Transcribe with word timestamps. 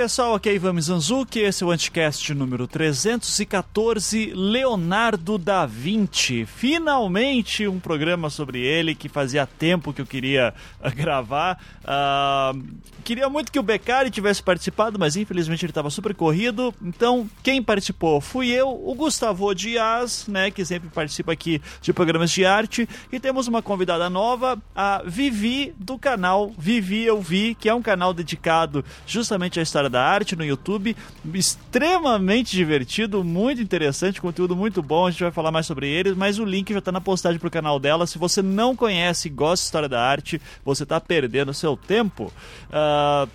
pessoal, 0.00 0.34
aqui 0.34 0.48
é 0.48 0.54
Ivan 0.54 0.72
Mizanzuki, 0.72 1.40
esse 1.40 1.62
é 1.62 1.66
o 1.66 1.70
Anticast 1.70 2.32
número 2.32 2.66
314, 2.66 4.32
Leonardo 4.34 5.36
da 5.36 5.66
Vinci. 5.66 6.46
Finalmente 6.46 7.68
um 7.68 7.78
programa 7.78 8.30
sobre 8.30 8.60
ele 8.60 8.94
que 8.94 9.10
fazia 9.10 9.46
tempo 9.46 9.92
que 9.92 10.00
eu 10.00 10.06
queria 10.06 10.54
uh, 10.82 10.90
gravar. 10.96 11.62
Uh, 11.84 12.64
queria 13.04 13.28
muito 13.28 13.52
que 13.52 13.58
o 13.58 13.62
Beccari 13.62 14.10
tivesse 14.10 14.42
participado, 14.42 14.98
mas 14.98 15.16
infelizmente 15.16 15.66
ele 15.66 15.70
estava 15.70 15.90
super 15.90 16.14
corrido. 16.14 16.74
Então, 16.80 17.28
quem 17.42 17.62
participou 17.62 18.22
fui 18.22 18.48
eu, 18.48 18.70
o 18.70 18.94
Gustavo 18.94 19.54
Dias, 19.54 20.26
né, 20.26 20.50
que 20.50 20.64
sempre 20.64 20.88
participa 20.88 21.32
aqui 21.32 21.60
de 21.82 21.92
programas 21.92 22.30
de 22.30 22.46
arte. 22.46 22.88
E 23.12 23.20
temos 23.20 23.48
uma 23.48 23.60
convidada 23.60 24.08
nova, 24.08 24.56
a 24.74 25.02
Vivi, 25.04 25.74
do 25.76 25.98
canal 25.98 26.50
Vivi 26.56 27.02
Eu 27.02 27.20
Vi, 27.20 27.54
que 27.54 27.68
é 27.68 27.74
um 27.74 27.82
canal 27.82 28.14
dedicado 28.14 28.82
justamente 29.06 29.60
à 29.60 29.62
História 29.62 29.89
da 29.90 30.02
Arte 30.02 30.36
no 30.36 30.44
YouTube. 30.44 30.96
Extremamente 31.34 32.56
divertido, 32.56 33.22
muito 33.24 33.60
interessante, 33.60 34.20
conteúdo 34.20 34.56
muito 34.56 34.82
bom. 34.82 35.06
A 35.06 35.10
gente 35.10 35.22
vai 35.22 35.32
falar 35.32 35.50
mais 35.50 35.66
sobre 35.66 35.88
eles, 35.88 36.16
mas 36.16 36.38
o 36.38 36.44
link 36.44 36.72
já 36.72 36.78
está 36.78 36.92
na 36.92 37.00
postagem 37.00 37.38
pro 37.38 37.50
canal 37.50 37.78
dela. 37.78 38.06
Se 38.06 38.18
você 38.18 38.40
não 38.40 38.74
conhece 38.74 39.28
e 39.28 39.30
gosta 39.30 39.62
de 39.62 39.66
História 39.66 39.88
da 39.88 40.00
Arte, 40.00 40.40
você 40.64 40.84
está 40.84 41.00
perdendo 41.00 41.52
seu 41.52 41.76
tempo. 41.76 42.32
Uh, 42.70 43.28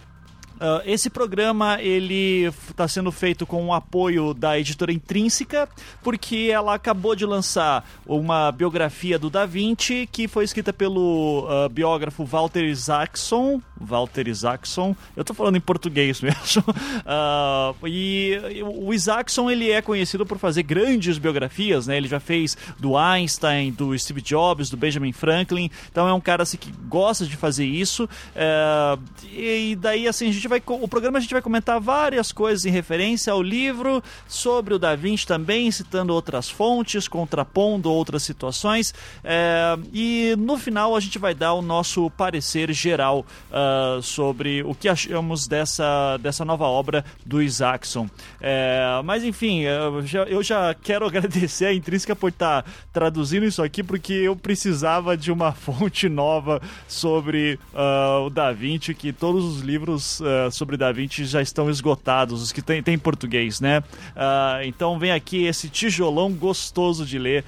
Uh, 0.55 0.79
esse 0.85 1.09
programa 1.09 1.81
ele 1.81 2.45
está 2.45 2.87
sendo 2.87 3.11
feito 3.11 3.45
com 3.45 3.65
o 3.65 3.73
apoio 3.73 4.33
da 4.33 4.57
editora 4.57 4.93
Intrínseca, 4.93 5.67
porque 6.01 6.49
ela 6.49 6.73
acabou 6.75 7.13
de 7.13 7.25
lançar 7.25 7.85
uma 8.07 8.53
biografia 8.53 9.19
do 9.19 9.29
Da 9.29 9.45
Vinci 9.45 10.07
que 10.09 10.29
foi 10.29 10.45
escrita 10.45 10.71
pelo 10.71 11.45
uh, 11.45 11.67
biógrafo 11.67 12.23
Walter 12.23 12.63
Isaacson. 12.63 13.61
Walter 13.79 14.27
Isaacson, 14.27 14.95
eu 15.15 15.21
estou 15.21 15.35
falando 15.35 15.57
em 15.57 15.61
português 15.61 16.21
mesmo. 16.23 16.63
Uh, 16.67 17.87
e 17.87 18.39
o 18.63 18.93
Isaacson 18.93 19.49
ele 19.49 19.71
é 19.71 19.81
conhecido 19.81 20.25
por 20.25 20.37
fazer 20.37 20.63
grandes 20.63 21.17
biografias, 21.17 21.87
né? 21.87 21.97
Ele 21.97 22.07
já 22.07 22.19
fez 22.19 22.57
do 22.79 22.97
Einstein, 22.97 23.71
do 23.71 23.97
Steve 23.97 24.21
Jobs, 24.21 24.69
do 24.69 24.77
Benjamin 24.77 25.11
Franklin. 25.11 25.69
Então 25.91 26.07
é 26.07 26.13
um 26.13 26.21
cara 26.21 26.43
assim, 26.43 26.57
que 26.57 26.71
gosta 26.87 27.25
de 27.25 27.35
fazer 27.35 27.65
isso. 27.65 28.09
Eh, 28.35 28.97
e 29.33 29.75
daí 29.75 30.07
assim 30.07 30.29
a 30.29 30.31
gente 30.31 30.47
vai, 30.47 30.61
o 30.65 30.87
programa 30.87 31.17
a 31.17 31.21
gente 31.21 31.33
vai 31.33 31.41
comentar 31.41 31.79
várias 31.79 32.31
coisas 32.31 32.65
em 32.65 32.69
referência 32.69 33.33
ao 33.33 33.41
livro, 33.41 34.03
sobre 34.27 34.73
o 34.73 34.79
Da 34.79 34.95
Vinci 34.95 35.25
também, 35.25 35.69
citando 35.71 36.13
outras 36.13 36.49
fontes, 36.49 37.07
contrapondo 37.07 37.91
outras 37.91 38.23
situações. 38.23 38.93
É, 39.23 39.77
e 39.93 40.35
no 40.37 40.57
final 40.57 40.95
a 40.95 40.99
gente 40.99 41.17
vai 41.17 41.33
dar 41.33 41.53
o 41.53 41.61
nosso 41.61 42.09
parecer 42.11 42.71
geral 42.71 43.25
uh, 43.51 43.64
sobre 44.01 44.63
o 44.63 44.73
que 44.73 44.87
achamos 44.87 45.47
dessa, 45.47 46.17
dessa 46.17 46.43
nova 46.45 46.65
obra 46.65 47.03
do 47.25 47.41
Isaacson. 47.41 48.07
É, 48.41 49.01
mas 49.03 49.23
enfim, 49.23 49.61
eu 49.61 50.05
já, 50.05 50.23
eu 50.23 50.43
já 50.43 50.73
quero 50.73 51.05
agradecer 51.07 51.65
a 51.65 51.73
Intrínseca 51.73 52.15
por 52.15 52.29
estar 52.29 52.63
tá 52.63 52.71
traduzindo 52.93 53.45
isso 53.45 53.61
aqui, 53.61 53.83
porque 53.83 54.13
eu 54.13 54.35
precisava 54.35 55.17
de 55.17 55.31
uma 55.31 55.51
fonte 55.53 56.07
nova 56.09 56.61
sobre 56.87 57.59
uh, 57.73 58.25
o 58.25 58.29
Da 58.29 58.51
Vinci, 58.51 58.93
que 58.93 59.11
todos 59.11 59.43
os 59.43 59.61
livros 59.61 60.19
uh, 60.19 60.51
sobre 60.51 60.77
Da 60.77 60.91
Vinci 60.91 61.25
já 61.25 61.41
estão 61.41 61.69
esgotados, 61.69 62.41
os 62.41 62.51
que 62.51 62.61
tem, 62.61 62.81
tem 62.81 62.95
em 62.95 62.99
português, 62.99 63.59
né? 63.59 63.79
Uh, 63.79 64.63
então 64.65 64.97
vem 64.99 65.11
aqui 65.11 65.45
esse 65.45 65.69
tijolão 65.69 66.31
gostoso 66.31 67.05
de 67.05 67.17
ler 67.17 67.43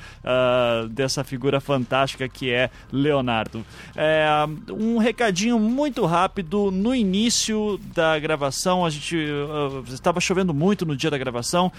dessa 0.91 1.23
figura 1.23 1.59
fantástica 1.59 2.27
que 2.27 2.51
é 2.51 2.69
Leonardo. 2.91 3.65
É, 3.95 4.27
um 4.71 4.97
recadinho 4.97 5.59
muito 5.59 6.05
rápido 6.07 6.71
no 6.71 6.95
início 6.95 7.79
da 7.93 8.17
gravação, 8.17 8.83
a 8.83 8.89
gente 8.89 9.15
uh, 9.15 9.83
estava 9.93 10.19
chovendo 10.19 10.53
muito 10.53 10.85
no 10.85 10.95
dia 10.95 11.11
da 11.11 11.17
gravação 11.17 11.71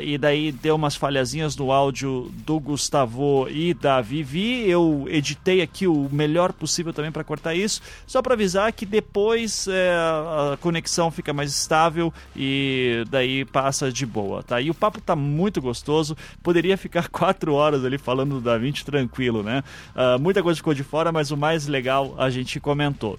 e 0.00 0.18
daí 0.18 0.50
deu 0.50 0.74
umas 0.74 0.96
falhazinhas 0.96 1.56
no 1.56 1.70
áudio 1.70 2.32
do 2.44 2.58
Gustavo 2.58 3.46
e 3.48 3.74
da 3.74 4.00
Vivi. 4.00 4.68
Eu 4.68 5.06
editei 5.08 5.62
aqui 5.62 5.86
o 5.86 6.08
melhor 6.10 6.52
possível 6.52 6.92
também 6.92 7.12
para 7.12 7.22
cortar 7.22 7.54
isso, 7.54 7.80
só 8.06 8.22
para 8.22 8.34
avisar 8.34 8.72
que 8.72 8.86
depois 8.86 9.68
é, 9.68 9.92
a 9.92 10.56
conexão 10.56 11.10
fica 11.10 11.32
mais 11.32 11.50
estável 11.50 12.12
e 12.34 13.04
daí 13.10 13.44
passa 13.44 13.92
de 13.92 14.06
boa, 14.06 14.42
tá? 14.42 14.60
E 14.60 14.70
o 14.70 14.74
papo 14.74 15.00
tá 15.00 15.14
muito 15.14 15.60
gostoso, 15.60 16.16
poderia 16.42 16.76
ficar 16.76 17.08
quatro 17.10 17.54
horas 17.54 17.84
ali 17.84 17.98
falando 17.98 18.36
do 18.36 18.40
Da 18.40 18.58
Vinci 18.58 18.84
tranquilo, 18.84 19.42
né? 19.42 19.62
Uh, 19.94 20.20
muita 20.20 20.42
coisa 20.42 20.56
ficou 20.56 20.74
de 20.74 20.82
fora, 20.82 21.12
mas 21.12 21.30
o 21.30 21.36
mais 21.36 21.66
legal 21.66 22.14
a 22.18 22.30
gente 22.30 22.58
comentou. 22.60 23.18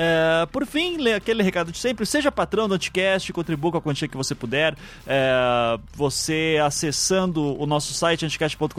É, 0.00 0.46
por 0.52 0.64
fim, 0.64 1.08
aquele 1.08 1.42
recado 1.42 1.72
de 1.72 1.78
sempre: 1.78 2.06
seja 2.06 2.30
patrão 2.30 2.68
do 2.68 2.74
Anticast, 2.74 3.32
contribua 3.32 3.72
com 3.72 3.78
a 3.78 3.82
quantia 3.82 4.06
que 4.06 4.16
você 4.16 4.32
puder. 4.32 4.76
É, 5.04 5.76
você 5.92 6.56
acessando 6.64 7.60
o 7.60 7.66
nosso 7.66 7.92
site 7.92 8.24
anticast.com.br, 8.24 8.74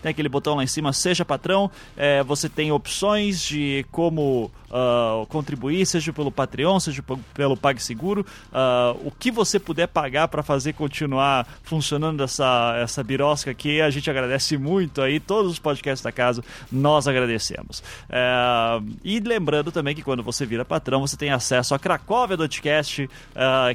tem 0.00 0.10
aquele 0.10 0.28
botão 0.28 0.54
lá 0.54 0.62
em 0.62 0.68
cima, 0.68 0.92
seja 0.92 1.24
patrão. 1.24 1.68
É, 1.96 2.22
você 2.22 2.48
tem 2.48 2.70
opções 2.70 3.42
de 3.42 3.84
como 3.90 4.52
uh, 4.70 5.26
contribuir, 5.26 5.84
seja 5.86 6.12
pelo 6.12 6.30
Patreon, 6.30 6.78
seja 6.78 7.02
pelo 7.34 7.56
PagSeguro. 7.56 8.24
Uh, 8.52 9.08
o 9.08 9.10
que 9.10 9.30
você 9.30 9.58
puder 9.58 9.88
pagar 9.88 10.28
para 10.28 10.42
fazer 10.42 10.74
continuar 10.74 11.46
funcionando 11.62 12.22
essa, 12.22 12.76
essa 12.80 13.02
birosca 13.02 13.50
aqui, 13.50 13.80
a 13.80 13.90
gente 13.90 14.08
agradece 14.08 14.56
muito 14.56 15.02
aí. 15.02 15.18
Todos 15.18 15.52
os 15.52 15.58
podcasts 15.58 16.02
da 16.02 16.12
casa, 16.12 16.44
nós 16.70 17.08
agradecemos. 17.08 17.82
É, 18.08 18.80
e 19.04 19.18
lembrando 19.20 19.72
também 19.72 19.94
que 19.94 20.02
quando 20.02 20.22
você 20.22 20.46
vira 20.46 20.64
patrão, 20.64 21.00
você 21.00 21.16
tem 21.16 21.30
acesso 21.30 21.74
a 21.74 21.78
Cracóvia 21.78 22.36
do 22.36 22.48
Podcast, 22.50 23.04
uh, 23.04 23.08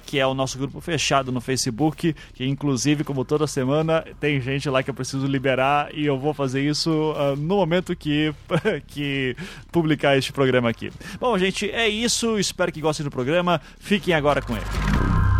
que 0.06 0.20
é 0.20 0.28
o 0.28 0.34
nosso 0.34 0.58
grupo 0.58 0.80
fechado 0.80 1.32
no 1.32 1.42
Facebook, 1.42 2.16
que 2.34 2.46
inclusive, 2.46 3.04
como 3.04 3.26
toda 3.26 3.48
semana, 3.48 4.06
tem 4.20 4.40
gente 4.40 4.70
lá 4.70 4.84
que 4.84 4.90
eu 4.90 4.94
preciso 4.94 5.26
liberar 5.26 5.90
e 5.94 6.06
eu 6.06 6.20
vou 6.20 6.34
fazer 6.34 6.62
isso 6.62 6.92
uh, 6.92 7.36
no 7.36 7.56
momento 7.56 7.96
que, 7.96 8.34
que 8.88 9.36
publicar 9.72 10.18
este 10.18 10.32
programa 10.32 10.70
aqui. 10.70 10.85
Bom, 11.20 11.38
gente, 11.38 11.70
é 11.70 11.88
isso. 11.88 12.38
Espero 12.40 12.72
que 12.72 12.82
gostem 12.82 13.04
do 13.04 13.12
programa. 13.12 13.62
Fiquem 13.80 14.14
agora 14.14 14.42
com 14.42 14.56
ele. 14.56 15.35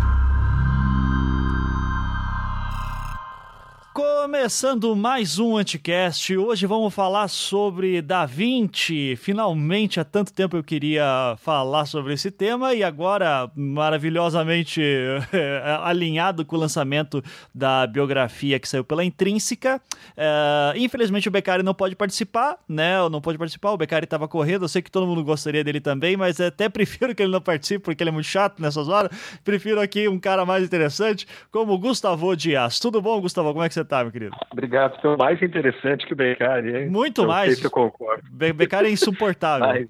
Começando 4.26 4.96
mais 4.96 5.38
um 5.38 5.56
Anticast, 5.56 6.36
hoje 6.36 6.66
vamos 6.66 6.92
falar 6.92 7.28
sobre 7.28 8.02
Da 8.02 8.26
Vinci. 8.26 9.14
Finalmente, 9.14 10.00
há 10.00 10.04
tanto 10.04 10.32
tempo 10.32 10.56
eu 10.56 10.64
queria 10.64 11.36
falar 11.38 11.86
sobre 11.86 12.12
esse 12.14 12.28
tema 12.32 12.74
e 12.74 12.82
agora, 12.82 13.48
maravilhosamente 13.54 14.82
alinhado 15.80 16.44
com 16.44 16.56
o 16.56 16.58
lançamento 16.58 17.22
da 17.54 17.86
biografia 17.86 18.58
que 18.58 18.68
saiu 18.68 18.82
pela 18.82 19.04
Intrínseca. 19.04 19.80
É, 20.16 20.72
infelizmente 20.74 21.28
o 21.28 21.30
Beccari 21.30 21.62
não 21.62 21.72
pode 21.72 21.94
participar, 21.94 22.58
né? 22.68 23.08
Não 23.08 23.20
pode 23.20 23.38
participar, 23.38 23.70
o 23.70 23.76
Beccari 23.76 24.06
estava 24.06 24.26
correndo, 24.26 24.64
eu 24.64 24.68
sei 24.68 24.82
que 24.82 24.90
todo 24.90 25.06
mundo 25.06 25.22
gostaria 25.22 25.62
dele 25.62 25.80
também, 25.80 26.16
mas 26.16 26.40
até 26.40 26.66
prefiro 26.68 27.14
que 27.14 27.22
ele 27.22 27.30
não 27.30 27.40
participe 27.40 27.84
porque 27.84 28.02
ele 28.02 28.10
é 28.10 28.12
muito 28.12 28.26
chato 28.26 28.60
nessas 28.60 28.88
horas. 28.88 29.16
Prefiro 29.44 29.80
aqui 29.80 30.08
um 30.08 30.18
cara 30.18 30.44
mais 30.44 30.64
interessante, 30.64 31.28
como 31.52 31.78
Gustavo 31.78 32.36
Dias. 32.36 32.80
Tudo 32.80 33.00
bom, 33.00 33.20
Gustavo? 33.20 33.52
Como 33.52 33.62
é 33.62 33.68
que 33.68 33.74
você 33.74 33.84
tá, 33.84 34.02
meu 34.02 34.15
querido? 34.16 34.36
Obrigado. 34.50 34.98
Sou 35.02 35.16
mais 35.16 35.40
interessante 35.42 36.06
que 36.06 36.14
o 36.14 36.16
Beccari, 36.16 36.74
hein? 36.74 36.88
Muito 36.88 37.22
eu 37.22 37.26
mais. 37.28 37.52
Sei 37.52 37.60
se 37.60 37.66
eu 37.66 37.70
concordo. 37.70 38.22
Be 38.30 38.52
Beccari 38.52 38.88
é 38.88 38.90
insuportável. 38.90 39.66
Mas, 39.66 39.86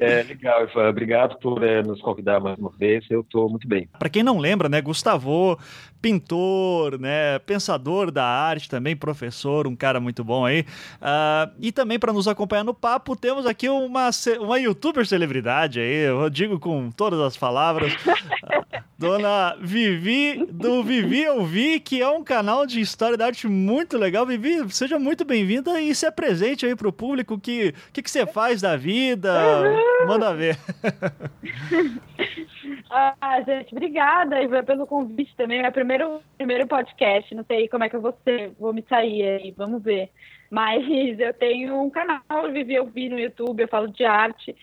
é, 0.00 0.18
é 0.20 0.22
legal, 0.24 0.64
Ivan. 0.64 0.88
Obrigado 0.88 1.38
por 1.38 1.62
é, 1.62 1.82
nos 1.82 2.00
convidar 2.00 2.40
mais 2.40 2.58
uma 2.58 2.70
vez. 2.70 3.04
Eu 3.08 3.20
estou 3.20 3.48
muito 3.48 3.68
bem. 3.68 3.88
Para 3.98 4.08
quem 4.08 4.22
não 4.22 4.38
lembra, 4.38 4.68
né, 4.68 4.80
Gustavo, 4.80 5.58
pintor, 6.02 6.98
né, 6.98 7.38
pensador 7.40 8.10
da 8.10 8.24
arte 8.24 8.68
também, 8.68 8.96
professor, 8.96 9.66
um 9.66 9.76
cara 9.76 10.00
muito 10.00 10.24
bom 10.24 10.44
aí. 10.44 10.62
Uh, 11.00 11.52
e 11.60 11.70
também 11.70 11.98
para 11.98 12.12
nos 12.12 12.26
acompanhar 12.26 12.64
no 12.64 12.74
papo, 12.74 13.14
temos 13.16 13.46
aqui 13.46 13.68
uma, 13.68 14.10
uma 14.40 14.58
youtuber 14.58 15.06
celebridade 15.06 15.80
aí, 15.80 16.06
eu 16.06 16.28
digo 16.28 16.58
com 16.58 16.90
todas 16.90 17.20
as 17.20 17.36
palavras. 17.36 17.92
Dona 18.98 19.56
Vivi, 19.60 20.44
do 20.50 20.82
Vivi 20.82 21.22
Eu 21.22 21.44
Vi, 21.44 21.78
que 21.78 22.02
é 22.02 22.08
um 22.08 22.24
canal 22.24 22.66
de 22.66 22.80
história 22.80 23.16
da 23.16 23.26
arte 23.26 23.46
muito 23.46 23.96
legal. 23.96 24.26
Vivi, 24.26 24.68
seja 24.70 24.98
muito 24.98 25.24
bem-vinda 25.24 25.80
e 25.80 25.94
se 25.94 26.04
apresente 26.04 26.66
aí 26.66 26.74
para 26.74 26.88
o 26.88 26.92
público. 26.92 27.34
O 27.34 27.40
que, 27.40 27.72
que, 27.92 28.02
que 28.02 28.10
você 28.10 28.26
faz 28.26 28.60
da 28.60 28.76
vida? 28.76 29.32
Uhum. 29.62 30.08
Manda 30.08 30.34
ver. 30.34 30.58
ah, 32.90 33.40
gente, 33.46 33.72
obrigada 33.72 34.42
Ivan, 34.42 34.64
pelo 34.64 34.84
convite 34.84 35.32
também. 35.36 35.60
É 35.60 35.62
meu 35.62 35.70
primeiro, 35.70 36.20
primeiro 36.36 36.66
podcast. 36.66 37.32
Não 37.36 37.44
sei 37.44 37.68
como 37.68 37.84
é 37.84 37.88
que 37.88 37.94
eu 37.94 38.02
vou 38.02 38.18
ser, 38.24 38.50
vou 38.58 38.72
me 38.72 38.84
sair 38.88 39.22
aí, 39.22 39.54
vamos 39.56 39.80
ver. 39.80 40.10
Mas 40.50 40.84
eu 41.20 41.32
tenho 41.34 41.80
um 41.80 41.88
canal, 41.88 42.20
Vivi 42.52 42.74
Eu 42.74 42.86
Vi 42.86 43.08
no 43.08 43.16
YouTube, 43.16 43.60
eu 43.60 43.68
falo 43.68 43.86
de 43.86 44.04
arte, 44.04 44.56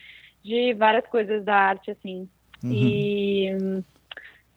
de 0.44 0.74
várias 0.74 1.08
coisas 1.08 1.42
da 1.46 1.56
arte, 1.56 1.92
assim. 1.92 2.28
Uhum. 2.62 2.72
E 2.74 3.86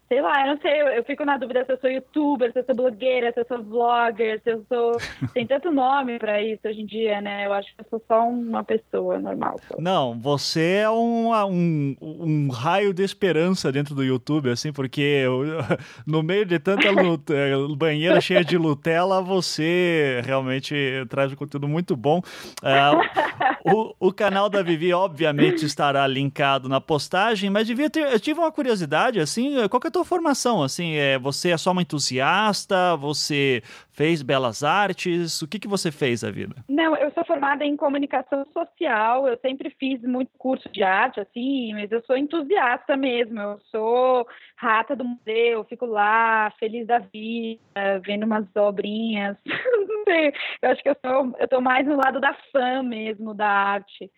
sei 0.08 0.22
lá, 0.22 0.40
eu 0.40 0.54
não 0.54 0.60
sei, 0.60 0.80
eu, 0.80 0.86
eu, 0.88 1.04
fico 1.04 1.24
na 1.24 1.36
dúvida 1.36 1.64
se 1.64 1.72
eu 1.72 1.78
sou 1.78 1.90
youtuber, 1.90 2.50
se 2.50 2.60
eu 2.60 2.64
sou 2.64 2.74
blogueira, 2.74 3.30
se 3.32 3.40
eu 3.40 3.46
sou 3.46 3.62
vlogger, 3.62 4.40
se 4.42 4.50
eu 4.50 4.64
sou. 4.66 4.96
Tem 5.34 5.46
tanto 5.46 5.70
nome 5.70 6.18
para 6.18 6.42
isso 6.42 6.66
hoje 6.66 6.80
em 6.80 6.86
dia, 6.86 7.20
né? 7.20 7.46
Eu 7.46 7.52
acho 7.52 7.68
que 7.74 7.82
eu 7.82 7.86
sou 7.90 8.02
só 8.08 8.26
uma 8.26 8.64
pessoa 8.64 9.18
normal. 9.18 9.60
Só. 9.68 9.76
Não, 9.78 10.18
você 10.18 10.80
é 10.82 10.90
um, 10.90 11.30
um, 11.32 11.96
um 12.00 12.48
raio 12.48 12.94
de 12.94 13.02
esperança 13.02 13.70
dentro 13.70 13.94
do 13.94 14.02
YouTube, 14.02 14.50
assim, 14.50 14.72
porque 14.72 15.24
no 16.06 16.22
meio 16.22 16.46
de 16.46 16.58
tanta 16.58 16.90
luta, 16.90 17.34
banheira 17.76 18.20
cheia 18.20 18.42
de 18.42 18.58
Nutella, 18.58 19.20
você 19.20 20.22
realmente 20.24 20.74
traz 21.10 21.30
um 21.30 21.36
conteúdo 21.36 21.68
muito 21.68 21.94
bom. 21.94 22.22
Uh, 22.62 23.68
o, 23.74 24.08
o 24.08 24.12
canal 24.12 24.48
da 24.48 24.62
Vivi, 24.62 24.92
obviamente, 24.94 25.66
estará 25.66 26.06
linkado 26.06 26.66
na 26.66 26.80
postagem, 26.80 27.50
mas 27.50 27.66
devia 27.66 27.90
ter. 27.90 28.10
Eu 28.10 28.18
tive 28.18 28.40
uma 28.40 28.50
curiosidade, 28.50 29.20
assim, 29.20 29.68
qual 29.68 29.80
que 29.80 29.88
é 29.88 29.97
tua 29.98 30.04
formação? 30.04 30.62
Assim, 30.62 30.94
é, 30.94 31.18
você 31.18 31.50
é 31.50 31.56
só 31.56 31.72
uma 31.72 31.82
entusiasta? 31.82 32.96
Você 32.96 33.62
fez 33.90 34.22
belas 34.22 34.62
artes? 34.62 35.42
O 35.42 35.48
que, 35.48 35.58
que 35.58 35.66
você 35.66 35.90
fez 35.90 36.22
a 36.22 36.30
vida? 36.30 36.54
Não, 36.68 36.96
eu 36.96 37.10
sou 37.10 37.24
formada 37.24 37.64
em 37.64 37.76
comunicação 37.76 38.46
social. 38.52 39.26
Eu 39.26 39.36
sempre 39.38 39.70
fiz 39.70 40.00
muito 40.02 40.30
curso 40.38 40.68
de 40.68 40.84
arte, 40.84 41.18
assim, 41.18 41.72
mas 41.72 41.90
eu 41.90 42.00
sou 42.02 42.16
entusiasta 42.16 42.96
mesmo. 42.96 43.40
Eu 43.40 43.58
sou 43.72 44.26
rata 44.56 44.94
do 44.94 45.04
museu, 45.04 45.64
fico 45.64 45.84
lá, 45.84 46.52
feliz 46.60 46.86
da 46.86 47.00
vida, 47.00 48.00
vendo 48.04 48.24
umas 48.24 48.46
obrinhas. 48.54 49.36
Eu 50.62 50.70
acho 50.70 50.82
que 50.82 50.88
eu 50.88 50.96
sou, 51.04 51.36
eu 51.38 51.46
tô 51.46 51.60
mais 51.60 51.86
no 51.86 51.94
lado 51.94 52.18
da 52.18 52.32
fã 52.50 52.82
mesmo 52.82 53.34
da 53.34 53.46
arte. 53.46 54.10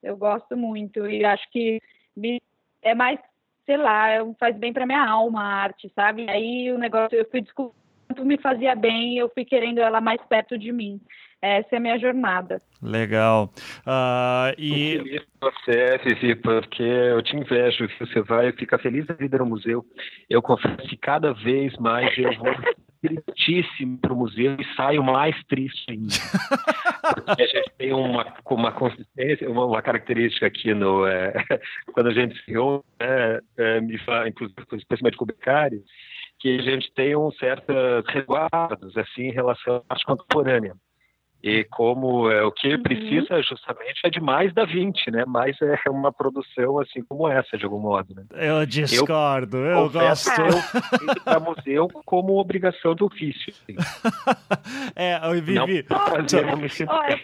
Eu 0.00 0.16
gosto 0.16 0.56
muito 0.56 1.04
e 1.08 1.24
acho 1.24 1.50
que 1.50 1.80
me, 2.16 2.40
é 2.80 2.94
mais 2.94 3.18
sei 3.64 3.76
lá, 3.76 4.08
faz 4.38 4.56
bem 4.56 4.72
para 4.72 4.86
minha 4.86 5.04
alma 5.04 5.42
a 5.42 5.54
arte, 5.62 5.90
sabe? 5.94 6.28
Aí 6.28 6.72
o 6.72 6.78
negócio, 6.78 7.16
eu 7.16 7.28
fui 7.30 7.40
descobrindo 7.40 7.81
me 8.18 8.38
fazia 8.38 8.74
bem, 8.74 9.16
eu 9.16 9.30
fui 9.32 9.44
querendo 9.44 9.78
ela 9.78 10.00
mais 10.00 10.20
perto 10.28 10.58
de 10.58 10.72
mim. 10.72 11.00
Essa 11.40 11.74
é 11.74 11.78
a 11.78 11.80
minha 11.80 11.98
jornada. 11.98 12.58
Legal. 12.80 13.52
Uh, 13.80 14.54
e 14.56 14.96
feliz 14.98 15.22
você, 15.40 15.98
Vivi, 16.04 16.36
porque 16.36 16.82
eu 16.84 17.20
te 17.20 17.36
invejo. 17.36 17.88
Você 17.98 18.22
vai 18.22 18.48
e 18.48 18.52
fica 18.52 18.78
feliz 18.78 19.04
da 19.06 19.14
vida 19.14 19.38
no 19.38 19.46
museu. 19.46 19.84
Eu 20.30 20.40
confesso 20.40 20.76
que 20.88 20.96
cada 20.96 21.32
vez 21.32 21.76
mais 21.78 22.16
eu 22.16 22.32
vou 22.38 22.54
tristíssimo 23.02 23.98
para 23.98 24.12
o 24.12 24.16
museu 24.16 24.56
e 24.58 24.76
saio 24.76 25.02
mais 25.02 25.34
triste 25.46 25.90
ainda. 25.90 26.14
Porque 27.14 27.42
a 27.42 27.46
gente 27.46 27.72
tem 27.76 27.92
uma, 27.92 28.32
uma 28.48 28.72
consistência, 28.72 29.50
uma, 29.50 29.66
uma 29.66 29.82
característica 29.82 30.46
aqui 30.46 30.72
no. 30.72 31.04
É, 31.06 31.32
quando 31.92 32.06
a 32.08 32.14
gente 32.14 32.40
se 32.44 32.52
reúne, 32.52 32.84
né, 33.00 33.40
é, 33.56 33.80
me 33.80 33.98
fala, 33.98 34.28
inclusive, 34.28 34.56
especialmente 34.74 35.16
com 35.16 35.24
o 35.24 35.26
Becari, 35.26 35.82
que 36.42 36.58
a 36.58 36.62
gente 36.62 36.92
tem 36.92 37.14
um 37.16 37.30
certo 37.30 37.72
resguardos 38.08 38.96
assim, 38.96 39.28
em 39.28 39.32
relação 39.32 39.76
à 39.88 39.94
arte 39.94 40.04
contemporânea. 40.04 40.74
E 41.42 41.64
como 41.64 42.30
é, 42.30 42.44
o 42.44 42.52
que 42.52 42.68
uhum. 42.68 42.82
precisa 42.82 43.42
justamente 43.42 44.00
é 44.04 44.10
de 44.10 44.20
mais 44.20 44.54
da 44.54 44.64
20, 44.64 45.10
né? 45.10 45.24
Mais 45.26 45.56
é 45.60 45.90
uma 45.90 46.12
produção 46.12 46.78
assim 46.78 47.02
como 47.02 47.28
essa, 47.28 47.58
de 47.58 47.64
algum 47.64 47.80
modo. 47.80 48.14
Né? 48.14 48.24
Eu 48.32 48.64
discordo, 48.64 49.56
eu, 49.56 49.78
eu 49.78 49.90
gosto. 49.90 50.30
Eu 50.30 51.20
para 51.24 51.40
museu 51.40 51.88
como 52.04 52.38
obrigação 52.38 52.94
do 52.94 53.06
ofício. 53.06 53.52
Assim. 53.52 53.76
é, 54.94 55.20
eu 55.26 55.32
Vivi, 55.42 55.84
te, 56.26 56.44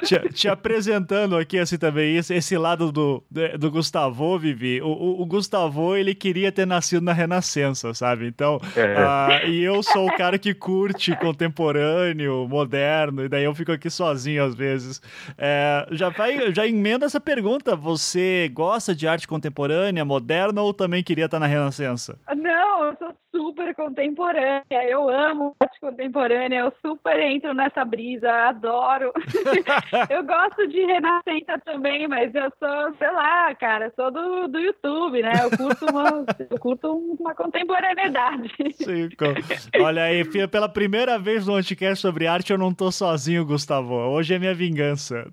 te, 0.05 0.29
te, 0.33 0.49
apresentando 0.49 1.37
aqui 1.37 1.59
assim 1.59 1.79
também, 1.79 2.17
esse, 2.17 2.35
esse 2.35 2.59
lado 2.59 2.91
do, 2.91 3.23
do 3.57 3.71
Gustavo, 3.71 4.37
Vivi. 4.37 4.83
O, 4.83 4.89
o, 4.89 5.23
o, 5.23 5.27
Gustavo, 5.27 5.95
ele 5.95 6.15
queria 6.15 6.51
ter 6.51 6.67
nascido 6.67 7.03
na 7.03 7.13
Renascença, 7.13 7.95
sabe? 7.95 8.27
Então, 8.27 8.59
é. 8.75 9.45
uh, 9.45 9.49
e 9.49 9.63
eu 9.63 9.81
sou 9.83 10.09
o 10.09 10.17
cara 10.17 10.39
que 10.39 10.53
curte 10.53 11.15
contemporâneo, 11.17 12.49
moderno, 12.49 13.25
e 13.25 13.29
daí 13.29 13.45
eu 13.45 13.55
fico 13.55 13.71
aqui 13.71 13.89
só 13.89 14.08
sozinho 14.09 14.45
às 14.45 14.55
vezes. 14.55 15.01
É, 15.37 15.87
já, 15.93 16.09
vai, 16.09 16.53
já 16.53 16.67
emenda 16.67 17.07
essa 17.07 17.21
pergunta: 17.21 17.77
você 17.77 18.51
gosta 18.53 18.95
de 18.95 19.07
arte 19.07 19.29
contemporânea, 19.29 20.05
moderna 20.05 20.63
ou 20.63 20.73
também 20.73 21.03
queria 21.03 21.27
estar 21.27 21.39
na 21.39 21.47
Renascença? 21.47 22.19
Não, 22.37 22.85
eu 22.87 22.97
sou 22.97 23.15
super 23.39 23.73
contemporânea, 23.77 24.65
eu 24.89 25.09
amo 25.09 25.55
arte 25.61 25.79
contemporânea, 25.81 26.59
eu 26.59 26.73
super 26.85 27.21
entro 27.21 27.55
nessa 27.55 27.85
brisa, 27.85 28.29
adoro. 28.29 29.13
eu 30.11 30.25
gosto 30.25 30.67
de 30.67 30.81
Renascença 30.85 31.57
também, 31.65 32.09
mas 32.09 32.35
eu 32.35 32.53
sou, 32.59 32.97
sei 32.99 33.11
lá, 33.13 33.55
cara, 33.55 33.93
sou 33.95 34.11
do, 34.11 34.49
do 34.49 34.59
YouTube, 34.59 35.23
né? 35.23 35.33
Eu 35.41 35.57
curto 35.57 35.87
uma, 35.87 36.25
eu 36.51 36.59
curto 36.59 37.17
uma 37.21 37.33
contemporaneidade. 37.33 38.53
Sim, 38.75 39.09
olha 39.81 40.03
aí, 40.03 40.25
pela 40.49 40.69
primeira 40.69 41.17
vez 41.17 41.47
no 41.47 41.55
Anticast 41.55 42.03
sobre 42.03 42.27
arte, 42.27 42.53
eu 42.53 42.59
não 42.59 42.75
tô 42.75 42.91
sozinho, 42.91 43.47
Gustavo. 43.47 43.95
Hoje 43.95 44.35
é 44.35 44.39
minha 44.39 44.55
vingança. 44.55 45.31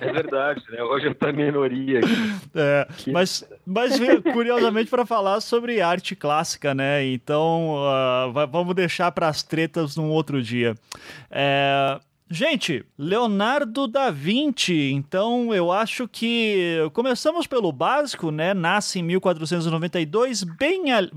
É 0.00 0.12
verdade, 0.12 0.62
né? 0.70 0.82
Hoje 0.82 1.06
eu 1.06 1.14
tô 1.14 1.32
minoria 1.32 2.00
aqui. 2.00 2.08
É, 2.54 2.88
mas, 3.12 3.48
mas 3.64 3.98
curiosamente 4.32 4.90
para 4.90 5.06
falar 5.06 5.40
sobre 5.40 5.80
arte 5.80 6.16
clássica, 6.16 6.74
né? 6.74 6.95
Né? 6.96 7.06
Então, 7.06 7.74
uh, 7.74 8.46
vamos 8.50 8.74
deixar 8.74 9.12
para 9.12 9.28
as 9.28 9.42
tretas 9.42 9.96
num 9.96 10.10
outro 10.10 10.42
dia. 10.42 10.74
É, 11.30 12.00
Gente, 12.28 12.84
Leonardo 12.98 13.86
da 13.86 14.10
Vinci. 14.10 14.90
Então, 14.90 15.54
eu 15.54 15.70
acho 15.70 16.08
que 16.08 16.78
começamos 16.92 17.46
pelo 17.46 17.70
básico, 17.70 18.32
né? 18.32 18.52
Nasce 18.52 18.98
em 18.98 19.02
1492, 19.04 20.42
bem 20.42 20.90
ali, 20.90 21.08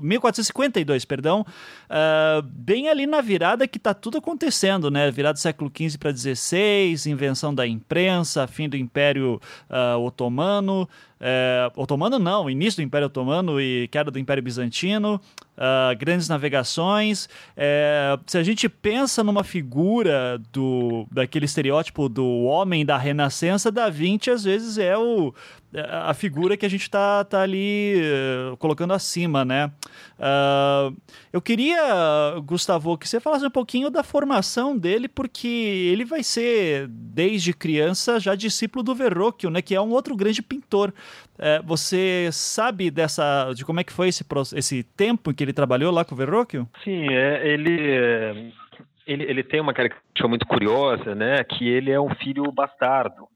1452, 0.00 1.04
perdão, 1.04 1.44
uh, 1.90 2.40
bem 2.40 2.88
ali 2.88 3.04
na 3.04 3.20
virada 3.20 3.66
que 3.66 3.80
tá 3.80 3.92
tudo 3.92 4.18
acontecendo, 4.18 4.92
né? 4.92 5.10
Virada 5.10 5.32
do 5.32 5.40
século 5.40 5.72
XV 5.76 5.98
para 5.98 6.16
XVI, 6.16 7.10
invenção 7.10 7.52
da 7.52 7.66
imprensa, 7.66 8.46
fim 8.46 8.68
do 8.68 8.76
Império 8.76 9.40
uh, 9.68 9.98
Otomano, 9.98 10.88
é, 11.26 11.72
otomano 11.74 12.18
não, 12.18 12.50
início 12.50 12.82
do 12.82 12.86
Império 12.86 13.06
Otomano 13.06 13.58
e 13.58 13.88
queda 13.88 14.10
do 14.10 14.18
Império 14.18 14.42
Bizantino, 14.42 15.18
uh, 15.56 15.96
grandes 15.98 16.28
navegações. 16.28 17.30
É, 17.56 18.18
se 18.26 18.36
a 18.36 18.42
gente 18.42 18.68
pensa 18.68 19.24
numa 19.24 19.42
figura 19.42 20.38
do 20.52 21.06
daquele 21.10 21.46
estereótipo 21.46 22.10
do 22.10 22.42
homem 22.42 22.84
da 22.84 22.98
Renascença, 22.98 23.72
Da 23.72 23.88
Vinci 23.88 24.30
às 24.30 24.44
vezes 24.44 24.76
é 24.76 24.98
o 24.98 25.32
a 25.74 26.14
figura 26.14 26.56
que 26.56 26.64
a 26.64 26.68
gente 26.68 26.82
está 26.82 27.24
tá 27.24 27.42
ali 27.42 27.96
uh, 27.96 28.56
colocando 28.58 28.92
acima, 28.92 29.44
né? 29.44 29.72
Uh, 30.18 30.96
eu 31.32 31.40
queria, 31.40 32.38
Gustavo, 32.44 32.96
que 32.96 33.08
você 33.08 33.18
falasse 33.18 33.44
um 33.44 33.50
pouquinho 33.50 33.90
da 33.90 34.02
formação 34.02 34.76
dele, 34.76 35.08
porque 35.08 35.48
ele 35.48 36.04
vai 36.04 36.22
ser, 36.22 36.86
desde 36.88 37.52
criança, 37.52 38.20
já 38.20 38.34
discípulo 38.34 38.82
do 38.84 38.94
Verrocchio, 38.94 39.50
né? 39.50 39.60
Que 39.60 39.74
é 39.74 39.80
um 39.80 39.90
outro 39.90 40.16
grande 40.16 40.42
pintor. 40.42 40.92
Uh, 41.34 41.64
você 41.64 42.28
sabe 42.30 42.90
dessa, 42.90 43.52
de 43.52 43.64
como 43.64 43.80
é 43.80 43.84
que 43.84 43.92
foi 43.92 44.08
esse, 44.08 44.24
esse 44.54 44.82
tempo 44.82 45.30
em 45.30 45.34
que 45.34 45.42
ele 45.42 45.52
trabalhou 45.52 45.92
lá 45.92 46.04
com 46.04 46.14
o 46.14 46.18
Verrocchio? 46.18 46.68
Sim, 46.84 47.08
é, 47.10 47.48
ele... 47.48 47.80
É, 47.80 48.64
ele, 49.06 49.24
ele 49.24 49.42
tem 49.42 49.60
uma 49.60 49.74
característica 49.74 50.26
muito 50.26 50.46
curiosa, 50.46 51.14
né? 51.14 51.44
Que 51.44 51.68
ele 51.68 51.90
é 51.90 52.00
um 52.00 52.14
filho 52.14 52.50
bastardo. 52.50 53.28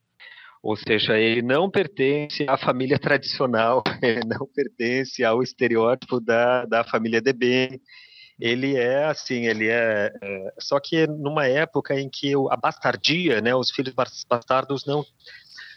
Ou 0.63 0.77
seja, 0.77 1.17
ele 1.19 1.43
não 1.43 1.71
pertence 1.71 2.45
à 2.49 2.57
família 2.57 2.99
tradicional, 2.99 3.83
não 4.27 4.47
pertence 4.47 5.25
ao 5.25 5.43
estereótipo 5.43 6.21
da, 6.21 6.65
da 6.65 6.85
família 6.85 7.21
bem. 7.33 7.81
Ele 8.41 8.77
é 8.77 9.05
assim, 9.05 9.47
ele 9.47 9.69
é, 9.69 10.13
é, 10.23 10.53
Só 10.61 10.79
que 10.79 11.07
numa 11.07 11.47
época 11.47 11.99
em 11.99 12.09
que 12.09 12.33
a 12.51 12.57
bastardia, 12.57 13.41
né, 13.41 13.55
os 13.55 13.71
filhos 13.71 13.95
bastardos 13.95 14.85
não, 14.87 15.05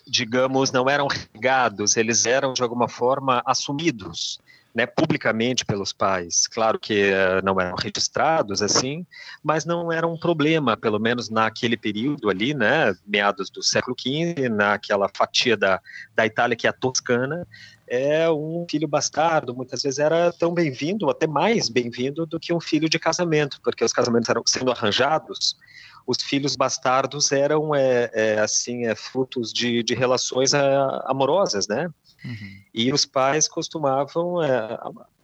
digamos, 0.07 0.71
não 0.71 0.89
eram 0.89 1.07
regados, 1.07 1.97
eles 1.97 2.25
eram 2.25 2.53
de 2.53 2.61
alguma 2.61 2.88
forma 2.88 3.41
assumidos 3.45 4.39
né, 4.73 4.85
publicamente 4.85 5.65
pelos 5.65 5.91
pais. 5.91 6.47
Claro 6.47 6.79
que 6.79 7.11
uh, 7.11 7.43
não 7.43 7.59
eram 7.59 7.75
registrados 7.75 8.61
assim, 8.61 9.05
mas 9.43 9.65
não 9.65 9.91
era 9.91 10.07
um 10.07 10.17
problema, 10.17 10.77
pelo 10.77 10.99
menos 10.99 11.29
naquele 11.29 11.75
período 11.75 12.29
ali, 12.29 12.53
né, 12.53 12.95
meados 13.05 13.49
do 13.49 13.61
século 13.61 13.95
XV, 13.99 14.49
naquela 14.49 15.09
fatia 15.13 15.57
da, 15.57 15.81
da 16.15 16.25
Itália 16.25 16.55
que 16.55 16.67
é 16.67 16.69
a 16.69 16.73
Toscana, 16.73 17.45
é 17.87 18.31
um 18.31 18.65
filho 18.69 18.87
bastardo, 18.87 19.53
muitas 19.53 19.81
vezes 19.81 19.99
era 19.99 20.31
tão 20.31 20.53
bem-vindo, 20.53 21.09
até 21.09 21.27
mais 21.27 21.67
bem-vindo 21.67 22.25
do 22.25 22.39
que 22.39 22.53
um 22.53 22.61
filho 22.61 22.87
de 22.87 22.97
casamento, 22.97 23.59
porque 23.61 23.83
os 23.83 23.91
casamentos 23.91 24.29
eram 24.29 24.43
sendo 24.45 24.71
arranjados, 24.71 25.57
os 26.05 26.17
filhos 26.22 26.55
bastardos 26.55 27.31
eram 27.31 27.74
é, 27.74 28.10
é 28.13 28.39
assim 28.39 28.86
é, 28.86 28.96
frutos 28.96 29.51
de, 29.53 29.84
de 29.84 29.93
relações 29.93 30.53
é, 30.53 30.62
amorosas, 31.05 31.67
né? 31.67 31.89
Uhum. 32.24 32.62
E 32.74 32.91
os 32.93 33.05
pais 33.05 33.48
costumavam 33.48 34.41
é, 34.43 34.77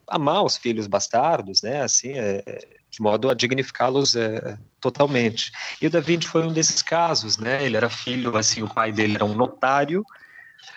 amar 0.08 0.44
os 0.44 0.58
filhos 0.58 0.88
bastardos, 0.88 1.62
né? 1.62 1.82
Assim, 1.82 2.14
é, 2.14 2.44
de 2.90 3.02
modo 3.02 3.30
a 3.30 3.34
dignificá-los 3.34 4.16
é, 4.16 4.58
totalmente. 4.80 5.52
E 5.82 5.88
o 5.88 5.90
Da 5.90 6.00
Vinci 6.00 6.28
foi 6.28 6.44
um 6.44 6.54
desses 6.54 6.82
casos, 6.82 7.38
né? 7.38 7.64
Ele 7.66 7.78
era 7.78 7.90
filho, 7.90 8.36
assim, 8.38 8.64
o 8.64 8.74
pai 8.74 8.92
dele 8.92 9.16
era 9.16 9.26
um 9.26 9.36
notário, 9.36 10.04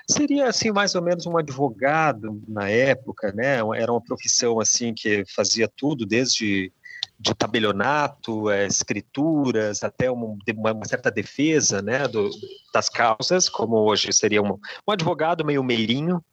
Seria 0.09 0.49
assim 0.49 0.73
mais 0.73 0.95
ou 0.95 1.03
menos 1.03 1.25
um 1.27 1.39
advogado 1.39 2.43
na 2.49 2.69
época, 2.69 3.33
né? 3.33 3.59
Era 3.77 3.93
uma 3.93 4.01
profissão 4.01 4.61
assim 4.61 4.93
que 4.93 5.25
fazia 5.35 5.69
tudo 5.69 6.05
desde 6.05 6.73
de 7.21 7.35
tabelionato, 7.35 8.49
é, 8.49 8.67
escrituras, 8.67 9.85
até 9.85 10.11
uma, 10.11 10.35
uma, 10.57 10.85
certa 10.87 11.11
defesa, 11.11 11.83
né, 11.83 12.09
do, 12.09 12.31
das 12.73 12.89
causas, 12.89 13.47
como 13.47 13.77
hoje 13.77 14.11
seria 14.11 14.43
um, 14.43 14.59
um 14.89 14.93
advogado 14.93 15.45
meio 15.45 15.63
meirinho. 15.63 16.25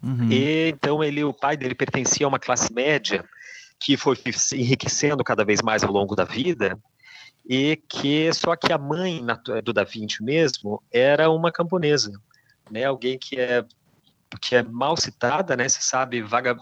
Uhum. 0.00 0.30
E 0.30 0.68
então 0.68 1.02
ele, 1.02 1.24
o 1.24 1.34
pai 1.34 1.56
dele 1.56 1.74
pertencia 1.74 2.24
a 2.24 2.28
uma 2.28 2.38
classe 2.38 2.72
média 2.72 3.24
que 3.80 3.96
foi 3.96 4.16
se 4.32 4.56
enriquecendo 4.56 5.24
cada 5.24 5.44
vez 5.44 5.60
mais 5.60 5.82
ao 5.82 5.90
longo 5.90 6.14
da 6.14 6.24
vida 6.24 6.78
e 7.48 7.76
que 7.88 8.32
só 8.32 8.54
que 8.54 8.72
a 8.72 8.78
mãe 8.78 9.24
do 9.64 9.72
Da 9.72 9.82
Vinci 9.82 10.22
mesmo 10.22 10.80
era 10.92 11.28
uma 11.28 11.50
camponesa, 11.50 12.12
né? 12.70 12.84
Alguém 12.84 13.18
que 13.18 13.38
é 13.38 13.64
que 14.40 14.56
é 14.56 14.62
mal 14.62 14.96
citada, 14.96 15.56
né? 15.56 15.68
Se 15.68 15.82
sabe 15.82 16.22
vaga, 16.22 16.56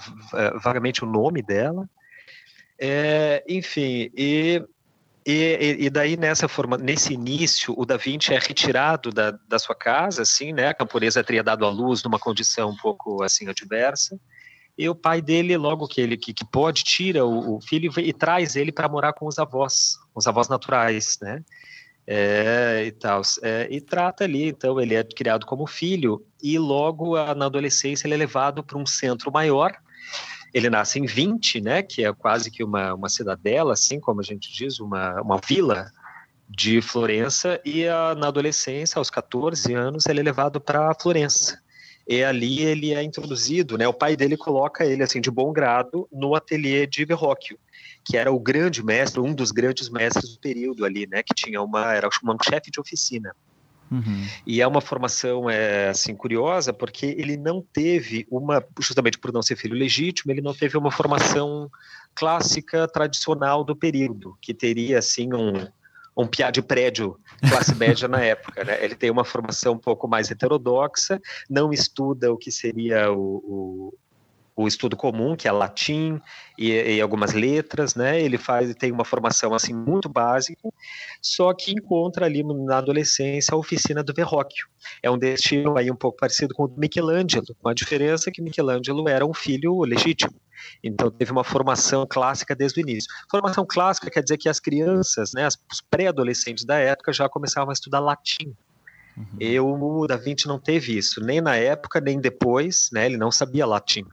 vagamente 0.63 1.05
o 1.05 1.07
nome 1.07 1.43
dela. 1.43 1.89
É, 2.87 3.43
enfim, 3.49 4.11
e, 4.15 4.63
e, 5.27 5.77
e, 5.81 5.89
daí 5.89 6.19
nessa 6.19 6.47
forma, 6.47 6.77
nesse 6.77 7.15
início, 7.15 7.73
o 7.79 7.87
Da 7.87 7.97
Vinci 7.97 8.35
é 8.35 8.39
retirado 8.39 9.11
da, 9.11 9.31
da 9.49 9.59
sua 9.59 9.75
casa, 9.75 10.21
assim, 10.21 10.53
né? 10.53 10.69
A 10.69 10.75
camponesa 10.75 11.25
teria 11.25 11.43
dado 11.43 11.65
à 11.65 11.71
luz 11.71 12.03
numa 12.03 12.19
condição 12.19 12.69
um 12.69 12.77
pouco 12.77 13.23
assim 13.23 13.49
adversa. 13.49 14.21
E 14.77 14.87
o 14.87 14.95
pai 14.95 15.23
dele, 15.23 15.57
logo 15.57 15.89
que 15.89 15.99
ele 15.99 16.19
que, 16.19 16.35
que 16.35 16.45
pode, 16.45 16.85
tira 16.85 17.25
o, 17.25 17.57
o 17.57 17.61
filho 17.63 17.91
e, 17.97 18.09
e 18.11 18.13
traz 18.13 18.55
ele 18.55 18.71
para 18.71 18.87
morar 18.87 19.15
com 19.15 19.27
os 19.27 19.39
avós, 19.39 19.97
os 20.15 20.27
avós 20.27 20.51
naturais, 20.51 21.17
né? 21.23 21.43
É, 22.07 22.85
e 22.85 22.93
tal. 22.93 23.23
É, 23.43 23.67
e 23.71 23.81
trata 23.81 24.25
ali, 24.25 24.49
então, 24.49 24.79
ele 24.79 24.95
é 24.95 25.03
criado 25.03 25.47
como 25.47 25.67
filho 25.67 26.23
e 26.43 26.59
logo 26.59 27.17
na 27.35 27.47
adolescência 27.47 28.07
ele 28.07 28.13
é 28.13 28.19
levado 28.19 28.63
para 28.63 28.77
um 28.77 28.85
centro 28.85 29.33
maior. 29.33 29.75
Ele 30.55 30.71
nasce 30.71 30.99
em 31.01 31.05
20, 31.05 31.61
né, 31.61 31.83
que 31.83 32.05
é 32.05 32.13
quase 32.13 32.51
que 32.51 32.63
uma, 32.63 32.95
uma 32.95 33.09
cidadela, 33.09 33.75
assim 33.75 33.99
como 33.99 34.21
a 34.21 34.25
gente 34.25 34.53
diz, 34.53 34.79
uma, 34.79 35.21
uma 35.21 35.39
vila 35.39 35.91
de 36.49 36.81
Florença, 36.81 37.61
e 37.65 37.87
a, 37.89 38.15
na 38.15 38.29
adolescência, 38.29 38.99
aos 38.99 39.11
14 39.11 39.75
anos, 39.75 40.07
ele 40.07 40.21
é 40.21 40.23
levado 40.23 40.61
para 40.61 40.95
Florença 40.95 41.59
e 42.07 42.23
ali 42.23 42.61
ele 42.61 42.93
é 42.93 43.03
introduzido, 43.03 43.79
né? 43.79 43.89
O 43.89 43.95
pai 43.95 44.17
dele 44.17 44.37
coloca 44.37 44.85
ele 44.85 45.03
assim 45.03 45.21
de 45.21 45.31
bom 45.31 45.53
grado 45.53 46.07
no 46.13 46.35
ateliê 46.35 46.87
de 46.87 47.05
Verrocchio, 47.05 47.59
que 48.05 48.17
era 48.17 48.31
o 48.31 48.39
grande 48.39 48.85
mestre, 48.85 49.21
um 49.21 49.35
dos 49.35 49.51
grandes 49.51 49.89
mestres 49.89 50.35
do 50.35 50.41
período 50.41 50.85
ali, 50.85 51.07
né? 51.07 51.23
Que 51.23 51.35
tinha 51.35 51.63
uma 51.63 51.95
era 51.95 52.09
um 52.09 52.37
chefe 52.47 52.71
de 52.71 52.79
oficina. 52.79 53.35
Uhum. 53.95 54.27
E 54.47 54.61
é 54.61 54.67
uma 54.67 54.81
formação 54.81 55.49
é, 55.49 55.89
assim 55.89 56.15
curiosa 56.15 56.73
porque 56.73 57.07
ele 57.07 57.37
não 57.37 57.63
teve 57.63 58.27
uma, 58.31 58.65
justamente 58.81 59.19
por 59.19 59.33
não 59.33 59.43
ser 59.43 59.57
filho 59.57 59.77
legítimo, 59.77 60.33
ele 60.33 60.41
não 60.41 60.55
teve 60.55 60.77
uma 60.77 60.91
formação 60.91 61.71
clássica 62.15 62.89
tradicional 62.89 63.65
do 63.65 63.77
período, 63.77 64.37
que 64.41 64.53
teria 64.53 64.99
assim 64.99 65.33
um 65.33 65.67
um 66.17 66.27
piá 66.27 66.51
de 66.51 66.63
prédio 66.63 67.19
classe 67.49 67.75
média 67.75 68.07
na 68.07 68.21
época. 68.21 68.65
Né? 68.65 68.85
Ele 68.85 68.95
tem 68.95 69.11
uma 69.11 69.25
formação 69.25 69.75
um 69.75 69.79
pouco 69.79 70.07
mais 70.07 70.31
heterodoxa, 70.31 71.21
não 71.51 71.73
estuda 71.73 72.33
o 72.33 72.37
que 72.37 72.51
seria 72.51 73.11
o, 73.11 73.19
o, 73.19 73.95
o 74.57 74.69
estudo 74.69 74.97
comum, 74.97 75.35
que 75.35 75.49
é 75.49 75.53
latim 75.53 76.21
e, 76.57 76.71
e, 76.71 77.01
algumas 77.01 77.33
letras, 77.33 77.95
né? 77.95 78.21
Ele 78.21 78.39
faz, 78.39 78.73
tem 78.77 78.93
uma 78.93 79.05
formação 79.05 79.53
assim 79.53 79.75
muito 79.75 80.09
básica, 80.09 80.69
só 81.21 81.53
que 81.53 81.73
encontra 81.73 82.27
ali 82.27 82.45
na 82.45 82.79
adolescência 82.79 83.53
a 83.53 83.59
oficina 83.59 84.03
do 84.03 84.15
Verrocchio. 84.15 84.69
É 85.03 85.11
um 85.11 85.19
destino 85.19 85.77
aí 85.77 85.91
um 85.91 85.97
pouco 85.97 86.19
parecido 86.19 86.55
com 86.55 86.65
o 86.65 86.69
do 86.69 86.79
Michelangelo, 86.79 87.47
com 87.61 87.69
a 87.69 87.75
diferença 87.75 88.31
que 88.31 88.41
Michelangelo 88.41 89.09
era 89.09 89.27
um 89.27 89.35
filho 89.35 89.81
legítimo. 89.81 90.35
Então 90.83 91.11
teve 91.11 91.33
uma 91.33 91.45
formação 91.45 92.07
clássica 92.09 92.55
desde 92.55 92.81
o 92.81 92.83
início. 92.83 93.11
Formação 93.29 93.67
clássica 93.67 94.09
quer 94.09 94.23
dizer 94.23 94.39
que 94.39 94.49
as 94.49 94.61
crianças, 94.61 95.33
né, 95.35 95.49
os 95.49 95.81
pré-adolescentes 95.91 96.65
da 96.65 96.79
época 96.79 97.13
já 97.13 97.29
começavam 97.29 97.71
a 97.71 97.73
estudar 97.73 97.99
latim. 97.99 98.55
Uhum. 99.17 99.27
Eu, 99.41 99.67
o 99.67 100.07
Da 100.07 100.17
Vinci 100.17 100.47
não 100.47 100.59
teve 100.59 100.97
isso, 100.97 101.21
nem 101.21 101.41
na 101.41 101.57
época, 101.57 102.01
nem 102.01 102.21
depois, 102.21 102.89
né, 102.93 103.07
ele 103.07 103.17
não 103.17 103.33
sabia 103.33 103.67
latim 103.67 104.05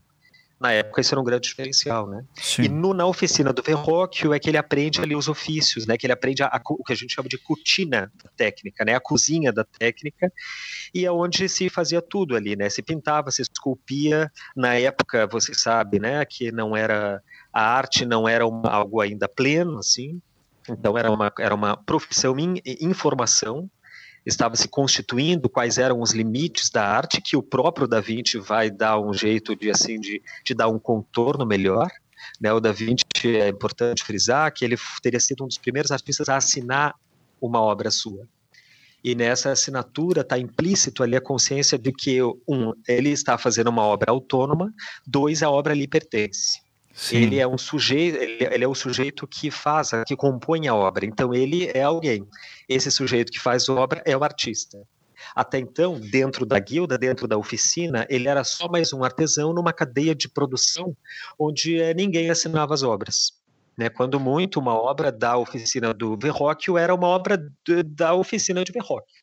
na 0.62 0.72
época 0.72 1.02
isso 1.02 1.14
era 1.14 1.20
um 1.20 1.24
grande 1.24 1.50
diferencial, 1.50 2.08
né? 2.08 2.24
Sim. 2.36 2.64
E 2.64 2.70
no, 2.70 2.94
na 2.94 3.08
oficina 3.08 3.52
do 3.52 3.64
Verrocchio 3.64 4.32
é 4.32 4.40
que 4.40 4.48
ele 4.48 4.58
aprende 4.58 5.02
ali 5.02 5.16
os 5.16 5.28
ofícios, 5.28 5.88
né? 5.88 5.98
Que 5.98 6.06
ele 6.06 6.14
aprende 6.14 6.44
a, 6.44 6.48
a, 6.48 6.62
o 6.70 6.84
que 6.84 6.94
a 6.94 6.96
gente 6.96 7.16
chama 7.16 7.28
de 7.28 7.40
cutina 7.40 8.12
técnica, 8.38 8.86
né? 8.86 8.94
A 8.94 9.00
cozinha 9.00 9.52
da 9.52 9.64
técnica 9.64 10.32
e 10.94 11.04
é 11.04 11.12
onde 11.12 11.50
se 11.50 11.68
fazia 11.68 12.00
tudo 12.00 12.36
ali, 12.36 12.56
né? 12.56 12.70
Se 12.70 12.84
pintava, 12.84 13.32
se 13.32 13.42
esculpia. 13.42 14.32
Na 14.56 14.76
época, 14.76 15.26
você 15.26 15.52
sabe, 15.56 16.00
né? 16.00 16.24
Que 16.26 16.52
não 16.52 16.78
era 16.78 17.24
a 17.52 17.64
arte 17.64 18.06
não 18.06 18.30
era 18.30 18.46
uma, 18.46 18.70
algo 18.70 19.02
ainda 19.02 19.28
pleno, 19.28 19.80
assim. 19.80 20.22
Então 20.70 20.96
era 20.96 21.12
uma, 21.12 21.34
era 21.40 21.56
uma 21.56 21.76
profissão 21.76 22.38
em, 22.38 22.62
em 22.64 22.94
formação 22.94 23.68
estava 24.26 24.56
se 24.56 24.68
constituindo, 24.68 25.50
quais 25.50 25.78
eram 25.78 26.02
os 26.02 26.12
limites 26.12 26.70
da 26.70 26.86
arte, 26.86 27.22
que 27.22 27.36
o 27.36 27.44
próprio 27.44 27.88
Da 27.88 28.00
Vinci 28.00 28.38
vai 28.38 28.70
dar 28.70 29.00
um 29.00 29.14
jeito 29.14 29.56
de 29.56 29.70
assim 29.70 30.00
de, 30.00 30.22
de 30.44 30.54
dar 30.54 30.68
um 30.68 30.80
contorno 30.80 31.46
melhor. 31.46 31.90
Né? 32.40 32.54
O 32.54 32.60
Da 32.60 32.72
Vinci 32.72 33.06
é 33.26 33.50
importante 33.50 34.04
frisar 34.04 34.54
que 34.54 34.64
ele 34.64 34.78
teria 35.02 35.20
sido 35.20 35.44
um 35.44 35.48
dos 35.48 35.58
primeiros 35.58 35.92
artistas 35.92 36.30
a 36.30 36.38
assinar 36.38 36.96
uma 37.42 37.60
obra 37.60 37.90
sua. 37.90 38.28
E 39.04 39.16
nessa 39.16 39.52
assinatura 39.52 40.22
está 40.22 40.38
implícito 40.38 41.02
ali 41.02 41.16
a 41.16 41.22
consciência 41.22 41.78
de 41.78 41.92
que, 41.92 42.22
um, 42.22 42.72
ele 42.88 43.10
está 43.10 43.36
fazendo 43.36 43.70
uma 43.70 43.82
obra 43.82 44.12
autônoma, 44.12 44.72
dois, 45.06 45.42
a 45.42 45.50
obra 45.50 45.74
lhe 45.74 45.88
pertence. 45.88 46.61
Sim. 46.94 47.18
Ele 47.18 47.40
é 47.40 47.48
um 47.48 47.58
sujeito, 47.58 48.18
ele, 48.18 48.44
ele, 48.44 48.64
é 48.64 48.68
o 48.68 48.76
sujeito 48.76 49.28
que 49.28 49.50
faz, 49.50 49.92
que 50.06 50.16
compõe 50.16 50.68
a 50.68 50.76
obra. 50.76 51.06
Então 51.06 51.34
ele 51.34 51.72
é 51.74 51.84
alguém. 51.84 52.28
Esse 52.68 52.92
sujeito 52.92 53.32
que 53.32 53.40
faz 53.40 53.68
a 53.70 53.74
obra 53.74 54.02
é 54.06 54.16
o 54.16 54.24
artista. 54.24 54.78
Até 55.36 55.60
então, 55.60 56.00
dentro 56.00 56.46
da 56.46 56.60
guilda, 56.60 56.98
dentro 56.98 57.28
da 57.28 57.38
oficina, 57.38 58.06
ele 58.10 58.28
era 58.28 58.44
só 58.44 58.68
mais 58.68 58.92
um 58.92 59.04
artesão 59.04 59.54
numa 59.54 59.72
cadeia 59.72 60.16
de 60.16 60.28
produção 60.28 60.96
onde 61.40 61.80
é, 61.80 61.94
ninguém 61.94 62.30
assinava 62.30 62.74
as 62.74 62.84
obras. 62.84 63.34
Né? 63.78 63.90
Quando 63.90 64.20
muito, 64.20 64.60
uma 64.60 64.74
obra 64.74 65.12
da 65.12 65.38
oficina 65.38 65.94
do 65.94 66.18
Verrocchio 66.18 66.78
era 66.78 66.94
uma 66.94 67.08
obra 67.08 67.38
de, 67.66 67.84
da 67.84 68.14
oficina 68.14 68.64
de 68.64 68.72
Verrocchio. 68.72 69.21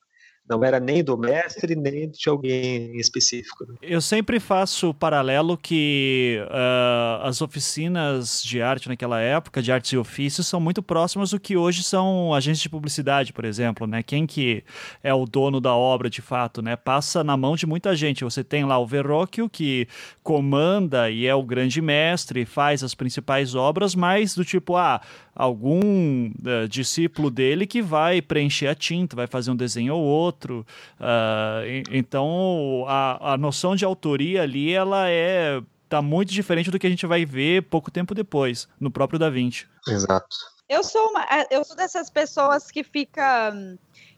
Não 0.48 0.64
era 0.64 0.80
nem 0.80 1.02
do 1.04 1.16
mestre, 1.16 1.74
nem 1.74 2.08
de 2.08 2.28
alguém 2.28 2.96
específico. 2.96 3.66
Né? 3.66 3.74
Eu 3.82 4.00
sempre 4.00 4.40
faço 4.40 4.90
o 4.90 4.94
paralelo 4.94 5.56
que 5.56 6.40
uh, 6.46 7.26
as 7.26 7.42
oficinas 7.42 8.42
de 8.42 8.62
arte 8.62 8.88
naquela 8.88 9.20
época, 9.20 9.62
de 9.62 9.70
artes 9.70 9.92
e 9.92 9.96
ofícios, 9.96 10.46
são 10.46 10.60
muito 10.60 10.82
próximas 10.82 11.30
do 11.30 11.40
que 11.40 11.56
hoje 11.56 11.82
são 11.82 12.32
agências 12.34 12.62
de 12.62 12.68
publicidade, 12.68 13.32
por 13.32 13.44
exemplo. 13.44 13.86
Né? 13.86 14.02
Quem 14.02 14.26
que 14.26 14.64
é 15.02 15.12
o 15.12 15.26
dono 15.26 15.60
da 15.60 15.74
obra, 15.74 16.08
de 16.08 16.22
fato, 16.22 16.62
né? 16.62 16.76
passa 16.76 17.22
na 17.22 17.36
mão 17.36 17.56
de 17.56 17.66
muita 17.66 17.94
gente. 17.94 18.24
Você 18.24 18.42
tem 18.42 18.64
lá 18.64 18.78
o 18.78 18.86
Verrocchio, 18.86 19.48
que 19.48 19.86
comanda 20.22 21.10
e 21.10 21.26
é 21.26 21.34
o 21.34 21.42
grande 21.42 21.80
mestre, 21.80 22.44
faz 22.44 22.82
as 22.82 22.94
principais 22.94 23.54
obras, 23.54 23.94
mas 23.94 24.34
do 24.34 24.44
tipo, 24.44 24.76
ah, 24.76 25.00
algum 25.38 26.30
uh, 26.30 26.68
discípulo 26.68 27.30
dele 27.30 27.64
que 27.66 27.80
vai 27.80 28.20
preencher 28.20 28.66
a 28.66 28.74
tinta, 28.74 29.14
vai 29.14 29.28
fazer 29.28 29.52
um 29.52 29.56
desenho 29.56 29.94
ou 29.94 30.02
outro. 30.02 30.37
Uh, 30.46 31.82
então, 31.90 32.84
a, 32.86 33.34
a 33.34 33.36
noção 33.36 33.74
de 33.74 33.84
autoria 33.84 34.42
ali, 34.42 34.72
ela 34.72 35.08
é 35.08 35.60
tá 35.88 36.02
muito 36.02 36.32
diferente 36.32 36.70
do 36.70 36.78
que 36.78 36.86
a 36.86 36.90
gente 36.90 37.06
vai 37.06 37.24
ver 37.24 37.62
pouco 37.62 37.90
tempo 37.90 38.14
depois, 38.14 38.68
no 38.78 38.90
próprio 38.90 39.18
Da 39.18 39.30
Vinci. 39.30 39.66
Exato. 39.88 40.36
Eu 40.68 40.84
sou 40.84 41.08
uma, 41.08 41.22
é, 41.24 41.46
eu 41.50 41.64
sou 41.64 41.74
dessas 41.74 42.10
pessoas 42.10 42.70
que 42.70 42.84
fica 42.84 43.52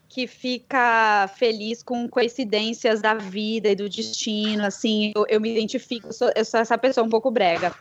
que 0.09 0.27
fica 0.27 1.29
feliz 1.37 1.81
com 1.81 2.05
coincidências 2.05 3.01
da 3.01 3.13
vida 3.13 3.69
e 3.69 3.75
do 3.75 3.87
destino, 3.87 4.65
assim, 4.65 5.13
eu, 5.15 5.25
eu 5.29 5.39
me 5.39 5.49
identifico, 5.49 6.07
eu 6.07 6.13
sou, 6.13 6.29
eu 6.35 6.43
sou 6.43 6.59
essa 6.59 6.77
pessoa 6.77 7.07
um 7.07 7.09
pouco 7.09 7.31
brega. 7.31 7.73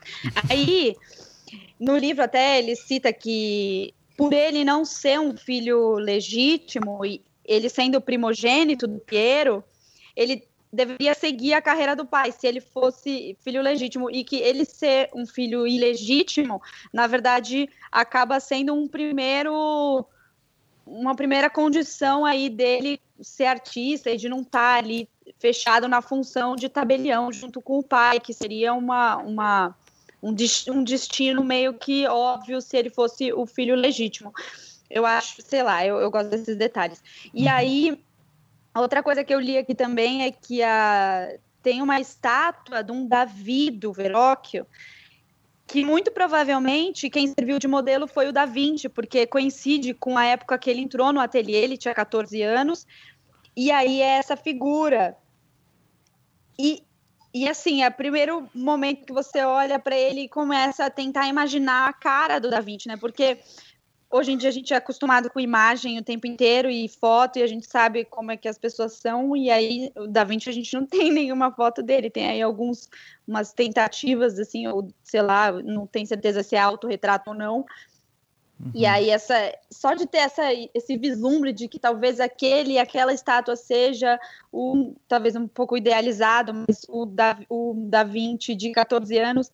Aí 0.48 0.94
no 1.78 1.96
livro 1.96 2.22
até 2.22 2.60
ele 2.60 2.76
cita 2.76 3.12
que 3.12 3.92
por 4.16 4.32
ele 4.32 4.64
não 4.64 4.84
ser 4.84 5.18
um 5.18 5.36
filho 5.36 5.94
legítimo 5.94 7.04
e 7.04 7.20
ele 7.50 7.68
sendo 7.68 8.00
primogênito 8.00 8.86
do 8.86 9.00
Piero, 9.00 9.64
ele 10.14 10.46
deveria 10.72 11.14
seguir 11.14 11.52
a 11.52 11.60
carreira 11.60 11.96
do 11.96 12.06
pai, 12.06 12.30
se 12.30 12.46
ele 12.46 12.60
fosse 12.60 13.36
filho 13.40 13.60
legítimo, 13.60 14.08
e 14.08 14.22
que 14.22 14.36
ele 14.36 14.64
ser 14.64 15.10
um 15.12 15.26
filho 15.26 15.66
ilegítimo, 15.66 16.62
na 16.92 17.08
verdade, 17.08 17.68
acaba 17.90 18.38
sendo 18.38 18.72
um 18.72 18.86
primeiro 18.86 20.06
uma 20.86 21.14
primeira 21.14 21.50
condição 21.50 22.24
aí 22.24 22.48
dele 22.48 23.00
ser 23.20 23.44
artista 23.44 24.10
e 24.10 24.16
de 24.16 24.28
não 24.28 24.42
estar 24.42 24.72
tá 24.72 24.78
ali 24.78 25.08
fechado 25.38 25.86
na 25.88 26.00
função 26.00 26.56
de 26.56 26.68
tabelião 26.68 27.32
junto 27.32 27.60
com 27.60 27.78
o 27.78 27.82
pai, 27.82 28.18
que 28.18 28.32
seria 28.32 28.72
uma, 28.72 29.16
uma 29.16 29.76
um, 30.22 30.34
um 30.68 30.84
destino 30.84 31.44
meio 31.44 31.74
que 31.74 32.06
óbvio 32.06 32.60
se 32.60 32.76
ele 32.76 32.90
fosse 32.90 33.32
o 33.32 33.46
filho 33.46 33.74
legítimo. 33.74 34.32
Eu 34.90 35.06
acho, 35.06 35.40
sei 35.40 35.62
lá, 35.62 35.86
eu, 35.86 35.98
eu 35.98 36.10
gosto 36.10 36.28
desses 36.28 36.56
detalhes. 36.56 37.02
E 37.32 37.44
uhum. 37.44 37.52
aí, 37.52 38.04
Outra 38.74 39.02
coisa 39.02 39.24
que 39.24 39.34
eu 39.34 39.40
li 39.40 39.58
aqui 39.58 39.74
também 39.74 40.22
é 40.22 40.30
que 40.30 40.62
a, 40.62 41.36
tem 41.62 41.82
uma 41.82 42.00
estátua 42.00 42.82
de 42.82 42.92
um 42.92 43.06
Davi 43.06 43.70
do 43.70 43.92
Verrocchio 43.92 44.66
que 45.66 45.84
muito 45.84 46.10
provavelmente 46.10 47.08
quem 47.08 47.28
serviu 47.28 47.58
de 47.58 47.68
modelo 47.68 48.06
foi 48.08 48.28
o 48.28 48.32
Da 48.32 48.44
Vinci, 48.44 48.88
porque 48.88 49.26
coincide 49.26 49.94
com 49.94 50.18
a 50.18 50.24
época 50.24 50.58
que 50.58 50.68
ele 50.68 50.80
entrou 50.80 51.12
no 51.12 51.20
ateliê, 51.20 51.58
ele 51.58 51.76
tinha 51.76 51.94
14 51.94 52.42
anos, 52.42 52.84
e 53.56 53.70
aí 53.70 54.02
é 54.02 54.18
essa 54.18 54.36
figura. 54.36 55.16
E, 56.58 56.82
e 57.32 57.48
assim, 57.48 57.84
é 57.84 57.88
o 57.88 57.92
primeiro 57.92 58.48
momento 58.52 59.06
que 59.06 59.12
você 59.12 59.44
olha 59.44 59.78
para 59.78 59.96
ele 59.96 60.22
e 60.22 60.28
começa 60.28 60.86
a 60.86 60.90
tentar 60.90 61.28
imaginar 61.28 61.88
a 61.88 61.92
cara 61.92 62.40
do 62.40 62.50
Da 62.50 62.60
Vinci, 62.60 62.88
né? 62.88 62.96
Porque 62.96 63.38
hoje 64.10 64.32
em 64.32 64.36
dia 64.36 64.48
a 64.48 64.52
gente 64.52 64.74
é 64.74 64.76
acostumado 64.76 65.30
com 65.30 65.38
imagem 65.38 65.98
o 65.98 66.02
tempo 66.02 66.26
inteiro 66.26 66.68
e 66.68 66.88
foto, 66.88 67.38
e 67.38 67.42
a 67.42 67.46
gente 67.46 67.66
sabe 67.66 68.04
como 68.04 68.32
é 68.32 68.36
que 68.36 68.48
as 68.48 68.58
pessoas 68.58 68.94
são, 68.94 69.36
e 69.36 69.50
aí 69.50 69.92
o 69.96 70.06
Da 70.06 70.24
Vinci 70.24 70.50
a 70.50 70.52
gente 70.52 70.74
não 70.74 70.84
tem 70.86 71.12
nenhuma 71.12 71.52
foto 71.52 71.82
dele, 71.82 72.10
tem 72.10 72.28
aí 72.28 72.42
alguns 72.42 72.88
umas 73.26 73.52
tentativas 73.52 74.38
assim, 74.38 74.66
ou 74.66 74.88
sei 75.04 75.22
lá, 75.22 75.52
não 75.52 75.86
tem 75.86 76.04
certeza 76.04 76.42
se 76.42 76.56
é 76.56 76.58
autorretrato 76.58 77.30
ou 77.30 77.36
não. 77.36 77.64
Uhum. 78.60 78.72
E 78.74 78.84
aí 78.84 79.08
essa 79.08 79.34
só 79.70 79.94
de 79.94 80.06
ter 80.06 80.18
essa, 80.18 80.42
esse 80.74 80.96
vislumbre 80.98 81.52
de 81.52 81.66
que 81.66 81.78
talvez 81.78 82.20
aquele 82.20 82.78
aquela 82.78 83.12
estátua 83.14 83.56
seja 83.56 84.18
um 84.52 84.94
talvez 85.08 85.34
um 85.34 85.48
pouco 85.48 85.76
idealizado, 85.76 86.52
mas 86.52 86.84
o 86.88 87.06
da, 87.06 87.38
o 87.48 87.74
da 87.88 88.04
Vinci 88.04 88.54
de 88.54 88.70
14 88.72 89.16
anos 89.18 89.50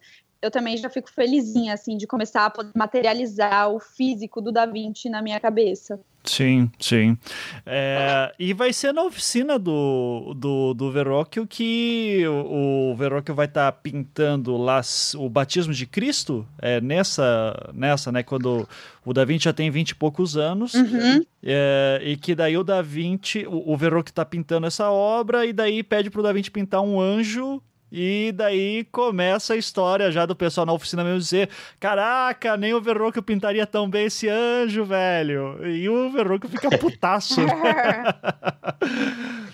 eu 0.46 0.50
também 0.50 0.76
já 0.76 0.88
fico 0.88 1.10
felizinha, 1.10 1.74
assim, 1.74 1.96
de 1.96 2.06
começar 2.06 2.46
a 2.46 2.50
poder 2.50 2.70
materializar 2.74 3.70
o 3.70 3.78
físico 3.78 4.40
do 4.40 4.52
Da 4.52 4.66
Vinci 4.66 5.08
na 5.08 5.20
minha 5.20 5.40
cabeça. 5.40 6.00
Sim, 6.26 6.70
sim. 6.78 7.16
É, 7.64 8.34
e 8.38 8.52
vai 8.52 8.72
ser 8.72 8.92
na 8.92 9.02
oficina 9.04 9.58
do, 9.58 10.34
do, 10.34 10.74
do 10.74 10.90
Verrocchio 10.90 11.46
que 11.46 12.24
o, 12.26 12.90
o 12.90 12.96
Verrocchio 12.96 13.34
vai 13.34 13.46
estar 13.46 13.70
tá 13.70 13.78
pintando 13.80 14.56
lá 14.56 14.80
o 15.16 15.28
batismo 15.28 15.72
de 15.72 15.86
Cristo, 15.86 16.46
é 16.60 16.80
nessa, 16.80 17.70
nessa, 17.72 18.10
né, 18.10 18.22
quando 18.22 18.68
o 19.04 19.12
Da 19.12 19.24
Vinci 19.24 19.44
já 19.44 19.52
tem 19.52 19.70
vinte 19.70 19.90
e 19.90 19.94
poucos 19.94 20.36
anos, 20.36 20.74
uhum. 20.74 21.24
é, 21.42 22.00
e 22.02 22.16
que 22.16 22.34
daí 22.34 22.56
o 22.56 22.64
Da 22.64 22.82
Vinci, 22.82 23.46
o, 23.46 23.72
o 23.72 23.76
Verrocchio 23.76 24.10
está 24.10 24.24
pintando 24.24 24.66
essa 24.66 24.90
obra, 24.90 25.46
e 25.46 25.52
daí 25.52 25.82
pede 25.82 26.10
para 26.10 26.20
o 26.20 26.24
Da 26.24 26.32
Vinci 26.32 26.50
pintar 26.50 26.80
um 26.80 27.00
anjo 27.00 27.62
e 27.98 28.30
daí 28.30 28.84
começa 28.92 29.54
a 29.54 29.56
história 29.56 30.12
já 30.12 30.26
do 30.26 30.36
pessoal 30.36 30.66
na 30.66 30.72
oficina 30.74 31.02
mesmo 31.02 31.18
dizer: 31.18 31.48
Caraca, 31.80 32.54
nem 32.54 32.74
o 32.74 32.80
Verroco 32.80 33.22
pintaria 33.22 33.66
tão 33.66 33.88
bem 33.88 34.04
esse 34.04 34.28
anjo, 34.28 34.84
velho. 34.84 35.66
E 35.66 35.88
o 35.88 36.10
Verroco 36.12 36.46
fica 36.46 36.76
putaço. 36.76 37.40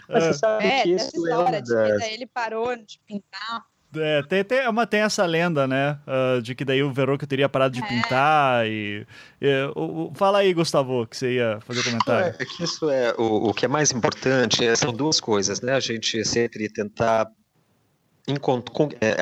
Mas 0.08 0.24
você 0.26 0.32
sabe 0.34 0.66
é, 0.66 0.82
que 0.82 0.88
isso 0.88 1.06
história, 1.06 1.32
é 1.32 1.36
uma 1.36 1.52
das... 1.52 2.02
ele 2.02 2.26
parou 2.26 2.74
de 2.74 2.98
pintar. 3.06 3.62
É, 3.94 4.22
tem, 4.22 4.42
tem, 4.42 4.68
uma, 4.68 4.88
tem 4.88 5.02
essa 5.02 5.24
lenda, 5.24 5.68
né? 5.68 6.00
Uh, 6.04 6.42
de 6.42 6.56
que 6.56 6.64
daí 6.64 6.82
o 6.82 6.92
Verroco 6.92 7.24
teria 7.24 7.48
parado 7.48 7.74
de 7.74 7.84
é. 7.84 7.86
pintar 7.86 8.66
e... 8.66 9.06
e 9.40 9.64
uh, 9.76 10.10
fala 10.16 10.38
aí, 10.38 10.52
Gustavo, 10.52 11.06
que 11.06 11.16
você 11.16 11.34
ia 11.34 11.60
fazer 11.60 11.84
comentário. 11.84 12.34
É, 12.36 12.42
é 12.42 12.44
que 12.44 12.64
isso 12.64 12.90
é... 12.90 13.14
O, 13.16 13.50
o 13.50 13.54
que 13.54 13.66
é 13.66 13.68
mais 13.68 13.92
importante 13.92 14.66
é, 14.66 14.74
são 14.74 14.92
duas 14.92 15.20
coisas, 15.20 15.60
né? 15.60 15.74
A 15.74 15.80
gente 15.80 16.24
sempre 16.24 16.68
tentar 16.68 17.28
é, 17.28 17.41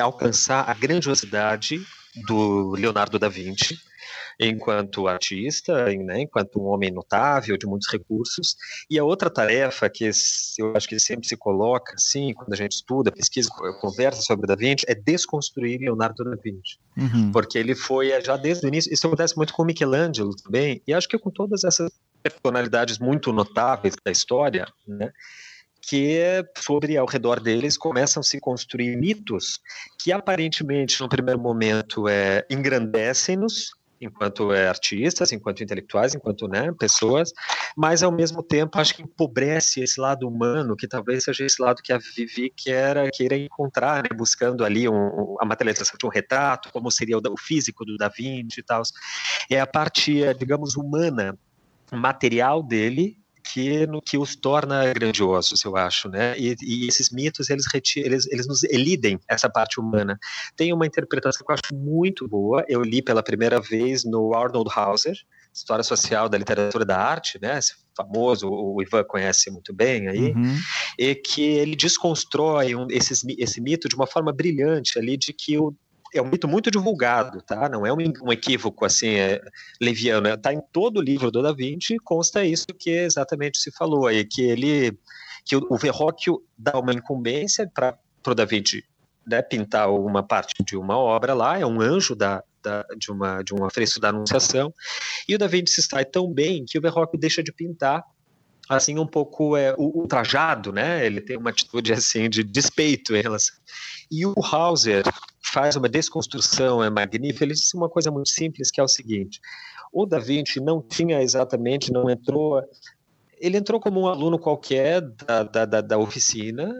alcançar 0.01 0.69
a 0.69 0.73
grandiosidade 0.73 1.79
do 2.27 2.71
Leonardo 2.71 3.17
da 3.17 3.29
Vinci, 3.29 3.77
enquanto 4.39 5.07
artista, 5.07 5.85
né, 5.85 6.21
enquanto 6.21 6.59
um 6.59 6.65
homem 6.65 6.91
notável, 6.91 7.55
de 7.55 7.67
muitos 7.67 7.87
recursos. 7.91 8.55
E 8.89 8.97
a 8.97 9.03
outra 9.03 9.29
tarefa 9.29 9.89
que 9.89 10.09
eu 10.57 10.75
acho 10.75 10.87
que 10.87 10.99
sempre 10.99 11.27
se 11.27 11.37
coloca, 11.37 11.93
assim, 11.95 12.33
quando 12.33 12.51
a 12.51 12.55
gente 12.55 12.73
estuda, 12.73 13.11
pesquisa, 13.11 13.49
conversa 13.79 14.21
sobre 14.21 14.47
Da 14.47 14.55
Vinci, 14.55 14.85
é 14.87 14.95
desconstruir 14.95 15.79
Leonardo 15.79 16.23
da 16.23 16.35
Vinci. 16.35 16.79
Uhum. 16.97 17.31
Porque 17.31 17.57
ele 17.57 17.75
foi, 17.75 18.09
já 18.21 18.35
desde 18.35 18.65
o 18.65 18.67
início, 18.67 18.91
isso 18.91 19.07
acontece 19.07 19.37
muito 19.37 19.53
com 19.53 19.63
Michelangelo 19.63 20.35
também, 20.35 20.81
e 20.87 20.93
acho 20.93 21.07
que 21.07 21.17
com 21.19 21.29
todas 21.29 21.63
essas 21.63 21.91
personalidades 22.23 22.99
muito 22.99 23.31
notáveis 23.31 23.95
da 24.03 24.11
história, 24.11 24.67
né, 24.87 25.11
que 25.81 26.45
sobre 26.57 26.97
ao 26.97 27.07
redor 27.07 27.39
deles 27.39 27.77
começam 27.77 28.21
a 28.21 28.23
se 28.23 28.39
construir 28.39 28.95
mitos 28.95 29.59
que 29.99 30.11
aparentemente 30.11 31.01
no 31.01 31.09
primeiro 31.09 31.39
momento 31.39 32.07
é, 32.07 32.45
engrandecem-nos 32.49 33.71
enquanto 34.01 34.51
é, 34.51 34.67
artistas, 34.67 35.31
enquanto 35.31 35.63
intelectuais, 35.63 36.15
enquanto 36.15 36.47
né, 36.47 36.71
pessoas, 36.77 37.31
mas 37.77 38.01
ao 38.01 38.11
mesmo 38.11 38.41
tempo 38.41 38.79
acho 38.79 38.95
que 38.95 39.03
empobrece 39.03 39.81
esse 39.81 40.01
lado 40.01 40.27
humano, 40.27 40.75
que 40.75 40.87
talvez 40.87 41.23
seja 41.23 41.45
esse 41.45 41.61
lado 41.61 41.83
que 41.83 41.93
a 41.93 41.99
Vivi 41.99 42.51
queira, 42.55 43.09
queira 43.13 43.37
encontrar, 43.37 44.03
né, 44.03 44.09
buscando 44.15 44.65
ali 44.65 44.89
um, 44.89 45.35
a 45.39 45.45
materialização 45.45 45.95
de 45.99 46.05
um 46.05 46.09
retrato, 46.09 46.69
como 46.73 46.89
seria 46.89 47.17
o, 47.17 47.21
o 47.29 47.37
físico 47.37 47.85
do 47.85 47.95
Da 47.95 48.09
Vinci 48.09 48.61
e 48.61 48.63
tal. 48.63 48.81
É 49.49 49.59
a 49.59 49.67
parte, 49.67 50.23
é, 50.23 50.33
digamos, 50.33 50.75
humana, 50.75 51.37
material 51.91 52.63
dele, 52.63 53.20
que 53.43 53.85
no 53.87 54.01
que 54.01 54.17
os 54.17 54.35
torna 54.35 54.93
grandiosos, 54.93 55.63
eu 55.63 55.75
acho, 55.75 56.09
né? 56.09 56.37
E, 56.37 56.55
e 56.61 56.87
esses 56.87 57.09
mitos 57.09 57.49
eles, 57.49 57.65
retiram, 57.71 58.07
eles 58.07 58.27
eles 58.27 58.47
nos 58.47 58.63
elidem 58.63 59.19
essa 59.27 59.49
parte 59.49 59.79
humana. 59.79 60.17
Tem 60.55 60.73
uma 60.73 60.85
interpretação 60.85 61.45
que 61.45 61.51
eu 61.51 61.55
acho 61.55 61.75
muito 61.75 62.27
boa. 62.27 62.63
Eu 62.67 62.81
li 62.81 63.01
pela 63.01 63.23
primeira 63.23 63.59
vez 63.59 64.03
no 64.03 64.33
Arnold 64.33 64.69
Hauser, 64.73 65.15
História 65.53 65.83
Social 65.83 66.29
da 66.29 66.37
Literatura 66.37 66.85
da 66.85 66.97
Arte, 66.97 67.39
né? 67.41 67.57
Esse 67.57 67.73
famoso, 67.95 68.47
o 68.49 68.81
Ivan 68.81 69.03
conhece 69.03 69.51
muito 69.51 69.73
bem 69.73 70.07
aí, 70.07 70.31
uhum. 70.31 70.57
e 70.97 71.13
que 71.13 71.41
ele 71.41 71.75
desconstrói 71.75 72.73
um, 72.73 72.87
esses, 72.89 73.23
esse 73.37 73.59
mito 73.59 73.89
de 73.89 73.95
uma 73.95 74.07
forma 74.07 74.31
brilhante 74.31 74.97
ali 74.97 75.17
de 75.17 75.33
que 75.33 75.57
o 75.57 75.75
é 76.13 76.21
um 76.21 76.29
mito 76.29 76.47
muito 76.47 76.69
divulgado, 76.69 77.41
tá? 77.41 77.69
Não 77.69 77.85
é 77.85 77.93
um, 77.93 77.97
um 78.23 78.31
equívoco 78.31 78.85
assim 78.85 79.15
é, 79.15 79.41
leviano. 79.79 80.27
Está 80.29 80.53
em 80.53 80.61
todo 80.71 80.97
o 80.97 81.01
livro 81.01 81.31
do 81.31 81.41
Da 81.41 81.53
Vinci 81.53 81.97
consta 81.99 82.43
isso 82.43 82.67
que 82.77 82.89
exatamente 82.89 83.59
se 83.59 83.71
falou 83.71 84.07
aí, 84.07 84.25
que 84.25 84.41
ele 84.41 84.97
que 85.45 85.55
o, 85.55 85.65
o 85.69 85.77
Verrocchio 85.77 86.43
dá 86.57 86.77
uma 86.77 86.93
incumbência 86.93 87.69
para 87.73 87.97
o 88.27 88.35
Da 88.35 88.45
Vinci 88.45 88.83
né, 89.25 89.41
pintar 89.41 89.89
uma 89.89 90.23
parte 90.23 90.63
de 90.63 90.75
uma 90.75 90.97
obra 90.97 91.33
lá, 91.33 91.59
é 91.59 91.65
um 91.65 91.79
anjo 91.79 92.15
da, 92.15 92.43
da, 92.61 92.83
de, 92.97 93.11
uma, 93.11 93.41
de 93.41 93.53
um 93.53 93.65
afresco 93.65 93.99
da 93.99 94.09
Anunciação, 94.09 94.73
e 95.27 95.35
o 95.35 95.37
Da 95.37 95.47
Vinci 95.47 95.73
se 95.73 95.83
sai 95.83 96.05
tão 96.05 96.31
bem 96.31 96.65
que 96.65 96.77
o 96.77 96.81
Verrocchio 96.81 97.19
deixa 97.19 97.43
de 97.43 97.51
pintar 97.51 98.03
assim 98.75 98.97
um 98.97 99.05
pouco 99.05 99.57
é, 99.57 99.75
ultrajado, 99.77 100.71
né? 100.71 101.05
Ele 101.05 101.19
tem 101.19 101.37
uma 101.37 101.49
atitude 101.49 101.91
assim 101.93 102.29
de 102.29 102.43
despeito 102.43 103.15
em 103.15 103.21
relação. 103.21 103.55
E 104.09 104.25
o 104.25 104.33
Hauser 104.43 105.03
faz 105.43 105.75
uma 105.75 105.89
desconstrução 105.89 106.83
é 106.83 106.89
magnífica. 106.89 107.43
Ele 107.43 107.53
disse 107.53 107.75
uma 107.75 107.89
coisa 107.89 108.09
muito 108.09 108.29
simples 108.29 108.71
que 108.71 108.79
é 108.79 108.83
o 108.83 108.87
seguinte: 108.87 109.39
o 109.91 110.05
Da 110.05 110.19
Vinci 110.19 110.59
não 110.59 110.81
tinha 110.81 111.21
exatamente, 111.21 111.91
não 111.91 112.09
entrou 112.09 112.61
ele 113.41 113.57
entrou 113.57 113.79
como 113.79 114.01
um 114.01 114.07
aluno 114.07 114.37
qualquer 114.37 115.01
da, 115.01 115.43
da, 115.43 115.65
da, 115.65 115.81
da 115.81 115.97
oficina, 115.97 116.71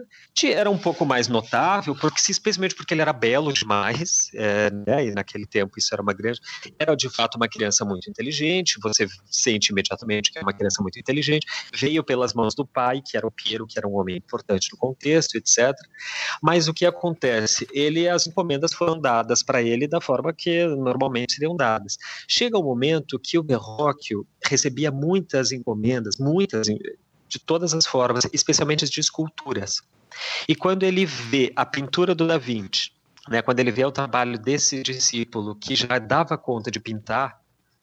era 0.44 0.70
um 0.70 0.78
pouco 0.78 1.04
mais 1.04 1.28
notável, 1.28 1.94
porque 1.94 2.20
especialmente 2.30 2.74
porque 2.74 2.94
ele 2.94 3.00
era 3.00 3.12
belo 3.12 3.52
demais, 3.52 4.30
é, 4.34 4.70
né, 4.70 5.06
e 5.06 5.10
naquele 5.12 5.46
tempo 5.46 5.78
isso 5.78 5.92
era 5.92 6.02
uma 6.02 6.12
grande, 6.12 6.40
era 6.78 6.94
de 6.94 7.08
fato 7.08 7.36
uma 7.36 7.48
criança 7.48 7.84
muito 7.84 8.08
inteligente, 8.08 8.78
você 8.82 9.06
sente 9.26 9.72
imediatamente 9.72 10.32
que 10.32 10.38
é 10.38 10.42
uma 10.42 10.52
criança 10.52 10.82
muito 10.82 10.98
inteligente, 10.98 11.46
veio 11.74 12.02
pelas 12.04 12.32
mãos 12.32 12.54
do 12.54 12.66
pai, 12.66 13.02
que 13.04 13.16
era 13.16 13.26
o 13.26 13.30
Piero, 13.30 13.66
que 13.66 13.78
era 13.78 13.88
um 13.88 13.96
homem 13.96 14.16
importante 14.16 14.68
no 14.72 14.78
contexto, 14.78 15.36
etc. 15.36 15.72
Mas 16.42 16.68
o 16.68 16.74
que 16.74 16.86
acontece? 16.86 17.66
Ele, 17.72 18.08
as 18.08 18.26
encomendas 18.26 18.72
foram 18.72 19.00
dadas 19.00 19.42
para 19.42 19.62
ele 19.62 19.88
da 19.88 20.00
forma 20.00 20.32
que 20.32 20.66
normalmente 20.66 21.34
seriam 21.34 21.56
dadas. 21.56 21.96
Chega 22.28 22.56
o 22.58 22.62
um 22.62 22.64
momento 22.64 23.18
que 23.18 23.38
o 23.38 23.42
Verrocchio 23.42 24.26
recebia 24.44 24.90
muitas 24.90 25.52
encomendas, 25.52 26.16
muitas 26.18 26.51
de 26.60 27.38
todas 27.38 27.72
as 27.74 27.86
formas, 27.86 28.28
especialmente 28.32 28.88
de 28.88 29.00
esculturas. 29.00 29.82
E 30.48 30.54
quando 30.54 30.82
ele 30.82 31.06
vê 31.06 31.52
a 31.56 31.64
pintura 31.64 32.14
do 32.14 32.26
Da 32.26 32.36
Vinci, 32.36 32.92
né, 33.28 33.40
quando 33.40 33.60
ele 33.60 33.70
vê 33.70 33.84
o 33.84 33.92
trabalho 33.92 34.38
desse 34.38 34.82
discípulo 34.82 35.54
que 35.54 35.74
já 35.74 35.98
dava 35.98 36.36
conta 36.36 36.70
de 36.70 36.78
pintar, 36.78 37.40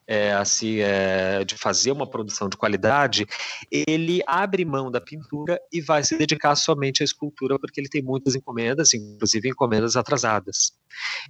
é, 0.09 0.33
assim, 0.33 0.79
é, 0.79 1.43
de 1.45 1.55
fazer 1.55 1.91
uma 1.91 2.09
produção 2.09 2.49
de 2.49 2.57
qualidade, 2.57 3.27
ele 3.71 4.23
abre 4.25 4.65
mão 4.65 4.89
da 4.89 4.99
pintura 4.99 5.61
e 5.71 5.79
vai 5.79 6.03
se 6.03 6.17
dedicar 6.17 6.55
somente 6.55 7.03
à 7.03 7.05
escultura, 7.05 7.59
porque 7.59 7.79
ele 7.79 7.87
tem 7.87 8.01
muitas 8.01 8.33
encomendas, 8.33 8.91
inclusive 8.95 9.49
encomendas 9.49 9.95
atrasadas. 9.95 10.73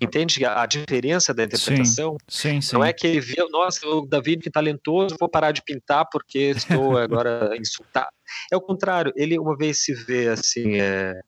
Entende 0.02 0.46
a, 0.46 0.66
diferença 0.66 1.34
da 1.34 1.44
interpretação? 1.44 2.16
Sim, 2.30 2.52
sim, 2.54 2.62
sim. 2.62 2.76
Não 2.78 2.86
é 2.86 2.94
que 2.94 3.06
ele 3.06 3.20
vê, 3.20 3.46
nossa, 3.50 3.86
o 3.86 4.06
Davi 4.06 4.38
que 4.38 4.50
talentoso, 4.50 5.18
vou 5.20 5.28
parar 5.28 5.52
de 5.52 5.62
pintar 5.62 6.08
porque 6.10 6.54
estou 6.56 6.96
agora 6.98 7.58
insultado. 7.60 8.08
É 8.50 8.56
o 8.56 8.62
contrário, 8.62 9.12
ele 9.18 9.38
uma 9.38 9.58
vez 9.58 9.84
se 9.84 9.94
vê 9.94 10.30
assim, 10.30 10.80
é, 10.80 11.20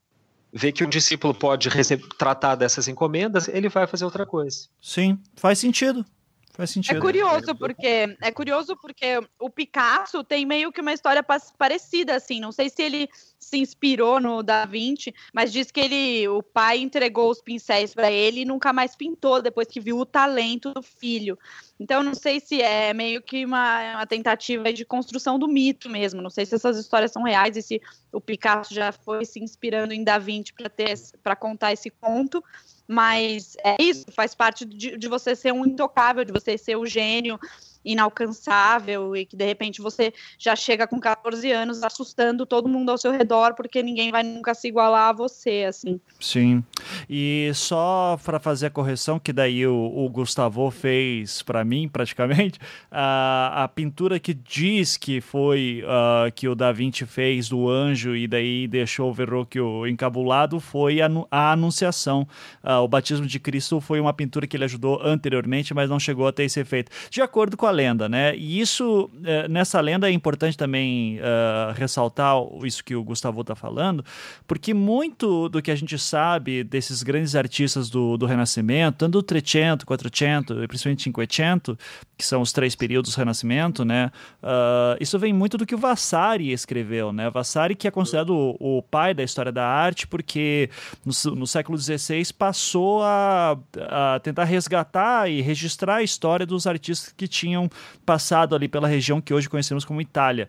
vê 0.54 0.72
que 0.72 0.86
um 0.86 0.90
discípulo 0.90 1.34
pode 1.34 1.70
tratar 2.18 2.56
dessas 2.56 2.88
encomendas, 2.88 3.50
ele 3.50 3.68
vai 3.68 3.86
fazer 3.88 4.06
outra 4.06 4.26
coisa. 4.26 4.70
Sim, 4.82 5.20
faz 5.36 5.60
sentido. 5.60 6.06
Faz 6.54 6.70
sentido. 6.72 6.98
É 6.98 7.00
curioso 7.00 7.56
porque 7.56 8.18
é 8.22 8.32
curioso 8.32 8.76
porque 8.76 9.20
o 9.40 9.50
Picasso 9.50 10.24
tem 10.24 10.46
meio 10.46 10.72
que 10.72 10.82
uma 10.82 10.94
história 10.94 11.24
parecida 11.58 12.16
assim. 12.16 12.40
Não 12.40 12.52
sei 12.52 12.70
se 12.70 12.82
ele 12.82 13.10
se 13.40 13.58
inspirou 13.58 14.20
no 14.20 14.44
Da 14.44 14.66
Vinci, 14.66 15.14
mas 15.34 15.52
diz 15.52 15.72
que 15.72 15.80
ele, 15.80 16.28
o 16.28 16.44
pai 16.44 16.80
entregou 16.80 17.30
os 17.30 17.42
pincéis 17.42 17.94
para 17.94 18.12
ele 18.12 18.42
e 18.42 18.46
nunca 18.46 18.72
mais 18.72 18.96
pintou 18.96 19.42
depois 19.42 19.68
que 19.68 19.80
viu 19.80 19.98
o 19.98 20.06
talento 20.06 20.74
do 20.74 20.82
filho. 20.82 21.38
Então 21.80 22.04
não 22.04 22.14
sei 22.14 22.40
se 22.40 22.62
é 22.62 22.94
meio 22.94 23.22
que 23.22 23.44
uma, 23.46 23.96
uma 23.96 24.06
tentativa 24.06 24.72
de 24.72 24.86
construção 24.86 25.40
do 25.40 25.48
mito 25.48 25.90
mesmo. 25.90 26.22
Não 26.22 26.30
sei 26.30 26.46
se 26.46 26.54
essas 26.54 26.78
histórias 26.78 27.12
são 27.12 27.24
reais 27.24 27.58
e 27.58 27.62
se 27.62 27.82
o 28.12 28.22
Picasso 28.22 28.74
já 28.74 28.92
foi 28.92 29.26
se 29.26 29.40
inspirando 29.40 29.94
em 29.94 30.04
Da 30.04 30.18
Vinci 30.18 30.54
para 30.54 30.70
ter 30.70 30.92
para 31.24 31.36
contar 31.36 31.74
esse 31.74 31.90
conto 31.90 32.44
mas 32.88 33.56
é 33.64 33.78
isso, 33.80 34.06
faz 34.12 34.36
parte 34.36 34.66
de, 34.66 34.98
de, 34.98 35.08
você 35.08 35.36
ser 35.36 35.54
um 35.54 35.66
intocável, 35.66 36.26
de 36.26 36.32
você 36.32 36.58
ser 36.58 36.76
o 36.76 36.86
gênio 36.86 37.40
inalcançável 37.84 39.16
e 39.16 39.26
que 39.26 39.36
de 39.36 39.46
repente 39.46 39.82
você 39.82 40.14
já 40.38 40.56
chega 40.56 40.88
com 40.88 41.00
14 41.00 41.52
anos 41.52 41.84
assustando 41.84 42.46
todo 42.46 42.70
mundo 42.70 42.92
ao 42.92 42.98
seu 42.98 43.12
redor 43.12 43.54
porque 43.56 43.82
ninguém 43.82 44.12
vai 44.12 44.24
nunca 44.24 44.54
se 44.54 44.68
igualar 44.68 45.10
a 45.10 45.14
você, 45.14 45.66
assim. 45.68 46.00
Sim. 46.20 46.64
E 47.10 47.52
só 47.54 48.20
para 48.24 48.40
fazer 48.40 48.68
a 48.68 48.70
correção 48.70 49.20
que 49.20 49.34
daí 49.34 49.66
o, 49.66 49.74
o 49.74 50.10
Gustavo 50.10 50.70
fez 50.72 51.42
para 51.42 51.64
mim, 51.64 51.88
praticamente, 51.88 52.60
a, 52.92 53.64
a 53.64 53.68
pintura 53.68 54.20
que 54.20 54.34
diz 54.34 54.98
que 54.98 55.22
foi 55.22 55.84
uh, 55.84 56.32
que 56.32 56.48
o 56.48 56.56
Da 56.56 56.72
Vinci 56.72 57.06
fez 57.06 57.50
do 57.50 57.70
anjo 57.70 58.16
e 58.16 58.28
daí 58.28 58.68
deixou 58.68 59.10
o 59.10 59.14
Verrocchio 59.14 59.88
encabulado 59.88 60.60
foi 60.60 61.02
a, 61.02 61.10
a 61.30 61.52
Anunciação. 61.52 62.28
Uh, 62.64 62.82
o 62.84 62.88
batismo 62.88 63.26
de 63.26 63.40
Cristo 63.40 63.80
foi 63.82 64.00
uma 64.00 64.14
pintura 64.14 64.48
que 64.48 64.56
ele 64.56 64.66
ajudou 64.66 65.02
anteriormente, 65.04 65.74
mas 65.74 65.90
não 65.90 66.00
chegou 66.00 66.28
a 66.28 66.32
ter 66.32 66.44
esse 66.44 66.60
efeito. 66.60 66.92
De 67.10 67.22
acordo 67.22 67.58
com 67.58 67.66
a 67.66 67.71
lenda, 67.72 68.08
né? 68.08 68.36
E 68.36 68.60
isso, 68.60 69.10
é, 69.24 69.48
nessa 69.48 69.80
lenda 69.80 70.10
é 70.10 70.12
importante 70.12 70.58
também 70.58 71.20
uh, 71.20 71.74
ressaltar 71.74 72.36
isso 72.64 72.84
que 72.84 72.96
o 72.96 73.04
Gustavo 73.04 73.42
está 73.42 73.56
falando, 73.56 74.04
porque 74.46 74.74
muito 74.74 75.50
do 75.50 75.62
que 75.62 75.72
a 75.72 75.76
gente 75.76 75.98
sabe 75.98 76.64
desses 76.64 77.04
grandes 77.04 77.36
artistas 77.36 77.90
do, 77.90 78.18
do 78.18 78.26
Renascimento, 78.26 79.00
tanto 79.00 79.14
do 79.14 79.24
Trecento, 79.24 79.86
Quattrocento 79.86 80.64
e 80.64 80.68
principalmente 80.68 81.04
Cinquecento, 81.04 81.78
que 82.18 82.26
são 82.26 82.42
os 82.42 82.52
três 82.52 82.76
períodos 82.76 83.16
do 83.16 83.18
Renascimento, 83.18 83.84
né? 83.84 84.12
Uh, 84.44 84.98
isso 85.00 85.18
vem 85.18 85.34
muito 85.34 85.58
do 85.58 85.66
que 85.66 85.76
o 85.76 85.78
Vasari 85.78 86.52
escreveu, 86.52 87.12
né? 87.12 87.30
Vasari 87.30 87.76
que 87.76 87.88
é 87.88 87.92
considerado 87.92 88.32
o, 88.32 88.78
o 88.78 88.82
pai 88.82 89.14
da 89.14 89.24
história 89.24 89.52
da 89.52 89.66
arte, 89.66 90.06
porque 90.08 90.70
no, 91.06 91.36
no 91.36 91.48
século 91.48 91.78
XVI 91.78 92.32
passou 92.38 93.02
a, 93.04 93.58
a 93.90 94.20
tentar 94.20 94.44
resgatar 94.44 95.30
e 95.30 95.42
registrar 95.42 95.96
a 95.96 96.04
história 96.04 96.46
dos 96.46 96.68
artistas 96.68 97.14
que 97.16 97.28
tinham 97.28 97.61
passado 98.06 98.56
ali 98.56 98.68
pela 98.68 98.88
região 98.88 99.22
que 99.22 99.34
hoje 99.34 99.50
conhecemos 99.50 99.86
como 99.86 100.02
Itália. 100.02 100.48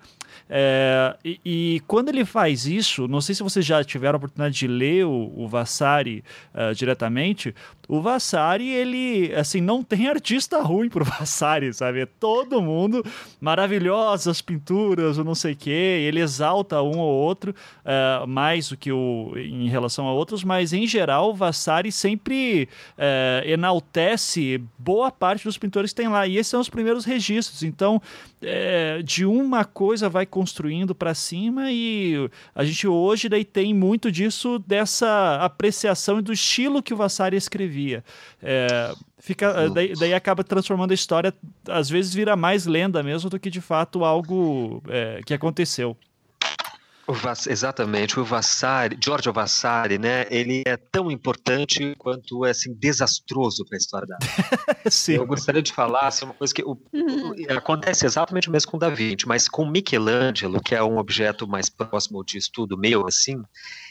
É, 0.48 1.16
e, 1.24 1.40
e, 1.44 1.80
quando 1.86 2.08
ele 2.08 2.24
faz 2.24 2.66
isso, 2.66 3.06
não 3.08 3.20
sei 3.20 3.34
se 3.34 3.42
vocês 3.42 3.64
já 3.64 3.82
tiveram 3.84 4.16
a 4.16 4.18
oportunidade 4.18 4.54
de 4.54 4.66
ler 4.66 5.04
o, 5.04 5.32
o 5.36 5.48
Vasari 5.48 6.24
uh, 6.54 6.74
diretamente, 6.74 7.54
o 7.88 8.00
Vasari, 8.00 8.68
ele, 8.68 9.34
assim, 9.34 9.60
não 9.60 9.82
tem 9.82 10.08
artista 10.08 10.62
ruim 10.62 10.88
pro 10.88 11.04
Vasari, 11.04 11.72
sabe? 11.74 12.00
É 12.00 12.06
todo 12.06 12.62
mundo, 12.62 13.04
maravilhosas 13.40 14.40
pinturas, 14.40 15.18
ou 15.18 15.24
não 15.24 15.34
sei 15.34 15.52
o 15.52 15.56
quê, 15.56 15.70
ele 15.70 16.20
exalta 16.20 16.82
um 16.82 16.98
ou 16.98 17.12
outro, 17.12 17.54
uh, 17.84 18.26
mais 18.26 18.68
do 18.68 18.76
que 18.76 18.92
o, 18.92 19.32
em 19.36 19.68
relação 19.68 20.06
a 20.06 20.12
outros, 20.12 20.44
mas 20.44 20.72
em 20.72 20.86
geral 20.86 21.30
o 21.30 21.34
Vasari 21.34 21.92
sempre 21.92 22.68
uh, 22.96 23.48
enaltece 23.48 24.62
boa 24.78 25.10
parte 25.10 25.44
dos 25.44 25.58
pintores 25.58 25.92
que 25.92 25.96
tem 25.96 26.08
lá, 26.08 26.26
e 26.26 26.36
esses 26.36 26.50
são 26.50 26.60
os 26.60 26.68
primeiros 26.68 27.01
registros, 27.04 27.62
então, 27.62 28.00
é, 28.40 29.02
de 29.02 29.26
uma 29.26 29.64
coisa 29.64 30.08
vai 30.08 30.24
construindo 30.24 30.94
para 30.94 31.14
cima 31.14 31.70
e 31.70 32.30
a 32.54 32.64
gente 32.64 32.86
hoje 32.86 33.28
daí 33.28 33.44
tem 33.44 33.74
muito 33.74 34.10
disso, 34.10 34.58
dessa 34.66 35.36
apreciação 35.42 36.18
e 36.18 36.22
do 36.22 36.32
estilo 36.32 36.82
que 36.82 36.94
o 36.94 36.96
Vasari 36.96 37.36
escrevia 37.36 37.72
via. 37.72 38.04
É, 38.42 38.94
fica, 39.18 39.68
daí, 39.70 39.94
daí, 39.94 40.14
acaba 40.14 40.44
transformando 40.44 40.92
a 40.92 40.94
história, 40.94 41.34
às 41.68 41.88
vezes 41.88 42.14
vira 42.14 42.36
mais 42.36 42.66
lenda 42.66 43.02
mesmo 43.02 43.30
do 43.30 43.40
que 43.40 43.50
de 43.50 43.60
fato 43.60 44.04
algo 44.04 44.82
é, 44.88 45.20
que 45.24 45.34
aconteceu. 45.34 45.96
O 47.06 47.12
Vass, 47.12 47.48
exatamente, 47.48 48.20
o 48.20 48.24
Vassari, 48.24 48.96
Giorgio 49.02 49.32
Vassari, 49.32 49.98
né? 49.98 50.24
Ele 50.30 50.62
é 50.64 50.76
tão 50.76 51.10
importante 51.10 51.96
quanto 51.98 52.46
é 52.46 52.50
assim 52.50 52.72
desastroso 52.74 53.64
para 53.66 53.76
a 53.76 53.78
história 53.78 54.06
da 54.06 54.14
arte. 54.14 55.12
Eu 55.12 55.26
gostaria 55.26 55.60
de 55.60 55.72
falar 55.72 56.06
assim, 56.06 56.24
uma 56.24 56.34
coisa 56.34 56.54
que 56.54 56.62
o, 56.62 56.78
uhum. 56.92 57.34
acontece 57.56 58.06
exatamente 58.06 58.48
o 58.48 58.52
mesmo 58.52 58.70
com 58.70 58.78
Da 58.78 58.88
Vinci, 58.88 59.26
mas 59.26 59.48
com 59.48 59.66
Michelangelo, 59.66 60.60
que 60.60 60.76
é 60.76 60.82
um 60.82 60.96
objeto 60.96 61.46
mais 61.48 61.68
próximo 61.68 62.24
de 62.24 62.38
estudo 62.38 62.78
meu, 62.78 63.04
assim, 63.06 63.42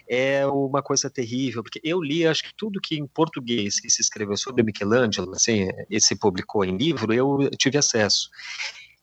é 0.09 0.45
uma 0.47 0.81
coisa 0.81 1.09
terrível, 1.09 1.63
porque 1.63 1.81
eu 1.83 2.01
li, 2.01 2.25
acho 2.25 2.43
que 2.43 2.53
tudo 2.55 2.79
que 2.81 2.95
em 2.95 3.05
português 3.05 3.79
que 3.79 3.89
se 3.89 4.01
escreveu 4.01 4.37
sobre 4.37 4.63
Michelangelo, 4.63 5.31
assim, 5.31 5.67
esse 5.89 6.15
publicou 6.15 6.63
em 6.63 6.77
livro, 6.77 7.13
eu 7.13 7.49
tive 7.57 7.77
acesso 7.77 8.29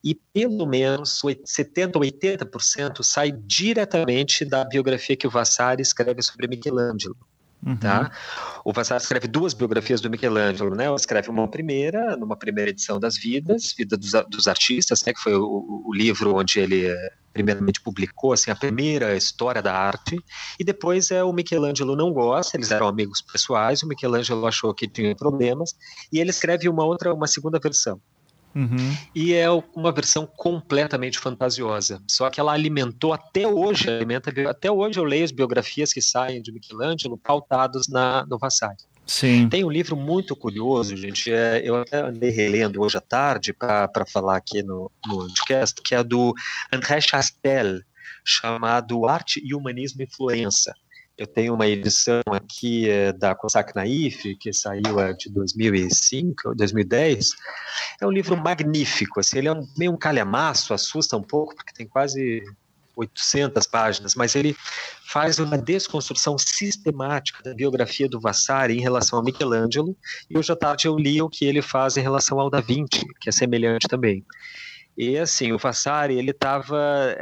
e 0.02 0.14
pelo 0.14 0.66
menos 0.66 1.20
70 1.44 1.98
ou 1.98 2.04
80% 2.04 3.02
sai 3.02 3.32
diretamente 3.32 4.44
da 4.44 4.64
biografia 4.64 5.16
que 5.16 5.26
o 5.26 5.30
Vasari 5.30 5.82
escreve 5.82 6.22
sobre 6.22 6.46
Michelangelo. 6.46 7.16
Uhum. 7.66 7.76
Tá? 7.76 8.12
O 8.64 8.72
Vasari 8.72 9.02
escreve 9.02 9.26
duas 9.26 9.52
biografias 9.52 10.00
do 10.00 10.08
Michelangelo, 10.08 10.76
né? 10.76 10.86
Ele 10.86 10.94
escreve 10.94 11.28
uma 11.28 11.48
primeira, 11.48 12.16
numa 12.16 12.36
primeira 12.36 12.70
edição 12.70 13.00
das 13.00 13.16
Vidas, 13.16 13.74
Vida 13.76 13.96
dos, 13.96 14.12
dos 14.30 14.46
Artistas, 14.46 15.02
né? 15.04 15.12
Que 15.12 15.20
foi 15.20 15.34
o, 15.34 15.82
o, 15.84 15.92
livro 15.92 16.36
onde 16.36 16.60
ele 16.60 16.86
eh, 16.86 17.12
primeiramente 17.32 17.80
publicou 17.80 18.32
assim 18.32 18.52
a 18.52 18.56
primeira 18.56 19.16
história 19.16 19.60
da 19.60 19.74
arte 19.74 20.16
e 20.58 20.62
depois 20.62 21.10
é 21.10 21.24
o 21.24 21.32
Michelangelo 21.32 21.96
não 21.96 22.12
gosta, 22.12 22.56
eles 22.56 22.70
eram 22.70 22.86
amigos 22.86 23.20
pessoais, 23.20 23.82
o 23.82 23.88
Michelangelo 23.88 24.46
achou 24.46 24.72
que 24.72 24.86
tinha 24.86 25.16
problemas 25.16 25.74
e 26.12 26.20
ele 26.20 26.30
escreve 26.30 26.68
uma 26.68 26.84
outra, 26.84 27.12
uma 27.12 27.26
segunda 27.26 27.58
versão. 27.58 28.00
Uhum. 28.54 28.96
E 29.14 29.34
é 29.34 29.48
uma 29.74 29.92
versão 29.92 30.26
completamente 30.26 31.18
fantasiosa. 31.18 32.02
Só 32.08 32.28
que 32.30 32.40
ela 32.40 32.52
alimentou 32.52 33.12
até 33.12 33.46
hoje, 33.46 33.88
alimenta, 33.88 34.32
até 34.48 34.70
hoje 34.70 34.98
eu 34.98 35.04
leio 35.04 35.24
as 35.24 35.30
biografias 35.30 35.92
que 35.92 36.02
saem 36.02 36.42
de 36.42 36.52
Michelangelo 36.52 37.18
pautados 37.18 37.88
na, 37.88 38.26
no 38.26 38.38
Vasari. 38.38 38.76
Sim. 39.06 39.48
Tem 39.48 39.64
um 39.64 39.70
livro 39.70 39.96
muito 39.96 40.36
curioso, 40.36 40.94
gente. 40.94 41.32
É, 41.32 41.62
eu 41.64 41.76
até 41.76 42.02
andei 42.02 42.28
relendo 42.28 42.82
hoje 42.82 42.98
à 42.98 43.00
tarde 43.00 43.54
para 43.54 44.04
falar 44.06 44.36
aqui 44.36 44.62
no, 44.62 44.90
no 45.06 45.18
podcast, 45.18 45.80
que 45.82 45.94
é 45.94 46.04
do 46.04 46.34
André 46.70 47.00
Chastel, 47.00 47.80
chamado 48.22 49.06
Arte 49.06 49.40
e 49.42 49.54
Humanismo 49.54 50.02
em 50.02 50.06
Florença. 50.06 50.74
Eu 51.18 51.26
tenho 51.26 51.52
uma 51.52 51.66
edição 51.66 52.22
aqui 52.30 52.88
é, 52.88 53.12
da 53.12 53.34
Cossack 53.34 53.74
Naif, 53.74 54.36
que 54.36 54.52
saiu 54.52 55.00
é, 55.00 55.12
de 55.12 55.28
2005, 55.28 56.54
2010. 56.54 57.30
É 58.00 58.06
um 58.06 58.10
livro 58.12 58.36
magnífico, 58.36 59.18
assim, 59.18 59.38
ele 59.38 59.48
é 59.48 59.52
um, 59.52 59.66
meio 59.76 59.90
um 59.90 59.96
calhamaço, 59.96 60.72
assusta 60.72 61.16
um 61.16 61.22
pouco, 61.22 61.56
porque 61.56 61.72
tem 61.72 61.88
quase 61.88 62.44
800 62.94 63.66
páginas, 63.66 64.14
mas 64.14 64.36
ele 64.36 64.56
faz 65.08 65.40
uma 65.40 65.58
desconstrução 65.58 66.38
sistemática 66.38 67.42
da 67.42 67.52
biografia 67.52 68.08
do 68.08 68.20
Vasari 68.20 68.76
em 68.76 68.80
relação 68.80 69.18
a 69.18 69.22
Michelangelo, 69.22 69.96
e 70.30 70.38
hoje 70.38 70.52
à 70.52 70.56
tarde 70.56 70.86
eu 70.86 70.96
li 70.96 71.20
o 71.20 71.28
que 71.28 71.44
ele 71.44 71.62
faz 71.62 71.96
em 71.96 72.00
relação 72.00 72.38
ao 72.38 72.48
Da 72.48 72.60
Vinci, 72.60 73.04
que 73.20 73.28
é 73.28 73.32
semelhante 73.32 73.88
também. 73.88 74.24
E 74.98 75.16
assim, 75.16 75.52
o 75.52 75.60
Fassari, 75.60 76.18
ele 76.18 76.32
estava 76.32 77.16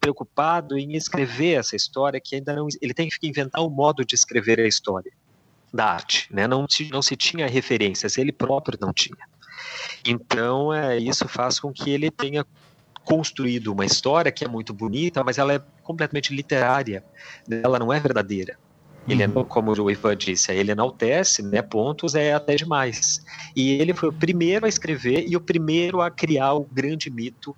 preocupado 0.00 0.78
em 0.78 0.94
escrever 0.94 1.58
essa 1.58 1.74
história 1.74 2.20
que 2.20 2.36
ainda 2.36 2.54
não 2.54 2.68
ele 2.80 2.94
tem 2.94 3.08
que 3.08 3.26
inventar 3.26 3.60
um 3.64 3.68
modo 3.68 4.04
de 4.04 4.14
escrever 4.14 4.60
a 4.60 4.68
história 4.68 5.10
da 5.74 5.86
arte, 5.86 6.32
né? 6.32 6.46
Não, 6.46 6.64
não 6.92 7.02
se 7.02 7.16
tinha 7.16 7.48
referências, 7.48 8.16
ele 8.16 8.30
próprio 8.30 8.78
não 8.80 8.92
tinha. 8.92 9.18
Então, 10.06 10.72
é, 10.72 10.96
isso 10.96 11.26
faz 11.26 11.58
com 11.58 11.72
que 11.72 11.90
ele 11.90 12.08
tenha 12.08 12.46
construído 13.04 13.72
uma 13.72 13.84
história 13.84 14.30
que 14.30 14.44
é 14.44 14.48
muito 14.48 14.72
bonita, 14.72 15.24
mas 15.24 15.38
ela 15.38 15.54
é 15.54 15.62
completamente 15.82 16.32
literária, 16.32 17.02
ela 17.50 17.80
não 17.80 17.92
é 17.92 17.98
verdadeira. 17.98 18.56
Ele, 19.08 19.24
uhum. 19.26 19.44
como 19.44 19.72
o 19.72 19.90
Ivan 19.90 20.16
disse, 20.16 20.52
ele 20.52 20.72
enaltece, 20.72 21.42
né, 21.42 21.62
pontos 21.62 22.14
é 22.14 22.34
até 22.34 22.54
demais. 22.54 23.24
E 23.56 23.72
ele 23.72 23.94
foi 23.94 24.10
o 24.10 24.12
primeiro 24.12 24.66
a 24.66 24.68
escrever 24.68 25.26
e 25.26 25.36
o 25.36 25.40
primeiro 25.40 26.00
a 26.00 26.10
criar 26.10 26.52
o 26.54 26.64
grande 26.64 27.10
mito 27.10 27.56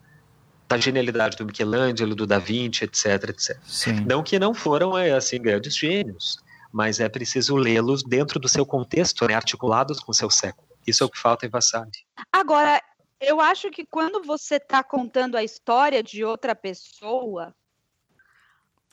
da 0.69 0.79
genialidade 0.79 1.37
do 1.37 1.45
Michelangelo, 1.45 2.15
do 2.15 2.27
Da 2.27 2.39
Vinci, 2.39 2.85
etc, 2.85 3.31
etc. 3.31 3.59
Sim. 3.67 4.05
Não 4.07 4.23
que 4.23 4.39
não 4.39 4.55
foram, 4.55 4.97
é, 4.97 5.11
assim, 5.11 5.43
grandes 5.43 5.77
gênios, 5.77 6.39
mas 6.73 7.01
é 7.01 7.09
preciso 7.09 7.57
lê-los 7.57 8.05
dentro 8.05 8.39
do 8.39 8.49
seu 8.49 8.65
contexto, 8.65 9.27
né, 9.27 9.35
articulados 9.35 9.99
com 9.99 10.13
o 10.13 10.15
seu 10.15 10.31
século. 10.31 10.69
Isso 10.87 11.03
é 11.03 11.07
o 11.07 11.11
que 11.11 11.19
falta 11.19 11.45
em 11.45 11.49
Vasari. 11.49 11.91
Agora, 12.33 12.81
eu 13.21 13.41
acho 13.41 13.71
que 13.71 13.85
quando 13.85 14.23
você 14.23 14.57
está 14.57 14.83
contando 14.83 15.37
a 15.37 15.43
história 15.43 16.03
de 16.03 16.25
outra 16.25 16.55
pessoa, 16.55 17.55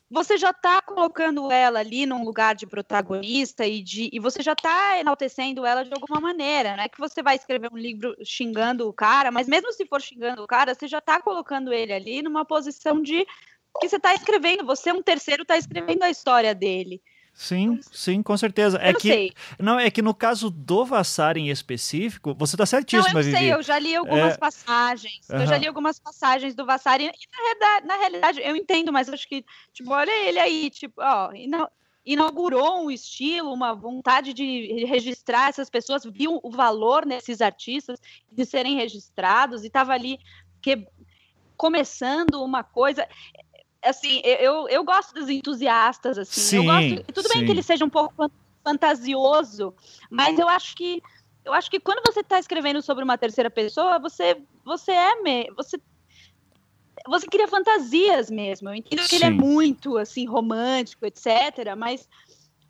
você 0.10 0.38
já 0.38 0.52
está 0.52 0.82
colocando 0.82 1.52
ela 1.52 1.80
ali 1.80 2.06
num 2.06 2.24
lugar 2.24 2.56
de 2.56 2.66
protagonista 2.66 3.66
e, 3.66 3.82
de, 3.82 4.10
e 4.12 4.20
você 4.20 4.42
já 4.42 4.54
está 4.54 4.98
enaltecendo 4.98 5.66
ela 5.66 5.84
de 5.84 5.94
alguma 5.94 6.22
maneira. 6.22 6.76
Não 6.76 6.84
é 6.84 6.90
que 6.90 7.00
você 7.00 7.22
vai 7.22 7.36
escrever 7.36 7.70
um 7.72 7.78
livro 7.78 8.16
xingando 8.24 8.88
o 8.88 8.94
cara, 8.94 9.32
mas 9.32 9.48
mesmo 9.48 9.72
se 9.74 9.86
for 9.86 10.02
xingando 10.02 10.44
o 10.44 10.48
cara, 10.48 10.74
você 10.74 10.88
já 10.88 11.00
está 11.00 11.22
colocando 11.22 11.74
ele 11.74 11.92
ali 11.92 12.22
numa 12.22 12.46
posição 12.46 13.02
de 13.02 13.26
que 13.80 13.90
você 13.90 13.98
está 13.98 14.14
escrevendo, 14.14 14.66
você, 14.66 14.92
um 14.92 15.04
terceiro, 15.04 15.44
está 15.44 15.58
escrevendo 15.58 16.04
a 16.04 16.10
história 16.10 16.56
dele. 16.56 17.02
Sim, 17.40 17.80
sim, 17.92 18.24
com 18.24 18.36
certeza. 18.36 18.80
É 18.80 18.92
não 18.92 19.00
que 19.00 19.08
sei. 19.10 19.32
não 19.60 19.80
é 19.80 19.92
que 19.92 20.02
no 20.02 20.12
caso 20.16 20.50
do 20.50 20.84
Vassar 20.84 21.38
em 21.38 21.50
específico, 21.50 22.34
você 22.36 22.56
está 22.56 22.66
certíssima, 22.66 23.14
Não, 23.14 23.20
eu 23.20 23.24
Vivi. 23.24 23.38
sei, 23.38 23.54
eu 23.54 23.62
já 23.62 23.78
li 23.78 23.96
algumas 23.96 24.34
É. 24.34 24.38
passagens. 24.38 25.30
Eu 25.30 25.36
Aham. 25.38 25.46
já 25.46 25.58
li 25.60 25.68
algumas 25.68 26.00
passagens 26.00 26.56
do 26.56 26.66
Vassari. 26.66 27.04
E 27.04 27.08
na 27.08 27.44
realidade, 27.44 27.86
na 27.86 27.96
realidade, 27.98 28.42
eu 28.44 28.56
entendo, 28.56 28.92
mas 28.92 29.08
acho 29.08 29.28
que, 29.30 29.46
tipo, 29.72 29.92
olha 29.94 30.10
ele 30.28 30.40
aí, 30.40 30.72
tipo, 30.72 31.00
ó, 31.00 31.32
ina- 31.32 31.70
inaugurou 32.04 32.84
um 32.84 32.90
estilo, 32.90 33.54
uma 33.54 33.76
vontade 33.76 34.34
de 34.34 34.86
registrar 34.88 35.50
essas 35.50 35.70
pessoas, 35.70 36.04
viu 36.06 36.40
o 36.42 36.50
valor 36.50 37.06
nesses 37.06 37.40
artistas 37.40 38.00
de 38.32 38.46
serem 38.48 38.78
registrados 38.78 39.64
e 39.64 39.68
estava 39.68 39.94
ali 39.94 40.18
que, 40.60 40.88
começando 41.56 42.44
uma 42.44 42.64
coisa. 42.64 43.08
Assim, 43.88 44.22
eu, 44.24 44.68
eu, 44.70 44.84
gosto 44.84 45.14
dos 45.14 45.30
entusiastas, 45.30 46.18
assim. 46.18 46.42
Sim, 46.42 46.58
eu 46.58 46.64
gosto, 46.64 47.14
tudo 47.14 47.30
bem 47.30 47.40
sim. 47.40 47.46
que 47.46 47.52
ele 47.52 47.64
seja 47.64 47.86
um 47.86 47.90
pouco 47.90 48.14
fan- 48.16 48.30
fantasioso, 48.64 49.74
mas 50.10 50.38
eu 50.38 50.48
acho 50.48 50.76
que 50.76 51.02
eu 51.46 51.54
acho 51.54 51.72
que 51.72 51.80
quando 51.80 52.02
você 52.06 52.20
está 52.20 52.38
escrevendo 52.38 52.82
sobre 52.82 53.04
uma 53.04 53.18
terceira 53.18 53.50
pessoa, 53.50 54.00
você 54.00 54.44
você 54.66 54.92
é 54.92 55.22
me, 55.22 55.50
você 55.56 55.80
você 57.08 57.28
cria 57.28 57.48
fantasias 57.48 58.30
mesmo. 58.30 58.70
Eu 58.70 58.76
entendo 58.76 59.08
que 59.08 59.16
ele 59.16 59.26
é 59.26 59.30
Sim. 59.30 59.38
muito 59.38 59.98
assim 59.98 60.26
romântico, 60.26 61.06
etc. 61.06 61.76
Mas 61.78 62.08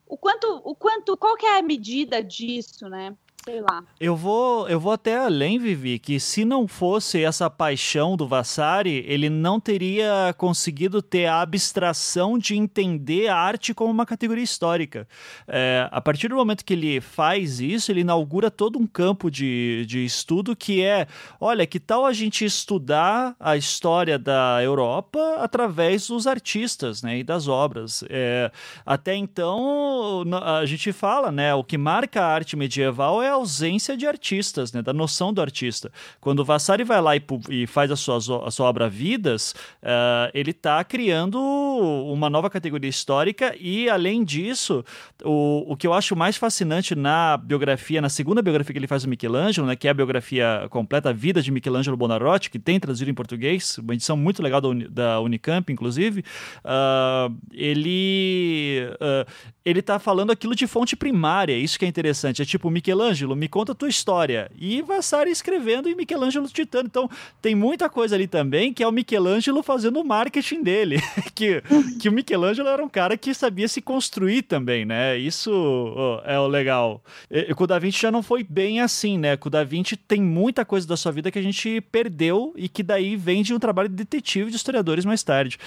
o 0.06 0.17
quanto 0.17 0.62
o 0.63 0.75
quanto 0.75 1.17
qual 1.17 1.36
que 1.36 1.45
é 1.45 1.58
a 1.58 1.63
medida 1.63 2.23
disso, 2.23 2.88
né? 2.88 3.15
Sei 3.47 3.62
lá. 3.62 3.81
Eu 3.97 4.13
vou, 4.13 4.67
eu 4.67 4.77
vou 4.77 4.91
até 4.91 5.15
além, 5.15 5.57
Vivi, 5.57 5.97
que 5.99 6.19
se 6.19 6.43
não 6.43 6.67
fosse 6.67 7.23
essa 7.23 7.49
paixão 7.49 8.17
do 8.17 8.27
Vassari, 8.27 9.05
ele 9.07 9.29
não 9.29 9.57
teria 9.57 10.36
conseguido 10.38 11.01
ter 11.01 11.27
a 11.27 11.39
abstração 11.39 12.38
de 12.38 12.57
entender 12.57 13.29
a 13.29 13.38
arte 13.38 13.73
como 13.73 13.89
uma 13.89 14.05
categoria 14.05 14.43
histórica. 14.43 15.07
É, 15.47 15.88
a 15.89 16.01
partir 16.01 16.27
do 16.27 16.36
momento 16.36 16.65
que 16.65 16.73
ele 16.73 16.99
faz 16.99 17.62
isso, 17.62 17.89
ele 17.89 18.01
inaugura 18.01 18.51
todo 18.51 18.77
um 18.77 18.86
campo 18.86 19.31
de, 19.31 19.86
de 19.88 20.03
estudo 20.03 20.53
que 20.53 20.83
é, 20.83 21.07
olha, 21.39 21.65
que 21.65 21.79
tal 21.79 22.05
a 22.05 22.12
gente 22.12 22.43
estudar 22.43 23.33
a 23.39 23.55
história 23.55 24.19
da 24.19 24.62
Europa 24.62 25.38
através 25.39 26.10
dos 26.10 26.27
artistas, 26.27 27.01
né, 27.01 27.19
e 27.19 27.23
das 27.23 27.47
obras. 27.47 28.03
É, 28.10 28.51
até 28.86 29.15
então, 29.15 30.25
a 30.43 30.65
gente 30.65 30.91
fala, 30.91 31.31
né, 31.31 31.55
o 31.55 31.63
que 31.63 31.77
marca 31.77 32.21
a 32.21 32.27
arte 32.27 32.57
medieval 32.57 33.23
é 33.23 33.29
a 33.29 33.37
ausência 33.38 33.95
de 33.95 34.06
artistas, 34.06 34.71
né, 34.73 34.82
da 34.82 34.93
noção 34.93 35.34
do 35.34 35.41
artista. 35.41 35.91
Quando 36.19 36.39
o 36.39 36.45
Vasari 36.45 36.84
vai 36.84 37.02
lá 37.02 37.15
e, 37.15 37.21
e 37.50 37.67
faz 37.67 37.89
a 37.91 37.95
sua, 37.95 38.17
a 38.47 38.52
sua 38.52 38.67
obra 38.67 38.89
Vidas, 38.89 39.56
eh, 39.82 40.32
ele 40.34 40.52
está 40.52 40.84
criando 40.84 41.39
uma 41.39 42.30
nova 42.30 42.50
categoria 42.50 42.89
histórica 42.89 43.56
e, 43.60 43.89
além 43.89 44.23
disso, 44.23 44.84
o, 45.23 45.71
o 45.71 45.78
que 45.78 45.88
eu 45.88 45.93
acho 45.93 46.15
mais 46.15 46.36
fascinante 46.38 46.95
na 46.95 47.38
biografia, 47.38 48.02
na 48.02 48.10
segunda 48.10 48.41
biografia 48.41 48.73
que 48.73 48.80
ele 48.80 48.88
faz 48.88 49.04
do 49.04 49.10
Michelangelo, 49.10 49.67
né, 49.67 49.76
que 49.76 49.88
é 49.88 49.91
a 49.91 49.93
biografia 49.93 50.67
completa, 50.69 51.10
a 51.10 51.13
vida 51.13 51.41
de 51.41 51.52
Michelangelo 51.52 51.95
Bonarotti, 51.97 52.50
que 52.50 52.60
tem 52.60 52.80
traduzido 52.80 53.10
em 53.10 53.13
português, 53.13 53.78
uma 53.78 53.93
edição 53.93 54.17
muito 54.17 54.41
legal 54.41 54.60
da, 54.60 54.67
Uni- 54.67 54.88
da 54.88 55.21
Unicamp, 55.21 55.71
inclusive, 55.71 56.23
ah, 56.63 57.30
ele 57.54 58.89
ah, 59.00 59.26
ele 59.67 59.82
tá 59.82 60.00
falando 60.00 60.32
aquilo 60.32 60.56
de 60.56 60.65
fonte 60.65 60.95
primária, 60.95 61.54
isso 61.58 61.78
que 61.78 61.84
é 61.84 61.88
interessante. 61.89 62.41
É 62.41 62.45
tipo, 62.45 62.69
Michelangelo, 62.69 63.26
me 63.35 63.47
conta 63.47 63.71
a 63.71 63.75
tua 63.75 63.89
história. 63.89 64.49
E 64.57 64.81
Vassari 64.81 65.31
escrevendo 65.31 65.89
e 65.89 65.95
Michelangelo 65.95 66.47
ditando. 66.47 66.87
Então, 66.87 67.09
tem 67.41 67.55
muita 67.55 67.89
coisa 67.89 68.15
ali 68.15 68.27
também 68.27 68.73
que 68.73 68.83
é 68.83 68.87
o 68.87 68.91
Michelangelo 68.91 69.61
fazendo 69.63 69.99
o 69.99 70.05
marketing 70.05 70.63
dele. 70.63 70.97
que, 71.33 71.61
que 71.99 72.09
o 72.09 72.11
Michelangelo 72.11 72.69
era 72.69 72.83
um 72.83 72.89
cara 72.89 73.17
que 73.17 73.33
sabia 73.33 73.67
se 73.67 73.81
construir 73.81 74.43
também, 74.43 74.85
né? 74.85 75.17
Isso 75.17 75.51
ó, 75.51 76.21
é 76.25 76.39
o 76.39 76.47
legal. 76.47 77.03
E, 77.29 77.51
e 77.51 77.53
com 77.53 77.63
o 77.63 77.67
Da 77.67 77.79
Vinci 77.79 78.01
já 78.01 78.11
não 78.11 78.23
foi 78.23 78.43
bem 78.43 78.81
assim, 78.81 79.17
né? 79.17 79.37
Com 79.37 79.47
o 79.47 79.51
Da 79.51 79.63
Vinci 79.63 79.95
tem 79.95 80.21
muita 80.21 80.65
coisa 80.65 80.87
da 80.87 80.97
sua 80.97 81.11
vida 81.11 81.31
que 81.31 81.39
a 81.39 81.43
gente 81.43 81.81
perdeu 81.91 82.53
e 82.55 82.69
que 82.69 82.83
daí 82.83 83.15
vem 83.15 83.43
de 83.43 83.53
um 83.53 83.59
trabalho 83.59 83.89
de 83.89 83.95
detetive 83.95 84.49
de 84.49 84.57
historiadores 84.57 85.05
mais 85.05 85.23
tarde. 85.23 85.57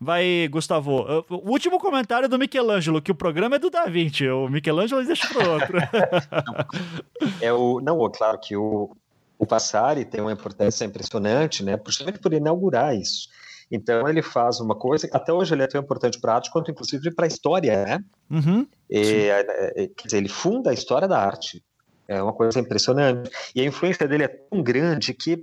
Vai, 0.00 0.48
Gustavo. 0.48 1.24
O 1.28 1.50
último 1.50 1.78
comentário 1.78 2.28
do 2.28 2.38
Michelangelo, 2.38 3.00
que 3.00 3.12
o 3.12 3.14
programa 3.14 3.56
é 3.56 3.58
do 3.58 3.70
Da 3.70 3.86
Vinci. 3.86 4.28
O 4.28 4.48
Michelangelo 4.48 5.04
deixa 5.04 5.28
pro 5.28 5.50
outro. 5.50 5.78
É 7.40 7.52
o, 7.52 7.80
não, 7.80 8.04
é 8.04 8.10
claro 8.10 8.38
que 8.38 8.56
o, 8.56 8.94
o 9.38 9.46
Passari 9.46 10.04
tem 10.04 10.20
uma 10.20 10.32
importância 10.32 10.84
impressionante, 10.84 11.64
né? 11.64 11.78
Justamente 11.86 12.18
por 12.18 12.32
inaugurar 12.32 12.94
isso. 12.94 13.28
Então 13.70 14.08
ele 14.08 14.22
faz 14.22 14.60
uma 14.60 14.74
coisa, 14.74 15.08
até 15.12 15.32
hoje 15.32 15.54
ele 15.54 15.62
é 15.62 15.66
tão 15.66 15.80
importante 15.80 16.20
para 16.20 16.32
a 16.32 16.34
arte 16.36 16.50
quanto 16.50 16.70
inclusive 16.70 17.14
para 17.14 17.24
a 17.24 17.28
história, 17.28 17.84
né? 17.84 17.98
Uhum. 18.30 18.66
E, 18.90 18.98
é, 18.98 19.82
é, 19.84 19.86
quer 19.88 20.04
dizer, 20.04 20.18
ele 20.18 20.28
funda 20.28 20.70
a 20.70 20.74
história 20.74 21.08
da 21.08 21.18
arte. 21.18 21.62
É 22.06 22.22
uma 22.22 22.32
coisa 22.32 22.60
impressionante. 22.60 23.30
E 23.54 23.60
a 23.60 23.64
influência 23.64 24.06
dele 24.06 24.24
é 24.24 24.28
tão 24.28 24.62
grande 24.62 25.14
que 25.14 25.38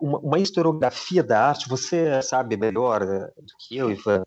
uma, 0.00 0.18
uma 0.18 0.38
historiografia 0.38 1.22
da 1.22 1.48
arte, 1.48 1.68
você 1.68 2.20
sabe 2.22 2.56
melhor 2.56 3.02
eh, 3.02 3.30
do 3.36 3.52
que 3.58 3.76
eu, 3.76 3.90
Ivan, 3.90 4.24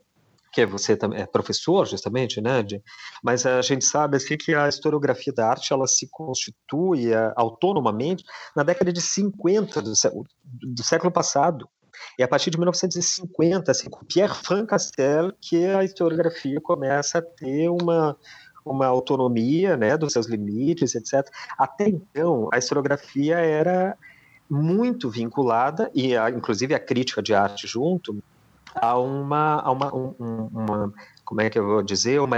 que 0.54 0.66
você 0.66 0.96
também 0.96 1.22
é 1.22 1.26
professor, 1.26 1.86
justamente, 1.86 2.40
né? 2.40 2.64
de- 2.64 2.82
mas 3.22 3.46
a 3.46 3.62
gente 3.62 3.84
sabe 3.84 4.16
assim, 4.18 4.38
que 4.38 4.56
a 4.56 4.70
historiografia 4.70 5.34
da 5.34 5.50
arte 5.50 5.74
ela 5.74 5.86
se 5.86 6.08
constitui 6.10 7.12
eh, 7.14 7.34
autonomamente 7.36 8.24
na 8.56 8.64
década 8.64 8.92
de 8.94 9.02
50 9.02 9.82
do, 9.82 9.92
do 9.94 10.84
século 10.84 11.12
passado. 11.12 11.68
E 12.18 12.24
a 12.24 12.28
partir 12.28 12.50
de 12.50 12.58
1950, 12.58 13.72
assim, 13.72 13.90
com 13.90 14.06
Pierre 14.06 14.34
Franck 14.36 14.68
Castel, 14.68 15.32
que 15.42 15.66
a 15.66 15.84
historiografia 15.84 16.60
começa 16.62 17.20
a 17.20 17.22
ter 17.22 17.70
uma, 17.70 18.18
uma 18.66 18.88
autonomia 18.88 19.78
né, 19.78 19.96
dos 19.96 20.12
seus 20.14 20.26
limites, 20.26 20.96
etc. 20.96 21.26
Até 21.58 21.88
então, 21.88 22.50
a 22.52 22.58
historiografia 22.58 23.38
era 23.38 23.96
muito 24.50 25.10
vinculada, 25.10 25.90
e 25.94 26.16
a, 26.18 26.30
inclusive 26.30 26.74
a 26.74 26.80
crítica 26.80 27.22
de 27.22 27.34
arte 27.34 27.68
junto, 27.68 28.18
a 28.76 28.98
uma, 28.98 29.62
a 29.62 29.72
uma, 29.72 29.96
um- 29.96 30.16
um- 30.20 30.50
uma 30.54 30.94
como 31.24 31.42
é 31.42 31.50
que 31.50 31.58
eu 31.58 31.66
vou 31.66 31.82
dizer, 31.82 32.20
uma 32.22 32.38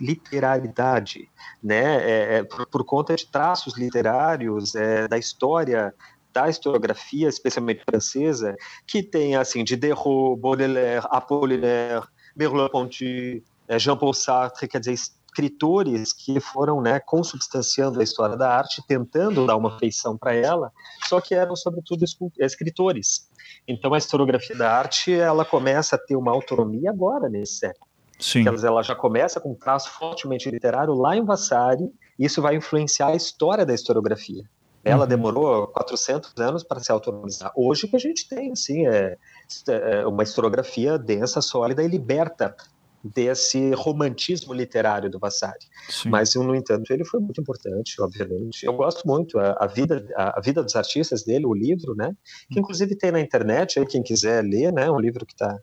literalidade, 0.00 1.28
né, 1.62 1.96
é, 2.02 2.34
é, 2.38 2.42
por, 2.44 2.66
por 2.66 2.84
conta 2.84 3.14
de 3.14 3.26
traços 3.26 3.76
literários 3.76 4.74
é, 4.74 5.06
da 5.06 5.18
história 5.18 5.94
da 6.32 6.48
historiografia, 6.48 7.28
especialmente 7.28 7.82
francesa, 7.84 8.56
que 8.86 9.02
tem 9.02 9.34
assim 9.36 9.64
de 9.64 9.76
Derrot, 9.76 10.40
Baudelaire, 10.40 11.04
Apollinaire, 11.10 12.06
Merleau-Ponty, 12.36 13.42
eh, 13.66 13.78
Jean-Paul 13.80 14.14
Sartre, 14.14 14.68
quer 14.68 14.78
dizer, 14.78 14.94
escritores 15.40 16.12
que 16.12 16.38
foram 16.38 16.80
né, 16.80 17.00
consubstanciando 17.00 18.00
a 18.00 18.02
história 18.02 18.36
da 18.36 18.54
arte, 18.54 18.82
tentando 18.86 19.46
dar 19.46 19.56
uma 19.56 19.78
feição 19.78 20.16
para 20.16 20.34
ela, 20.34 20.70
só 21.08 21.20
que 21.20 21.34
eram 21.34 21.56
sobretudo 21.56 22.04
escritores. 22.38 23.28
Então 23.66 23.94
a 23.94 23.98
historiografia 23.98 24.56
da 24.56 24.70
arte 24.70 25.12
ela 25.12 25.44
começa 25.44 25.96
a 25.96 25.98
ter 25.98 26.16
uma 26.16 26.30
autonomia 26.30 26.90
agora 26.90 27.28
nesse 27.28 27.54
século. 27.54 27.88
Sim. 28.18 28.46
Ela, 28.46 28.66
ela 28.66 28.82
já 28.82 28.94
começa 28.94 29.40
com 29.40 29.52
um 29.52 29.54
traço 29.54 29.90
fortemente 29.90 30.50
literário 30.50 30.92
lá 30.94 31.16
em 31.16 31.24
Vasari, 31.24 31.90
e 32.18 32.26
isso 32.26 32.42
vai 32.42 32.54
influenciar 32.54 33.08
a 33.08 33.16
história 33.16 33.64
da 33.64 33.72
historiografia. 33.72 34.44
Ela 34.84 35.02
Uhum. 35.02 35.08
demorou 35.08 35.66
400 35.68 36.34
anos 36.38 36.62
para 36.62 36.80
se 36.80 36.90
autonomizar. 36.92 37.52
Hoje 37.54 37.86
que 37.86 37.96
a 37.96 37.98
gente 37.98 38.28
tem, 38.28 38.52
assim, 38.52 38.86
é, 38.86 39.16
é 39.68 40.06
uma 40.06 40.22
historiografia 40.22 40.98
densa, 40.98 41.40
sólida 41.40 41.82
e 41.82 41.88
liberta 41.88 42.54
desse 43.02 43.72
romantismo 43.74 44.52
literário 44.52 45.10
do 45.10 45.18
Vasari. 45.18 45.66
Sim. 45.88 46.10
Mas, 46.10 46.34
no 46.34 46.54
entanto, 46.54 46.90
ele 46.92 47.04
foi 47.04 47.20
muito 47.20 47.40
importante, 47.40 48.00
obviamente. 48.00 48.64
Eu 48.64 48.74
gosto 48.74 49.06
muito 49.06 49.38
a, 49.38 49.56
a 49.60 49.66
vida 49.66 50.06
a, 50.14 50.38
a 50.38 50.40
vida 50.40 50.62
dos 50.62 50.76
artistas 50.76 51.24
dele, 51.24 51.46
o 51.46 51.54
livro, 51.54 51.94
né? 51.94 52.14
Que 52.50 52.60
inclusive 52.60 52.94
tem 52.96 53.10
na 53.10 53.20
internet, 53.20 53.78
aí 53.78 53.86
quem 53.86 54.02
quiser 54.02 54.44
ler, 54.44 54.72
né? 54.72 54.90
Um 54.90 55.00
livro 55.00 55.24
que 55.24 55.32
está 55.32 55.58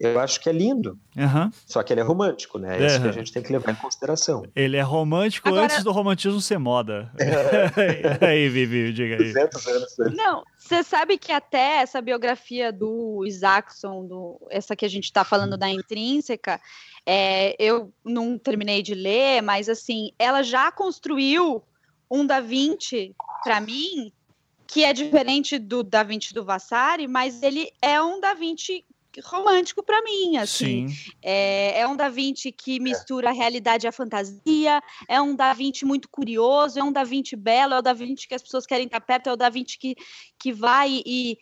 eu 0.00 0.18
acho 0.18 0.40
que 0.40 0.48
é 0.48 0.52
lindo, 0.52 0.98
Aham. 1.16 1.52
só 1.66 1.82
que 1.82 1.92
ele 1.92 2.00
é 2.00 2.02
romântico, 2.02 2.58
né? 2.58 2.82
É 2.82 2.86
isso 2.86 3.00
que 3.00 3.06
É. 3.06 3.10
a 3.10 3.12
gente 3.12 3.30
tem 3.32 3.42
que 3.42 3.52
levar 3.52 3.70
em 3.72 3.74
consideração. 3.76 4.42
Ele 4.56 4.76
é 4.76 4.80
romântico 4.82 5.48
Agora- 5.48 5.64
antes 5.64 5.84
do 5.84 5.92
romantismo 5.92 6.40
ser 6.40 6.58
moda. 6.58 7.12
aí, 8.26 8.48
Vivi, 8.48 8.92
diga 8.92 9.14
aí. 9.14 9.24
200 9.24 9.66
anos. 9.66 9.96
né? 9.98 10.10
Não, 10.14 10.42
você 10.56 10.82
sabe 10.82 11.18
que 11.18 11.30
até 11.32 11.82
essa 11.82 12.00
biografia 12.00 12.72
do 12.72 13.24
Isaacson, 13.26 14.06
do, 14.06 14.40
essa 14.50 14.74
que 14.74 14.84
a 14.84 14.88
gente 14.90 15.04
está 15.04 15.22
falando 15.24 15.56
da 15.56 15.68
intrínseca, 15.68 16.60
é, 17.06 17.54
eu 17.58 17.92
não 18.04 18.38
terminei 18.38 18.82
de 18.82 18.94
ler, 18.94 19.42
mas 19.42 19.68
assim, 19.68 20.12
ela 20.18 20.42
já 20.42 20.70
construiu 20.72 21.62
um 22.10 22.26
Da 22.26 22.40
Vinci 22.40 23.14
para 23.44 23.60
mim 23.60 24.12
que 24.66 24.84
é 24.84 24.92
diferente 24.92 25.58
do 25.58 25.82
Da 25.82 26.02
Vinci 26.04 26.32
do 26.32 26.44
Vasari, 26.44 27.08
mas 27.08 27.42
ele 27.42 27.70
é 27.82 28.00
um 28.00 28.20
Da 28.20 28.34
Vinci 28.34 28.84
romântico 29.24 29.82
para 29.82 30.00
mim, 30.02 30.36
assim. 30.36 30.86
É, 31.22 31.80
é, 31.80 31.88
um 31.88 31.96
Da 31.96 32.08
Vinci 32.08 32.52
que 32.52 32.78
mistura 32.78 33.30
a 33.30 33.32
realidade 33.32 33.86
e 33.86 33.88
a 33.88 33.92
fantasia, 33.92 34.82
é 35.08 35.20
um 35.20 35.34
Da 35.34 35.52
Vinci 35.52 35.84
muito 35.84 36.08
curioso, 36.08 36.78
é 36.78 36.84
um 36.84 36.92
Da 36.92 37.02
Vinci 37.02 37.34
belo, 37.34 37.74
é 37.74 37.78
o 37.78 37.82
Da 37.82 37.92
Vinci 37.92 38.28
que 38.28 38.34
as 38.34 38.42
pessoas 38.42 38.66
querem 38.66 38.86
estar 38.86 39.00
perto, 39.00 39.28
é 39.28 39.32
o 39.32 39.36
Da 39.36 39.48
Vinci 39.48 39.78
que, 39.78 39.96
que 40.38 40.52
vai 40.52 41.02
e, 41.04 41.38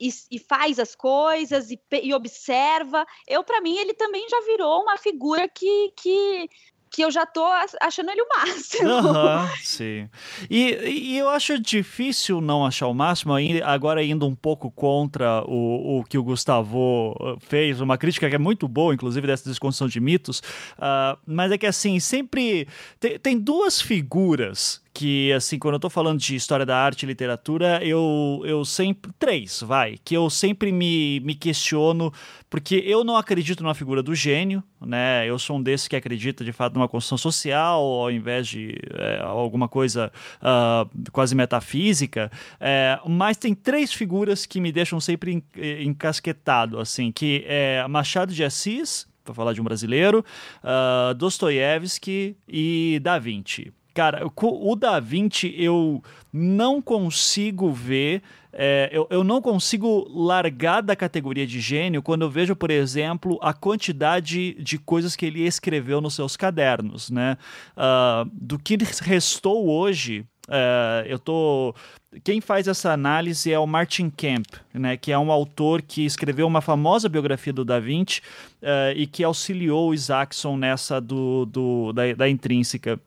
e, 0.00 0.08
e 0.30 0.38
faz 0.38 0.78
as 0.78 0.94
coisas 0.94 1.70
e, 1.70 1.80
e 2.02 2.14
observa. 2.14 3.04
Eu, 3.26 3.42
para 3.42 3.60
mim, 3.60 3.76
ele 3.76 3.94
também 3.94 4.28
já 4.28 4.40
virou 4.42 4.82
uma 4.82 4.96
figura 4.96 5.48
que, 5.48 5.92
que 5.96 6.48
que 6.90 7.02
eu 7.02 7.10
já 7.10 7.26
tô 7.26 7.44
achando 7.80 8.10
ele 8.10 8.22
o 8.22 8.28
máximo. 8.28 8.88
Uhum, 8.88 9.48
sim. 9.62 10.08
E, 10.50 11.14
e, 11.14 11.18
eu 11.18 11.28
acho 11.28 11.58
difícil 11.58 12.40
não 12.40 12.64
achar 12.64 12.86
o 12.86 12.94
máximo, 12.94 13.34
agora 13.64 14.02
indo 14.02 14.26
um 14.26 14.34
pouco 14.34 14.70
contra 14.70 15.42
o, 15.46 15.98
o 15.98 16.04
que 16.04 16.18
o 16.18 16.22
Gustavo 16.22 17.12
uh, 17.20 17.38
fez, 17.40 17.80
uma 17.80 17.98
crítica 17.98 18.28
que 18.28 18.34
é 18.34 18.38
muito 18.38 18.66
boa, 18.66 18.94
inclusive, 18.94 19.26
dessa 19.26 19.48
desconstrução 19.48 19.88
de 19.88 20.00
mitos, 20.00 20.40
uh, 20.78 21.18
mas 21.26 21.52
é 21.52 21.58
que 21.58 21.66
assim, 21.66 22.00
sempre 22.00 22.66
tem, 22.98 23.18
tem 23.18 23.38
duas 23.38 23.80
figuras 23.80 24.80
que, 24.98 25.32
assim, 25.32 25.60
quando 25.60 25.74
eu 25.74 25.78
tô 25.78 25.88
falando 25.88 26.18
de 26.18 26.34
história 26.34 26.66
da 26.66 26.76
arte 26.76 27.04
e 27.04 27.06
literatura, 27.06 27.78
eu, 27.84 28.42
eu 28.44 28.64
sempre. 28.64 29.12
Três, 29.16 29.62
vai. 29.62 29.96
Que 30.04 30.16
eu 30.16 30.28
sempre 30.28 30.72
me, 30.72 31.20
me 31.20 31.36
questiono, 31.36 32.12
porque 32.50 32.82
eu 32.84 33.04
não 33.04 33.16
acredito 33.16 33.62
na 33.62 33.74
figura 33.74 34.02
do 34.02 34.12
gênio, 34.12 34.60
né? 34.80 35.24
Eu 35.24 35.38
sou 35.38 35.56
um 35.56 35.62
desses 35.62 35.86
que 35.86 35.94
acredita, 35.94 36.44
de 36.44 36.50
fato, 36.50 36.74
numa 36.74 36.88
construção 36.88 37.16
social, 37.16 37.80
ao 37.80 38.10
invés 38.10 38.48
de 38.48 38.74
é, 38.92 39.20
alguma 39.22 39.68
coisa 39.68 40.10
uh, 40.42 41.10
quase 41.12 41.32
metafísica. 41.32 42.28
É, 42.58 42.98
mas 43.06 43.36
tem 43.36 43.54
três 43.54 43.92
figuras 43.92 44.46
que 44.46 44.60
me 44.60 44.72
deixam 44.72 44.98
sempre 44.98 45.44
encasquetado, 45.80 46.76
assim, 46.80 47.12
que 47.12 47.44
é 47.46 47.86
Machado 47.86 48.34
de 48.34 48.42
Assis, 48.42 49.06
para 49.24 49.32
falar 49.32 49.52
de 49.52 49.60
um 49.60 49.64
brasileiro, 49.64 50.24
uh, 50.64 51.14
Dostoiévski 51.14 52.36
e 52.48 52.98
Da 53.00 53.16
Vinci. 53.20 53.72
Cara, 53.98 54.24
o 54.24 54.76
Da 54.76 55.00
Vinci 55.00 55.52
eu 55.58 56.00
não 56.32 56.80
consigo 56.80 57.72
ver. 57.72 58.22
É, 58.52 58.88
eu, 58.92 59.08
eu 59.10 59.24
não 59.24 59.42
consigo 59.42 60.06
largar 60.08 60.82
da 60.82 60.94
categoria 60.94 61.44
de 61.44 61.58
gênio 61.58 62.00
quando 62.00 62.22
eu 62.22 62.30
vejo, 62.30 62.54
por 62.54 62.70
exemplo, 62.70 63.40
a 63.42 63.52
quantidade 63.52 64.54
de 64.54 64.78
coisas 64.78 65.16
que 65.16 65.26
ele 65.26 65.44
escreveu 65.44 66.00
nos 66.00 66.14
seus 66.14 66.36
cadernos, 66.36 67.10
né? 67.10 67.36
Uh, 67.76 68.30
do 68.32 68.56
que 68.56 68.78
restou 69.02 69.68
hoje, 69.68 70.24
uh, 70.46 71.04
eu 71.04 71.18
tô 71.18 71.74
quem 72.22 72.40
faz 72.40 72.68
essa 72.68 72.92
análise 72.92 73.52
é 73.52 73.58
o 73.58 73.66
Martin 73.66 74.10
Kemp, 74.10 74.46
né, 74.72 74.96
que 74.96 75.12
é 75.12 75.18
um 75.18 75.30
autor 75.30 75.82
que 75.82 76.06
escreveu 76.06 76.46
uma 76.46 76.62
famosa 76.62 77.06
biografia 77.06 77.52
do 77.52 77.66
Da 77.66 77.78
Vinci 77.78 78.22
uh, 78.62 78.96
e 78.96 79.06
que 79.06 79.22
auxiliou 79.22 79.90
o 79.90 79.94
Isaacson 79.94 80.56
nessa 80.56 81.00
do, 81.00 81.44
do 81.44 81.92
da, 81.92 82.14
da 82.14 82.28
intrínseca. 82.28 82.98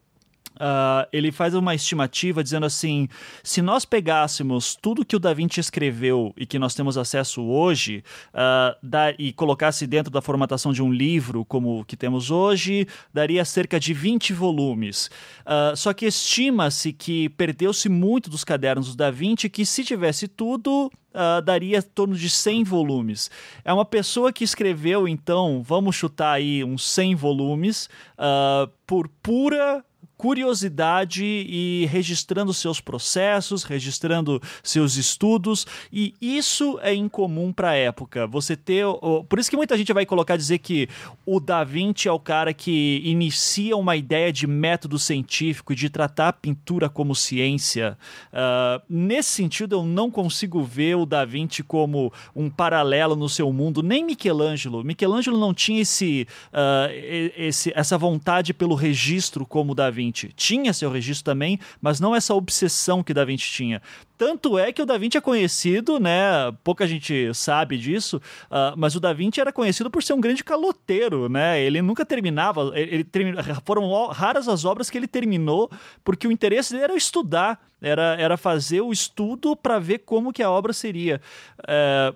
Uh, 0.55 1.07
ele 1.11 1.31
faz 1.31 1.55
uma 1.55 1.73
estimativa 1.73 2.43
dizendo 2.43 2.65
assim: 2.65 3.07
se 3.43 3.61
nós 3.61 3.85
pegássemos 3.85 4.75
tudo 4.75 5.05
que 5.05 5.15
o 5.15 5.19
Da 5.19 5.33
Vinci 5.33 5.59
escreveu 5.59 6.33
e 6.37 6.45
que 6.45 6.59
nós 6.59 6.75
temos 6.75 6.97
acesso 6.97 7.41
hoje 7.41 8.03
uh, 8.29 8.75
da, 8.83 9.11
e 9.17 9.33
colocasse 9.33 9.87
dentro 9.87 10.11
da 10.11 10.21
formatação 10.21 10.71
de 10.71 10.83
um 10.83 10.91
livro 10.91 11.43
como 11.45 11.79
o 11.79 11.85
que 11.85 11.97
temos 11.97 12.29
hoje, 12.29 12.87
daria 13.13 13.43
cerca 13.43 13.79
de 13.79 13.93
20 13.93 14.33
volumes. 14.33 15.09
Uh, 15.41 15.75
só 15.75 15.93
que 15.93 16.05
estima-se 16.05 16.93
que 16.93 17.29
perdeu-se 17.29 17.89
muito 17.89 18.29
dos 18.29 18.43
cadernos 18.43 18.89
do 18.89 18.97
Da 18.97 19.09
Vinci, 19.09 19.49
que 19.49 19.65
se 19.65 19.83
tivesse 19.83 20.27
tudo, 20.27 20.91
Uh, 21.13 21.41
daria 21.41 21.79
em 21.79 21.81
torno 21.81 22.15
de 22.15 22.29
100 22.29 22.63
volumes. 22.63 23.29
É 23.65 23.73
uma 23.73 23.83
pessoa 23.83 24.31
que 24.31 24.45
escreveu, 24.45 25.09
então, 25.09 25.61
vamos 25.61 25.93
chutar 25.93 26.35
aí 26.35 26.63
uns 26.63 26.89
100 26.89 27.15
volumes, 27.15 27.89
uh, 28.17 28.71
por 28.87 29.09
pura 29.21 29.83
curiosidade 30.21 31.25
e 31.25 31.88
registrando 31.88 32.53
seus 32.53 32.79
processos, 32.79 33.63
registrando 33.63 34.39
seus 34.62 34.95
estudos, 34.95 35.65
e 35.91 36.13
isso 36.21 36.77
é 36.84 36.93
incomum 36.93 37.51
para 37.51 37.71
a 37.71 37.75
época. 37.75 38.27
Você 38.27 38.55
ter, 38.55 38.86
por 39.27 39.39
isso 39.39 39.49
que 39.49 39.57
muita 39.57 39.75
gente 39.75 39.91
vai 39.91 40.05
colocar 40.05 40.38
dizer 40.38 40.60
que 40.60 40.88
o 41.25 41.39
Da 41.39 41.63
Vinci 41.63 42.07
é 42.07 42.12
o 42.12 42.19
cara 42.19 42.53
que 42.53 43.01
inicia 43.03 43.75
uma 43.75 43.95
ideia 43.95 44.31
de 44.31 44.45
método 44.45 44.99
científico 44.99 45.73
de 45.73 45.89
tratar 45.89 46.27
a 46.27 46.34
pintura 46.34 46.88
como 46.88 47.15
ciência. 47.15 47.97
Uh, 48.31 48.79
nesse 48.88 49.29
sentido, 49.29 49.77
eu 49.77 49.84
não 49.84 50.12
consigo 50.12 50.62
ver 50.62 50.97
o 50.97 51.05
Da 51.07 51.25
Vinci 51.25 51.63
como 51.63 52.13
um 52.36 52.47
paralelo 52.47 53.15
no 53.15 53.27
seu 53.27 53.51
mundo, 53.51 53.81
nem 53.81 54.05
Michelangelo. 54.05 54.84
Michelangelo 54.84 55.39
não 55.39 55.51
tinha 55.51 55.81
esse, 55.81 56.27
uh, 56.53 56.91
esse 57.36 57.73
essa 57.73 57.97
vontade 57.97 58.53
pelo 58.53 58.75
registro 58.75 59.47
como 59.47 59.71
o 59.71 59.75
Da 59.75 59.89
Vinci. 59.89 60.11
Vinci. 60.12 60.32
Tinha 60.36 60.74
seu 60.74 60.91
registro 60.91 61.24
também, 61.24 61.60
mas 61.82 62.00
não 62.00 62.15
essa 62.15 62.36
obsessão 62.36 63.02
que 63.02 63.13
Da 63.13 63.26
Vinci 63.26 63.50
tinha. 63.50 63.82
Tanto 64.17 64.60
é 64.60 64.71
que 64.71 64.82
o 64.82 64.86
Da 64.86 64.97
Vinci 64.97 65.17
é 65.17 65.21
conhecido, 65.21 66.00
né? 66.00 66.52
Pouca 66.63 66.86
gente 66.86 67.34
sabe 67.34 67.78
disso, 67.78 68.17
uh, 68.17 68.78
mas 68.78 68.95
o 68.95 69.00
Da 69.00 69.13
Vinci 69.13 69.39
era 69.39 69.52
conhecido 69.52 69.89
por 69.89 70.04
ser 70.04 70.13
um 70.13 70.21
grande 70.21 70.43
caloteiro, 70.43 71.28
né? 71.28 71.60
Ele 71.62 71.82
nunca 71.82 72.06
terminava, 72.06 72.71
ele, 72.76 73.08
ele 73.13 73.36
foram 73.65 74.08
raras 74.08 74.47
as 74.47 74.65
obras 74.65 74.89
que 74.89 74.97
ele 74.97 75.08
terminou, 75.08 75.71
porque 76.04 76.28
o 76.28 76.32
interesse 76.32 76.74
dele 76.74 76.84
era 76.84 76.95
estudar, 76.95 77.60
era, 77.82 78.15
era 78.19 78.38
fazer 78.38 78.82
o 78.82 78.91
estudo 78.91 79.56
para 79.56 79.80
ver 79.80 80.00
como 80.00 80.34
que 80.34 80.43
a 80.43 80.52
obra 80.52 80.74
seria. 80.74 81.19
Uh, 81.60 82.15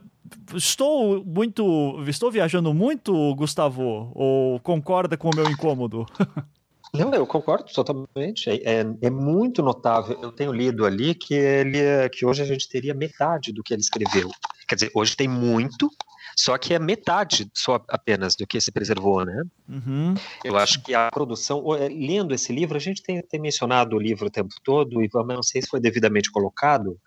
estou 0.55 1.23
muito. 1.23 2.03
Estou 2.07 2.29
viajando 2.29 2.73
muito, 2.73 3.33
Gustavo? 3.35 4.11
Ou 4.13 4.59
concorda 4.59 5.17
com 5.17 5.29
o 5.29 5.35
meu 5.35 5.49
incômodo? 5.49 6.05
Não, 6.97 7.13
eu 7.13 7.25
concordo 7.25 7.65
totalmente. 7.73 8.49
É, 8.49 8.55
é, 8.55 8.85
é, 9.01 9.09
muito 9.09 9.61
notável. 9.61 10.19
Eu 10.21 10.31
tenho 10.31 10.51
lido 10.51 10.85
ali 10.85 11.13
que 11.13 11.33
ele 11.33 12.09
que 12.09 12.25
hoje 12.25 12.41
a 12.41 12.45
gente 12.45 12.67
teria 12.67 12.93
metade 12.93 13.51
do 13.51 13.63
que 13.63 13.73
ele 13.73 13.81
escreveu. 13.81 14.29
Quer 14.67 14.75
dizer, 14.75 14.91
hoje 14.93 15.15
tem 15.15 15.27
muito, 15.27 15.89
só 16.35 16.57
que 16.57 16.73
é 16.73 16.79
metade 16.79 17.49
só 17.53 17.83
apenas 17.87 18.35
do 18.35 18.47
que 18.47 18.59
se 18.59 18.71
preservou, 18.71 19.23
né? 19.23 19.43
Uhum. 19.69 20.15
Eu 20.43 20.57
acho 20.57 20.81
que 20.83 20.93
a 20.93 21.09
produção, 21.11 21.75
é, 21.75 21.87
lendo 21.87 22.33
esse 22.33 22.51
livro, 22.51 22.75
a 22.75 22.79
gente 22.79 23.03
tem, 23.03 23.21
tem 23.21 23.39
mencionado 23.39 23.95
o 23.95 23.99
livro 23.99 24.27
o 24.27 24.31
tempo 24.31 24.53
todo 24.63 25.03
e 25.03 25.09
não 25.13 25.43
sei 25.43 25.61
se 25.61 25.69
foi 25.69 25.79
devidamente 25.79 26.31
colocado. 26.31 26.97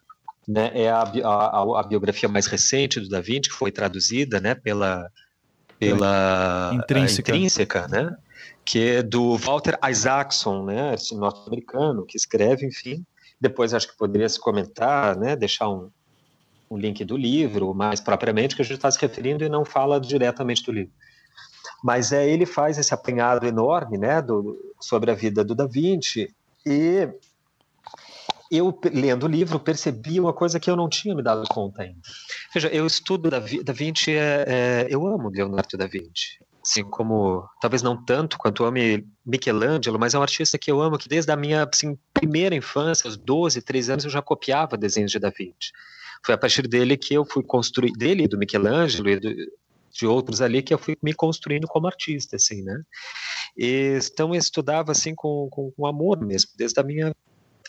Né, 0.47 0.71
é 0.73 0.89
a, 0.89 1.03
a, 1.03 1.81
a 1.81 1.83
biografia 1.83 2.27
mais 2.27 2.47
recente 2.47 2.99
do 3.01 3.09
Da 3.11 3.21
Vinci 3.21 3.51
que 3.51 3.55
foi 3.55 3.71
traduzida, 3.71 4.41
né, 4.41 4.55
pela 4.55 5.11
pela 5.79 6.73
intrínseca, 6.75 7.31
intrínseca 7.33 7.89
né? 7.89 8.17
Que 8.69 8.87
é 8.87 9.03
do 9.03 9.35
Walter 9.39 9.79
Isaacson, 9.83 10.63
né, 10.63 10.93
esse 10.93 11.17
norte-americano, 11.17 12.05
que 12.05 12.19
escreve, 12.19 12.67
enfim. 12.67 13.03
Depois 13.41 13.73
acho 13.73 13.89
que 13.89 13.97
poderia 13.97 14.29
se 14.29 14.39
comentar, 14.39 15.17
né, 15.17 15.35
deixar 15.35 15.71
um, 15.71 15.91
um 16.71 16.77
link 16.77 17.03
do 17.03 17.17
livro, 17.17 17.73
mais 17.73 17.99
propriamente, 17.99 18.55
que 18.55 18.61
a 18.61 18.65
gente 18.67 18.75
está 18.75 18.91
se 18.91 19.01
referindo 19.01 19.43
e 19.43 19.49
não 19.49 19.65
fala 19.65 19.99
diretamente 19.99 20.63
do 20.67 20.73
livro. 20.73 20.93
Mas 21.83 22.13
é, 22.13 22.29
ele 22.29 22.45
faz 22.45 22.77
esse 22.77 22.93
apanhado 22.93 23.47
enorme 23.47 23.97
né, 23.97 24.21
do, 24.21 24.75
sobre 24.79 25.11
a 25.11 25.15
vida 25.15 25.43
do 25.43 25.55
Da 25.55 25.67
Vinci 25.67 26.29
e 26.67 27.09
eu, 28.53 28.79
lendo 28.93 29.25
o 29.25 29.31
livro, 29.31 29.59
percebi 29.59 30.21
uma 30.21 30.35
coisa 30.35 30.61
que 30.61 30.71
eu 30.71 30.77
não 30.77 30.91
tinha 30.91 31.15
me 31.15 31.23
dado 31.23 31.49
conta 31.49 31.85
ainda. 31.85 32.01
Veja, 32.53 32.69
eu 32.69 32.87
estudo 32.87 33.31
Da, 33.31 33.39
da 33.39 33.73
Vinci, 33.73 34.11
é, 34.11 34.45
é, 34.47 34.87
eu 34.91 35.07
amo 35.07 35.31
Leonardo 35.31 35.79
da 35.79 35.87
Vinci 35.87 36.39
assim 36.69 36.85
como 36.85 37.49
talvez 37.61 37.83
não 37.83 37.97
tanto 38.05 38.37
quanto 38.37 38.65
ame 38.65 39.07
Michelangelo, 39.25 39.99
mas 39.99 40.13
é 40.13 40.19
um 40.19 40.23
artista 40.23 40.59
que 40.59 40.71
eu 40.71 40.83
amo, 40.83 40.99
que 40.99 41.09
desde 41.09 41.33
a 41.33 41.37
minha 41.37 41.67
assim, 41.73 41.99
primeira 42.13 42.55
infância, 42.55 43.09
aos 43.09 43.17
12, 43.17 43.63
13 43.63 43.93
anos, 43.93 44.05
eu 44.05 44.11
já 44.11 44.21
copiava 44.21 44.77
desenhos 44.77 45.11
de 45.11 45.19
Da 45.19 45.31
Vinci. 45.31 45.73
Foi 46.25 46.35
a 46.35 46.39
partir 46.39 46.69
dele 46.69 46.97
que 46.97 47.15
eu 47.15 47.25
fui 47.25 47.43
construir, 47.43 47.93
dele, 47.93 48.29
do 48.29 48.37
Michelangelo 48.37 49.09
e 49.09 49.19
do, 49.19 49.35
de 49.91 50.07
outros 50.07 50.43
ali, 50.43 50.63
que 50.63 50.75
eu 50.75 50.79
fui 50.79 50.97
me 51.03 51.15
construindo 51.15 51.67
como 51.67 51.87
artista, 51.87 52.37
assim, 52.37 52.63
né? 52.63 52.83
E, 53.57 53.99
então 54.13 54.35
eu 54.35 54.39
estudava 54.39 54.93
assim 54.93 55.15
com, 55.15 55.49
com, 55.51 55.71
com 55.71 55.87
amor 55.87 56.21
mesmo, 56.21 56.51
desde 56.57 56.79
a 56.79 56.83
minha 56.83 57.15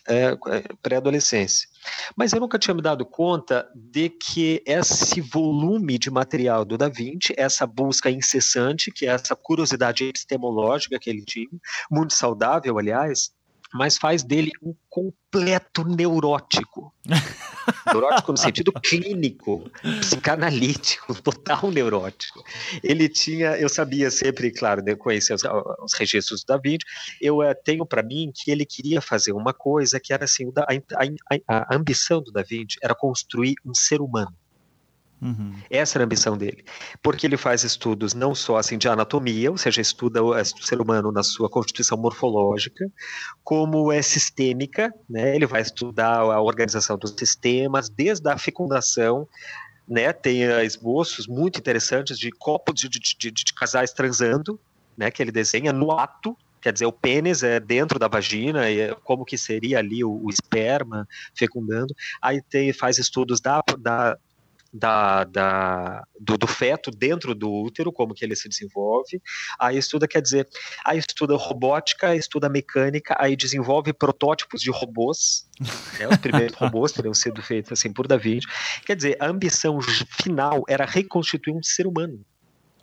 é, 0.07 0.37
é, 0.47 0.63
pré-adolescência. 0.81 1.67
Mas 2.15 2.33
eu 2.33 2.39
nunca 2.39 2.59
tinha 2.59 2.73
me 2.73 2.81
dado 2.81 3.05
conta 3.05 3.69
de 3.75 4.09
que 4.09 4.61
esse 4.65 5.21
volume 5.21 5.97
de 5.97 6.11
material 6.11 6.65
do 6.65 6.77
Da 6.77 6.89
Vinci, 6.89 7.33
essa 7.37 7.65
busca 7.65 8.09
incessante, 8.09 8.91
que 8.91 9.05
é 9.05 9.09
essa 9.09 9.35
curiosidade 9.35 10.03
epistemológica 10.03 10.99
que 10.99 11.09
ele 11.09 11.23
tinha, 11.23 11.47
muito 11.89 12.13
saudável, 12.13 12.77
aliás, 12.77 13.31
mas 13.73 13.97
faz 13.97 14.23
dele 14.23 14.51
um 14.61 14.73
completo 14.89 15.83
neurótico. 15.83 16.93
neurótico 17.87 18.31
no 18.31 18.37
sentido 18.37 18.71
clínico, 18.73 19.69
psicanalítico, 19.99 21.13
total 21.21 21.69
neurótico. 21.71 22.43
Ele 22.83 23.07
tinha, 23.07 23.57
eu 23.57 23.69
sabia 23.69 24.09
sempre, 24.09 24.51
claro, 24.51 24.83
né, 24.83 24.95
conhecer 24.95 25.33
os, 25.33 25.43
os 25.83 25.93
registros 25.93 26.43
da 26.43 26.57
Vinci, 26.57 26.85
eu 27.21 27.39
uh, 27.39 27.55
tenho 27.63 27.85
para 27.85 28.03
mim 28.03 28.31
que 28.33 28.49
ele 28.51 28.65
queria 28.65 29.01
fazer 29.01 29.31
uma 29.31 29.53
coisa 29.53 29.99
que 29.99 30.13
era 30.13 30.25
assim, 30.25 30.51
a, 30.57 30.73
a, 30.73 31.57
a, 31.57 31.73
a 31.73 31.75
ambição 31.75 32.21
do 32.21 32.31
Da 32.31 32.41
Vinci 32.41 32.77
era 32.81 32.95
construir 32.95 33.55
um 33.65 33.73
ser 33.73 34.01
humano. 34.01 34.35
Uhum. 35.21 35.53
Essa 35.69 35.97
era 35.97 36.03
a 36.03 36.05
ambição 36.05 36.37
dele. 36.37 36.63
Porque 37.01 37.27
ele 37.27 37.35
faz 37.35 37.63
estudos 37.63 38.13
não 38.13 38.33
só 38.33 38.57
assim 38.57 38.77
de 38.77 38.87
anatomia, 38.87 39.51
ou 39.51 39.57
seja, 39.57 39.81
estuda 39.81 40.23
o, 40.23 40.33
ser 40.43 40.79
humano 40.79 41.11
na 41.11 41.23
sua 41.23 41.49
constituição 41.49 41.97
morfológica, 41.97 42.89
como 43.43 43.91
é 43.91 44.01
sistêmica, 44.01 44.93
né? 45.09 45.35
Ele 45.35 45.45
vai 45.45 45.61
estudar 45.61 46.19
a 46.19 46.41
organização 46.41 46.97
dos 46.97 47.11
sistemas, 47.11 47.89
desde 47.89 48.29
a 48.29 48.37
fecundação, 48.37 49.27
né? 49.87 50.13
Tem 50.13 50.47
uh, 50.47 50.61
esboços 50.61 51.27
muito 51.27 51.59
interessantes 51.59 52.17
de 52.17 52.31
copos 52.31 52.75
de, 52.79 52.87
de, 52.87 52.99
de, 53.17 53.31
de 53.31 53.53
casais 53.53 53.91
transando, 53.91 54.59
né? 54.97 55.11
Que 55.11 55.21
ele 55.21 55.31
desenha 55.31 55.73
no 55.73 55.91
ato 55.91 56.37
quer 56.61 56.73
dizer, 56.73 56.85
o 56.85 56.91
pênis 56.91 57.41
é 57.41 57.59
dentro 57.59 57.97
da 57.97 58.07
vagina, 58.07 58.69
e 58.69 58.81
é 58.81 58.95
como 59.03 59.23
que 59.23 59.37
seria 59.37 59.79
ali 59.79 60.03
o, 60.03 60.11
o 60.23 60.29
esperma 60.29 61.07
fecundando. 61.33 61.95
Aí 62.21 62.41
tem, 62.41 62.73
faz 62.73 62.97
estudos 62.97 63.39
da, 63.39 63.63
da, 63.77 64.17
da, 64.71 65.23
da 65.23 66.03
do, 66.19 66.37
do, 66.37 66.47
feto 66.47 66.91
dentro 66.91 67.33
do 67.33 67.51
útero, 67.51 67.91
como 67.91 68.13
que 68.13 68.23
ele 68.23 68.35
se 68.35 68.47
desenvolve. 68.47 69.21
Aí 69.59 69.77
estuda, 69.77 70.07
quer 70.07 70.21
dizer, 70.21 70.47
aí 70.85 70.97
estuda 70.99 71.35
robótica, 71.35 72.15
estuda 72.15 72.49
mecânica, 72.49 73.15
aí 73.19 73.35
desenvolve 73.35 73.93
protótipos 73.93 74.61
de 74.61 74.71
robôs. 74.71 75.47
Né, 75.99 76.07
os 76.07 76.17
primeiros 76.17 76.55
robôs 76.57 76.91
teriam 76.91 77.13
sido 77.13 77.41
feitos 77.41 77.71
assim 77.71 77.91
por 77.91 78.07
Da 78.07 78.17
Vinci. 78.17 78.47
Quer 78.85 78.95
dizer, 78.95 79.17
a 79.19 79.27
ambição 79.27 79.79
final 79.81 80.63
era 80.67 80.85
reconstituir 80.85 81.53
um 81.53 81.63
ser 81.63 81.87
humano 81.87 82.23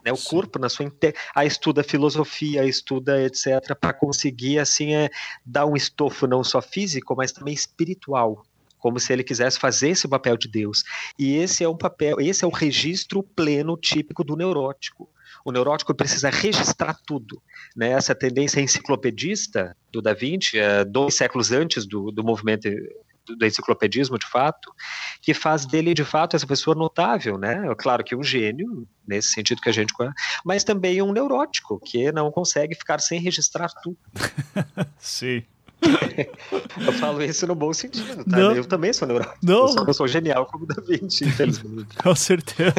né, 0.06 0.12
o 0.12 0.16
Sim. 0.16 0.28
corpo 0.28 0.58
na 0.60 0.68
sua 0.68 0.86
inte... 0.86 1.12
aí 1.34 1.48
estuda 1.48 1.82
filosofia, 1.82 2.64
estuda 2.64 3.20
etc 3.22 3.76
para 3.78 3.92
conseguir 3.92 4.60
assim 4.60 4.94
é, 4.94 5.10
dar 5.44 5.66
um 5.66 5.74
estofo 5.74 6.28
não 6.28 6.44
só 6.44 6.62
físico, 6.62 7.16
mas 7.16 7.32
também 7.32 7.52
espiritual, 7.52 8.44
como 8.86 9.00
se 9.00 9.12
ele 9.12 9.24
quisesse 9.24 9.58
fazer 9.58 9.88
esse 9.88 10.06
papel 10.06 10.36
de 10.36 10.46
Deus. 10.46 10.84
E 11.18 11.34
esse 11.38 11.64
é 11.64 11.68
um 11.68 11.76
papel, 11.76 12.20
esse 12.20 12.44
é 12.44 12.46
o 12.46 12.52
registro 12.52 13.20
pleno 13.20 13.76
típico 13.76 14.22
do 14.22 14.36
neurótico. 14.36 15.10
O 15.44 15.50
neurótico 15.50 15.92
precisa 15.92 16.30
registrar 16.30 16.96
tudo. 17.04 17.42
Né? 17.74 17.90
Essa 17.90 18.14
tendência 18.14 18.60
enciclopedista 18.60 19.76
do 19.90 20.00
Da 20.00 20.14
Vinci, 20.14 20.56
é, 20.56 20.84
dois 20.84 21.16
séculos 21.16 21.50
antes 21.50 21.84
do, 21.84 22.12
do 22.12 22.22
movimento 22.22 22.68
do 23.26 23.44
enciclopedismo, 23.44 24.20
de 24.20 24.26
fato, 24.26 24.72
que 25.20 25.34
faz 25.34 25.66
dele, 25.66 25.92
de 25.92 26.04
fato, 26.04 26.36
essa 26.36 26.46
pessoa 26.46 26.76
notável, 26.76 27.36
né? 27.36 27.60
Claro 27.76 28.04
que 28.04 28.14
um 28.14 28.22
gênio, 28.22 28.86
nesse 29.04 29.32
sentido 29.32 29.60
que 29.60 29.68
a 29.68 29.72
gente 29.72 29.92
conhece, 29.92 30.14
mas 30.44 30.62
também 30.62 31.02
um 31.02 31.12
neurótico, 31.12 31.80
que 31.80 32.12
não 32.12 32.30
consegue 32.30 32.76
ficar 32.76 33.00
sem 33.00 33.20
registrar 33.20 33.68
tudo. 33.82 33.98
Sim. 34.96 35.42
eu 36.86 36.92
falo 36.94 37.22
isso 37.22 37.46
no 37.46 37.54
bom 37.54 37.72
sentido, 37.72 38.24
tá? 38.24 38.36
Não. 38.36 38.52
Eu 38.52 38.64
também 38.64 38.92
sou 38.92 39.06
neurótico. 39.06 39.38
Não. 39.42 39.62
Eu 39.62 39.68
só 39.68 39.84
não 39.84 39.92
sou 39.92 40.08
genial 40.08 40.46
como 40.46 40.66
Da 40.66 40.80
Vinci, 40.80 41.24
infelizmente. 41.24 41.96
Com 42.02 42.14
certeza. 42.14 42.74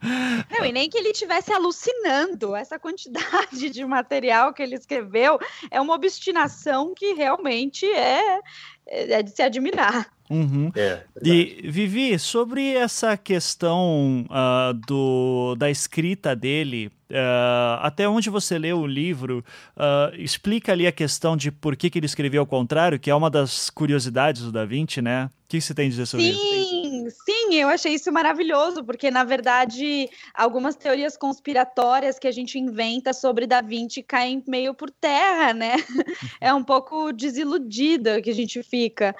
Não, 0.50 0.64
e 0.64 0.72
nem 0.72 0.88
que 0.88 0.98
ele 0.98 1.10
estivesse 1.10 1.52
alucinando. 1.52 2.56
Essa 2.56 2.78
quantidade 2.78 3.70
de 3.70 3.84
material 3.84 4.52
que 4.52 4.62
ele 4.62 4.74
escreveu 4.74 5.38
é 5.70 5.80
uma 5.80 5.94
obstinação 5.94 6.94
que 6.94 7.12
realmente 7.12 7.86
é, 7.86 8.40
é 8.86 9.22
de 9.22 9.30
se 9.30 9.42
admirar. 9.42 10.10
Uhum. 10.30 10.70
É, 10.76 11.00
e 11.24 11.60
Vivi, 11.64 12.16
sobre 12.16 12.74
essa 12.74 13.16
questão 13.16 14.24
uh, 14.30 14.72
do, 14.86 15.56
da 15.56 15.68
escrita 15.68 16.36
dele, 16.36 16.86
uh, 17.10 17.80
até 17.80 18.08
onde 18.08 18.30
você 18.30 18.56
leu 18.56 18.78
o 18.78 18.86
livro, 18.86 19.44
uh, 19.76 20.14
explica 20.14 20.70
ali 20.70 20.86
a 20.86 20.92
questão 20.92 21.36
de 21.36 21.50
por 21.50 21.74
que, 21.74 21.90
que 21.90 21.98
ele 21.98 22.06
escreveu 22.06 22.42
ao 22.42 22.46
contrário, 22.46 22.98
que 22.98 23.10
é 23.10 23.14
uma 23.14 23.28
das 23.28 23.68
curiosidades 23.70 24.42
do 24.42 24.52
Da 24.52 24.64
Vinci, 24.64 25.02
né? 25.02 25.28
O 25.44 25.48
que 25.48 25.60
você 25.60 25.74
tem 25.74 25.86
a 25.86 25.90
dizer 25.90 26.06
sobre 26.06 26.26
sim, 26.26 26.30
isso? 26.30 26.70
Sim, 26.70 27.10
sim, 27.10 27.54
eu 27.56 27.68
achei 27.68 27.94
isso 27.94 28.12
maravilhoso, 28.12 28.84
porque 28.84 29.10
na 29.10 29.24
verdade 29.24 30.08
algumas 30.32 30.76
teorias 30.76 31.16
conspiratórias 31.16 32.20
que 32.20 32.28
a 32.28 32.32
gente 32.32 32.56
inventa 32.56 33.12
sobre 33.12 33.48
Da 33.48 33.60
Vinci 33.60 34.00
caem 34.00 34.44
meio 34.46 34.74
por 34.74 34.92
terra, 34.92 35.52
né? 35.52 35.74
É 36.40 36.54
um 36.54 36.62
pouco 36.62 37.12
desiludida 37.12 38.22
que 38.22 38.30
a 38.30 38.34
gente 38.34 38.62
fica 38.62 39.14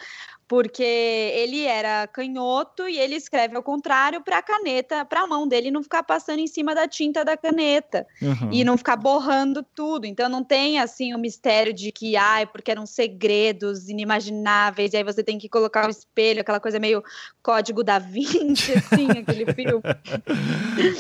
porque 0.51 0.83
ele 0.83 1.65
era 1.65 2.09
canhoto 2.09 2.89
e 2.89 2.99
ele 2.99 3.15
escreve 3.15 3.55
ao 3.55 3.63
contrário 3.63 4.21
para 4.21 4.39
a 4.39 4.43
caneta, 4.43 5.05
para 5.05 5.21
a 5.21 5.27
mão 5.29 5.47
dele 5.47 5.71
não 5.71 5.81
ficar 5.81 6.03
passando 6.03 6.41
em 6.41 6.49
cima 6.49 6.75
da 6.75 6.89
tinta 6.89 7.25
da 7.25 7.37
caneta 7.37 8.05
uhum. 8.21 8.51
e 8.51 8.65
não 8.65 8.77
ficar 8.77 8.97
borrando 8.97 9.63
tudo. 9.63 10.07
Então 10.07 10.29
não 10.29 10.43
tem 10.43 10.81
assim 10.81 11.15
o 11.15 11.19
mistério 11.21 11.73
de 11.73 11.93
que 11.93 12.17
ai, 12.17 12.47
porque 12.47 12.69
eram 12.69 12.85
segredos 12.85 13.89
inimagináveis 13.89 14.93
e 14.93 14.97
aí 14.97 15.05
você 15.05 15.23
tem 15.23 15.39
que 15.39 15.49
colocar 15.49 15.87
o 15.87 15.91
espelho, 15.91 16.41
aquela 16.41 16.59
coisa 16.59 16.81
meio 16.81 17.01
código 17.45 17.85
da 17.85 18.01
Vinci 18.01 18.73
assim, 18.77 19.09
aquele 19.09 19.53
filme. 19.53 19.81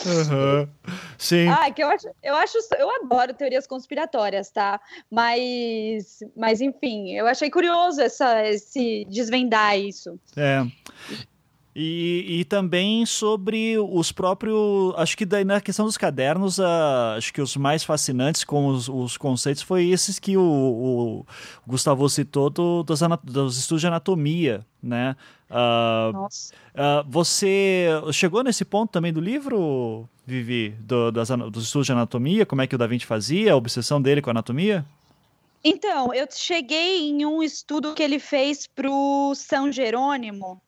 Uhum. 0.06 0.68
Sim. 1.18 1.48
Ah, 1.48 1.68
que 1.72 1.82
eu 1.82 1.88
acho, 1.88 2.08
eu 2.22 2.36
acho, 2.36 2.56
eu 2.78 2.88
adoro 3.02 3.34
teorias 3.34 3.66
conspiratórias, 3.66 4.48
tá? 4.50 4.80
Mas, 5.10 6.20
mas 6.36 6.60
enfim, 6.60 7.10
eu 7.14 7.26
achei 7.26 7.50
curioso 7.50 8.00
essa, 8.00 8.46
esse 8.46 9.04
desvendar 9.40 9.78
isso. 9.78 10.18
É. 10.36 10.66
E, 11.74 12.40
e 12.40 12.44
também 12.44 13.06
sobre 13.06 13.78
os 13.78 14.10
próprios. 14.10 14.92
Acho 14.96 15.16
que 15.16 15.24
daí 15.24 15.44
na 15.44 15.60
questão 15.60 15.86
dos 15.86 15.96
cadernos, 15.96 16.58
uh, 16.58 17.14
acho 17.16 17.32
que 17.32 17.40
os 17.40 17.56
mais 17.56 17.84
fascinantes 17.84 18.42
com 18.42 18.66
os, 18.66 18.88
os 18.88 19.16
conceitos 19.16 19.62
foi 19.62 19.88
esses 19.88 20.18
que 20.18 20.36
o, 20.36 20.42
o 20.42 21.26
Gustavo 21.66 22.08
citou 22.08 22.50
do, 22.50 22.82
dos, 22.82 23.00
dos, 23.22 23.56
estudos 23.56 23.80
de 23.80 23.86
anatomia, 23.86 24.66
né? 24.82 25.14
Uh, 25.48 26.12
Nossa. 26.12 26.52
Uh, 26.74 27.08
você 27.08 27.86
chegou 28.12 28.42
nesse 28.42 28.64
ponto 28.64 28.90
também 28.90 29.12
do 29.12 29.20
livro, 29.20 30.08
Vivi, 30.26 30.70
do, 30.80 31.12
das, 31.12 31.28
dos 31.28 31.64
estudos 31.64 31.86
de 31.86 31.92
anatomia? 31.92 32.44
Como 32.44 32.62
é 32.62 32.66
que 32.66 32.74
o 32.74 32.78
Da 32.78 32.88
Vinci 32.88 33.06
fazia, 33.06 33.52
a 33.52 33.56
obsessão 33.56 34.02
dele 34.02 34.20
com 34.20 34.30
a 34.30 34.32
anatomia? 34.32 34.84
Então, 35.62 36.14
eu 36.14 36.26
cheguei 36.30 37.08
em 37.08 37.26
um 37.26 37.42
estudo 37.42 37.94
que 37.94 38.02
ele 38.02 38.18
fez 38.18 38.66
para 38.66 38.90
o 38.90 39.34
São 39.34 39.70
Jerônimo, 39.70 40.62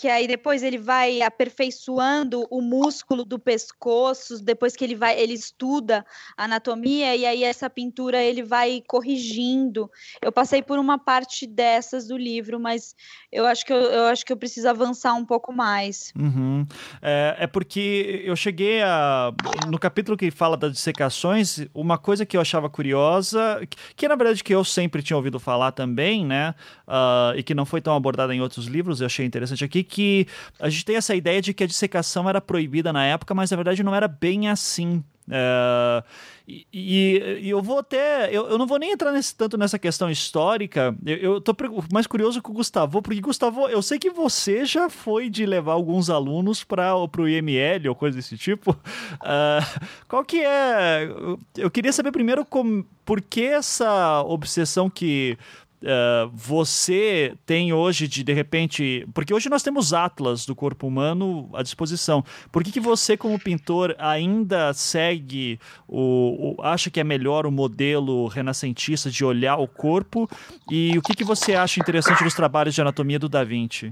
que 0.00 0.08
aí 0.08 0.26
depois 0.26 0.62
ele 0.62 0.78
vai 0.78 1.20
aperfeiçoando 1.20 2.46
o 2.50 2.62
músculo 2.62 3.22
do 3.22 3.38
pescoço, 3.38 4.42
depois 4.42 4.74
que 4.74 4.82
ele 4.82 4.94
vai, 4.94 5.20
ele 5.20 5.34
estuda 5.34 6.06
anatomia 6.38 7.14
e 7.14 7.26
aí 7.26 7.44
essa 7.44 7.68
pintura 7.68 8.22
ele 8.22 8.42
vai 8.42 8.82
corrigindo. 8.88 9.90
Eu 10.22 10.32
passei 10.32 10.62
por 10.62 10.78
uma 10.78 10.98
parte 10.98 11.46
dessas 11.46 12.08
do 12.08 12.16
livro, 12.16 12.58
mas 12.58 12.96
eu 13.30 13.44
acho 13.44 13.66
que 13.66 13.74
eu, 13.74 13.76
eu 13.76 14.04
acho 14.04 14.24
que 14.24 14.32
eu 14.32 14.38
preciso 14.38 14.70
avançar 14.70 15.12
um 15.12 15.26
pouco 15.26 15.52
mais. 15.52 16.14
Uhum. 16.18 16.66
É, 17.02 17.36
é, 17.40 17.46
porque 17.46 18.22
eu 18.24 18.34
cheguei 18.34 18.80
a 18.80 19.34
no 19.68 19.78
capítulo 19.78 20.16
que 20.16 20.30
fala 20.30 20.56
das 20.56 20.72
dissecações, 20.72 21.66
uma 21.74 21.98
coisa 21.98 22.24
que 22.24 22.38
eu 22.38 22.40
achava 22.40 22.70
curiosa, 22.70 23.60
que, 23.68 23.76
que 23.94 24.08
na 24.08 24.14
verdade 24.14 24.42
que 24.42 24.54
eu 24.54 24.64
sempre 24.64 25.02
tinha 25.02 25.16
ouvido 25.18 25.38
falar 25.38 25.72
também, 25.72 26.24
né, 26.24 26.54
uh, 26.88 27.36
e 27.36 27.42
que 27.42 27.54
não 27.54 27.66
foi 27.66 27.82
tão 27.82 27.94
abordada 27.94 28.34
em 28.34 28.40
outros 28.40 28.64
livros, 28.64 29.02
eu 29.02 29.06
achei 29.06 29.26
interessante 29.26 29.62
aqui 29.62 29.89
que 29.90 30.26
a 30.58 30.70
gente 30.70 30.84
tem 30.84 30.96
essa 30.96 31.14
ideia 31.14 31.42
de 31.42 31.52
que 31.52 31.64
a 31.64 31.66
dissecação 31.66 32.28
era 32.28 32.40
proibida 32.40 32.92
na 32.92 33.04
época, 33.04 33.34
mas 33.34 33.50
na 33.50 33.56
verdade 33.56 33.82
não 33.82 33.94
era 33.94 34.08
bem 34.08 34.48
assim. 34.48 35.04
É, 35.30 36.02
e, 36.48 36.66
e, 36.72 37.48
eu 37.48 37.62
vou 37.62 37.78
até. 37.78 38.28
Eu, 38.34 38.48
eu 38.48 38.58
não 38.58 38.66
vou 38.66 38.78
nem 38.78 38.90
entrar 38.90 39.12
nesse, 39.12 39.34
tanto 39.34 39.56
nessa 39.56 39.78
questão 39.78 40.10
histórica. 40.10 40.94
Eu, 41.06 41.34
eu 41.34 41.40
tô 41.40 41.54
mais 41.92 42.06
curioso 42.06 42.42
com 42.42 42.50
o 42.50 42.54
Gustavo, 42.54 43.00
porque, 43.00 43.20
Gustavo, 43.20 43.68
eu 43.68 43.80
sei 43.80 43.98
que 43.98 44.10
você 44.10 44.64
já 44.64 44.90
foi 44.90 45.30
de 45.30 45.46
levar 45.46 45.72
alguns 45.72 46.10
alunos 46.10 46.64
para 46.64 46.96
o 46.96 47.28
IML 47.28 47.88
ou 47.88 47.94
coisa 47.94 48.16
desse 48.16 48.36
tipo. 48.36 48.72
Uh, 48.72 49.80
qual 50.08 50.24
que 50.24 50.40
é. 50.40 51.08
Eu 51.56 51.70
queria 51.70 51.92
saber 51.92 52.10
primeiro 52.10 52.44
como, 52.44 52.84
por 53.04 53.20
que 53.20 53.44
essa 53.44 54.22
obsessão 54.22 54.90
que 54.90 55.38
Uh, 55.82 56.30
você 56.34 57.34
tem 57.46 57.72
hoje 57.72 58.06
de 58.06 58.22
de 58.22 58.32
repente. 58.32 59.06
Porque 59.14 59.32
hoje 59.32 59.48
nós 59.48 59.62
temos 59.62 59.92
atlas 59.92 60.44
do 60.44 60.54
corpo 60.54 60.86
humano 60.86 61.48
à 61.54 61.62
disposição. 61.62 62.24
Por 62.52 62.62
que, 62.62 62.70
que 62.70 62.80
você, 62.80 63.16
como 63.16 63.38
pintor, 63.38 63.94
ainda 63.98 64.72
segue 64.74 65.58
o, 65.88 66.56
o, 66.58 66.62
acha 66.62 66.90
que 66.90 67.00
é 67.00 67.04
melhor 67.04 67.46
o 67.46 67.50
modelo 67.50 68.26
renascentista 68.26 69.10
de 69.10 69.24
olhar 69.24 69.56
o 69.56 69.66
corpo? 69.66 70.28
E 70.70 70.96
o 70.98 71.02
que, 71.02 71.14
que 71.14 71.24
você 71.24 71.54
acha 71.54 71.80
interessante 71.80 72.22
dos 72.22 72.34
trabalhos 72.34 72.74
de 72.74 72.80
anatomia 72.80 73.18
do 73.18 73.28
Da 73.28 73.42
Vinci? 73.42 73.90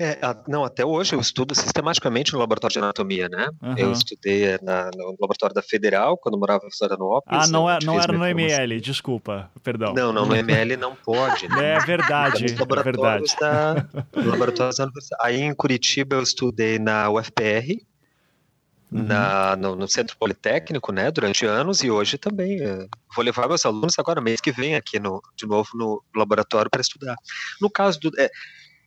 É, 0.00 0.16
não, 0.46 0.64
até 0.64 0.84
hoje 0.84 1.14
eu 1.14 1.20
estudo 1.20 1.54
sistematicamente 1.56 2.32
no 2.32 2.38
laboratório 2.38 2.72
de 2.72 2.78
anatomia, 2.78 3.28
né? 3.28 3.48
Uhum. 3.60 3.74
Eu 3.76 3.92
estudei 3.92 4.44
é, 4.44 4.58
na, 4.62 4.90
no 4.94 5.16
laboratório 5.20 5.54
da 5.54 5.62
Federal, 5.62 6.16
quando 6.16 6.38
morava 6.38 6.64
em 6.66 6.76
Florianópolis. 6.76 7.48
Ah, 7.48 7.50
não, 7.50 7.68
é, 7.68 7.78
não 7.82 8.00
era 8.00 8.12
no 8.12 8.24
ML, 8.24 8.80
desculpa, 8.80 9.50
perdão. 9.62 9.92
Não, 9.94 10.12
não, 10.12 10.24
no 10.24 10.36
ML 10.36 10.76
não 10.76 10.94
pode. 10.94 11.48
Né? 11.48 11.74
É 11.74 11.80
verdade, 11.80 12.44
é 12.44 12.82
verdade. 12.82 13.36
Da, 13.40 13.86
laboratório 14.14 14.76
da 14.76 14.92
Aí 15.20 15.40
em 15.40 15.52
Curitiba 15.52 16.14
eu 16.14 16.22
estudei 16.22 16.78
na 16.78 17.10
UFPR, 17.10 17.82
Uhum. 18.90 19.02
Na, 19.02 19.54
no, 19.54 19.76
no, 19.76 19.86
Centro 19.86 20.16
Politécnico, 20.16 20.92
né, 20.92 21.10
durante 21.10 21.44
anos, 21.44 21.82
e 21.82 21.90
hoje 21.90 22.16
também. 22.16 22.58
É, 22.62 22.86
vou 23.14 23.22
levar 23.22 23.46
meus 23.46 23.66
alunos 23.66 23.98
agora, 23.98 24.20
mês 24.20 24.40
que 24.40 24.50
vem, 24.50 24.74
aqui 24.74 24.98
no, 24.98 25.22
de 25.36 25.46
novo 25.46 25.68
no 25.74 26.02
laboratório 26.16 26.70
para 26.70 26.80
estudar. 26.80 27.14
No 27.60 27.68
caso 27.68 28.00
do. 28.00 28.10
É, 28.18 28.30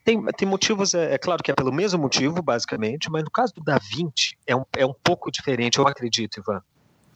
Tem, 0.03 0.23
tem 0.37 0.47
motivos, 0.47 0.93
é, 0.93 1.13
é, 1.13 1.17
claro 1.17 1.43
que 1.43 1.51
é 1.51 1.53
pelo 1.53 1.71
mesmo 1.71 1.99
motivo, 1.99 2.41
basicamente, 2.41 3.09
mas 3.09 3.23
no 3.23 3.29
caso 3.29 3.53
do 3.53 3.63
Da 3.63 3.77
Vinci 3.77 4.35
é 4.47 4.55
um, 4.55 4.63
é 4.75 4.85
um 4.85 4.93
pouco 4.93 5.31
diferente, 5.31 5.77
eu 5.77 5.87
acredito, 5.87 6.39
Ivan. 6.39 6.61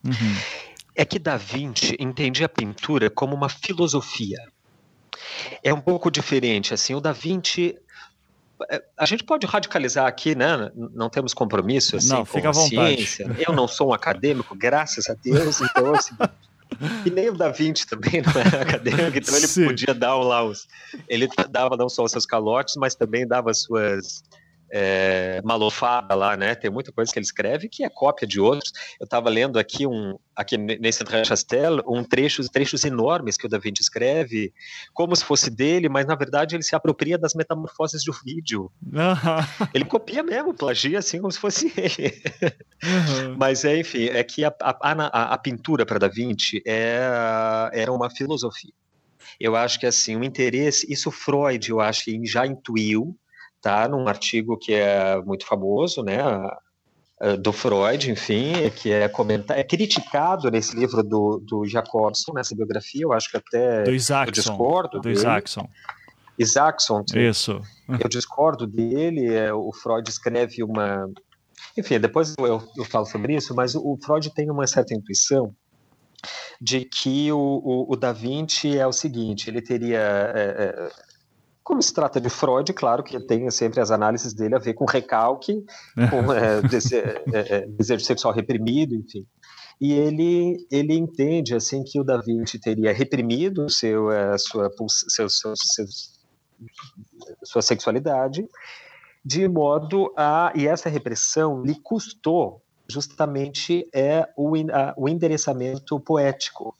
Uhum. 0.03 0.35
É 0.95 1.03
que 1.03 1.17
Da 1.17 1.35
Vinci 1.35 1.95
entendia 1.99 2.45
a 2.45 2.49
pintura 2.49 3.09
como 3.09 3.35
uma 3.35 3.49
filosofia. 3.49 4.37
É 5.63 5.73
um 5.73 5.81
pouco 5.81 6.11
diferente, 6.11 6.73
assim, 6.73 6.93
o 6.93 7.01
Da 7.01 7.11
Vinci 7.11 7.75
é, 8.69 8.81
a 8.97 9.05
gente 9.05 9.23
pode 9.23 9.45
radicalizar 9.45 10.07
aqui, 10.07 10.33
né? 10.33 10.71
Não 10.75 11.09
temos 11.09 11.33
compromisso 11.33 11.97
assim, 11.97 12.09
não, 12.09 12.25
com 12.25 12.37
a, 12.37 12.49
a 12.49 12.53
ciência. 12.53 13.29
Eu 13.45 13.53
não 13.53 13.67
sou 13.67 13.89
um 13.89 13.93
acadêmico, 13.93 14.55
graças 14.55 15.09
a 15.09 15.13
Deus, 15.13 15.59
então 15.61 15.93
assim, 15.93 16.15
e 17.05 17.09
nem 17.09 17.29
o 17.29 17.33
Da 17.33 17.49
Vinci 17.49 17.87
também 17.87 18.21
não 18.21 18.41
era 18.41 18.61
acadêmico, 18.61 19.17
então 19.17 19.35
ele 19.35 19.47
Sim. 19.47 19.65
podia 19.65 19.93
dar 19.93 20.15
lá 20.15 20.43
os. 20.43 20.67
Ele 21.07 21.27
dava 21.49 21.77
não 21.77 21.89
só 21.89 22.03
os 22.03 22.11
seus 22.11 22.25
calotes, 22.25 22.75
mas 22.75 22.95
também 22.95 23.27
dava 23.27 23.51
as 23.51 23.61
suas 23.61 24.23
é, 24.71 25.41
malofada 25.43 26.15
lá, 26.15 26.35
né? 26.35 26.55
Tem 26.55 26.69
muita 26.69 26.91
coisa 26.91 27.11
que 27.11 27.19
ele 27.19 27.25
escreve 27.25 27.69
que 27.69 27.83
é 27.83 27.89
cópia 27.89 28.27
de 28.27 28.39
outros. 28.39 28.71
Eu 28.99 29.05
estava 29.05 29.29
lendo 29.29 29.59
aqui 29.59 29.85
um 29.85 30.17
aqui 30.35 30.57
nesse 30.57 31.01
Chastel 31.25 31.81
um 31.87 32.03
trechos 32.03 32.49
trechos 32.49 32.83
enormes 32.83 33.37
que 33.37 33.45
o 33.45 33.49
Da 33.49 33.57
Vinci 33.57 33.81
escreve, 33.81 34.53
como 34.93 35.15
se 35.15 35.23
fosse 35.23 35.49
dele, 35.49 35.87
mas 35.87 36.05
na 36.05 36.15
verdade 36.15 36.55
ele 36.55 36.63
se 36.63 36.75
apropria 36.75 37.17
das 37.17 37.33
metamorfoses 37.33 38.03
do 38.03 38.11
vídeo. 38.25 38.71
Uhum. 38.85 39.69
Ele 39.73 39.85
copia 39.85 40.23
mesmo, 40.23 40.53
plagia 40.53 40.99
assim 40.99 41.19
como 41.19 41.31
se 41.31 41.39
fosse 41.39 41.71
ele. 41.77 42.21
Uhum. 42.83 43.35
mas 43.37 43.63
é, 43.63 43.79
enfim, 43.79 44.05
é 44.05 44.23
que 44.23 44.43
a, 44.43 44.53
a, 44.61 44.75
a, 44.81 45.33
a 45.33 45.37
pintura 45.37 45.85
para 45.85 45.99
Da 45.99 46.07
Vinci 46.07 46.61
é, 46.65 46.99
era 47.73 47.91
uma 47.91 48.09
filosofia. 48.09 48.73
Eu 49.39 49.55
acho 49.55 49.79
que 49.79 49.85
assim, 49.85 50.15
o 50.15 50.23
interesse, 50.23 50.91
isso 50.91 51.11
Freud, 51.11 51.69
eu 51.69 51.79
acho 51.79 52.05
que 52.05 52.25
já 52.25 52.45
intuiu, 52.45 53.17
tá 53.65 53.87
num 53.87 54.07
artigo 54.07 54.55
que 54.55 54.75
é 54.75 55.19
muito 55.23 55.43
famoso, 55.43 56.03
né, 56.03 56.19
do 57.41 57.51
Freud, 57.51 58.11
enfim, 58.11 58.69
que 58.75 58.91
é 58.91 59.09
comentado, 59.09 59.57
é 59.57 59.63
criticado 59.63 60.51
nesse 60.51 60.75
livro 60.77 61.01
do, 61.01 61.41
do 61.43 61.65
Jacobson, 61.65 62.33
nessa 62.33 62.55
biografia, 62.55 63.01
eu 63.01 63.11
acho 63.11 63.31
que 63.31 63.37
até 63.37 63.81
do 63.83 63.95
Isaacson, 63.95 64.29
eu 64.29 64.33
discordo 64.33 64.99
do. 64.99 65.09
Isaacson. 65.09 65.67
Isaacson. 66.37 67.03
Isso. 67.15 67.59
Eu 67.87 68.07
discordo 68.07 68.67
dele, 68.67 69.33
é, 69.33 69.51
o 69.51 69.71
Freud 69.73 70.07
escreve 70.07 70.63
uma... 70.63 71.09
Enfim, 71.75 71.99
depois 71.99 72.35
eu, 72.37 72.61
eu 72.77 72.85
falo 72.85 73.05
sobre 73.05 73.35
isso, 73.35 73.55
mas 73.55 73.73
o, 73.73 73.97
Freud 74.05 74.29
tem 74.31 74.51
uma 74.51 74.67
certa 74.67 74.93
intuição 74.93 75.55
de 76.61 76.85
que 76.85 77.31
o, 77.31 77.37
o, 77.37 77.93
o 77.93 77.95
Da 77.95 78.11
Vinci 78.11 78.77
é 78.77 78.85
o 78.85 78.91
seguinte, 78.91 79.49
ele 79.49 79.61
teria... 79.61 79.99
É, 79.99 80.55
é, 80.59 81.04
como 81.65 81.81
se 81.81 81.91
trata 81.91 82.21
de 82.21 82.29
Freud, 82.29 82.71
claro 82.73 83.03
que 83.03 83.19
tem 83.19 83.49
sempre 83.49 83.81
as 83.81 83.89
análises 83.89 84.35
dele 84.35 84.53
a 84.53 84.59
ver 84.59 84.75
com 84.75 84.85
recalque, 84.85 85.65
com 86.11 86.31
é, 86.31 86.61
desse, 86.61 86.95
é, 86.95 87.23
é, 87.33 87.67
desejo 87.67 88.05
sexual 88.05 88.31
reprimido, 88.35 88.93
enfim. 88.93 89.25
E 89.81 89.91
ele, 89.91 90.67
ele 90.71 90.93
entende 90.93 91.55
assim 91.55 91.83
que 91.83 91.99
o 91.99 92.03
Da 92.03 92.21
Vinci 92.21 92.59
teria 92.59 92.93
reprimido 92.93 93.67
seu, 93.67 94.09
a 94.09 94.13
é, 94.13 94.37
sua, 94.37 94.69
seu, 94.87 95.27
seu, 95.27 95.53
seu, 95.55 95.85
sua 97.43 97.61
sexualidade, 97.63 98.47
de 99.25 99.47
modo 99.47 100.13
a. 100.15 100.53
E 100.55 100.67
essa 100.67 100.87
repressão 100.87 101.63
lhe 101.63 101.73
custou 101.81 102.61
justamente 102.87 103.89
é 103.91 104.29
o, 104.37 104.53
a, 104.71 104.93
o 104.95 105.09
endereçamento 105.09 105.99
poético. 105.99 106.75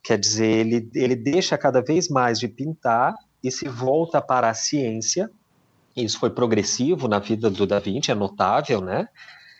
Quer 0.00 0.16
dizer, 0.16 0.46
ele, 0.46 0.88
ele 0.94 1.16
deixa 1.16 1.58
cada 1.58 1.82
vez 1.82 2.08
mais 2.08 2.38
de 2.38 2.46
pintar 2.46 3.14
e 3.42 3.50
se 3.50 3.68
volta 3.68 4.20
para 4.20 4.48
a 4.48 4.54
ciência. 4.54 5.30
Isso 5.96 6.18
foi 6.18 6.30
progressivo 6.30 7.08
na 7.08 7.18
vida 7.18 7.50
do 7.50 7.66
Da 7.66 7.78
Vinci, 7.78 8.10
é 8.10 8.14
notável, 8.14 8.80
né? 8.80 9.08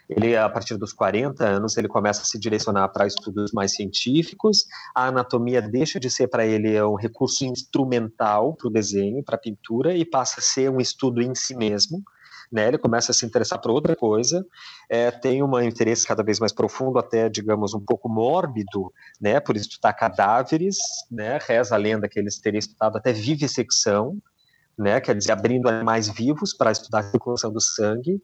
Ele, 0.08 0.34
a 0.36 0.48
partir 0.48 0.76
dos 0.78 0.92
40 0.92 1.44
anos, 1.44 1.76
ele 1.76 1.86
começa 1.86 2.22
a 2.22 2.24
se 2.24 2.38
direcionar 2.38 2.88
para 2.88 3.06
estudos 3.06 3.52
mais 3.52 3.74
científicos. 3.74 4.64
A 4.94 5.08
anatomia 5.08 5.60
deixa 5.60 6.00
de 6.00 6.08
ser 6.08 6.28
para 6.28 6.46
ele 6.46 6.80
um 6.82 6.94
recurso 6.94 7.44
instrumental 7.44 8.54
para 8.54 8.68
o 8.68 8.70
desenho, 8.70 9.22
para 9.22 9.36
a 9.36 9.40
pintura, 9.40 9.94
e 9.94 10.06
passa 10.06 10.40
a 10.40 10.42
ser 10.42 10.70
um 10.70 10.80
estudo 10.80 11.20
em 11.20 11.34
si 11.34 11.54
mesmo 11.54 12.02
né? 12.50 12.68
Ele 12.68 12.78
começa 12.78 13.12
a 13.12 13.14
se 13.14 13.24
interessar 13.26 13.60
por 13.60 13.70
outra 13.70 13.94
coisa, 13.94 14.44
é, 14.88 15.10
tem 15.10 15.42
um 15.42 15.60
interesse 15.60 16.06
cada 16.06 16.22
vez 16.22 16.38
mais 16.40 16.52
profundo, 16.52 16.98
até 16.98 17.28
digamos 17.28 17.74
um 17.74 17.80
pouco 17.80 18.08
mórbido, 18.08 18.92
né? 19.20 19.40
Por 19.40 19.56
estudar 19.56 19.92
cadáveres, 19.92 20.76
né? 21.10 21.38
Reza 21.40 21.74
a 21.74 21.78
lenda 21.78 22.08
que 22.08 22.18
eles 22.18 22.38
teriam 22.38 22.58
estudado 22.58 22.96
até 22.96 23.12
vivissecção, 23.12 24.16
né? 24.78 25.00
Quer 25.00 25.16
dizer, 25.16 25.32
abrindo 25.32 25.68
animais 25.68 26.08
vivos 26.08 26.54
para 26.54 26.72
estudar 26.72 27.00
a 27.00 27.10
circulação 27.10 27.52
do 27.52 27.60
sangue. 27.60 28.20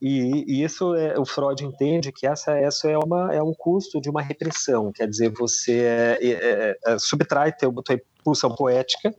E, 0.00 0.44
e, 0.48 0.64
isso 0.64 0.94
é, 0.94 1.18
o 1.18 1.26
Freud 1.26 1.62
entende 1.62 2.10
que 2.10 2.26
essa, 2.26 2.52
essa 2.52 2.88
é, 2.88 2.96
uma, 2.96 3.34
é 3.34 3.42
um 3.42 3.52
custo 3.52 4.00
de 4.00 4.08
uma 4.08 4.22
repressão, 4.22 4.90
quer 4.90 5.06
dizer, 5.06 5.30
você 5.30 5.80
é, 5.80 6.18
é, 6.22 6.78
é 6.86 6.98
subtrai 6.98 7.52
tua, 7.52 7.70
tua 7.84 8.00
impulsão 8.18 8.54
poética 8.54 9.14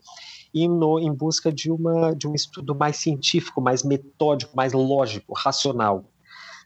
e 0.54 0.68
no, 0.68 1.00
em 1.00 1.14
busca 1.14 1.52
de, 1.52 1.72
uma, 1.72 2.16
de 2.16 2.28
um 2.28 2.34
estudo 2.34 2.76
mais 2.76 2.98
científico, 2.98 3.62
mais 3.62 3.84
metódico, 3.84 4.56
mais 4.56 4.74
lógico, 4.74 5.34
racional. 5.34 6.06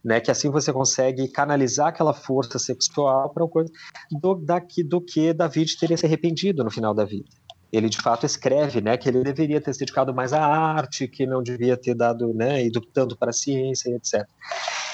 Né, 0.04 0.20
que 0.20 0.30
assim 0.30 0.52
você 0.52 0.72
consegue 0.72 1.28
canalizar 1.28 1.88
aquela 1.88 2.14
força 2.14 2.60
sexual 2.60 3.28
para 3.32 3.44
uma 3.44 3.50
coisa 3.50 3.72
do, 4.12 4.36
daqui, 4.36 4.84
do 4.84 5.02
que 5.02 5.34
David 5.34 5.80
teria 5.80 5.98
se 5.98 6.06
arrependido 6.06 6.64
no 6.64 6.70
final 6.70 6.94
da 6.94 7.04
vida. 7.04 7.26
Ele 7.74 7.90
de 7.90 7.98
fato 7.98 8.24
escreve, 8.24 8.82
né, 8.82 8.98
que 8.98 9.10
ele 9.10 9.24
deveria 9.24 9.60
ter 9.60 9.74
se 9.74 9.80
dedicado 9.80 10.14
mais 10.14 10.32
à 10.32 10.46
arte, 10.46 11.08
que 11.08 11.26
não 11.26 11.42
devia 11.42 11.76
ter 11.76 11.96
dado, 11.96 12.32
né, 12.36 12.64
ido 12.64 12.82
tanto 12.82 13.18
para 13.18 13.32
a 13.32 13.34
ciência, 13.34 13.90
etc. 13.96 14.28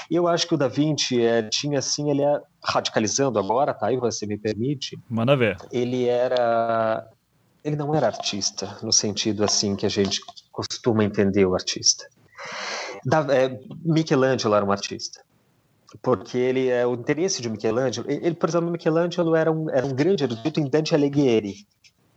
Eu 0.10 0.28
acho 0.28 0.48
que 0.48 0.54
o 0.54 0.58
Da 0.58 0.70
Vinci 0.70 1.22
é, 1.22 1.44
tinha 1.44 1.80
assim, 1.80 2.10
ele 2.10 2.22
é 2.22 2.42
radicalizando 2.64 3.38
agora, 3.38 3.74
tá? 3.74 3.92
E 3.92 3.98
você 3.98 4.26
me 4.26 4.38
permite? 4.38 4.98
Manda 5.10 5.38
ver. 5.38 5.58
Ele 5.72 6.06
era 6.06 7.08
ele 7.64 7.76
não 7.76 7.94
era 7.94 8.08
artista 8.08 8.78
no 8.82 8.92
sentido 8.92 9.44
assim 9.44 9.76
que 9.76 9.86
a 9.86 9.90
gente 9.90 10.22
costuma 10.52 11.04
entender 11.04 11.46
o 11.46 11.54
artista. 11.54 12.08
Da, 13.06 13.26
é, 13.34 13.60
Michelangelo 13.84 14.56
era 14.56 14.66
um 14.66 14.72
artista 14.72 15.22
porque 16.02 16.38
ele 16.38 16.70
é 16.70 16.86
o 16.86 16.94
interesse 16.94 17.42
de 17.42 17.50
Michelangelo. 17.50 18.10
Ele, 18.10 18.36
por 18.36 18.48
exemplo, 18.48 18.72
Michelangelo 18.72 19.36
era 19.36 19.52
um, 19.52 19.70
era 19.70 19.86
um 19.86 19.94
grande 19.94 20.24
erudito 20.24 20.60
em 20.60 20.70
Dante 20.70 20.96
Alighieri, 20.96 21.66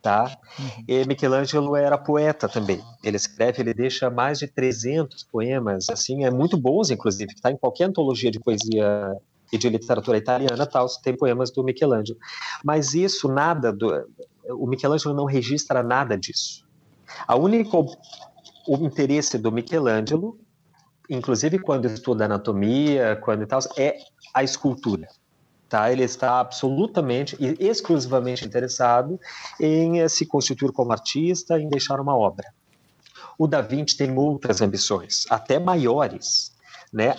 tá? 0.00 0.36
Uhum. 0.58 0.84
E 0.86 1.04
Michelangelo 1.06 1.74
era 1.74 1.98
poeta 1.98 2.48
também. 2.48 2.80
Ele 3.02 3.16
escreve, 3.16 3.62
ele 3.62 3.74
deixa 3.74 4.10
mais 4.10 4.38
de 4.38 4.46
300 4.46 5.24
poemas, 5.24 5.88
assim, 5.88 6.24
é 6.24 6.30
muito 6.30 6.56
bons, 6.56 6.90
inclusive, 6.90 7.32
que 7.32 7.38
está 7.38 7.50
em 7.50 7.56
qualquer 7.56 7.84
antologia 7.84 8.30
de 8.30 8.38
poesia 8.38 9.16
e 9.52 9.58
de 9.58 9.68
literatura 9.68 10.18
italiana, 10.18 10.66
tal, 10.66 10.86
tem 11.02 11.16
poemas 11.16 11.50
do 11.50 11.64
Michelangelo. 11.64 12.18
Mas 12.64 12.94
isso 12.94 13.28
nada 13.28 13.72
do 13.72 13.90
o 14.50 14.66
Michelangelo 14.66 15.14
não 15.14 15.24
registra 15.24 15.82
nada 15.82 16.16
disso. 16.16 16.66
A 17.26 17.36
única 17.36 17.76
o 18.66 18.76
interesse 18.84 19.38
do 19.38 19.52
Michelangelo, 19.52 20.38
inclusive 21.08 21.58
quando 21.58 21.86
estuda 21.86 22.24
anatomia, 22.24 23.16
quando 23.22 23.42
e 23.42 23.46
tal, 23.46 23.60
é 23.76 23.98
a 24.32 24.42
escultura. 24.42 25.06
Tá? 25.68 25.90
Ele 25.90 26.04
está 26.04 26.40
absolutamente 26.40 27.36
e 27.40 27.56
exclusivamente 27.66 28.44
interessado 28.44 29.18
em 29.60 30.00
eh, 30.00 30.08
se 30.08 30.26
constituir 30.26 30.72
como 30.72 30.92
artista, 30.92 31.58
em 31.58 31.68
deixar 31.68 32.00
uma 32.00 32.16
obra. 32.16 32.46
O 33.38 33.46
Da 33.46 33.60
Vinci 33.60 33.96
tem 33.96 34.16
outras 34.16 34.60
ambições, 34.60 35.24
até 35.28 35.58
maiores. 35.58 36.54
Né? 36.92 37.12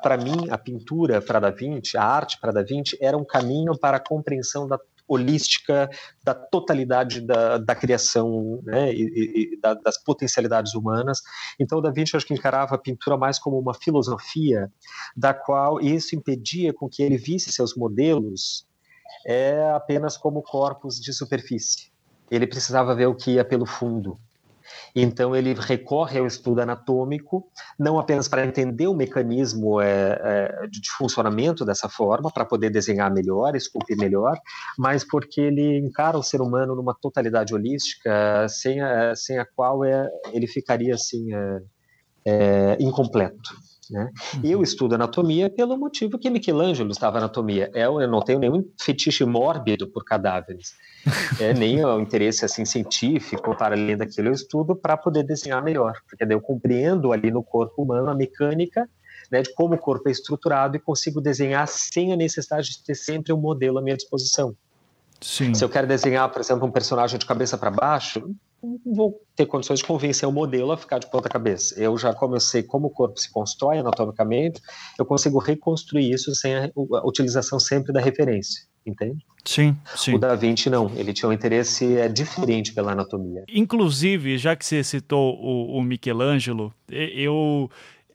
Para 0.00 0.16
mim, 0.16 0.48
a 0.48 0.56
pintura 0.56 1.20
para 1.20 1.40
Da 1.40 1.50
Vinci, 1.50 1.96
a 1.96 2.04
arte 2.04 2.38
para 2.40 2.52
Da 2.52 2.62
Vinci, 2.62 2.96
era 3.00 3.16
um 3.16 3.24
caminho 3.24 3.76
para 3.76 3.96
a 3.96 4.00
compreensão 4.00 4.68
da 4.68 4.78
holística 5.08 5.88
da 6.22 6.34
totalidade 6.34 7.22
da, 7.22 7.58
da 7.58 7.74
criação 7.74 8.60
né, 8.62 8.92
e, 8.92 9.54
e 9.54 9.60
da, 9.60 9.74
das 9.74 9.96
potencialidades 10.02 10.74
humanas. 10.74 11.20
Então, 11.58 11.80
Da 11.80 11.90
Vinci 11.90 12.16
acho 12.16 12.26
que 12.26 12.34
encarava 12.34 12.74
a 12.74 12.78
pintura 12.78 13.16
mais 13.16 13.38
como 13.38 13.58
uma 13.58 13.74
filosofia, 13.74 14.70
da 15.16 15.32
qual 15.32 15.80
isso 15.80 16.14
impedia 16.14 16.72
com 16.72 16.88
que 16.88 17.02
ele 17.02 17.16
visse 17.16 17.50
seus 17.50 17.74
modelos 17.74 18.66
é, 19.26 19.70
apenas 19.74 20.16
como 20.16 20.42
corpos 20.42 21.00
de 21.00 21.12
superfície. 21.12 21.90
Ele 22.30 22.46
precisava 22.46 22.94
ver 22.94 23.06
o 23.06 23.14
que 23.14 23.32
ia 23.32 23.44
pelo 23.44 23.64
fundo. 23.64 24.20
Então 24.94 25.34
ele 25.34 25.54
recorre 25.54 26.18
ao 26.18 26.26
estudo 26.26 26.60
anatômico, 26.60 27.50
não 27.78 27.98
apenas 27.98 28.28
para 28.28 28.44
entender 28.44 28.86
o 28.86 28.94
mecanismo 28.94 29.80
é, 29.80 30.20
é, 30.22 30.66
de 30.66 30.90
funcionamento 30.90 31.64
dessa 31.64 31.88
forma, 31.88 32.30
para 32.30 32.44
poder 32.44 32.70
desenhar 32.70 33.12
melhor, 33.12 33.54
esculpir 33.54 33.96
melhor, 33.96 34.38
mas 34.78 35.04
porque 35.04 35.40
ele 35.40 35.78
encara 35.78 36.18
o 36.18 36.22
ser 36.22 36.40
humano 36.40 36.74
numa 36.74 36.94
totalidade 36.94 37.54
holística, 37.54 38.46
sem 38.48 38.80
a, 38.80 39.14
sem 39.14 39.38
a 39.38 39.44
qual 39.44 39.84
é, 39.84 40.08
ele 40.32 40.46
ficaria 40.46 40.94
assim 40.94 41.32
é, 41.32 41.60
é 42.24 42.76
incompleto. 42.80 43.50
Né? 43.90 44.10
Uhum. 44.34 44.40
Eu 44.44 44.62
estudo 44.62 44.94
anatomia 44.94 45.48
pelo 45.48 45.76
motivo 45.76 46.18
que 46.18 46.28
Michelangelo 46.28 46.90
estava 46.90 47.18
anatomia. 47.18 47.70
Eu, 47.74 48.00
eu 48.00 48.08
não 48.08 48.20
tenho 48.20 48.38
nenhum 48.38 48.64
fetiche 48.78 49.24
mórbido 49.24 49.88
por 49.88 50.04
cadáveres, 50.04 50.74
é, 51.40 51.54
nem 51.54 51.84
o 51.84 52.00
interesse 52.00 52.44
assim 52.44 52.64
científico 52.64 53.56
para 53.56 53.74
além 53.74 53.96
daquilo. 53.96 54.28
Eu 54.28 54.32
estudo 54.32 54.76
para 54.76 54.96
poder 54.96 55.22
desenhar 55.22 55.62
melhor, 55.62 55.94
porque 56.08 56.24
daí 56.24 56.36
eu 56.36 56.40
compreendo 56.40 57.12
ali 57.12 57.30
no 57.30 57.42
corpo 57.42 57.82
humano 57.82 58.10
a 58.10 58.14
mecânica 58.14 58.88
né, 59.30 59.42
de 59.42 59.52
como 59.54 59.74
o 59.74 59.78
corpo 59.78 60.08
é 60.08 60.12
estruturado 60.12 60.76
e 60.76 60.80
consigo 60.80 61.20
desenhar 61.20 61.66
sem 61.68 62.12
a 62.12 62.16
necessidade 62.16 62.70
de 62.70 62.84
ter 62.84 62.94
sempre 62.94 63.32
um 63.32 63.40
modelo 63.40 63.78
à 63.78 63.82
minha 63.82 63.96
disposição. 63.96 64.54
Sim. 65.20 65.52
Se 65.52 65.64
eu 65.64 65.68
quero 65.68 65.86
desenhar, 65.86 66.28
por 66.30 66.40
exemplo, 66.40 66.66
um 66.66 66.70
personagem 66.70 67.18
de 67.18 67.26
cabeça 67.26 67.58
para 67.58 67.70
baixo, 67.70 68.30
vou 68.84 69.20
ter 69.36 69.46
condições 69.46 69.78
de 69.78 69.84
convencer 69.84 70.28
o 70.28 70.32
modelo 70.32 70.72
a 70.72 70.76
ficar 70.76 70.98
de 70.98 71.10
ponta 71.10 71.28
cabeça. 71.28 71.80
Eu 71.80 71.96
já, 71.96 72.14
sei 72.40 72.62
como 72.62 72.88
o 72.88 72.90
corpo 72.90 73.18
se 73.18 73.30
constrói 73.30 73.78
anatomicamente, 73.78 74.60
eu 74.98 75.04
consigo 75.04 75.38
reconstruir 75.38 76.10
isso 76.10 76.34
sem 76.34 76.54
a, 76.54 76.64
a 76.64 77.06
utilização 77.06 77.60
sempre 77.60 77.92
da 77.92 78.00
referência, 78.00 78.62
entende? 78.84 79.24
Sim, 79.44 79.76
sim. 79.96 80.14
O 80.14 80.18
Da 80.18 80.34
Vinci 80.34 80.68
não, 80.68 80.90
ele 80.96 81.12
tinha 81.12 81.28
um 81.28 81.32
interesse 81.32 81.96
é, 81.96 82.08
diferente 82.08 82.74
pela 82.74 82.92
anatomia. 82.92 83.44
Inclusive, 83.48 84.36
já 84.36 84.54
que 84.56 84.64
você 84.66 84.82
citou 84.82 85.36
o, 85.36 85.78
o 85.78 85.82
Michelangelo, 85.82 86.74
eu 86.90 87.70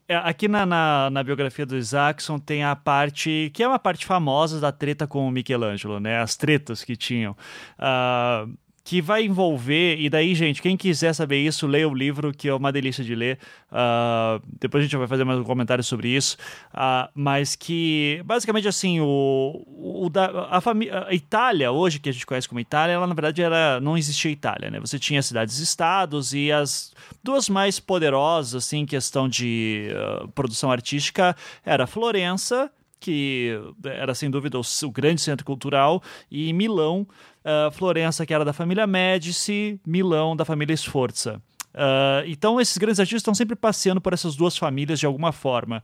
é, 0.08 0.18
aqui 0.18 0.48
na, 0.48 0.66
na, 0.66 1.10
na, 1.10 1.24
biografia 1.24 1.66
do 1.66 1.78
Isaacson 1.78 2.38
tem 2.38 2.64
a 2.64 2.76
parte 2.76 3.50
que 3.54 3.64
é 3.64 3.68
uma 3.68 3.80
parte 3.80 4.06
famosa 4.06 4.60
da 4.60 4.72
treta 4.72 5.08
com 5.08 5.26
o 5.26 5.32
Michelangelo, 5.32 6.00
né? 6.00 6.20
As 6.20 6.36
tretas 6.36 6.84
que 6.84 6.96
tinham. 6.96 7.36
Uh, 7.80 8.54
que 8.84 9.02
vai 9.02 9.24
envolver, 9.24 9.98
e 9.98 10.10
daí, 10.10 10.36
gente, 10.36 10.62
quem 10.62 10.76
quiser 10.76 11.14
saber 11.14 11.38
isso, 11.38 11.66
leia 11.66 11.88
o 11.88 11.94
livro, 11.94 12.34
que 12.34 12.50
é 12.50 12.54
uma 12.54 12.70
delícia 12.70 13.02
de 13.02 13.16
ler. 13.16 13.40
Uh, 13.72 14.44
depois 14.60 14.82
a 14.82 14.86
gente 14.86 14.98
vai 14.98 15.08
fazer 15.08 15.24
mais 15.24 15.40
um 15.40 15.44
comentário 15.44 15.84
sobre 15.84 16.10
isso. 16.10 16.36
Uh, 16.74 17.08
mas 17.16 17.56
que, 17.56 18.22
basicamente, 18.26 18.68
assim, 18.68 19.00
o, 19.00 19.64
o 19.68 20.10
da, 20.10 20.26
a, 20.26 20.62
a 21.08 21.14
Itália, 21.14 21.72
hoje 21.72 21.98
que 21.98 22.10
a 22.10 22.12
gente 22.12 22.26
conhece 22.26 22.50
como 22.50 22.60
Itália, 22.60 22.94
ela 22.94 23.08
na 23.08 23.14
verdade 23.14 23.42
era, 23.42 23.80
não 23.80 23.98
existia 23.98 24.30
Itália, 24.30 24.70
né? 24.70 24.82
Você 24.82 25.00
tinha 25.00 25.22
cidades-estados 25.22 26.34
e 26.34 26.52
as 26.52 26.94
duas 27.24 27.48
mais 27.48 27.80
poderosas, 27.80 28.66
assim, 28.66 28.80
em 28.80 28.86
questão 28.86 29.30
de 29.30 29.88
uh, 30.24 30.28
produção 30.30 30.70
artística, 30.70 31.34
era 31.66 31.88
Florença, 31.88 32.70
que 33.04 33.60
era 33.84 34.16
sem 34.16 34.32
dúvida 34.32 34.58
o 34.58 34.92
grande 34.92 35.20
centro 35.20 35.46
cultural, 35.46 36.02
e 36.32 36.54
Milão, 36.54 37.06
uh, 37.44 37.72
Florença, 37.72 38.26
que 38.26 38.34
era 38.34 38.46
da 38.46 38.54
família 38.54 38.88
Médici, 38.88 39.80
Milão, 39.86 40.36
da 40.36 40.46
família 40.46 40.76
Sforza. 40.76 41.42
Uh, 41.74 42.28
então, 42.28 42.62
esses 42.62 42.78
grandes 42.78 43.00
artistas 43.00 43.22
estão 43.22 43.34
sempre 43.34 43.56
passeando 43.56 44.00
por 44.00 44.14
essas 44.14 44.36
duas 44.36 44.58
famílias 44.58 45.00
de 45.00 45.06
alguma 45.06 45.32
forma. 45.32 45.84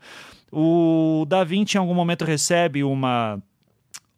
O 0.51 1.25
Da 1.27 1.43
Vinci, 1.43 1.77
em 1.77 1.79
algum 1.79 1.93
momento, 1.93 2.25
recebe 2.25 2.83
uma 2.83 3.41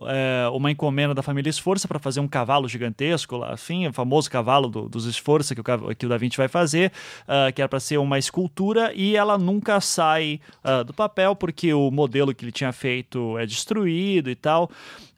é, 0.08 0.48
uma 0.50 0.72
encomenda 0.72 1.14
da 1.14 1.22
família 1.22 1.50
Esforça 1.50 1.88
para 1.88 2.00
fazer 2.00 2.20
um 2.20 2.28
cavalo 2.28 2.68
gigantesco, 2.68 3.38
lá, 3.38 3.52
assim, 3.52 3.88
o 3.88 3.94
famoso 3.94 4.30
cavalo 4.30 4.68
do, 4.68 4.89
dos 4.89 5.06
Esforça 5.06 5.54
que 5.54 5.62
o, 5.62 5.96
que 5.96 6.06
o 6.06 6.10
Da 6.10 6.18
Vinci 6.18 6.38
vai 6.38 6.48
fazer, 6.48 6.92
uh, 7.24 7.54
que 7.54 7.62
era 7.62 7.70
para 7.70 7.80
ser 7.80 7.98
uma 7.98 8.18
escultura, 8.18 8.92
e 8.96 9.16
ela 9.16 9.38
nunca 9.38 9.80
sai 9.80 10.39
uh, 10.64 10.84
do 10.84 10.94
papel 10.94 11.36
porque 11.36 11.74
o 11.74 11.92
modelo 11.92 12.34
que 12.34 12.44
ele 12.44 12.52
tinha 12.52 12.72
feito 12.72 13.38
é 13.38 13.46
destruído 13.46 14.30
e 14.30 14.36
tal. 14.36 14.70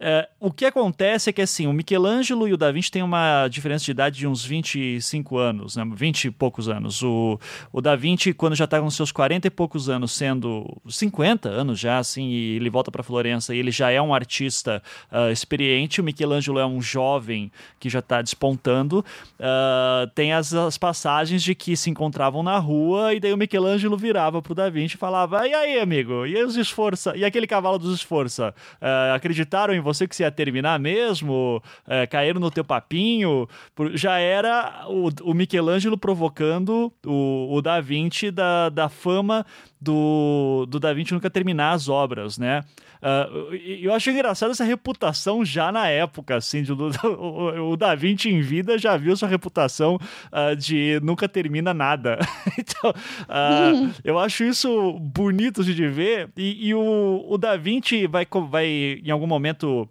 Uh, 0.04 0.28
o 0.47 0.51
que 0.51 0.66
acontece 0.66 1.30
é 1.30 1.34
que 1.34 1.41
assim, 1.41 1.66
o 1.66 1.72
Michelangelo 1.72 2.45
e 2.45 2.51
o 2.51 2.58
Da 2.58 2.70
Vinci 2.74 2.91
têm 2.91 3.01
uma 3.01 3.47
diferença 3.47 3.86
de 3.86 3.91
idade 3.91 4.18
de 4.18 4.28
uns 4.28 4.43
25 4.43 5.38
anos, 5.38 5.78
né, 5.78 5.89
20 5.95 6.26
e 6.26 6.32
poucos 6.32 6.68
anos. 6.68 7.01
O, 7.01 7.39
o 7.72 7.80
Da 7.80 7.95
Vinci, 7.95 8.34
quando 8.34 8.54
já 8.54 8.66
está 8.66 8.82
com 8.82 8.89
seus 8.89 9.14
40 9.14 9.47
e 9.47 9.49
poucos 9.49 9.88
anos, 9.88 10.12
sendo 10.12 10.66
50 10.89 11.47
anos 11.47 11.80
já, 11.80 11.99
assim, 11.99 12.28
e 12.28 12.56
ele 12.58 12.70
volta 12.70 12.91
para 12.91 13.01
Florença 13.01 13.56
e 13.56 13.60
ele 13.60 13.72
já 13.72 13.91
é 13.91 14.01
um 14.01 14.14
artista 14.14 14.84
uh, 15.10 15.32
experiente. 15.32 16.01
O 16.01 16.04
Michelangelo 16.04 16.60
é 16.60 16.66
um 16.66 16.82
jovem 16.82 17.49
que 17.80 17.88
já 17.88 17.99
está 17.99 18.22
despontando. 18.22 19.06
Uh, 19.39 20.06
tem 20.14 20.34
as, 20.34 20.54
as, 20.54 20.78
passagens 20.78 21.41
de 21.41 21.56
que 21.56 21.78
se 21.78 21.89
encontravam 21.89 22.43
na 22.43 22.58
rua 22.58 23.14
e 23.14 23.22
daí 23.22 23.32
o 23.32 23.38
Michelangelo 23.38 23.95
virava 23.95 24.41
pro 24.41 24.54
Da 24.54 24.70
Vinci 24.70 24.95
e 24.95 24.99
falava: 24.99 25.47
E 25.47 25.54
aí, 25.54 25.80
amigo? 25.80 26.26
E 26.26 26.43
os 26.43 26.58
esforça? 26.58 27.16
E 27.16 27.24
aquele 27.24 27.47
cavalo 27.47 27.78
dos 27.78 27.95
esforça? 27.95 28.54
Uh, 28.82 29.16
acreditaram 29.16 29.74
em 29.74 29.80
você 29.80 29.93
que 30.08 30.16
você 30.16 30.24
ia 30.24 30.32
terminar 30.32 30.80
mesmo? 30.80 31.62
caíram 32.10 32.39
no 32.39 32.52
teu 32.52 32.64
papinho? 32.64 33.48
Já 33.94 34.18
era 34.18 34.86
o, 34.88 35.10
o 35.24 35.34
Michelangelo 35.34 35.98
provocando 35.98 36.91
o, 37.06 37.56
o 37.56 37.62
Da 37.62 37.80
Vinci 37.80 38.32
da, 38.32 38.70
da 38.70 38.89
fama 38.89 39.46
do, 39.84 40.66
do 40.68 40.80
Da 40.80 40.94
Vinci 40.94 41.14
nunca 41.14 41.30
terminar 41.30 41.74
as 41.74 41.90
obras, 41.90 42.38
né? 42.38 42.64
Uh, 43.02 43.54
eu 43.56 43.94
acho 43.94 44.10
engraçado 44.10 44.52
essa 44.52 44.64
reputação 44.64 45.44
já 45.44 45.74
na 45.74 45.90
época, 45.90 46.38
assim, 46.38 46.64
do, 46.64 46.90
o, 47.04 47.72
o 47.72 47.78
Da 47.78 47.94
Vinci 47.96 48.30
em 48.30 48.42
vida 48.42 48.78
já 48.78 48.96
viu 48.96 49.16
sua 49.18 49.28
reputação 49.28 49.96
uh, 50.32 50.56
de 50.56 51.00
nunca 51.04 51.28
termina 51.28 51.74
nada. 51.74 52.18
então, 52.58 52.92
uh, 52.92 53.94
eu 54.06 54.18
acho 54.18 54.46
isso 54.46 54.98
bonito 55.00 55.64
de 55.64 55.88
ver 55.88 56.30
e, 56.38 56.70
e 56.70 56.74
o, 56.74 57.26
o 57.28 57.38
Da 57.38 57.58
Vinci 57.58 58.08
vai, 58.08 58.26
vai 58.50 58.68
em 59.04 59.12
algum 59.12 59.28
momento 59.28 59.90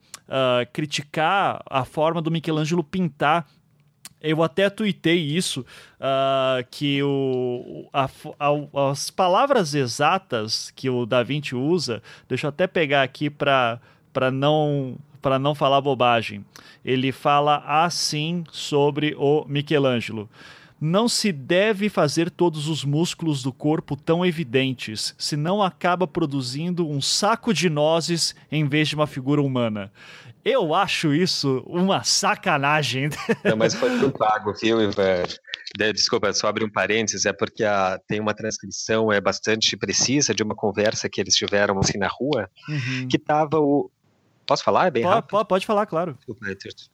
criticar 0.72 1.62
a 1.68 1.84
forma 1.84 2.22
do 2.22 2.30
Michelangelo 2.30 2.82
pintar 2.82 3.46
eu 4.22 4.42
até 4.42 4.70
tuitei 4.70 5.18
isso, 5.18 5.62
uh, 6.00 6.64
que 6.70 7.02
o, 7.02 7.88
a, 7.92 8.08
a, 8.38 8.90
as 8.90 9.10
palavras 9.10 9.74
exatas 9.74 10.70
que 10.70 10.88
o 10.88 11.04
Da 11.04 11.22
Vinci 11.22 11.56
usa, 11.56 12.02
deixa 12.28 12.46
eu 12.46 12.48
até 12.48 12.66
pegar 12.66 13.02
aqui 13.02 13.28
para 13.28 13.80
não 14.32 14.96
para 15.20 15.38
não 15.38 15.54
falar 15.54 15.80
bobagem. 15.80 16.44
Ele 16.84 17.12
fala 17.12 17.62
assim 17.64 18.42
sobre 18.50 19.14
o 19.16 19.44
Michelangelo. 19.46 20.28
Não 20.80 21.08
se 21.08 21.30
deve 21.30 21.88
fazer 21.88 22.28
todos 22.28 22.66
os 22.66 22.84
músculos 22.84 23.40
do 23.40 23.52
corpo 23.52 23.94
tão 23.94 24.26
evidentes, 24.26 25.14
senão 25.16 25.62
acaba 25.62 26.08
produzindo 26.08 26.88
um 26.88 27.00
saco 27.00 27.54
de 27.54 27.70
nozes 27.70 28.34
em 28.50 28.66
vez 28.66 28.88
de 28.88 28.96
uma 28.96 29.06
figura 29.06 29.40
humana. 29.40 29.92
Eu 30.44 30.74
acho 30.74 31.14
isso 31.14 31.62
uma 31.66 32.02
sacanagem. 32.02 33.10
Não, 33.44 33.56
mas 33.56 33.74
foi 33.74 33.90
tudo 33.90 34.10
pago, 34.10 34.52
viu, 34.54 34.80
Ivan? 34.80 35.22
Desculpa, 35.94 36.32
só 36.32 36.48
abrir 36.48 36.64
um 36.64 36.70
parênteses, 36.70 37.24
é 37.24 37.32
porque 37.32 37.64
a, 37.64 37.98
tem 38.06 38.20
uma 38.20 38.34
transcrição 38.34 39.10
é 39.10 39.20
bastante 39.20 39.76
precisa 39.76 40.34
de 40.34 40.42
uma 40.42 40.54
conversa 40.54 41.08
que 41.08 41.20
eles 41.20 41.34
tiveram 41.34 41.78
assim 41.78 41.96
na 41.96 42.08
rua, 42.08 42.50
uhum. 42.68 43.08
que 43.08 43.18
tava 43.18 43.58
o, 43.58 43.90
Posso 44.46 44.64
falar? 44.64 44.88
É 44.88 44.90
bem 44.90 45.02
pode, 45.02 45.14
rápido? 45.14 45.46
Pode, 45.46 45.66
falar, 45.66 45.86
claro. 45.86 46.14
Desculpa 46.14 46.46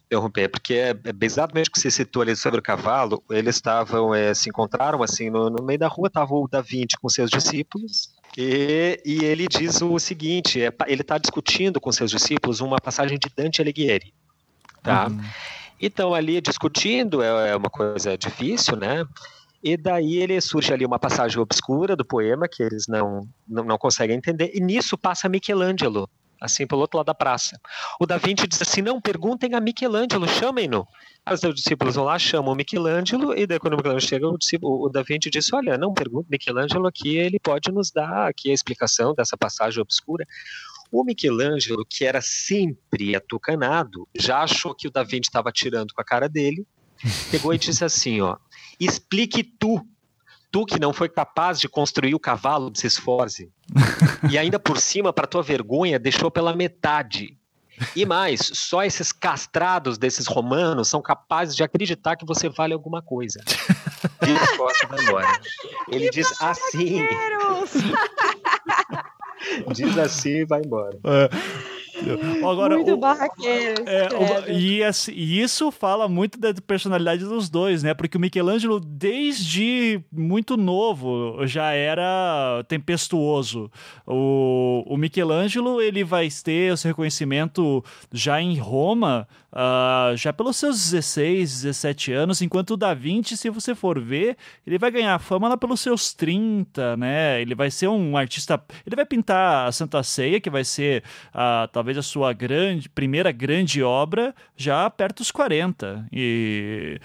interromper, 0.07 0.49
porque 0.49 0.75
é, 0.75 0.91
é 0.91 1.25
exatamente 1.25 1.69
o 1.69 1.73
que 1.73 1.81
você 1.81 1.91
citou 1.91 2.23
ali 2.23 2.37
sobre 2.37 2.61
o 2.61 2.63
cavalo. 2.63 3.23
Eles 3.31 3.57
estavam, 3.57 4.15
é, 4.15 4.35
se 4.35 4.49
encontraram 4.49 5.03
assim 5.03 5.31
no, 5.31 5.49
no 5.49 5.65
meio 5.65 5.79
da 5.79 5.89
rua, 5.89 6.09
estava 6.09 6.35
o 6.35 6.47
Da 6.47 6.61
Vinci 6.61 6.97
com 7.01 7.09
seus 7.09 7.31
discípulos, 7.31 8.15
e, 8.41 9.01
e 9.05 9.25
ele 9.25 9.49
diz 9.49 9.83
o 9.83 9.99
seguinte: 9.99 10.63
é, 10.63 10.73
ele 10.87 11.03
está 11.03 11.19
discutindo 11.19 11.81
com 11.81 11.91
seus 11.91 12.13
discípulos 12.13 12.61
uma 12.61 12.81
passagem 12.81 13.19
de 13.19 13.29
Dante 13.35 13.61
Alighieri. 13.61 14.15
Tá? 14.81 15.09
Uhum. 15.09 15.21
Então, 15.81 16.15
ali 16.15 16.41
discutindo 16.41 17.21
é, 17.21 17.51
é 17.51 17.57
uma 17.57 17.69
coisa 17.69 18.17
difícil, 18.17 18.77
né? 18.77 19.05
E 19.61 19.77
daí 19.77 20.19
ele 20.19 20.41
surge 20.41 20.73
ali 20.73 20.87
uma 20.87 21.01
passagem 21.01 21.41
obscura 21.41 21.97
do 21.97 22.05
poema 22.05 22.47
que 22.47 22.63
eles 22.63 22.87
não, 22.87 23.29
não, 23.47 23.65
não 23.65 23.77
conseguem 23.77 24.17
entender, 24.17 24.53
e 24.55 24.61
nisso 24.61 24.97
passa 24.97 25.29
Michelangelo 25.29 26.09
assim 26.41 26.67
pelo 26.67 26.81
outro 26.81 26.99
lado 26.99 27.07
da 27.07 27.15
praça. 27.15 27.61
O 28.01 28.07
Da 28.07 28.17
Vinci 28.17 28.47
diz 28.47 28.61
assim: 28.61 28.83
não, 28.83 29.01
perguntem 29.01 29.55
a 29.55 29.61
Michelangelo, 29.61 30.29
chamem-no. 30.29 30.87
Os 31.31 31.55
discípulos 31.55 31.95
vão 31.95 32.05
lá, 32.05 32.19
chamam 32.19 32.53
o 32.53 32.57
Michelangelo, 32.57 33.37
e 33.37 33.47
daí 33.47 33.59
quando 33.59 33.75
o 33.75 33.77
Michelangelo 33.77 34.09
chega, 34.09 34.29
o, 34.29 34.39
discípulo, 34.39 34.87
o 34.87 34.89
Da 34.89 35.03
Vinci 35.03 35.31
diz: 35.31 35.53
olha, 35.53 35.77
não, 35.77 35.93
pergunte 35.93 36.29
Michelangelo 36.31 36.87
aqui, 36.87 37.17
ele 37.17 37.39
pode 37.39 37.71
nos 37.71 37.91
dar 37.91 38.29
aqui 38.29 38.51
a 38.51 38.55
explicação 38.55 39.15
dessa 39.15 39.37
passagem 39.37 39.81
obscura. 39.81 40.25
O 40.91 41.05
Michelangelo, 41.05 41.85
que 41.89 42.05
era 42.05 42.21
sempre 42.23 43.15
atucanado, 43.15 44.09
já 44.19 44.43
achou 44.43 44.75
que 44.75 44.89
o 44.89 44.91
Da 44.91 45.03
Vinci 45.03 45.29
estava 45.29 45.53
tirando 45.53 45.93
com 45.93 46.01
a 46.01 46.05
cara 46.05 46.29
dele, 46.29 46.67
pegou 47.31 47.53
e 47.53 47.59
disse 47.59 47.85
assim: 47.85 48.21
ó, 48.21 48.37
explique 48.81 49.43
tu 49.43 49.87
Tu 50.51 50.65
que 50.65 50.81
não 50.81 50.93
foi 50.93 51.09
capaz 51.09 51.61
de 51.61 51.69
construir 51.69 52.15
o 52.15 52.21
cavalo, 52.21 52.73
se 52.75 52.87
esforce. 52.87 53.51
e 54.31 54.39
ainda 54.39 54.59
por 54.59 54.81
cima, 54.81 55.13
para 55.13 55.27
tua 55.27 55.43
vergonha, 55.43 55.99
deixou 55.99 56.31
pela 56.31 56.55
metade. 56.55 57.37
E 57.95 58.05
mais, 58.05 58.41
só 58.55 58.83
esses 58.83 59.13
castrados 59.13 59.99
desses 59.99 60.27
romanos 60.27 60.89
são 60.89 61.01
capazes 61.01 61.55
de 61.55 61.63
acreditar 61.63 62.17
que 62.17 62.27
você 62.27 62.49
vale 62.49 62.75
alguma 62.75 63.03
coisa. 63.03 63.41
Diz 64.25 64.57
Costa 64.57 64.87
vai 64.89 65.05
embora. 65.05 65.41
Ele 65.89 66.11
diz 66.11 66.43
assim. 66.43 67.07
diz 69.73 69.99
assim 69.99 70.31
e 70.31 70.45
vai 70.45 70.63
embora. 70.65 70.99
É. 71.05 71.78
Agora, 72.45 72.77
muito 72.77 72.93
o, 72.93 72.97
barraqueiro. 72.97 73.85
É, 73.87 74.09
o, 74.09 74.53
e, 74.53 74.83
assim, 74.83 75.13
e, 75.13 75.41
isso 75.41 75.71
fala 75.71 76.09
muito 76.09 76.39
da 76.39 76.53
personalidade 76.55 77.25
dos 77.25 77.49
dois, 77.49 77.83
né? 77.83 77.95
Porque 77.95 78.17
o 78.17 78.21
Michelangelo, 78.21 78.81
desde 78.81 80.01
muito 80.13 80.57
novo, 80.57 81.47
já 81.47 81.73
era 81.73 82.65
tempestuoso. 82.69 83.71
O, 84.07 84.85
o 84.87 84.97
Michelangelo, 84.97 85.81
ele 85.81 86.05
vai 86.05 86.29
ter 86.43 86.73
esse 86.73 86.87
reconhecimento 86.87 87.85
já 88.13 88.41
em 88.41 88.57
Roma, 88.59 89.27
uh, 89.53 90.17
já 90.17 90.33
pelos 90.33 90.57
seus 90.57 90.91
16, 90.91 91.63
17 91.63 92.13
anos, 92.13 92.43
enquanto 92.43 92.73
o 92.73 92.77
Da 92.77 92.95
Vinci, 92.95 93.37
se 93.37 93.51
você 93.51 93.75
for 93.75 94.01
ver, 94.01 94.37
ele 94.67 94.79
vai 94.79 94.91
ganhar 94.91 95.19
fama 95.19 95.49
lá 95.49 95.57
pelos 95.57 95.81
seus 95.81 96.13
30, 96.13 96.97
né? 96.97 97.41
Ele 97.41 97.55
vai 97.55 97.71
ser 97.71 97.89
um 97.89 98.17
artista. 98.17 98.63
Ele 98.87 98.97
vai 98.97 99.07
pintar 99.07 99.67
a 99.69 99.73
Santa 99.73 100.03
Ceia, 100.03 100.41
que 100.41 100.51
vai 100.51 100.65
ser 100.65 101.03
uh, 101.35 101.69
talvez 101.73 101.97
a 101.99 102.03
sua 102.03 102.33
grande, 102.33 102.89
primeira 102.89 103.33
grande 103.33 103.83
obra, 103.83 104.35
já 104.57 104.89
perto 104.91 105.19
dos 105.19 105.31
40. 105.31 106.07
E 106.13 107.01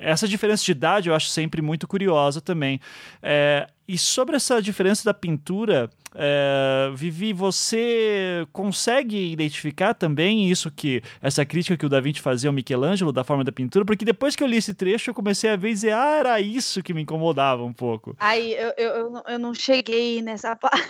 essa 0.00 0.28
diferença 0.28 0.64
de 0.64 0.72
idade 0.72 1.08
eu 1.08 1.14
acho 1.14 1.28
sempre 1.28 1.62
muito 1.62 1.86
curiosa 1.86 2.40
também. 2.40 2.80
É, 3.22 3.68
e 3.86 3.98
sobre 3.98 4.36
essa 4.36 4.60
diferença 4.62 5.04
da 5.04 5.12
pintura, 5.12 5.90
é, 6.14 6.90
Vivi, 6.94 7.32
você 7.32 8.46
consegue 8.52 9.32
identificar 9.32 9.94
também 9.94 10.48
isso 10.48 10.70
que 10.70 11.02
essa 11.20 11.44
crítica 11.44 11.76
que 11.76 11.84
o 11.84 11.88
Da 11.88 12.00
Vinci 12.00 12.20
fazia 12.20 12.48
ao 12.48 12.54
Michelangelo 12.54 13.12
da 13.12 13.24
forma 13.24 13.42
da 13.42 13.50
pintura? 13.50 13.84
Porque 13.84 14.04
depois 14.04 14.36
que 14.36 14.42
eu 14.42 14.46
li 14.46 14.56
esse 14.56 14.72
trecho, 14.72 15.10
eu 15.10 15.14
comecei 15.14 15.50
a 15.50 15.56
ver 15.56 15.70
e 15.70 15.74
dizer, 15.74 15.92
ah, 15.92 16.16
era 16.18 16.40
isso 16.40 16.82
que 16.82 16.94
me 16.94 17.02
incomodava 17.02 17.64
um 17.64 17.72
pouco. 17.72 18.16
Aí 18.18 18.54
eu, 18.54 18.72
eu, 18.78 19.22
eu 19.28 19.38
não 19.38 19.52
cheguei 19.52 20.22
nessa 20.22 20.54
parte. 20.56 20.86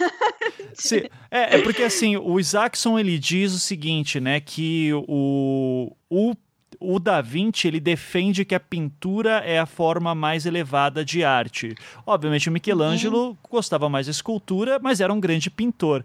Sim, 0.75 1.03
é, 1.31 1.57
é 1.57 1.63
porque 1.63 1.83
assim, 1.83 2.17
o 2.17 2.39
Isaacson 2.39 2.99
ele 2.99 3.19
diz 3.19 3.55
o 3.55 3.59
seguinte, 3.59 4.21
né, 4.21 4.41
que 4.41 4.91
o, 4.93 5.97
o 6.11 6.35
o 6.81 6.99
Da 6.99 7.21
Vinci 7.21 7.69
ele 7.69 7.81
defende 7.81 8.45
que 8.45 8.55
a 8.55 8.61
pintura 8.61 9.39
é 9.39 9.59
a 9.59 9.67
forma 9.67 10.15
mais 10.15 10.47
elevada 10.47 11.05
de 11.05 11.25
arte. 11.25 11.75
Obviamente 12.07 12.49
o 12.49 12.53
Michelangelo 12.53 13.29
uhum. 13.29 13.37
gostava 13.51 13.89
mais 13.89 14.07
da 14.07 14.11
escultura, 14.11 14.79
mas 14.83 15.01
era 15.01 15.13
um 15.13 15.21
grande 15.21 15.51
pintor. 15.51 16.05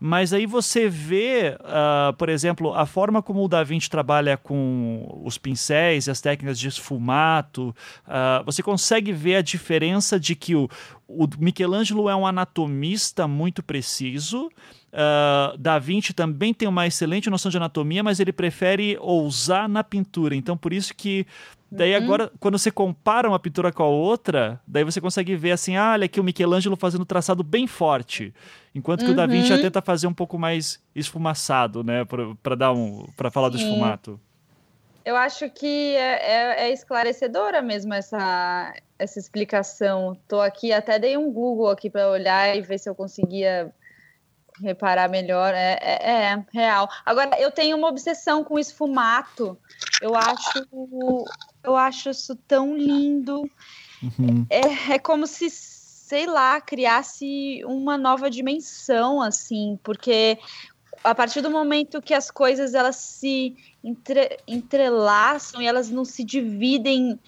Mas 0.00 0.32
aí 0.32 0.46
você 0.46 0.88
vê, 0.88 1.56
uh, 1.60 2.12
por 2.14 2.28
exemplo, 2.28 2.74
a 2.74 2.86
forma 2.86 3.22
como 3.22 3.44
o 3.44 3.48
Da 3.48 3.64
Vinci 3.64 3.90
trabalha 3.90 4.36
com 4.36 5.20
os 5.24 5.38
pincéis 5.38 6.06
e 6.06 6.10
as 6.10 6.20
técnicas 6.20 6.58
de 6.58 6.68
esfumato, 6.68 7.74
uh, 8.06 8.44
você 8.44 8.62
consegue 8.62 9.12
ver 9.12 9.36
a 9.36 9.42
diferença 9.42 10.18
de 10.18 10.36
que 10.36 10.54
o, 10.54 10.68
o 11.06 11.26
Michelangelo 11.38 12.08
é 12.08 12.14
um 12.14 12.26
anatomista 12.26 13.26
muito 13.26 13.62
preciso, 13.62 14.48
Uh, 14.90 15.56
da 15.58 15.78
Vinci 15.78 16.14
também 16.14 16.54
tem 16.54 16.66
uma 16.66 16.86
excelente 16.86 17.28
noção 17.28 17.50
de 17.50 17.58
anatomia, 17.58 18.02
mas 18.02 18.20
ele 18.20 18.32
prefere 18.32 18.96
ousar 19.00 19.68
na 19.68 19.84
pintura. 19.84 20.34
Então, 20.34 20.56
por 20.56 20.72
isso 20.72 20.94
que 20.94 21.26
daí 21.70 21.96
uhum. 21.96 22.02
agora, 22.02 22.32
quando 22.40 22.58
você 22.58 22.70
compara 22.70 23.28
uma 23.28 23.38
pintura 23.38 23.72
com 23.72 23.82
a 23.82 23.88
outra, 23.88 24.60
daí 24.66 24.84
você 24.84 25.00
consegue 25.00 25.36
ver 25.36 25.52
assim, 25.52 25.76
ah, 25.76 25.92
olha 25.92 26.06
aqui 26.06 26.20
o 26.20 26.24
Michelangelo 26.24 26.76
fazendo 26.76 27.04
traçado 27.04 27.42
bem 27.42 27.66
forte, 27.66 28.34
enquanto 28.74 29.00
que 29.00 29.06
uhum. 29.06 29.12
o 29.12 29.16
Da 29.16 29.26
Vinci 29.26 29.48
já 29.48 29.56
uhum. 29.56 29.62
tenta 29.62 29.82
fazer 29.82 30.06
um 30.06 30.14
pouco 30.14 30.38
mais 30.38 30.82
esfumaçado, 30.94 31.84
né, 31.84 32.06
para 32.42 32.54
dar 32.54 32.72
um, 32.72 33.06
para 33.16 33.30
falar 33.30 33.50
Sim. 33.50 33.56
do 33.56 33.62
esfumato. 33.62 34.20
Eu 35.08 35.16
acho 35.16 35.48
que 35.48 35.96
é, 35.96 36.32
é, 36.32 36.68
é, 36.68 36.70
esclarecedora 36.70 37.62
mesmo 37.62 37.94
essa, 37.94 38.74
essa 38.98 39.18
explicação. 39.18 40.14
Tô 40.28 40.38
aqui, 40.38 40.70
até 40.70 40.98
dei 40.98 41.16
um 41.16 41.32
Google 41.32 41.70
aqui 41.70 41.88
para 41.88 42.10
olhar 42.10 42.54
e 42.54 42.60
ver 42.60 42.76
se 42.76 42.90
eu 42.90 42.94
conseguia 42.94 43.72
reparar 44.62 45.08
melhor. 45.08 45.54
É, 45.54 45.78
é, 45.80 46.24
é, 46.24 46.44
real. 46.52 46.88
Agora, 47.06 47.40
eu 47.40 47.50
tenho 47.50 47.76
uma 47.76 47.88
obsessão 47.88 48.44
com 48.44 48.58
esfumato. 48.58 49.58
Eu 50.02 50.14
acho, 50.14 50.66
eu 51.62 51.76
acho 51.76 52.10
isso 52.10 52.36
tão 52.46 52.76
lindo. 52.76 53.42
Uhum. 54.02 54.46
É, 54.48 54.94
é 54.94 54.98
como 54.98 55.26
se, 55.26 55.50
sei 55.50 56.26
lá, 56.26 56.60
criasse 56.60 57.62
uma 57.64 57.98
nova 57.98 58.30
dimensão, 58.30 59.20
assim, 59.20 59.78
porque 59.82 60.38
a 61.04 61.14
partir 61.14 61.40
do 61.40 61.50
momento 61.50 62.02
que 62.02 62.14
as 62.14 62.30
coisas 62.30 62.74
elas 62.74 62.96
se 62.96 63.56
entre, 63.82 64.38
entrelaçam 64.46 65.62
e 65.62 65.66
elas 65.66 65.90
não 65.90 66.04
se 66.04 66.24
dividem 66.24 67.18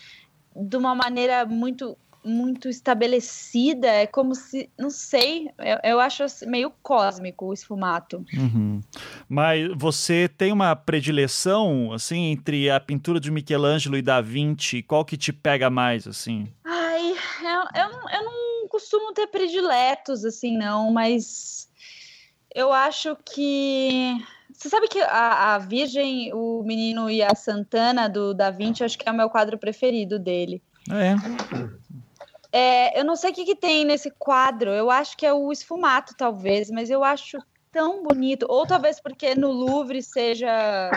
de 0.55 0.77
uma 0.77 0.95
maneira 0.95 1.45
muito 1.45 1.97
muito 2.25 2.69
estabelecida, 2.69 3.87
é 3.89 4.07
como 4.07 4.35
se, 4.35 4.69
não 4.79 4.91
sei, 4.91 5.51
eu, 5.59 5.79
eu 5.93 6.01
acho 6.01 6.23
assim, 6.23 6.47
meio 6.47 6.71
cósmico 6.83 7.47
o 7.47 7.53
esfumato. 7.53 8.25
Uhum. 8.35 8.81
Mas 9.29 9.71
você 9.77 10.29
tem 10.29 10.53
uma 10.53 10.77
predileção, 10.77 11.93
assim, 11.93 12.33
entre 12.33 12.71
a 12.71 12.79
pintura 12.79 13.19
de 13.19 13.31
Michelangelo 13.31 13.97
e 13.97 14.03
Da 14.03 14.21
Vinci, 14.21 14.83
qual 14.83 15.05
que 15.05 15.17
te 15.17 15.33
pega 15.33 15.71
mais, 15.71 16.07
assim? 16.07 16.49
Ai, 16.65 17.11
eu, 17.11 17.83
eu, 17.83 17.91
eu 18.13 18.25
não 18.25 18.69
costumo 18.69 19.13
ter 19.13 19.27
prediletos, 19.29 20.25
assim, 20.25 20.57
não, 20.57 20.93
mas 20.93 21.69
eu 22.55 22.73
acho 22.73 23.17
que... 23.25 24.17
Você 24.53 24.69
sabe 24.69 24.89
que 24.89 25.01
a, 25.01 25.55
a 25.55 25.59
Virgem, 25.59 26.35
o 26.35 26.63
Menino 26.63 27.09
e 27.09 27.23
a 27.23 27.35
Santana 27.35 28.11
do 28.11 28.35
Da 28.35 28.51
Vinci, 28.51 28.85
acho 28.85 28.99
que 28.99 29.09
é 29.09 29.13
o 29.13 29.17
meu 29.17 29.31
quadro 29.31 29.57
preferido 29.57 30.19
dele. 30.19 30.63
É. 30.91 31.15
É, 32.53 32.99
eu 32.99 33.05
não 33.05 33.15
sei 33.17 33.31
o 33.31 33.35
que, 33.35 33.45
que, 33.45 33.55
tem 33.55 33.85
nesse 33.85 34.11
quadro. 34.11 34.71
Eu 34.71 34.91
acho 34.91 35.17
que 35.17 35.25
é 35.25 35.33
o 35.33 35.53
esfumato, 35.53 36.15
talvez, 36.17 36.71
mas 36.71 36.91
eu 36.91 37.05
acho 37.05 37.39
tão 37.71 38.03
bonito. 38.03 38.47
Ou 38.49 38.67
talvez 38.67 39.01
porque 39.01 39.35
no 39.35 39.51
Louvre 39.51 40.03
seja 40.03 40.91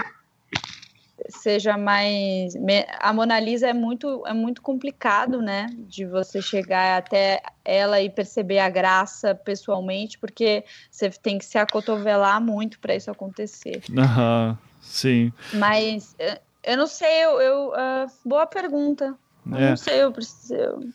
seja 1.30 1.78
mais 1.78 2.54
a 3.00 3.14
Mona 3.14 3.40
Lisa 3.40 3.68
é 3.68 3.74
muito 3.74 4.24
é 4.26 4.34
muito 4.34 4.62
complicado, 4.62 5.42
né, 5.42 5.68
de 5.88 6.06
você 6.06 6.42
chegar 6.42 6.98
até 6.98 7.42
ela 7.64 8.02
e 8.02 8.10
perceber 8.10 8.60
a 8.60 8.70
graça 8.70 9.34
pessoalmente, 9.34 10.18
porque 10.18 10.66
você 10.92 11.10
tem 11.12 11.38
que 11.38 11.46
se 11.46 11.58
acotovelar 11.58 12.42
muito 12.42 12.80
para 12.80 12.96
isso 12.96 13.12
acontecer. 13.12 13.82
Aham, 13.98 14.58
sim. 14.82 15.32
Mas 15.54 16.16
eu 16.64 16.78
não 16.78 16.88
sei, 16.88 17.24
eu, 17.24 17.40
eu 17.40 17.70
uh, 17.70 18.12
boa 18.26 18.46
pergunta. 18.46 19.16
Eu 19.46 19.58
é. 19.58 19.70
não 19.70 19.78
sei, 19.78 20.04
eu 20.04 20.12
preciso 20.12 20.94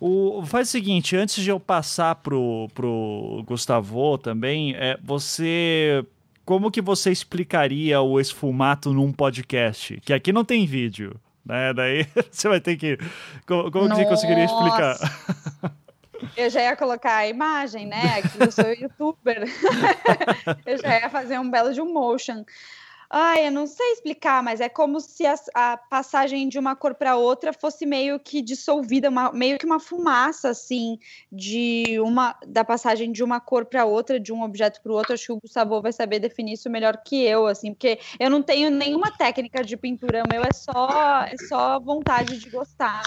o, 0.00 0.42
faz 0.44 0.68
o 0.68 0.70
seguinte, 0.70 1.16
antes 1.16 1.42
de 1.42 1.50
eu 1.50 1.58
passar 1.58 2.14
pro, 2.16 2.68
pro 2.74 3.42
Gustavo 3.46 4.18
também, 4.18 4.74
é, 4.76 4.98
você 5.02 6.04
como 6.48 6.70
que 6.70 6.80
você 6.80 7.10
explicaria 7.10 8.00
o 8.00 8.18
esfumato 8.18 8.90
num 8.94 9.12
podcast? 9.12 10.00
Que 10.00 10.14
aqui 10.14 10.32
não 10.32 10.46
tem 10.46 10.64
vídeo, 10.64 11.14
né? 11.44 11.74
Daí 11.74 12.06
você 12.32 12.48
vai 12.48 12.58
ter 12.58 12.74
que. 12.76 12.98
Como, 13.46 13.70
como 13.70 13.88
que 13.90 13.96
você 13.96 14.06
conseguiria 14.06 14.46
explicar? 14.46 14.96
Eu 16.34 16.48
já 16.48 16.62
ia 16.62 16.74
colocar 16.74 17.16
a 17.16 17.28
imagem, 17.28 17.86
né? 17.86 18.22
Eu 18.40 18.50
sou 18.50 18.72
youtuber. 18.72 19.44
eu 20.64 20.78
já 20.78 21.00
ia 21.00 21.10
fazer 21.10 21.38
um 21.38 21.50
belo 21.50 21.74
de 21.74 21.82
um 21.82 21.92
motion. 21.92 22.44
Ai, 23.10 23.46
eu 23.46 23.52
não 23.52 23.66
sei 23.66 23.92
explicar, 23.92 24.42
mas 24.42 24.60
é 24.60 24.68
como 24.68 25.00
se 25.00 25.24
a, 25.24 25.34
a 25.54 25.76
passagem 25.78 26.46
de 26.46 26.58
uma 26.58 26.76
cor 26.76 26.94
para 26.94 27.16
outra 27.16 27.54
fosse 27.54 27.86
meio 27.86 28.20
que 28.20 28.42
dissolvida, 28.42 29.08
uma, 29.08 29.32
meio 29.32 29.58
que 29.58 29.64
uma 29.64 29.80
fumaça, 29.80 30.50
assim, 30.50 30.98
de 31.32 31.98
uma 32.00 32.36
da 32.46 32.62
passagem 32.62 33.10
de 33.10 33.24
uma 33.24 33.40
cor 33.40 33.64
para 33.64 33.86
outra, 33.86 34.20
de 34.20 34.30
um 34.30 34.42
objeto 34.42 34.82
para 34.82 34.92
o 34.92 34.94
outro. 34.94 35.14
Acho 35.14 35.24
que 35.24 35.32
o 35.32 35.40
Gustavo 35.40 35.80
vai 35.80 35.90
saber 35.90 36.18
definir 36.18 36.52
isso 36.52 36.68
melhor 36.68 36.98
que 37.02 37.24
eu, 37.24 37.46
assim, 37.46 37.72
porque 37.72 37.98
eu 38.20 38.28
não 38.28 38.42
tenho 38.42 38.70
nenhuma 38.70 39.10
técnica 39.10 39.64
de 39.64 39.74
pintura, 39.74 40.22
meu 40.30 40.44
é 40.44 40.52
só, 40.52 41.22
é 41.22 41.36
só 41.48 41.80
vontade 41.80 42.38
de 42.38 42.50
gostar. 42.50 43.04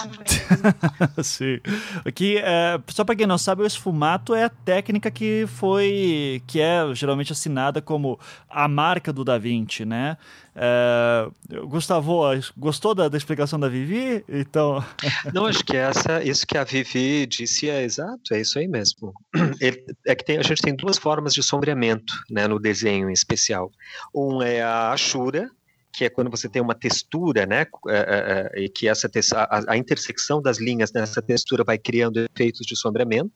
Sim. 1.22 1.60
Aqui, 2.04 2.38
é, 2.38 2.80
só 2.88 3.04
para 3.04 3.14
quem 3.14 3.26
não 3.26 3.38
sabe, 3.38 3.62
o 3.62 3.66
esfumato 3.66 4.34
é 4.34 4.44
a 4.44 4.50
técnica 4.50 5.12
que 5.12 5.44
foi, 5.46 6.42
que 6.48 6.60
é 6.60 6.92
geralmente 6.92 7.30
assinada 7.30 7.80
como 7.80 8.18
a 8.50 8.66
marca 8.66 9.12
do 9.12 9.22
Da 9.24 9.38
Vinci, 9.38 9.84
né? 9.84 9.91
Né? 9.92 10.16
É, 10.56 11.28
Gustavo, 11.66 12.22
gostou 12.56 12.94
da, 12.94 13.08
da, 13.08 13.16
explicação 13.16 13.60
da 13.60 13.68
Vivi? 13.68 14.24
Então. 14.26 14.82
Não, 15.32 15.46
acho 15.46 15.62
que 15.64 15.76
essa, 15.76 16.22
isso 16.22 16.46
que 16.46 16.56
a 16.56 16.64
Vivi 16.64 17.26
disse 17.26 17.68
é 17.68 17.82
exato, 17.82 18.32
é 18.32 18.40
isso 18.40 18.58
aí 18.58 18.66
mesmo. 18.66 19.12
É 20.04 20.14
que 20.14 20.24
tem, 20.24 20.38
a 20.38 20.42
gente 20.42 20.62
tem 20.62 20.74
duas 20.74 20.98
formas 20.98 21.34
de 21.34 21.42
sombreamento 21.42 22.14
né, 22.30 22.48
no 22.48 22.58
desenho 22.58 23.08
em 23.08 23.12
especial. 23.12 23.70
Um 24.14 24.42
é 24.42 24.62
a 24.62 24.92
Ashura, 24.92 25.48
que 25.92 26.04
é 26.04 26.10
quando 26.10 26.30
você 26.30 26.48
tem 26.48 26.62
uma 26.62 26.74
textura, 26.74 27.44
né, 27.46 27.66
é, 27.88 27.96
é, 27.96 28.50
é, 28.54 28.64
e 28.64 28.68
que 28.68 28.88
essa 28.88 29.08
a, 29.34 29.72
a, 29.72 29.76
intersecção 29.76 30.40
das 30.40 30.58
linhas 30.58 30.92
nessa 30.92 31.20
textura 31.20 31.62
vai 31.62 31.78
criando 31.78 32.18
efeitos 32.18 32.66
de 32.66 32.76
sombreamento. 32.76 33.32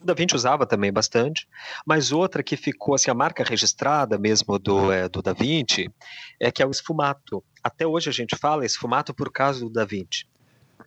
O 0.00 0.04
Da 0.04 0.14
Vinci 0.14 0.34
usava 0.34 0.66
também 0.66 0.92
bastante, 0.92 1.46
mas 1.86 2.10
outra 2.10 2.42
que 2.42 2.56
ficou 2.56 2.94
assim, 2.94 3.10
a 3.10 3.14
marca 3.14 3.44
registrada 3.44 4.18
mesmo 4.18 4.58
do, 4.58 4.90
é, 4.90 5.08
do 5.08 5.20
Da 5.20 5.32
Vinci 5.32 5.90
é 6.38 6.50
que 6.50 6.62
é 6.62 6.66
o 6.66 6.70
esfumato. 6.70 7.44
Até 7.62 7.86
hoje 7.86 8.08
a 8.08 8.12
gente 8.12 8.36
fala 8.36 8.64
esfumato 8.64 9.12
por 9.12 9.30
causa 9.30 9.60
do 9.60 9.70
Da 9.70 9.84
Vinci, 9.84 10.26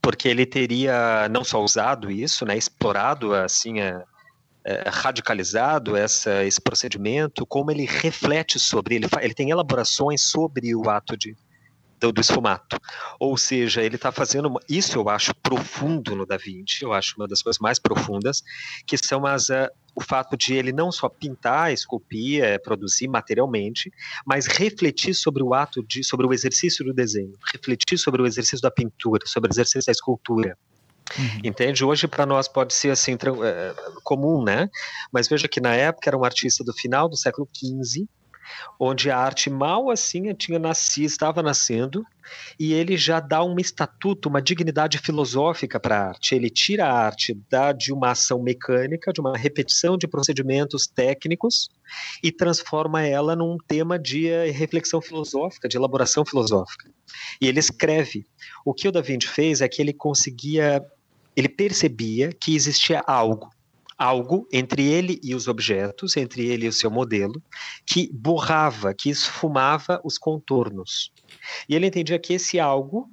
porque 0.02 0.28
ele 0.28 0.46
teria 0.46 1.30
não 1.30 1.44
só 1.44 1.64
usado 1.64 2.10
isso, 2.10 2.46
né, 2.46 2.58
explorado 2.58 3.34
assim 3.36 3.82
a, 3.82 4.04
é, 4.66 4.90
radicalizado 4.90 5.96
essa, 5.96 6.44
esse 6.44 6.60
procedimento, 6.60 7.46
como 7.46 7.70
ele 7.70 7.86
reflete 7.86 8.60
sobre, 8.60 8.96
ele, 8.96 9.08
ele 9.22 9.34
tem 9.34 9.50
elaborações 9.50 10.22
sobre 10.22 10.76
o 10.76 10.90
ato 10.90 11.18
de, 11.18 11.36
do, 12.04 12.12
do 12.12 12.22
esfumato. 12.22 12.78
Ou 13.20 13.38
seja, 13.38 13.82
ele 13.82 13.96
está 13.96 14.12
fazendo. 14.12 14.60
Isso 14.70 14.98
eu 14.98 15.08
acho 15.08 15.34
profundo 15.36 16.16
no 16.16 16.26
Da 16.26 16.36
Vinci, 16.36 16.84
eu 16.84 16.92
acho 16.92 17.16
uma 17.18 17.28
das 17.28 17.42
coisas 17.42 17.60
mais 17.60 17.80
profundas, 17.80 18.44
que 18.86 18.98
são 18.98 19.26
as. 19.26 19.50
Uh, 19.50 19.70
o 19.96 20.02
fato 20.02 20.36
de 20.36 20.56
ele 20.56 20.72
não 20.72 20.92
só 20.92 21.08
pintar, 21.08 21.72
esculpir, 21.72 22.44
é, 22.44 22.58
produzir 22.58 23.08
materialmente, 23.08 23.92
mas 24.26 24.48
refletir 24.48 25.14
sobre 25.14 25.44
o 25.44 25.54
ato 25.54 25.84
de, 25.84 26.04
sobre 26.04 26.26
o 26.26 26.34
exercício 26.34 26.84
do 26.84 26.92
desenho, 26.92 27.34
refletir 27.54 28.00
sobre 28.00 28.20
o 28.20 28.26
exercício 28.26 28.60
da 28.60 28.72
pintura, 28.72 29.22
sobre 29.28 29.52
o 29.52 29.54
exercício 29.54 29.86
da 29.86 29.92
escultura. 29.92 30.58
Uhum. 31.16 31.42
Entende? 31.44 31.86
Hoje 31.86 32.08
para 32.08 32.26
nós 32.26 32.48
pode 32.48 32.74
ser 32.74 32.90
assim 32.90 33.14
é, 33.14 33.76
comum, 34.04 34.44
né? 34.44 34.68
Mas 35.12 35.28
veja 35.28 35.48
que 35.48 35.62
na 35.62 35.76
época 35.76 36.10
era 36.10 36.18
um 36.18 36.26
artista 36.26 36.64
do 36.64 36.74
final 36.74 37.08
do 37.08 37.16
século 37.16 37.48
XV, 37.56 38.08
onde 38.80 39.10
a 39.10 39.18
arte 39.18 39.50
mal 39.50 39.90
assim 39.90 40.34
tinha 40.34 40.60
nascido, 40.60 41.06
estava 41.06 41.42
nascendo, 41.42 42.06
e 42.60 42.74
ele 42.74 42.98
já 42.98 43.20
dá 43.20 43.44
um 43.44 43.60
estatuto, 43.60 44.30
uma 44.30 44.42
dignidade 44.42 44.98
filosófica 44.98 45.80
para 45.80 45.98
a 45.98 46.08
arte. 46.10 46.36
Ele 46.36 46.50
tira 46.50 46.86
a 46.86 46.94
arte 46.94 47.38
da, 47.50 47.72
de 47.72 47.92
uma 47.92 48.12
ação 48.12 48.42
mecânica, 48.42 49.12
de 49.12 49.22
uma 49.22 49.38
repetição 49.38 49.98
de 49.98 50.08
procedimentos 50.08 50.88
técnicos, 50.88 51.70
e 52.24 52.32
transforma 52.32 53.06
ela 53.06 53.36
num 53.36 53.58
tema 53.68 54.00
de 54.00 54.28
eh, 54.28 54.50
reflexão 54.50 55.02
filosófica, 55.02 55.68
de 55.68 55.78
elaboração 55.78 56.26
filosófica. 56.26 56.90
E 57.40 57.48
ele 57.48 57.60
escreve. 57.60 58.26
O 58.66 58.74
que 58.74 58.88
o 58.88 58.92
Da 58.92 59.02
Vinci 59.02 59.28
fez 59.28 59.62
é 59.62 59.68
que 59.68 59.82
ele 59.82 59.94
conseguia, 59.94 60.84
ele 61.36 61.50
percebia 61.50 62.32
que 62.32 62.56
existia 62.56 63.04
algo 63.06 63.53
algo 64.04 64.48
entre 64.52 64.86
ele 64.86 65.20
e 65.24 65.34
os 65.34 65.48
objetos, 65.48 66.18
entre 66.18 66.46
ele 66.46 66.66
e 66.66 66.70
o 66.70 66.74
seu 66.74 66.92
modelo, 66.92 67.42
que 67.86 68.10
borrava, 68.14 68.94
que 68.94 69.10
esfumava 69.10 70.02
os 70.04 70.18
contornos. 70.18 71.12
E 71.70 71.76
ele 71.76 71.88
entendia 71.88 72.20
que 72.20 72.34
esse 72.34 72.60
algo 72.60 73.10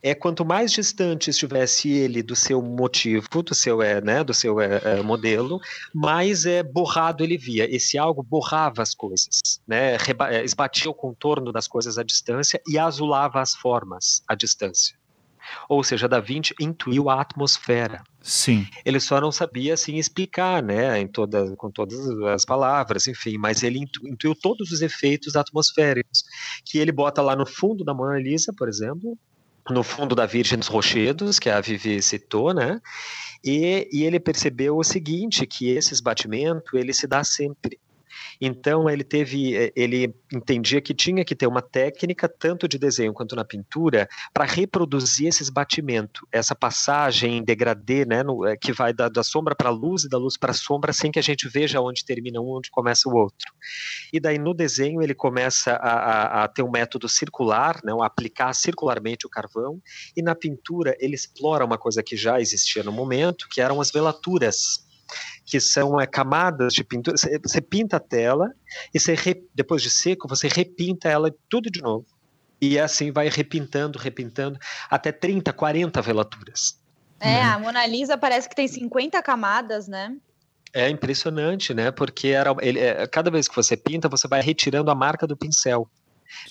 é 0.00 0.14
quanto 0.14 0.44
mais 0.44 0.70
distante 0.70 1.30
estivesse 1.30 1.90
ele 1.90 2.22
do 2.22 2.36
seu 2.36 2.62
motivo, 2.62 3.42
do 3.42 3.52
seu, 3.52 3.82
é, 3.82 4.00
né, 4.00 4.22
do 4.22 4.32
seu 4.32 4.60
é, 4.60 4.80
é, 4.84 5.02
modelo, 5.02 5.58
mais 5.92 6.46
é, 6.46 6.62
borrado 6.62 7.24
ele 7.24 7.36
via. 7.36 7.68
Esse 7.74 7.98
algo 7.98 8.22
borrava 8.22 8.80
as 8.80 8.94
coisas, 8.94 9.60
né, 9.66 9.96
esbatia 10.44 10.88
o 10.88 10.94
contorno 10.94 11.52
das 11.52 11.66
coisas 11.66 11.98
à 11.98 12.04
distância 12.04 12.60
e 12.68 12.78
azulava 12.78 13.40
as 13.40 13.54
formas 13.54 14.22
à 14.28 14.36
distância. 14.36 14.97
Ou 15.68 15.82
seja, 15.82 16.08
Da 16.08 16.20
Vinci 16.20 16.54
intuiu 16.60 17.08
a 17.08 17.20
atmosfera. 17.20 18.02
Sim. 18.20 18.66
Ele 18.84 19.00
só 19.00 19.20
não 19.20 19.32
sabia 19.32 19.74
assim 19.74 19.96
explicar, 19.96 20.62
né, 20.62 21.00
em 21.00 21.06
toda, 21.06 21.54
com 21.56 21.70
todas 21.70 21.98
as 22.34 22.44
palavras, 22.44 23.06
enfim, 23.06 23.38
mas 23.38 23.62
ele 23.62 23.78
intu, 23.78 24.06
intuiu 24.06 24.34
todos 24.34 24.70
os 24.70 24.82
efeitos 24.82 25.36
atmosféricos 25.36 26.24
que 26.64 26.78
ele 26.78 26.92
bota 26.92 27.22
lá 27.22 27.34
no 27.34 27.46
fundo 27.46 27.84
da 27.84 27.94
Mona 27.94 28.18
Lisa, 28.18 28.52
por 28.56 28.68
exemplo, 28.68 29.16
no 29.70 29.82
fundo 29.82 30.14
da 30.14 30.26
Virgem 30.26 30.58
dos 30.58 30.68
Rochedos, 30.68 31.38
que 31.38 31.50
a 31.50 31.60
Vivi 31.60 32.00
citou, 32.02 32.54
né? 32.54 32.80
E, 33.44 33.88
e 33.92 34.04
ele 34.04 34.18
percebeu 34.18 34.76
o 34.76 34.84
seguinte, 34.84 35.46
que 35.46 35.70
esse 35.70 35.92
esbatimento 35.92 36.76
ele 36.76 36.92
se 36.92 37.06
dá 37.06 37.22
sempre. 37.22 37.78
Então 38.40 38.88
ele 38.88 39.04
teve, 39.04 39.56
eh, 39.56 39.72
ele 39.74 40.14
entendia 40.32 40.80
que 40.80 40.94
tinha 40.94 41.24
que 41.24 41.34
ter 41.34 41.46
uma 41.46 41.62
técnica 41.62 42.28
tanto 42.28 42.68
de 42.68 42.78
desenho 42.78 43.12
quanto 43.12 43.36
na 43.36 43.44
pintura 43.44 44.08
para 44.32 44.44
reproduzir 44.44 45.28
esse 45.28 45.42
esbatimento, 45.42 46.26
essa 46.32 46.54
passagem 46.54 47.38
em 47.38 47.44
degradê, 47.44 48.04
né, 48.04 48.22
no, 48.22 48.46
eh, 48.46 48.56
que 48.56 48.72
vai 48.72 48.92
da, 48.92 49.08
da 49.08 49.22
sombra 49.22 49.54
para 49.54 49.68
a 49.68 49.72
luz 49.72 50.04
e 50.04 50.08
da 50.08 50.18
luz 50.18 50.36
para 50.36 50.50
a 50.50 50.54
sombra, 50.54 50.92
sem 50.92 51.10
que 51.10 51.18
a 51.18 51.22
gente 51.22 51.48
veja 51.48 51.80
onde 51.80 52.04
termina 52.04 52.40
um, 52.40 52.56
onde 52.56 52.70
começa 52.70 53.08
o 53.08 53.14
outro. 53.14 53.52
E 54.12 54.20
daí 54.20 54.38
no 54.38 54.54
desenho 54.54 55.02
ele 55.02 55.14
começa 55.14 55.72
a, 55.72 55.92
a, 55.92 56.44
a 56.44 56.48
ter 56.48 56.62
um 56.62 56.70
método 56.70 57.08
circular, 57.08 57.80
né, 57.84 57.92
aplicar 58.02 58.52
circularmente 58.54 59.26
o 59.26 59.30
carvão, 59.30 59.80
e 60.16 60.22
na 60.22 60.34
pintura 60.34 60.96
ele 60.98 61.14
explora 61.14 61.64
uma 61.64 61.78
coisa 61.78 62.02
que 62.02 62.16
já 62.16 62.40
existia 62.40 62.82
no 62.82 62.92
momento, 62.92 63.48
que 63.48 63.60
eram 63.60 63.80
as 63.80 63.90
velaturas 63.90 64.87
que 65.48 65.58
são 65.60 65.98
é, 65.98 66.06
camadas 66.06 66.74
de 66.74 66.84
pintura. 66.84 67.16
Você, 67.16 67.60
pinta 67.60 67.96
a 67.96 68.00
tela 68.00 68.52
e 68.92 69.00
você 69.00 69.16
depois 69.54 69.82
de 69.82 69.90
seco 69.90 70.28
você 70.28 70.46
repinta 70.46 71.08
ela 71.08 71.34
tudo 71.48 71.70
de 71.70 71.80
novo. 71.80 72.06
E 72.60 72.78
assim 72.78 73.10
vai 73.10 73.28
repintando, 73.28 73.98
repintando, 73.98 74.58
até 74.90 75.10
30, 75.10 75.52
40 75.52 76.02
velaturas. 76.02 76.78
É, 77.18 77.34
né? 77.34 77.42
a 77.42 77.58
Mona 77.58 77.86
Lisa 77.86 78.18
parece 78.18 78.48
que 78.48 78.54
tem 78.54 78.68
50 78.68 79.22
camadas, 79.22 79.88
né? 79.88 80.14
É 80.74 80.90
impressionante, 80.90 81.72
né? 81.72 81.90
Porque 81.90 82.28
era, 82.28 82.54
ele, 82.60 82.78
é, 82.78 83.06
cada 83.06 83.30
vez 83.30 83.48
que 83.48 83.56
você 83.56 83.76
pinta, 83.76 84.08
você 84.08 84.28
vai 84.28 84.42
retirando 84.42 84.90
a 84.90 84.94
marca 84.94 85.26
do 85.26 85.36
pincel 85.36 85.88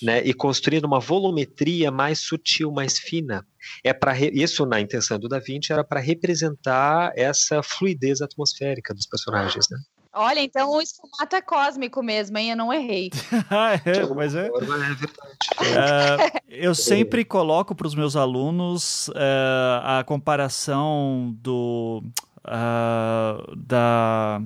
né, 0.02 0.22
e 0.24 0.34
construindo 0.34 0.86
uma 0.86 1.00
volumetria 1.00 1.92
mais 1.92 2.20
sutil, 2.20 2.72
mais 2.72 2.98
fina. 2.98 3.46
É 3.84 3.94
para 3.94 4.18
isso 4.18 4.66
na 4.66 4.80
intenção 4.80 5.20
do 5.20 5.28
Da 5.28 5.40
Vinci 5.40 5.72
era 5.72 5.84
para 5.84 6.00
representar 6.00 7.12
essa 7.16 7.62
fluidez 7.64 8.22
atmosférica 8.22 8.94
dos 8.94 9.06
personagens, 9.06 9.66
né? 9.70 9.78
Olha, 10.20 10.40
então 10.40 10.72
o 10.72 10.82
esfumato 10.82 11.36
é 11.36 11.42
cósmico 11.42 12.02
mesmo, 12.02 12.40
hein? 12.40 12.50
Eu 12.50 12.58
não 12.58 12.74
errei. 12.74 13.12
ah, 13.52 13.74
é, 13.86 14.04
mas 14.16 14.34
é. 14.34 14.48
é 14.48 14.50
uh, 14.50 16.42
eu 16.50 16.74
sempre 16.74 17.24
coloco 17.24 17.76
para 17.76 17.86
os 17.86 17.94
meus 17.94 18.16
alunos 18.16 19.10
uh, 19.10 19.84
a 19.84 20.04
comparação 20.04 21.36
do 21.40 22.02
uh, 22.40 23.56
da 23.56 24.42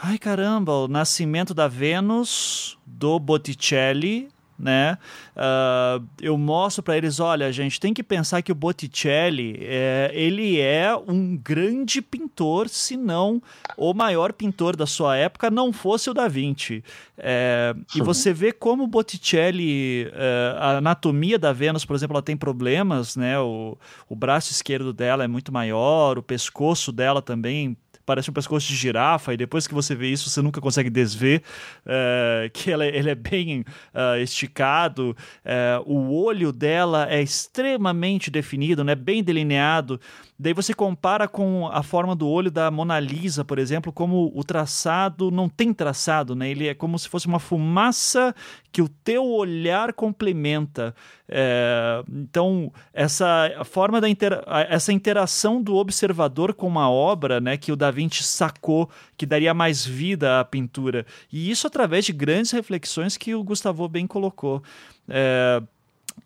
Ai 0.00 0.18
caramba, 0.18 0.72
o 0.72 0.88
Nascimento 0.88 1.52
da 1.52 1.66
Vênus 1.66 2.78
do 2.86 3.18
Botticelli 3.18 4.28
né? 4.58 4.98
Uh, 5.36 6.04
eu 6.20 6.36
mostro 6.38 6.82
para 6.82 6.96
eles, 6.96 7.20
olha, 7.20 7.52
gente, 7.52 7.78
tem 7.78 7.92
que 7.92 8.02
pensar 8.02 8.42
que 8.42 8.50
o 8.50 8.54
Botticelli, 8.54 9.58
é, 9.60 10.10
ele 10.14 10.58
é 10.58 10.96
um 10.96 11.36
grande 11.36 12.00
pintor, 12.00 12.68
se 12.68 12.96
não 12.96 13.42
o 13.76 13.92
maior 13.92 14.32
pintor 14.32 14.76
da 14.76 14.86
sua 14.86 15.16
época, 15.16 15.50
não 15.50 15.72
fosse 15.72 16.08
o 16.08 16.14
Da 16.14 16.28
Vinci. 16.28 16.82
É, 17.18 17.74
e 17.94 18.00
você 18.00 18.32
vê 18.32 18.52
como 18.52 18.84
o 18.84 18.86
Botticelli, 18.86 20.10
é, 20.12 20.56
a 20.58 20.78
anatomia 20.78 21.38
da 21.38 21.52
Vênus, 21.52 21.84
por 21.84 21.94
exemplo, 21.94 22.14
ela 22.14 22.22
tem 22.22 22.36
problemas, 22.36 23.16
né? 23.16 23.38
O, 23.38 23.76
o 24.08 24.16
braço 24.16 24.52
esquerdo 24.52 24.92
dela 24.92 25.24
é 25.24 25.28
muito 25.28 25.52
maior, 25.52 26.18
o 26.18 26.22
pescoço 26.22 26.92
dela 26.92 27.20
também 27.20 27.76
parece 28.06 28.30
um 28.30 28.32
pescoço 28.32 28.66
de 28.68 28.76
girafa, 28.76 29.34
e 29.34 29.36
depois 29.36 29.66
que 29.66 29.74
você 29.74 29.94
vê 29.94 30.08
isso, 30.08 30.30
você 30.30 30.40
nunca 30.40 30.60
consegue 30.60 30.88
desver, 30.88 31.42
uh, 31.84 32.48
que 32.52 32.70
ela, 32.70 32.86
ele 32.86 33.10
é 33.10 33.14
bem 33.14 33.60
uh, 33.60 34.16
esticado, 34.22 35.16
uh, 35.44 35.82
o 35.92 36.14
olho 36.24 36.52
dela 36.52 37.06
é 37.10 37.20
extremamente 37.20 38.30
definido, 38.30 38.84
né, 38.84 38.94
bem 38.94 39.22
delineado, 39.22 40.00
Daí 40.38 40.52
você 40.52 40.74
compara 40.74 41.26
com 41.26 41.66
a 41.68 41.82
forma 41.82 42.14
do 42.14 42.28
olho 42.28 42.50
da 42.50 42.70
Mona 42.70 43.00
Lisa, 43.00 43.44
por 43.44 43.58
exemplo, 43.58 43.90
como 43.90 44.30
o 44.34 44.44
traçado 44.44 45.30
não 45.30 45.48
tem 45.48 45.72
traçado, 45.72 46.34
né? 46.34 46.50
Ele 46.50 46.68
é 46.68 46.74
como 46.74 46.98
se 46.98 47.08
fosse 47.08 47.26
uma 47.26 47.38
fumaça 47.38 48.34
que 48.70 48.82
o 48.82 48.88
teu 48.88 49.24
olhar 49.24 49.94
complementa. 49.94 50.94
É, 51.26 52.04
então, 52.06 52.70
essa 52.92 53.50
forma 53.64 54.00
da 54.00 54.08
intera 54.08 54.44
essa 54.68 54.92
interação 54.92 55.62
do 55.62 55.74
observador 55.76 56.52
com 56.52 56.66
uma 56.66 56.90
obra, 56.90 57.40
né, 57.40 57.56
que 57.56 57.72
o 57.72 57.76
Da 57.76 57.90
Vinci 57.90 58.22
sacou 58.22 58.90
que 59.16 59.24
daria 59.24 59.54
mais 59.54 59.84
vida 59.84 60.38
à 60.40 60.44
pintura. 60.44 61.06
E 61.32 61.50
isso 61.50 61.66
através 61.66 62.04
de 62.04 62.12
grandes 62.12 62.50
reflexões 62.50 63.16
que 63.16 63.34
o 63.34 63.42
Gustavo 63.42 63.88
bem 63.88 64.06
colocou. 64.06 64.62
É, 65.08 65.62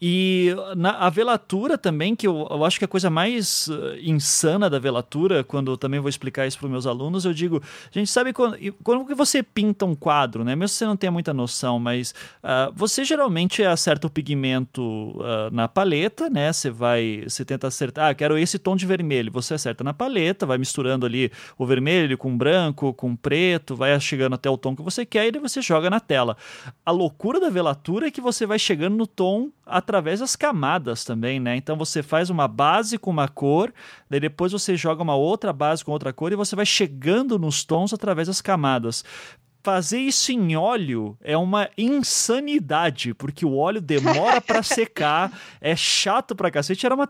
e 0.03 0.55
na, 0.77 0.93
a 0.93 1.11
velatura 1.11 1.77
também, 1.77 2.17
que 2.17 2.27
eu, 2.27 2.49
eu 2.51 2.65
acho 2.65 2.79
que 2.79 2.87
a 2.87 2.89
coisa 2.89 3.11
mais 3.11 3.69
uh, 3.69 3.97
insana 4.03 4.71
da 4.71 4.79
velatura, 4.79 5.45
quando 5.45 5.73
eu 5.73 5.77
também 5.77 6.01
vou 6.01 6.09
explicar 6.09 6.47
isso 6.47 6.59
para 6.59 6.65
os 6.65 6.73
meus 6.73 6.87
alunos, 6.87 7.27
eu 7.27 7.35
digo, 7.35 7.63
gente 7.91 8.11
sabe 8.11 8.33
quando, 8.33 8.57
quando 8.83 9.05
que 9.05 9.15
você 9.15 9.43
pinta 9.43 9.85
um 9.85 9.95
quadro, 9.95 10.43
né? 10.43 10.57
Mesmo 10.57 10.69
se 10.69 10.77
você 10.77 10.87
não 10.87 10.97
tenha 10.97 11.13
muita 11.13 11.35
noção, 11.35 11.79
mas 11.79 12.15
uh, 12.43 12.73
você 12.75 13.05
geralmente 13.05 13.63
acerta 13.63 14.07
o 14.07 14.11
pigmento 14.11 14.83
uh, 14.83 15.53
na 15.53 15.69
paleta, 15.69 16.31
né? 16.31 16.51
Você 16.51 16.71
vai, 16.71 17.25
você 17.29 17.45
tenta 17.45 17.67
acertar, 17.67 18.11
ah, 18.11 18.15
quero 18.15 18.39
esse 18.39 18.59
tom 18.59 18.77
de 18.77 18.87
vermelho, 18.87 19.31
você 19.31 19.53
acerta 19.53 19.85
na 19.85 19.93
paleta, 19.93 20.47
vai 20.47 20.57
misturando 20.57 21.05
ali 21.05 21.31
o 21.59 21.67
vermelho 21.67 22.17
com 22.17 22.35
branco, 22.39 22.95
com 22.95 23.15
preto, 23.15 23.77
vai 23.77 24.01
chegando 24.01 24.33
até 24.33 24.49
o 24.49 24.57
tom 24.57 24.75
que 24.75 24.81
você 24.81 25.05
quer 25.05 25.27
e 25.27 25.33
daí 25.33 25.43
você 25.43 25.61
joga 25.61 25.91
na 25.91 26.01
tela. 26.01 26.39
A 26.87 26.91
loucura 26.91 27.39
da 27.39 27.51
velatura 27.51 28.07
é 28.07 28.11
que 28.11 28.21
você 28.23 28.47
vai 28.47 28.59
chegando 28.59 28.97
no 28.97 29.07
tom 29.07 29.51
através 29.91 30.21
das 30.21 30.37
camadas 30.37 31.05
também, 31.05 31.41
né? 31.41 31.57
Então 31.57 31.77
você 31.77 32.01
faz 32.03 32.31
uma 32.31 32.47
base 32.47 32.97
com 32.97 33.11
uma 33.11 33.27
cor, 33.27 33.75
daí 34.09 34.21
depois 34.21 34.53
você 34.53 34.77
joga 34.77 35.03
uma 35.03 35.17
outra 35.17 35.53
base 35.53 35.85
com 35.85 35.91
outra 35.91 36.13
cor 36.13 36.33
e 36.33 36.37
você 36.37 36.55
vai 36.55 36.65
chegando 36.65 37.39
nos 37.39 37.65
tons 37.65 37.93
através 37.93 38.29
das 38.29 38.41
camadas 38.41 39.05
fazer 39.63 39.99
isso 39.99 40.33
em 40.33 40.57
óleo 40.57 41.19
é 41.21 41.37
uma 41.37 41.69
insanidade, 41.77 43.13
porque 43.13 43.45
o 43.45 43.57
óleo 43.57 43.81
demora 43.81 44.41
para 44.41 44.63
secar, 44.63 45.39
é 45.61 45.77
chato 45.77 46.35
pra 46.35 46.51
cacete. 46.51 46.87
Era 46.87 46.95
uma 46.95 47.07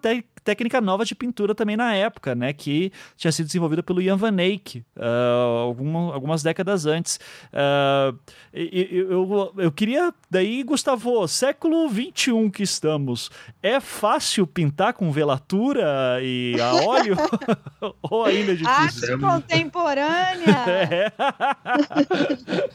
técnica 0.51 0.81
nova 0.81 1.05
de 1.05 1.15
pintura 1.15 1.55
também 1.55 1.77
na 1.77 1.95
época, 1.95 2.35
né? 2.35 2.53
Que 2.53 2.93
tinha 3.17 3.31
sido 3.31 3.47
desenvolvida 3.47 3.85
pelo 3.85 4.03
Jan 4.03 4.17
Van 4.17 4.37
Eyck 4.41 4.85
uh, 4.97 5.59
alguma, 5.61 6.13
algumas 6.13 6.43
décadas 6.43 6.87
antes. 6.87 7.21
Uh, 7.53 8.19
eu, 8.53 9.11
eu, 9.11 9.53
eu 9.59 9.73
queria, 9.73 10.13
daí, 10.29 10.65
Gustavo, 10.65 11.29
século 11.29 11.89
XXI 11.89 12.51
que 12.53 12.65
estamos, 12.65 13.31
é 13.63 13.79
fácil 13.79 14.45
pintar 14.45 14.93
com 14.95 15.13
velatura 15.13 16.19
e 16.21 16.57
a 16.61 16.75
óleo? 16.85 17.17
Ou 18.03 18.25
ainda 18.25 18.53
é 18.53 18.57
difícil? 18.57 19.15
Arte 19.15 19.19
contemporânea! 19.19 20.61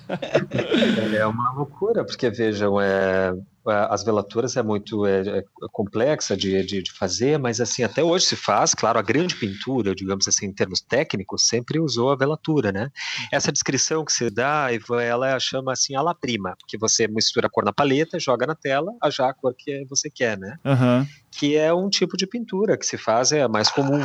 É. 0.08 1.18
é 1.18 1.26
uma 1.26 1.52
loucura, 1.54 2.06
porque 2.06 2.30
vejam, 2.30 2.80
é, 2.80 3.34
as 3.68 4.04
velaturas 4.04 4.56
é 4.56 4.64
muito 4.64 5.06
é, 5.06 5.22
é 5.40 5.44
complexa 5.72 6.36
de, 6.36 6.64
de, 6.64 6.84
de, 6.84 6.92
fazer, 6.92 7.38
mas 7.40 7.60
assim, 7.60 7.84
até 7.84 8.04
hoje 8.04 8.26
se 8.26 8.36
faz, 8.36 8.74
claro, 8.74 9.00
a 9.00 9.02
grande 9.02 9.36
pintura, 9.36 9.96
digamos 9.96 10.28
assim, 10.28 10.46
em 10.46 10.54
termos 10.54 10.82
técnicos, 10.82 11.48
sempre 11.48 11.80
usou 11.80 12.12
a 12.12 12.16
velatura, 12.16 12.72
né? 12.72 12.92
Essa 13.32 13.52
descrição 13.52 14.06
que 14.06 14.14
se 14.14 14.30
dá, 14.30 14.68
ela 15.02 15.40
chama 15.40 15.74
assim 15.74 15.96
a 15.96 16.02
la 16.02 16.14
prima, 16.14 16.56
que 16.68 16.78
você 16.78 17.08
mistura 17.08 17.48
a 17.48 17.50
cor 17.50 17.66
na 17.66 17.74
paleta, 17.74 18.20
joga 18.20 18.46
na 18.46 18.56
tela, 18.56 18.92
a 19.02 19.10
já 19.10 19.30
a 19.30 19.34
cor 19.34 19.54
que 19.58 19.86
você 19.90 20.10
quer, 20.10 20.38
né? 20.38 20.58
Uhum. 20.64 21.08
Que 21.32 21.56
é 21.58 21.74
um 21.74 21.90
tipo 21.90 22.16
de 22.16 22.26
pintura 22.26 22.78
que 22.78 22.86
se 22.86 22.98
faz, 22.98 23.32
é 23.32 23.48
mais 23.48 23.70
comum. 23.70 24.04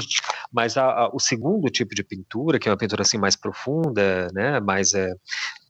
Mas 0.52 0.76
a, 0.76 0.84
a, 0.84 1.10
o 1.14 1.20
segundo 1.20 1.68
tipo 1.68 1.94
de 1.94 2.02
pintura, 2.02 2.58
que 2.58 2.68
é 2.68 2.72
uma 2.72 2.78
pintura 2.78 3.02
assim 3.02 3.18
mais 3.18 3.36
profunda, 3.36 4.28
né, 4.32 4.58
mais 4.58 4.94
é, 4.94 5.12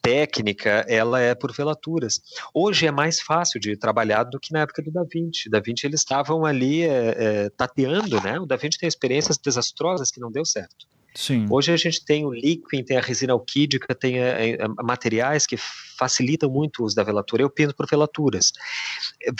técnica, 0.02 0.84
ela 0.88 1.20
é 1.20 1.34
por 1.34 1.52
velaturas. 1.52 2.20
Hoje 2.54 2.86
é 2.86 2.90
mais 2.90 3.20
fácil 3.20 3.60
de 3.60 3.76
trabalhar 3.76 4.24
do 4.24 4.40
que 4.40 4.52
na 4.52 4.60
época 4.60 4.82
do 4.82 4.90
Da 4.90 5.04
Vinci. 5.04 5.48
Da 5.48 5.60
Vinci 5.60 5.86
eles 5.86 6.00
estavam 6.00 6.44
ali 6.44 6.82
é, 6.82 7.14
é, 7.18 7.50
tateando, 7.50 8.20
né? 8.20 8.38
O 8.38 8.46
Da 8.46 8.56
Vinci 8.56 8.78
tem 8.78 8.88
experiências 8.88 9.38
desastrosas 9.38 10.10
que 10.10 10.20
não 10.20 10.30
deu 10.30 10.44
certo. 10.44 10.86
Sim. 11.14 11.46
Hoje 11.50 11.72
a 11.72 11.76
gente 11.76 12.04
tem 12.04 12.24
o 12.24 12.32
liquid, 12.32 12.84
tem 12.86 12.96
a 12.96 13.00
resina 13.00 13.32
alquídica, 13.32 13.94
tem 13.94 14.20
é, 14.20 14.52
é, 14.52 14.68
materiais 14.82 15.44
que 15.44 15.56
facilitam 15.56 16.48
muito 16.48 16.82
o 16.82 16.86
uso 16.86 16.94
da 16.94 17.02
velatura. 17.02 17.42
Eu 17.42 17.50
pinto 17.50 17.74
por 17.74 17.86
velaturas. 17.86 18.52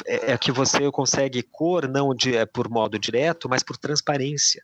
É, 0.07 0.33
é 0.33 0.39
que 0.39 0.51
você 0.51 0.91
consegue 0.91 1.43
cor 1.43 1.89
não 1.89 2.15
de, 2.15 2.37
é, 2.37 2.45
por 2.45 2.69
modo 2.69 2.99
direto, 2.99 3.49
mas 3.49 3.63
por 3.63 3.77
transparência. 3.77 4.63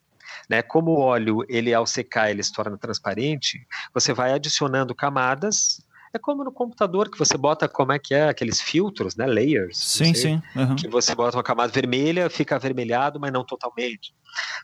Né? 0.50 0.62
Como 0.62 0.90
o 0.90 1.00
óleo, 1.00 1.44
ele 1.48 1.72
ao 1.72 1.86
secar, 1.86 2.30
ele 2.30 2.42
se 2.42 2.52
torna 2.52 2.76
transparente, 2.76 3.64
você 3.94 4.12
vai 4.12 4.32
adicionando 4.32 4.94
camadas 4.94 5.85
é 6.16 6.18
como 6.18 6.44
no 6.44 6.52
computador 6.52 7.10
que 7.10 7.18
você 7.18 7.36
bota, 7.36 7.68
como 7.68 7.92
é 7.92 7.98
que 7.98 8.14
é, 8.14 8.28
aqueles 8.28 8.60
filtros, 8.60 9.16
né, 9.16 9.26
layers. 9.26 9.78
Sim, 9.78 10.14
sim. 10.14 10.42
Uhum. 10.54 10.76
Que 10.76 10.88
você 10.88 11.14
bota 11.14 11.36
uma 11.36 11.42
camada 11.42 11.72
vermelha, 11.72 12.28
fica 12.28 12.56
avermelhado, 12.56 13.20
mas 13.20 13.32
não 13.32 13.44
totalmente. 13.44 14.14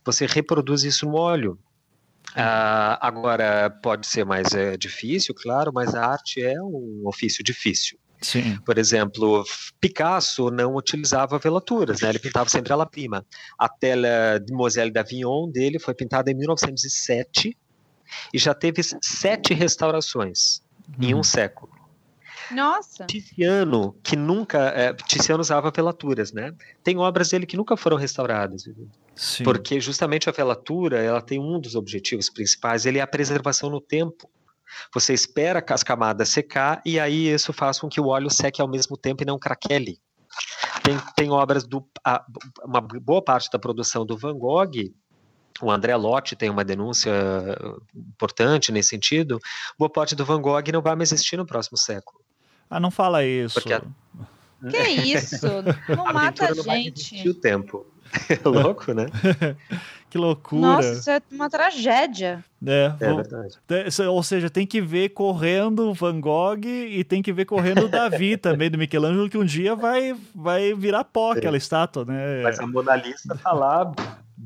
Você 0.05 0.27
reproduz 0.27 0.83
isso 0.83 1.07
no 1.07 1.15
óleo. 1.15 1.59
Uh, 2.31 2.97
agora, 3.01 3.71
pode 3.83 4.07
ser 4.07 4.25
mais 4.25 4.55
é, 4.55 4.77
difícil, 4.77 5.35
claro, 5.35 5.71
mas 5.73 5.95
a 5.95 6.07
arte 6.07 6.43
é 6.43 6.61
um 6.61 7.03
ofício 7.05 7.45
difícil. 7.45 7.99
Sim. 8.23 8.59
Por 8.65 8.79
exemplo, 8.79 9.45
Picasso 9.81 10.51
não 10.51 10.77
utilizava 10.77 11.39
velaturas, 11.39 12.01
né? 12.01 12.09
ele 12.09 12.19
pintava 12.19 12.49
sempre 12.49 12.73
ela 12.73 12.87
prima. 12.87 13.27
A 13.59 13.69
tela 13.69 14.39
de 14.39 14.53
Moselle 14.53 14.93
d'Avignon 14.93 15.51
dele 15.51 15.79
foi 15.79 15.93
pintada 15.93 16.31
em 16.31 16.35
1907 16.35 17.57
e 18.33 18.39
já 18.39 18.55
teve 18.55 18.81
sete 19.03 19.53
restaurações 19.53 20.62
em 21.01 21.15
um 21.15 21.19
uhum. 21.19 21.23
século. 21.23 21.73
Nossa. 22.51 23.07
Tiziano, 23.07 23.97
que 24.03 24.17
nunca. 24.17 24.59
É, 24.59 24.93
Tiziano 24.93 25.41
usava 25.41 25.71
velaturas, 25.71 26.33
né? 26.33 26.55
Tem 26.83 26.99
obras 26.99 27.31
dele 27.31 27.47
que 27.47 27.57
nunca 27.57 27.77
foram 27.77 27.97
restauradas. 27.97 28.65
Sim. 29.15 29.45
Porque 29.45 29.81
justamente 29.81 30.29
a 30.29 30.33
velatura, 30.33 31.01
ela 31.01 31.21
tem 31.21 31.39
um 31.39 31.59
dos 31.61 31.75
objetivos 31.75 32.29
principais, 32.29 32.87
ele 32.87 32.99
é 32.99 33.03
a 33.03 33.07
preservação 33.07 33.71
no 33.71 33.81
tempo. 33.81 34.31
Você 34.95 35.13
espera 35.13 35.65
as 35.69 35.83
camadas 35.83 36.31
secar 36.31 36.81
e 36.85 36.99
aí 36.99 37.29
isso 37.29 37.53
faz 37.53 37.79
com 37.79 37.89
que 37.89 38.01
o 38.01 38.07
óleo 38.07 38.31
seque 38.31 38.61
ao 38.61 38.69
mesmo 38.69 38.97
tempo 38.97 39.23
e 39.23 39.27
não 39.27 39.39
craquele. 39.39 39.99
Tem, 40.83 40.99
tem 41.15 41.31
obras 41.31 41.67
do. 41.67 41.87
A, 42.05 42.25
uma 42.65 42.81
boa 42.81 43.23
parte 43.23 43.51
da 43.51 43.59
produção 43.59 44.05
do 44.07 44.17
Van 44.17 44.37
Gogh 44.37 44.93
o 45.61 45.71
André 45.71 45.95
Lotti 45.97 46.37
tem 46.37 46.49
uma 46.49 46.65
denúncia 46.65 47.13
importante 47.95 48.73
nesse 48.73 48.91
sentido, 48.91 49.39
boa 49.79 49.91
parte 49.91 50.15
do 50.15 50.25
Van 50.25 50.41
Gogh 50.41 50.73
não 50.73 50.83
vai 50.83 50.95
mais 50.95 51.13
existir 51.13 51.37
no 51.37 51.47
próximo 51.47 51.77
século. 51.77 52.21
Ah, 52.71 52.81
não 52.81 52.91
fala 52.91 53.25
isso. 53.25 53.55
Porque 53.55 53.75
a... 53.75 53.83
Que 54.71 54.83
isso? 55.15 55.47
Não 55.95 56.07
a 56.07 56.13
mata 56.13 56.51
a 56.51 56.55
gente. 56.55 57.29
o 57.29 57.35
tempo. 57.35 57.87
É 58.29 58.47
louco, 58.47 58.93
né? 58.93 59.07
que 60.11 60.19
loucura. 60.19 60.61
Nossa, 60.61 60.93
isso 60.93 61.11
é 61.11 61.23
uma 61.31 61.49
tragédia. 61.49 62.45
É, 62.65 62.93
é 63.01 63.15
verdade. 63.15 63.59
Ou 64.07 64.23
seja, 64.23 64.51
tem 64.51 64.67
que 64.67 64.83
ver 64.83 65.09
correndo 65.11 65.95
Van 65.95 66.21
Gogh 66.21 66.67
e 66.67 67.03
tem 67.05 67.23
que 67.23 67.33
ver 67.33 67.47
correndo 67.47 67.89
Davi 67.89 68.37
também, 68.37 68.71
do 68.71 68.77
Michelangelo, 68.77 69.31
que 69.31 69.39
um 69.39 69.45
dia 69.47 69.75
vai, 69.75 70.15
vai 70.35 70.75
virar 70.75 71.05
pó 71.05 71.33
aquela 71.33 71.57
estátua, 71.57 72.05
né? 72.05 72.43
Mas 72.43 72.61
a 72.61 72.67
Mona 72.67 72.97
Lisa 72.97 73.35
tá 73.43 73.53
lá 73.53 73.91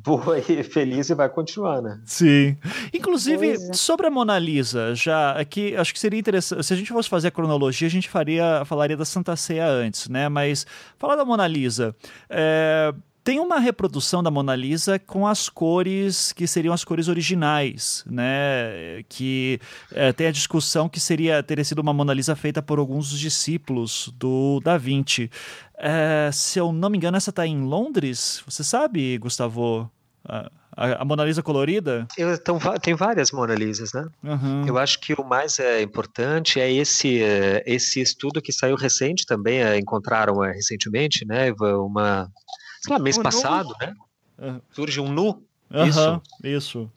boa 0.04 0.38
e 0.38 0.62
feliz 0.62 1.08
e 1.08 1.14
vai 1.14 1.28
continuar, 1.28 1.80
né? 1.80 2.00
Sim. 2.04 2.56
Inclusive, 2.92 3.52
é. 3.52 3.72
sobre 3.72 4.06
a 4.06 4.10
Mona 4.10 4.38
Lisa, 4.38 4.94
já 4.94 5.32
aqui 5.32 5.74
acho 5.74 5.92
que 5.94 5.98
seria 5.98 6.20
interessante. 6.20 6.62
Se 6.62 6.74
a 6.74 6.76
gente 6.76 6.92
fosse 6.92 7.08
fazer 7.08 7.28
a 7.28 7.30
cronologia, 7.30 7.88
a 7.88 7.90
gente 7.90 8.08
faria, 8.08 8.62
falaria 8.66 8.96
da 8.96 9.04
Santa 9.04 9.34
Ceia 9.36 9.66
antes, 9.66 10.08
né? 10.08 10.28
Mas 10.28 10.66
falar 10.98 11.16
da 11.16 11.24
Mona 11.24 11.46
Lisa. 11.46 11.96
É, 12.28 12.92
tem 13.26 13.40
uma 13.40 13.58
reprodução 13.58 14.22
da 14.22 14.30
Mona 14.30 14.54
Lisa 14.54 15.00
com 15.00 15.26
as 15.26 15.48
cores 15.48 16.32
que 16.32 16.46
seriam 16.46 16.72
as 16.72 16.84
cores 16.84 17.08
originais, 17.08 18.04
né? 18.06 19.02
Que 19.08 19.58
é, 19.90 20.12
tem 20.12 20.28
a 20.28 20.30
discussão 20.30 20.88
que 20.88 21.00
seria 21.00 21.42
teria 21.42 21.64
sido 21.64 21.80
uma 21.80 21.92
Mona 21.92 22.14
Lisa 22.14 22.36
feita 22.36 22.62
por 22.62 22.78
alguns 22.78 23.10
dos 23.10 23.18
discípulos 23.18 24.14
do 24.16 24.60
Da 24.60 24.78
Vinci. 24.78 25.28
É, 25.76 26.30
se 26.32 26.60
eu 26.60 26.70
não 26.70 26.88
me 26.88 26.98
engano, 26.98 27.16
essa 27.16 27.30
está 27.30 27.44
em 27.44 27.62
Londres. 27.62 28.44
Você 28.46 28.62
sabe, 28.62 29.18
Gustavo? 29.18 29.90
A, 30.24 30.48
a, 30.76 31.04
Mona 31.04 31.24
Lisa 31.24 31.42
colorida? 31.42 32.06
Eu, 32.16 32.32
então, 32.32 32.60
tem 32.80 32.94
várias 32.94 33.32
Mona 33.32 33.56
Lisas, 33.56 33.92
né? 33.92 34.06
Uhum. 34.22 34.68
Eu 34.68 34.78
acho 34.78 35.00
que 35.00 35.14
o 35.14 35.24
mais 35.24 35.58
é, 35.58 35.82
importante 35.82 36.60
é 36.60 36.72
esse, 36.72 37.20
é, 37.20 37.64
esse 37.66 38.00
estudo 38.00 38.40
que 38.40 38.52
saiu 38.52 38.76
recente 38.76 39.26
também, 39.26 39.64
é, 39.64 39.76
encontraram 39.76 40.44
é, 40.44 40.52
recentemente, 40.52 41.24
né? 41.26 41.52
Uma 41.60 42.30
sei 42.86 42.96
lá, 42.96 43.02
mês 43.02 43.18
o 43.18 43.22
passado, 43.22 43.74
nu? 43.80 43.86
né? 44.46 44.60
Surge 44.70 45.00
um 45.00 45.12
nu. 45.12 45.42
Uhum, 45.70 45.86
isso. 45.86 46.22
Isso. 46.42 46.92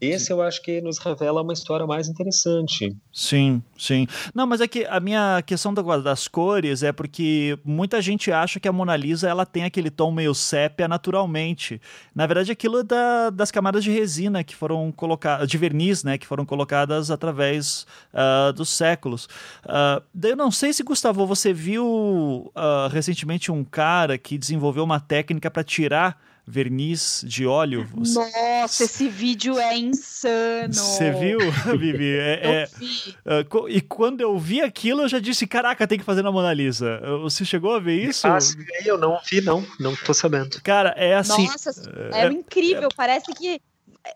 Esse 0.00 0.32
eu 0.32 0.42
acho 0.42 0.60
que 0.60 0.80
nos 0.80 0.98
revela 0.98 1.42
uma 1.42 1.52
história 1.52 1.86
mais 1.86 2.08
interessante. 2.08 2.94
Sim, 3.12 3.62
sim. 3.78 4.06
Não, 4.34 4.46
mas 4.46 4.60
é 4.60 4.68
que 4.68 4.84
a 4.84 5.00
minha 5.00 5.40
questão 5.42 5.72
das 5.72 6.28
cores 6.28 6.82
é 6.82 6.92
porque 6.92 7.58
muita 7.64 8.02
gente 8.02 8.30
acha 8.30 8.58
que 8.58 8.68
a 8.68 8.72
Mona 8.72 8.96
Lisa 8.96 9.28
ela 9.28 9.46
tem 9.46 9.64
aquele 9.64 9.90
tom 9.90 10.10
meio 10.10 10.34
sépia 10.34 10.88
naturalmente. 10.88 11.80
Na 12.14 12.26
verdade, 12.26 12.52
aquilo 12.52 12.80
é 12.80 12.82
da, 12.82 13.30
das 13.30 13.50
camadas 13.50 13.84
de 13.84 13.90
resina 13.90 14.44
que 14.44 14.54
foram 14.54 14.92
colocadas, 14.92 15.48
de 15.48 15.56
verniz, 15.56 16.04
né, 16.04 16.18
que 16.18 16.26
foram 16.26 16.44
colocadas 16.44 17.10
através 17.10 17.86
uh, 18.12 18.52
dos 18.52 18.68
séculos. 18.70 19.26
Uh, 19.64 20.02
eu 20.22 20.36
não 20.36 20.50
sei 20.50 20.72
se, 20.72 20.82
Gustavo, 20.82 21.26
você 21.26 21.52
viu 21.52 21.84
uh, 21.86 22.88
recentemente 22.90 23.50
um 23.50 23.64
cara 23.64 24.18
que 24.18 24.36
desenvolveu 24.36 24.84
uma 24.84 25.00
técnica 25.00 25.50
para 25.50 25.64
tirar 25.64 26.18
verniz 26.46 27.24
de 27.26 27.46
óleo. 27.46 27.88
Você... 27.94 28.18
Nossa, 28.18 28.84
esse 28.84 29.08
vídeo 29.08 29.58
é 29.58 29.76
insano. 29.76 30.74
Você 30.74 31.10
viu, 31.12 31.38
Vivi? 31.78 32.16
É, 32.16 32.40
eu 32.42 32.50
é, 32.50 32.66
vi. 32.78 33.16
Uh, 33.24 33.68
e 33.68 33.80
quando 33.80 34.20
eu 34.20 34.38
vi 34.38 34.60
aquilo, 34.60 35.02
eu 35.02 35.08
já 35.08 35.18
disse: 35.18 35.46
caraca, 35.46 35.86
tem 35.86 35.98
que 35.98 36.04
fazer 36.04 36.22
na 36.22 36.30
Mona 36.30 36.52
Lisa. 36.52 37.00
Você 37.22 37.44
chegou 37.44 37.74
a 37.74 37.80
ver 37.80 38.02
isso? 38.02 38.26
Ah, 38.26 38.38
eu 38.84 38.98
não 38.98 39.18
vi, 39.28 39.40
não. 39.40 39.66
Não 39.80 39.96
tô 39.96 40.12
sabendo. 40.12 40.60
Cara, 40.62 40.90
é 40.96 41.14
assim. 41.14 41.46
Nossa, 41.46 41.70
é, 42.12 42.26
é 42.26 42.32
incrível. 42.32 42.88
É, 42.90 42.94
Parece 42.94 43.32
que 43.32 43.60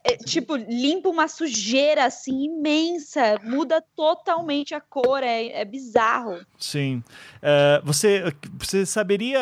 é, 0.05 0.17
tipo, 0.17 0.55
limpa 0.57 1.09
uma 1.09 1.29
sujeira 1.29 2.05
assim 2.05 2.45
imensa, 2.45 3.41
muda 3.43 3.83
totalmente 3.97 4.75
a 4.75 4.81
cor, 4.81 5.23
é, 5.23 5.47
é 5.47 5.65
bizarro. 5.65 6.39
Sim. 6.59 7.03
Uh, 7.37 7.85
você, 7.85 8.25
você 8.59 8.85
saberia, 8.85 9.41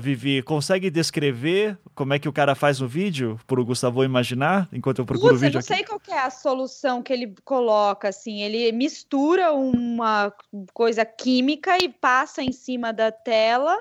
Vivi, 0.00 0.42
consegue 0.42 0.90
descrever 0.90 1.76
como 1.94 2.14
é 2.14 2.18
que 2.18 2.28
o 2.28 2.32
cara 2.32 2.54
faz 2.54 2.80
no 2.80 2.86
vídeo, 2.86 3.38
para 3.46 3.60
o 3.60 3.64
Gustavo 3.64 4.04
imaginar, 4.04 4.68
enquanto 4.72 5.00
eu 5.00 5.04
procuro 5.04 5.30
Putz, 5.30 5.42
o 5.42 5.44
vídeo? 5.44 5.58
Eu 5.58 5.60
não 5.60 5.74
aqui? 5.74 5.74
sei 5.74 5.84
qual 5.84 6.00
é 6.08 6.20
a 6.20 6.30
solução 6.30 7.02
que 7.02 7.12
ele 7.12 7.34
coloca, 7.44 8.08
assim, 8.08 8.42
ele 8.42 8.70
mistura 8.70 9.52
uma 9.52 10.32
coisa 10.72 11.04
química 11.04 11.76
e 11.82 11.88
passa 11.88 12.42
em 12.42 12.52
cima 12.52 12.92
da 12.92 13.10
tela 13.10 13.76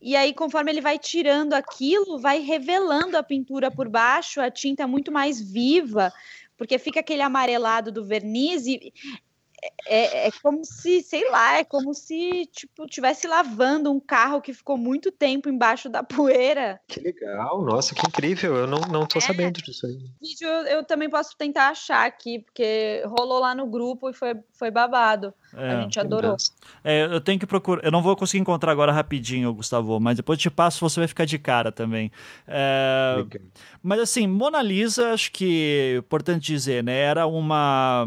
e 0.00 0.14
aí, 0.14 0.34
conforme 0.34 0.70
ele 0.70 0.80
vai 0.80 0.98
tirando 0.98 1.54
aquilo, 1.54 2.18
vai 2.18 2.40
revelando 2.40 3.16
a 3.16 3.22
pintura 3.22 3.70
por 3.70 3.88
baixo, 3.88 4.40
a 4.40 4.50
tinta 4.50 4.82
é 4.82 4.86
muito 4.86 5.10
mais 5.10 5.40
viva, 5.40 6.12
porque 6.56 6.78
fica 6.78 7.00
aquele 7.00 7.22
amarelado 7.22 7.90
do 7.90 8.04
verniz 8.04 8.66
e 8.66 8.92
é, 9.86 10.28
é, 10.28 10.30
como 10.42 10.64
se, 10.64 11.02
sei 11.02 11.28
lá, 11.30 11.58
é 11.58 11.64
como 11.64 11.94
se, 11.94 12.46
tipo, 12.52 12.86
tivesse 12.86 13.26
lavando 13.26 13.90
um 13.90 14.00
carro 14.00 14.40
que 14.40 14.52
ficou 14.52 14.76
muito 14.76 15.10
tempo 15.10 15.48
embaixo 15.48 15.88
da 15.88 16.02
poeira. 16.02 16.80
Que 16.86 17.00
legal, 17.00 17.62
nossa, 17.62 17.94
que 17.94 18.06
incrível, 18.06 18.54
eu 18.56 18.66
não, 18.66 18.80
não 18.80 19.06
tô 19.06 19.18
é. 19.18 19.22
sabendo 19.22 19.62
disso 19.62 19.86
aí. 19.86 19.98
Vídeo 20.20 20.48
eu, 20.48 20.66
eu, 20.66 20.84
também 20.84 21.08
posso 21.08 21.36
tentar 21.36 21.68
achar 21.68 22.06
aqui, 22.06 22.40
porque 22.40 23.02
rolou 23.06 23.40
lá 23.40 23.54
no 23.54 23.66
grupo 23.66 24.10
e 24.10 24.12
foi, 24.12 24.34
foi 24.52 24.70
babado. 24.70 25.32
É, 25.54 25.70
a 25.70 25.80
gente 25.82 25.98
adorou. 25.98 26.36
É, 26.84 27.04
eu 27.04 27.20
tenho 27.20 27.38
que 27.38 27.46
procurar, 27.46 27.84
eu 27.84 27.90
não 27.90 28.02
vou 28.02 28.14
conseguir 28.16 28.40
encontrar 28.40 28.72
agora 28.72 28.92
rapidinho, 28.92 29.52
Gustavo, 29.54 29.98
mas 30.00 30.16
depois 30.16 30.38
eu 30.38 30.42
te 30.42 30.50
passo, 30.50 30.80
você 30.80 31.00
vai 31.00 31.08
ficar 31.08 31.24
de 31.24 31.38
cara 31.38 31.72
também. 31.72 32.10
É, 32.46 33.24
mas 33.82 34.00
assim, 34.00 34.26
Mona 34.26 34.60
Lisa, 34.60 35.12
acho 35.12 35.32
que 35.32 35.94
é 35.94 35.98
importante 35.98 36.46
dizer, 36.46 36.82
né, 36.84 36.96
era 36.98 37.26
uma... 37.26 38.06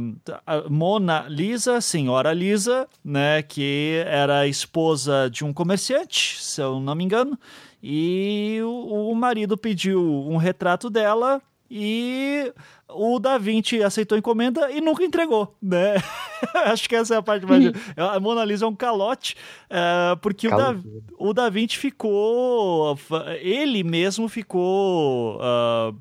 Mona 0.70 1.26
Lisa, 1.28 1.82
senhora 1.82 2.34
Lisa, 2.34 2.88
né, 3.04 3.42
que 3.42 4.04
era 4.06 4.48
esposa 4.48 5.30
de 5.32 5.44
um 5.44 5.54
comerciante, 5.54 6.42
se 6.42 6.62
eu 6.62 6.80
não 6.80 6.96
me 6.96 7.04
engano, 7.04 7.38
e 7.82 8.60
o, 8.62 9.12
o 9.12 9.16
marido 9.16 9.58
pediu 9.58 10.02
um 10.28 10.38
retrato 10.38 10.90
dela 10.90 11.42
e 11.72 12.52
o 12.92 13.20
Da 13.20 13.38
Vinci 13.38 13.84
aceitou 13.84 14.16
a 14.16 14.20
encomenda 14.20 14.72
e 14.72 14.82
nunca 14.82 15.04
entregou, 15.04 15.56
né? 15.62 15.96
Acho 16.66 16.88
que 16.90 16.96
essa 16.96 17.16
é 17.16 17.18
a 17.18 17.22
parte 17.22 17.46
mais. 17.46 17.66
a 17.96 18.20
Mona 18.20 18.44
Lisa 18.44 18.66
é 18.66 18.68
um 18.68 18.76
calote, 18.76 19.36
uh, 19.70 20.18
porque 20.18 20.48
o 20.48 20.52
da, 20.56 20.76
o 21.18 21.34
da 21.34 21.50
Vinci 21.50 21.78
ficou. 21.78 22.98
Ele 23.42 23.84
mesmo 23.84 24.28
ficou 24.28 25.38
uh, 25.38 25.96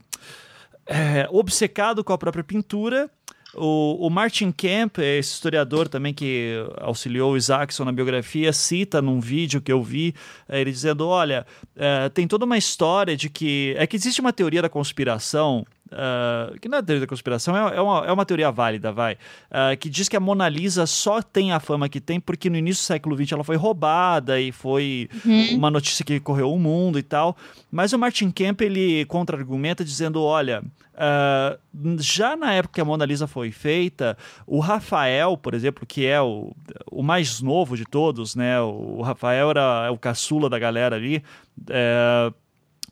é, 0.86 1.28
obcecado 1.30 2.02
com 2.02 2.12
a 2.12 2.18
própria 2.18 2.44
pintura 2.44 3.10
o, 3.54 4.06
o, 4.06 4.10
Martin 4.10 4.52
Kemp, 4.52 4.98
esse 4.98 5.32
historiador 5.32 5.88
também 5.88 6.12
que 6.12 6.54
auxiliou 6.78 7.32
o 7.32 7.36
Isaacson 7.36 7.84
na 7.84 7.92
biografia, 7.92 8.52
cita 8.52 9.00
num 9.00 9.20
vídeo 9.20 9.60
que 9.60 9.72
eu 9.72 9.82
vi, 9.82 10.14
eh, 10.48 10.60
ele 10.60 10.70
dizendo: 10.70 11.06
olha, 11.06 11.46
é, 11.74 12.08
tem 12.10 12.28
toda 12.28 12.44
uma 12.44 12.58
história 12.58 13.16
de 13.16 13.30
que. 13.30 13.74
É 13.78 13.86
que 13.86 13.96
existe 13.96 14.20
uma 14.20 14.32
teoria 14.32 14.60
da 14.60 14.68
conspiração 14.68 15.64
Uh, 15.90 16.58
que 16.60 16.68
não 16.68 16.78
é 16.78 16.82
teoria 16.82 17.00
da 17.00 17.06
conspiração, 17.06 17.56
é, 17.56 17.76
é, 17.76 17.80
uma, 17.80 18.06
é 18.06 18.12
uma 18.12 18.26
teoria 18.26 18.50
válida, 18.50 18.92
vai, 18.92 19.14
uh, 19.14 19.76
que 19.78 19.88
diz 19.88 20.06
que 20.06 20.16
a 20.16 20.20
Mona 20.20 20.46
Lisa 20.46 20.84
só 20.86 21.22
tem 21.22 21.50
a 21.50 21.58
fama 21.58 21.88
que 21.88 21.98
tem 21.98 22.20
porque 22.20 22.50
no 22.50 22.56
início 22.56 22.82
do 22.82 22.86
século 22.86 23.16
XX 23.16 23.32
ela 23.32 23.44
foi 23.44 23.56
roubada 23.56 24.38
e 24.38 24.52
foi 24.52 25.08
uhum. 25.24 25.56
uma 25.56 25.70
notícia 25.70 26.04
que 26.04 26.20
correu 26.20 26.52
o 26.52 26.58
mundo 26.58 26.98
e 26.98 27.02
tal. 27.02 27.36
Mas 27.70 27.94
o 27.94 27.98
Martin 27.98 28.30
Kemp 28.30 28.60
ele 28.60 29.06
contra-argumenta 29.06 29.82
dizendo: 29.82 30.22
olha, 30.22 30.62
uh, 30.62 31.96
já 31.98 32.36
na 32.36 32.52
época 32.52 32.74
que 32.74 32.80
a 32.82 32.84
Mona 32.84 33.06
Lisa 33.06 33.26
foi 33.26 33.50
feita, 33.50 34.16
o 34.46 34.60
Rafael, 34.60 35.38
por 35.38 35.54
exemplo, 35.54 35.86
que 35.86 36.04
é 36.04 36.20
o, 36.20 36.52
o 36.90 37.02
mais 37.02 37.40
novo 37.40 37.78
de 37.78 37.86
todos, 37.86 38.36
né? 38.36 38.60
O 38.60 39.00
Rafael 39.00 39.50
era 39.50 39.86
é 39.86 39.90
o 39.90 39.96
caçula 39.96 40.50
da 40.50 40.58
galera 40.58 40.96
ali. 40.96 41.22
Uh, 41.60 42.34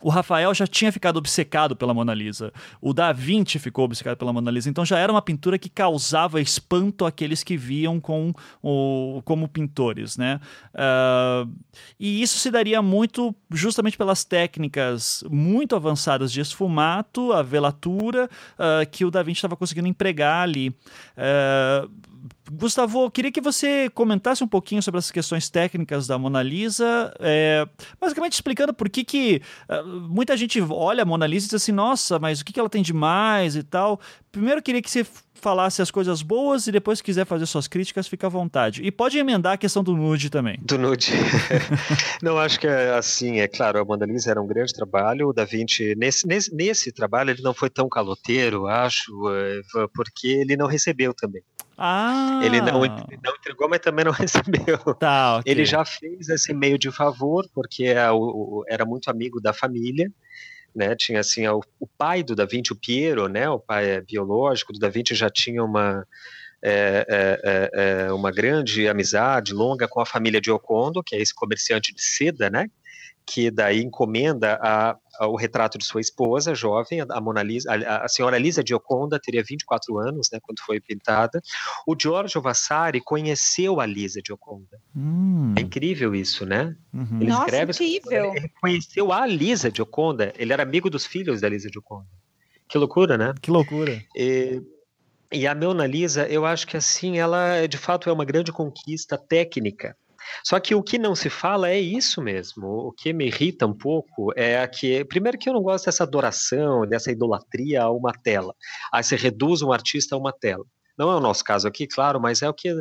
o 0.07 0.09
Rafael 0.09 0.55
já 0.55 0.69
tinha 0.69 0.93
ficado 0.93 1.17
obcecado 1.17 1.75
pela 1.75 1.93
Mona 1.93 2.15
Lisa. 2.15 2.53
O 2.81 2.95
Da 2.95 3.11
Vinci 3.11 3.59
ficou 3.59 3.87
obcecado 3.87 4.17
pela 4.17 4.33
Mona 4.33 4.53
Lisa. 4.53 4.71
Então 4.71 4.85
já 4.85 5.01
era 5.01 5.11
uma 5.11 5.21
pintura 5.21 5.59
que 5.59 5.69
causava 5.69 6.41
espanto 6.41 7.05
àqueles 7.05 7.43
que 7.43 7.57
viam 7.57 7.99
com 7.99 8.33
o, 8.63 9.21
como 9.25 9.49
pintores, 9.49 10.17
né? 10.17 10.39
Uh, 10.73 11.53
e 11.99 12.23
isso 12.23 12.39
se 12.39 12.53
daria 12.53 12.81
muito 12.81 13.35
justamente 13.51 13.99
pelas 13.99 14.23
técnicas 14.23 15.25
muito 15.29 15.75
avançadas 15.75 16.31
de 16.31 16.41
esfumato, 16.41 17.33
a 17.33 17.43
velatura, 17.43 18.31
uh, 18.53 18.89
que 18.89 19.05
o 19.05 19.11
Da 19.11 19.25
Vinci 19.25 19.39
estava 19.39 19.57
conseguindo 19.57 19.89
empregar 19.89 20.45
ali. 20.45 20.69
Uh, 20.69 21.91
Gustavo, 22.53 23.11
queria 23.11 23.33
que 23.33 23.41
você 23.41 23.91
comentasse 23.91 24.43
um 24.43 24.49
pouquinho 24.49 24.83
sobre 24.83 24.99
as 24.99 25.11
questões 25.11 25.51
técnicas 25.51 26.07
da 26.07 26.19
Mona 26.19 26.43
Lisa, 26.43 27.13
é, 27.19 27.67
basicamente 28.01 28.35
explicando 28.35 28.73
por 28.73 28.89
que, 28.89 29.05
que 29.05 29.43
uh, 29.69 29.87
muita 29.87 30.37
gente 30.37 30.61
olha 30.61 31.03
a 31.03 31.07
Mona 31.07 31.27
Lisa 31.27 31.47
e 31.47 31.49
diz 31.49 31.63
assim, 31.63 31.73
nossa, 31.73 32.19
mas 32.19 32.41
o 32.41 32.45
que, 32.45 32.53
que 32.53 32.61
ela 32.61 32.69
tem 32.69 32.83
de 32.83 32.93
mais 32.93 33.57
e 33.57 33.63
tal. 33.63 34.01
Primeiro, 34.31 34.63
queria 34.63 34.81
que 34.81 34.91
você 34.91 35.05
falasse 35.37 35.81
as 35.83 35.91
coisas 35.91 36.23
boas 36.23 36.67
e 36.67 36.73
depois, 36.73 36.99
se 36.99 37.05
quiser 37.05 37.25
fazer 37.25 37.47
suas 37.47 37.69
críticas, 37.69 38.09
fica 38.09 38.27
à 38.27 38.31
vontade. 38.31 38.83
E 38.83 38.91
pode 38.91 39.19
emendar 39.19 39.55
a 39.55 39.57
questão 39.57 39.83
do 39.83 39.97
nude 39.97 40.31
também. 40.31 40.59
Do 40.63 40.79
nude. 40.79 41.13
não, 42.23 42.39
acho 42.39 42.59
que 42.59 42.67
é 42.67 42.95
assim, 42.95 43.41
é 43.41 43.49
claro, 43.49 43.81
a 43.81 43.85
Mona 43.85 44.07
Lisa 44.07 44.31
era 44.31 44.41
um 44.41 44.47
grande 44.47 44.73
trabalho, 44.73 45.29
o 45.29 45.33
Da 45.33 45.45
Vinci, 45.45 45.95
nesse, 45.97 46.27
nesse, 46.27 46.55
nesse 46.55 46.93
trabalho, 46.93 47.31
ele 47.31 47.43
não 47.43 47.55
foi 47.55 47.71
tão 47.71 47.89
caloteiro, 47.89 48.67
acho, 48.67 49.13
é, 49.31 49.61
porque 49.95 50.29
ele 50.29 50.57
não 50.57 50.67
recebeu 50.67 51.15
também. 51.15 51.43
Ah. 51.79 52.41
Ele 52.43 52.61
não, 52.61 52.81
não 52.81 53.35
entregou, 53.39 53.69
mas 53.69 53.81
também 53.81 54.05
não 54.05 54.13
recebeu. 54.13 54.79
Tá, 54.95 55.39
okay. 55.39 55.53
Ele 55.53 55.65
já 55.65 55.85
fez 55.85 56.29
esse 56.29 56.55
meio 56.55 56.79
de 56.79 56.91
favor, 56.91 57.47
porque 57.55 57.85
é 57.85 58.07
era 58.69 58.85
muito 58.87 59.11
amigo 59.11 59.41
da 59.41 59.53
família. 59.53 60.11
Né, 60.77 60.95
tinha 60.95 61.21
assim 61.21 61.49
o, 61.49 61.63
o, 61.81 61.87
pai 61.87 62.23
do 62.23 62.37
Da 62.37 62.45
Vinci, 62.45 62.71
o 62.71 62.77
Piero, 62.77 63.29
né, 63.29 63.49
o 63.49 63.59
pai 63.59 63.99
biológico 64.03 64.75
do 64.75 64.79
Da 64.79 64.91
Vinci 64.91 65.15
já 65.15 65.31
tinha 65.31 65.65
uma 65.65 66.07
é, 66.63 67.07
é, 67.09 67.41
é, 67.43 68.07
é 68.09 68.13
uma 68.13 68.31
grande 68.31 68.87
amizade 68.87 69.55
longa 69.55 69.89
com 69.89 70.01
a 70.01 70.07
família 70.07 70.39
de 70.39 70.51
Ocondo, 70.51 71.03
que 71.03 71.17
é 71.17 71.21
esse 71.23 71.35
comerciante 71.35 71.95
de 71.95 72.03
seda, 72.03 72.51
né, 72.51 72.71
que 73.27 73.51
daí 73.51 73.83
encomenda 73.83 74.59
a, 74.63 74.97
a, 75.19 75.27
o 75.27 75.35
retrato 75.35 75.77
de 75.77 75.85
sua 75.85 76.01
esposa, 76.01 76.55
jovem, 76.55 77.01
a 77.01 77.21
Mona 77.21 77.43
Lisa, 77.43 77.71
a, 77.73 78.05
a 78.05 78.09
senhora 78.09 78.39
Lisa 78.39 78.63
Gioconda 78.67 79.19
teria 79.19 79.43
24 79.43 79.99
anos, 79.99 80.29
né, 80.33 80.39
quando 80.41 80.61
foi 80.65 80.81
pintada. 80.81 81.43
O 81.87 81.97
Giorgio 82.01 82.41
Vasari 82.41 83.01
conheceu 83.01 83.81
a 83.81 83.87
Lisa 83.87 84.21
Gioconda. 84.25 84.81
Hum. 84.95 85.55
É 85.59 85.61
incrível 85.61 86.15
isso, 86.15 86.47
né? 86.47 86.77
Uhum. 86.95 87.21
Ele 87.21 87.31
Nossa, 87.31 87.45
escreve, 87.47 87.73
incrível. 87.73 88.33
Ele 88.37 88.49
conheceu 88.61 89.13
a 89.13 89.27
Lisa 89.27 89.73
Gioconda, 89.75 90.33
ele 90.39 90.53
era 90.53 90.63
amigo 90.63 90.89
dos 90.89 91.05
filhos 91.05 91.41
da 91.41 91.49
Lisa 91.49 91.69
Gioconda. 91.73 92.07
Que 92.69 92.79
loucura, 92.79 93.19
né? 93.19 93.35
Que 93.41 93.51
loucura. 93.51 94.01
E, 94.17 94.63
e 95.33 95.47
a 95.47 95.55
Mona 95.55 95.87
Lisa, 95.87 96.29
eu 96.29 96.47
acho 96.47 96.67
que 96.67 96.77
assim, 96.77 97.19
ela 97.19 97.67
de 97.67 97.77
fato 97.77 98.09
é 98.09 98.13
uma 98.13 98.25
grande 98.25 98.53
conquista 98.53 99.19
técnica 99.19 99.97
só 100.45 100.59
que 100.61 100.75
o 100.75 100.83
que 100.83 100.99
não 100.99 101.15
se 101.15 101.29
fala 101.29 101.71
é 101.71 101.79
isso 101.79 102.23
mesmo. 102.23 102.67
O 102.67 102.93
que 102.93 103.13
me 103.13 103.27
irrita 103.27 103.67
um 103.67 103.77
pouco 103.77 104.33
é 104.37 104.67
que, 104.67 105.05
primeiro, 105.05 105.39
que 105.39 105.49
eu 105.49 105.53
não 105.53 105.63
gosto 105.63 105.87
dessa 105.87 106.05
adoração, 106.05 106.87
dessa 106.87 107.11
idolatria 107.11 107.83
a 107.83 107.91
uma 107.91 108.13
tela. 108.13 108.55
Aí 108.93 109.03
você 109.03 109.17
reduz 109.17 109.63
um 109.63 109.73
artista 109.73 110.15
a 110.15 110.19
uma 110.19 110.33
tela. 110.33 110.65
Não 110.99 111.11
é 111.11 111.17
o 111.17 111.21
nosso 111.21 111.45
caso 111.45 111.69
aqui, 111.69 111.87
claro, 111.87 112.21
mas 112.21 112.43
é 112.43 112.49
o 112.49 112.55
que 112.55 112.75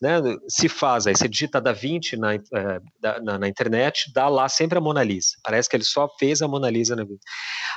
né, 0.00 0.20
se 0.48 0.68
faz. 0.68 1.06
Aí 1.06 1.16
você 1.16 1.28
digita 1.28 1.60
Da 1.60 1.72
Vinci 1.72 2.16
na, 2.16 2.34
é, 2.34 2.40
na, 3.22 3.38
na, 3.38 3.48
internet, 3.48 4.12
dá 4.12 4.28
lá 4.28 4.48
sempre 4.48 4.76
a 4.78 4.80
Mona 4.80 5.02
Lisa. 5.02 5.36
Parece 5.42 5.68
que 5.68 5.76
ele 5.76 5.84
só 5.84 6.08
fez 6.18 6.42
a 6.42 6.48
Mona 6.48 6.70
Lisa 6.70 6.94
na 6.94 7.04
vida. 7.04 7.20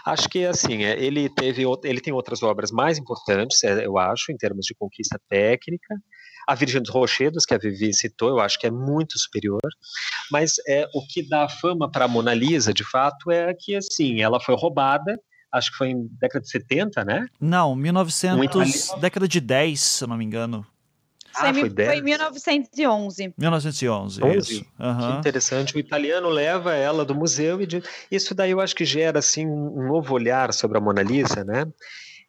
Acho 0.05 0.27
que 0.29 0.45
assim, 0.45 0.83
é, 0.83 1.01
ele 1.01 1.29
teve, 1.29 1.63
ele 1.83 2.01
tem 2.01 2.13
outras 2.13 2.43
obras 2.43 2.71
mais 2.71 2.97
importantes, 2.97 3.63
é, 3.63 3.85
eu 3.85 3.97
acho, 3.97 4.31
em 4.31 4.37
termos 4.37 4.65
de 4.65 4.75
conquista 4.75 5.19
técnica. 5.29 5.95
A 6.47 6.55
Virgem 6.55 6.81
dos 6.81 6.89
Rochedos, 6.89 7.45
que 7.45 7.53
a 7.53 7.57
Vivi 7.57 7.93
citou, 7.93 8.29
eu 8.29 8.39
acho 8.39 8.57
que 8.57 8.65
é 8.65 8.71
muito 8.71 9.19
superior. 9.19 9.61
Mas 10.31 10.53
é, 10.67 10.87
o 10.93 11.05
que 11.05 11.21
dá 11.21 11.49
fama 11.49 11.91
para 11.91 12.05
a 12.05 12.07
Mona 12.07 12.33
Lisa, 12.33 12.73
de 12.73 12.83
fato, 12.83 13.29
é 13.29 13.53
que 13.53 13.75
assim, 13.75 14.21
ela 14.21 14.39
foi 14.39 14.55
roubada, 14.55 15.19
acho 15.51 15.71
que 15.71 15.77
foi 15.77 15.89
em 15.89 16.07
década 16.19 16.43
de 16.43 16.49
70, 16.49 17.03
né? 17.03 17.25
Não, 17.39 17.75
1900, 17.75 18.39
um 18.39 18.43
itali... 18.43 19.01
década 19.01 19.27
de 19.27 19.41
10, 19.41 19.79
se 19.79 20.03
eu 20.03 20.07
não 20.07 20.17
me 20.17 20.23
engano. 20.25 20.65
Ah, 21.39 21.53
foi, 21.53 21.69
foi 21.69 22.01
1911. 22.01 23.33
1911, 23.37 24.23
11? 24.23 24.37
isso. 24.37 24.65
Uhum. 24.79 25.11
Que 25.11 25.19
interessante. 25.19 25.75
O 25.75 25.79
italiano 25.79 26.29
leva 26.29 26.73
ela 26.73 27.05
do 27.05 27.13
museu 27.13 27.61
e 27.61 27.67
de... 27.67 27.83
isso 28.09 28.33
daí 28.33 28.51
eu 28.51 28.59
acho 28.59 28.75
que 28.75 28.83
gera 28.83 29.19
assim 29.19 29.45
um 29.45 29.87
novo 29.87 30.15
olhar 30.15 30.51
sobre 30.51 30.77
a 30.77 30.81
Mona 30.81 31.03
Lisa, 31.03 31.43
né? 31.43 31.65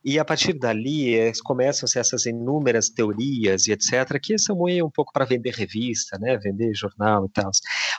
E 0.04 0.18
a 0.18 0.24
partir 0.24 0.52
dali 0.52 1.18
é, 1.18 1.32
começam-se 1.44 1.98
essas 1.98 2.24
inúmeras 2.24 2.88
teorias 2.88 3.66
e 3.66 3.72
etc., 3.72 4.18
que 4.22 4.38
são 4.38 4.56
um 4.56 4.90
pouco 4.90 5.12
para 5.12 5.24
vender 5.24 5.52
revista, 5.54 6.16
né, 6.18 6.38
vender 6.38 6.72
jornal 6.74 7.26
e 7.26 7.28
tal. 7.30 7.50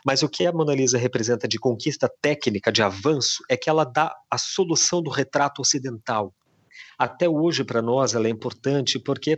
Mas 0.05 0.23
o 0.23 0.29
que 0.29 0.45
a 0.45 0.51
Mona 0.51 0.73
Lisa 0.73 0.97
representa 0.97 1.47
de 1.47 1.59
conquista 1.59 2.09
técnica, 2.21 2.71
de 2.71 2.81
avanço, 2.81 3.43
é 3.49 3.57
que 3.57 3.69
ela 3.69 3.83
dá 3.83 4.15
a 4.31 4.37
solução 4.37 5.01
do 5.01 5.09
retrato 5.09 5.61
ocidental. 5.61 6.33
Até 6.97 7.27
hoje, 7.27 7.63
para 7.63 7.81
nós, 7.81 8.13
ela 8.13 8.27
é 8.27 8.29
importante 8.29 8.97
porque 8.97 9.37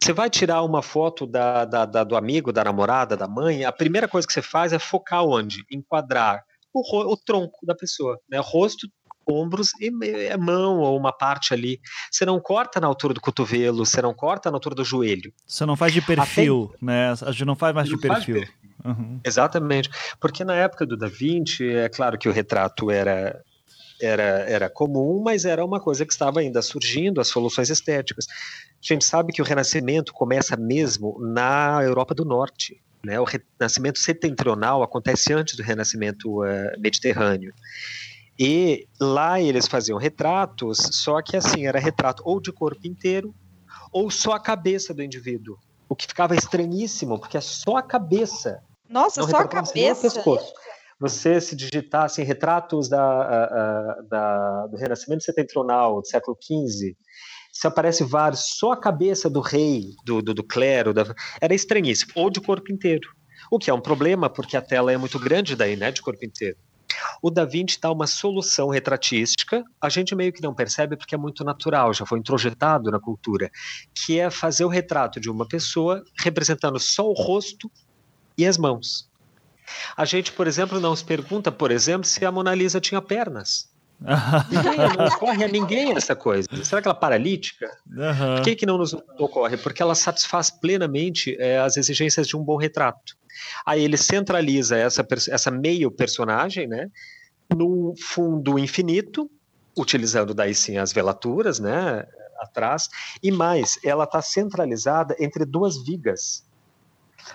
você 0.00 0.12
vai 0.12 0.30
tirar 0.30 0.62
uma 0.62 0.82
foto 0.82 1.26
da, 1.26 1.64
da, 1.64 1.84
da, 1.84 2.04
do 2.04 2.16
amigo, 2.16 2.52
da 2.52 2.62
namorada, 2.62 3.16
da 3.16 3.26
mãe, 3.26 3.64
a 3.64 3.72
primeira 3.72 4.06
coisa 4.06 4.26
que 4.26 4.32
você 4.32 4.42
faz 4.42 4.72
é 4.72 4.78
focar 4.78 5.24
onde? 5.24 5.64
Enquadrar 5.70 6.44
o, 6.72 7.12
o 7.12 7.16
tronco 7.16 7.66
da 7.66 7.74
pessoa, 7.74 8.18
né? 8.30 8.38
rosto, 8.38 8.88
ombros 9.28 9.70
e 9.80 9.90
é 10.28 10.36
mão 10.36 10.78
ou 10.78 10.96
uma 10.96 11.12
parte 11.12 11.52
ali. 11.52 11.80
Você 12.10 12.24
não 12.24 12.40
corta 12.40 12.80
na 12.80 12.86
altura 12.86 13.14
do 13.14 13.20
cotovelo, 13.20 13.84
você 13.84 14.00
não 14.00 14.14
corta 14.14 14.50
na 14.50 14.56
altura 14.56 14.74
do 14.74 14.84
joelho. 14.84 15.32
Você 15.46 15.66
não 15.66 15.76
faz 15.76 15.92
de 15.92 16.00
perfil, 16.00 16.72
Até... 16.74 16.84
né? 16.84 17.10
A 17.22 17.32
gente 17.32 17.44
não 17.44 17.56
faz 17.56 17.74
mais 17.74 17.88
de 17.88 17.96
perfil. 17.96 18.36
perfil. 18.36 18.54
Uhum. 18.84 19.20
Exatamente. 19.24 19.90
Porque 20.20 20.44
na 20.44 20.54
época 20.54 20.86
do 20.86 20.96
Da 20.96 21.08
Vinci, 21.08 21.68
é 21.68 21.88
claro 21.88 22.16
que 22.16 22.28
o 22.28 22.32
retrato 22.32 22.90
era 22.90 23.42
era, 24.00 24.22
era 24.22 24.70
comum, 24.70 25.20
mas 25.22 25.44
era 25.44 25.64
uma 25.64 25.80
coisa 25.80 26.06
que 26.06 26.12
estava 26.12 26.40
ainda 26.40 26.62
surgindo, 26.62 27.20
as 27.20 27.28
soluções 27.28 27.68
estéticas. 27.68 28.26
A 28.28 28.94
gente 28.94 29.04
sabe 29.04 29.32
que 29.32 29.42
o 29.42 29.44
Renascimento 29.44 30.12
começa 30.12 30.56
mesmo 30.56 31.18
na 31.20 31.80
Europa 31.82 32.14
do 32.14 32.24
Norte. 32.24 32.80
Né? 33.04 33.18
O 33.18 33.24
Renascimento 33.24 33.98
setentrional 33.98 34.82
acontece 34.82 35.32
antes 35.32 35.56
do 35.56 35.62
Renascimento 35.62 36.42
uh, 36.42 36.80
Mediterrâneo. 36.80 37.52
E 38.38 38.86
lá 39.00 39.40
eles 39.40 39.66
faziam 39.66 39.98
retratos, 39.98 40.78
só 40.92 41.20
que 41.20 41.36
assim, 41.36 41.66
era 41.66 41.80
retrato 41.80 42.22
ou 42.24 42.40
de 42.40 42.52
corpo 42.52 42.86
inteiro, 42.86 43.34
ou 43.92 44.10
só 44.10 44.32
a 44.32 44.40
cabeça 44.40 44.94
do 44.94 45.02
indivíduo. 45.02 45.56
O 45.88 45.96
que 45.96 46.06
ficava 46.06 46.36
estranhíssimo, 46.36 47.18
porque 47.18 47.36
é 47.36 47.40
só 47.40 47.76
a 47.76 47.82
cabeça. 47.82 48.62
Nossa, 48.88 49.22
só 49.22 49.38
a 49.38 49.48
cabeça. 49.48 50.02
pescoço. 50.02 50.52
Você 51.00 51.40
se 51.40 51.56
digitar 51.56 52.04
assim, 52.04 52.22
retratos 52.22 52.88
da, 52.88 53.02
a, 53.02 53.44
a, 53.44 54.02
da, 54.08 54.66
do 54.66 54.76
Renascimento 54.76 55.22
Setentrional, 55.24 56.00
do 56.00 56.06
século 56.06 56.36
XV, 56.40 56.96
se 57.52 57.66
aparece 57.66 58.04
vários, 58.04 58.56
só 58.58 58.72
a 58.72 58.80
cabeça 58.80 59.30
do 59.30 59.40
rei, 59.40 59.94
do, 60.04 60.20
do, 60.20 60.34
do 60.34 60.44
clero, 60.44 60.92
da, 60.92 61.04
era 61.40 61.54
estranhíssimo, 61.54 62.12
ou 62.14 62.30
de 62.30 62.40
corpo 62.40 62.72
inteiro. 62.72 63.08
O 63.50 63.58
que 63.58 63.70
é 63.70 63.74
um 63.74 63.80
problema, 63.80 64.28
porque 64.28 64.56
a 64.56 64.62
tela 64.62 64.92
é 64.92 64.96
muito 64.96 65.18
grande 65.18 65.56
daí, 65.56 65.76
né, 65.76 65.90
de 65.90 66.02
corpo 66.02 66.24
inteiro. 66.24 66.56
O 67.22 67.30
Da 67.30 67.44
Vinci 67.44 67.78
dá 67.80 67.90
uma 67.90 68.06
solução 68.06 68.68
retratística, 68.68 69.64
a 69.80 69.88
gente 69.88 70.14
meio 70.14 70.32
que 70.32 70.42
não 70.42 70.54
percebe 70.54 70.96
porque 70.96 71.14
é 71.14 71.18
muito 71.18 71.44
natural, 71.44 71.92
já 71.92 72.06
foi 72.06 72.18
introjetado 72.18 72.90
na 72.90 73.00
cultura, 73.00 73.50
que 73.94 74.18
é 74.18 74.30
fazer 74.30 74.64
o 74.64 74.68
retrato 74.68 75.20
de 75.20 75.30
uma 75.30 75.46
pessoa 75.46 76.04
representando 76.18 76.78
só 76.78 77.08
o 77.08 77.12
rosto 77.12 77.70
e 78.36 78.46
as 78.46 78.56
mãos. 78.56 79.08
A 79.96 80.04
gente, 80.04 80.32
por 80.32 80.46
exemplo, 80.46 80.80
não 80.80 80.94
se 80.94 81.04
pergunta, 81.04 81.52
por 81.52 81.70
exemplo, 81.70 82.06
se 82.06 82.24
a 82.24 82.32
Mona 82.32 82.54
Lisa 82.54 82.80
tinha 82.80 83.02
pernas. 83.02 83.68
ninguém, 84.50 84.78
não 84.96 85.06
ocorre 85.12 85.44
a 85.44 85.48
ninguém 85.48 85.96
essa 85.96 86.14
coisa. 86.14 86.48
Será 86.64 86.80
que 86.80 86.88
ela 86.88 86.96
é 86.96 87.00
paralítica? 87.00 87.68
Uhum. 87.86 88.36
Por 88.36 88.44
que, 88.44 88.56
que 88.56 88.66
não 88.66 88.78
nos 88.78 88.94
ocorre? 88.94 89.56
Porque 89.56 89.82
ela 89.82 89.94
satisfaz 89.94 90.50
plenamente 90.50 91.36
é, 91.38 91.58
as 91.58 91.76
exigências 91.76 92.26
de 92.26 92.36
um 92.36 92.42
bom 92.42 92.56
retrato. 92.56 93.17
Aí 93.64 93.82
ele 93.82 93.96
centraliza 93.96 94.76
essa, 94.76 95.06
essa 95.30 95.50
meio 95.50 95.90
personagem, 95.90 96.66
né, 96.66 96.90
num 97.54 97.94
fundo 97.98 98.58
infinito, 98.58 99.30
utilizando 99.76 100.34
daí 100.34 100.54
sim 100.54 100.76
as 100.76 100.92
velaturas, 100.92 101.58
né, 101.58 102.04
atrás, 102.40 102.88
e 103.22 103.30
mais, 103.30 103.78
ela 103.84 104.04
está 104.04 104.22
centralizada 104.22 105.16
entre 105.18 105.44
duas 105.44 105.82
vigas. 105.84 106.46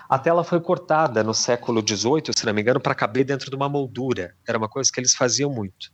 A 0.08 0.18
tela 0.18 0.42
foi 0.42 0.60
cortada 0.60 1.22
no 1.22 1.34
século 1.34 1.82
XVIII, 1.86 2.32
se 2.34 2.46
não 2.46 2.54
me 2.54 2.60
engano, 2.60 2.80
para 2.80 2.94
caber 2.94 3.24
dentro 3.24 3.50
de 3.50 3.56
uma 3.56 3.68
moldura. 3.68 4.34
Era 4.46 4.58
uma 4.58 4.68
coisa 4.68 4.90
que 4.92 4.98
eles 4.98 5.14
faziam 5.14 5.50
muito. 5.50 5.92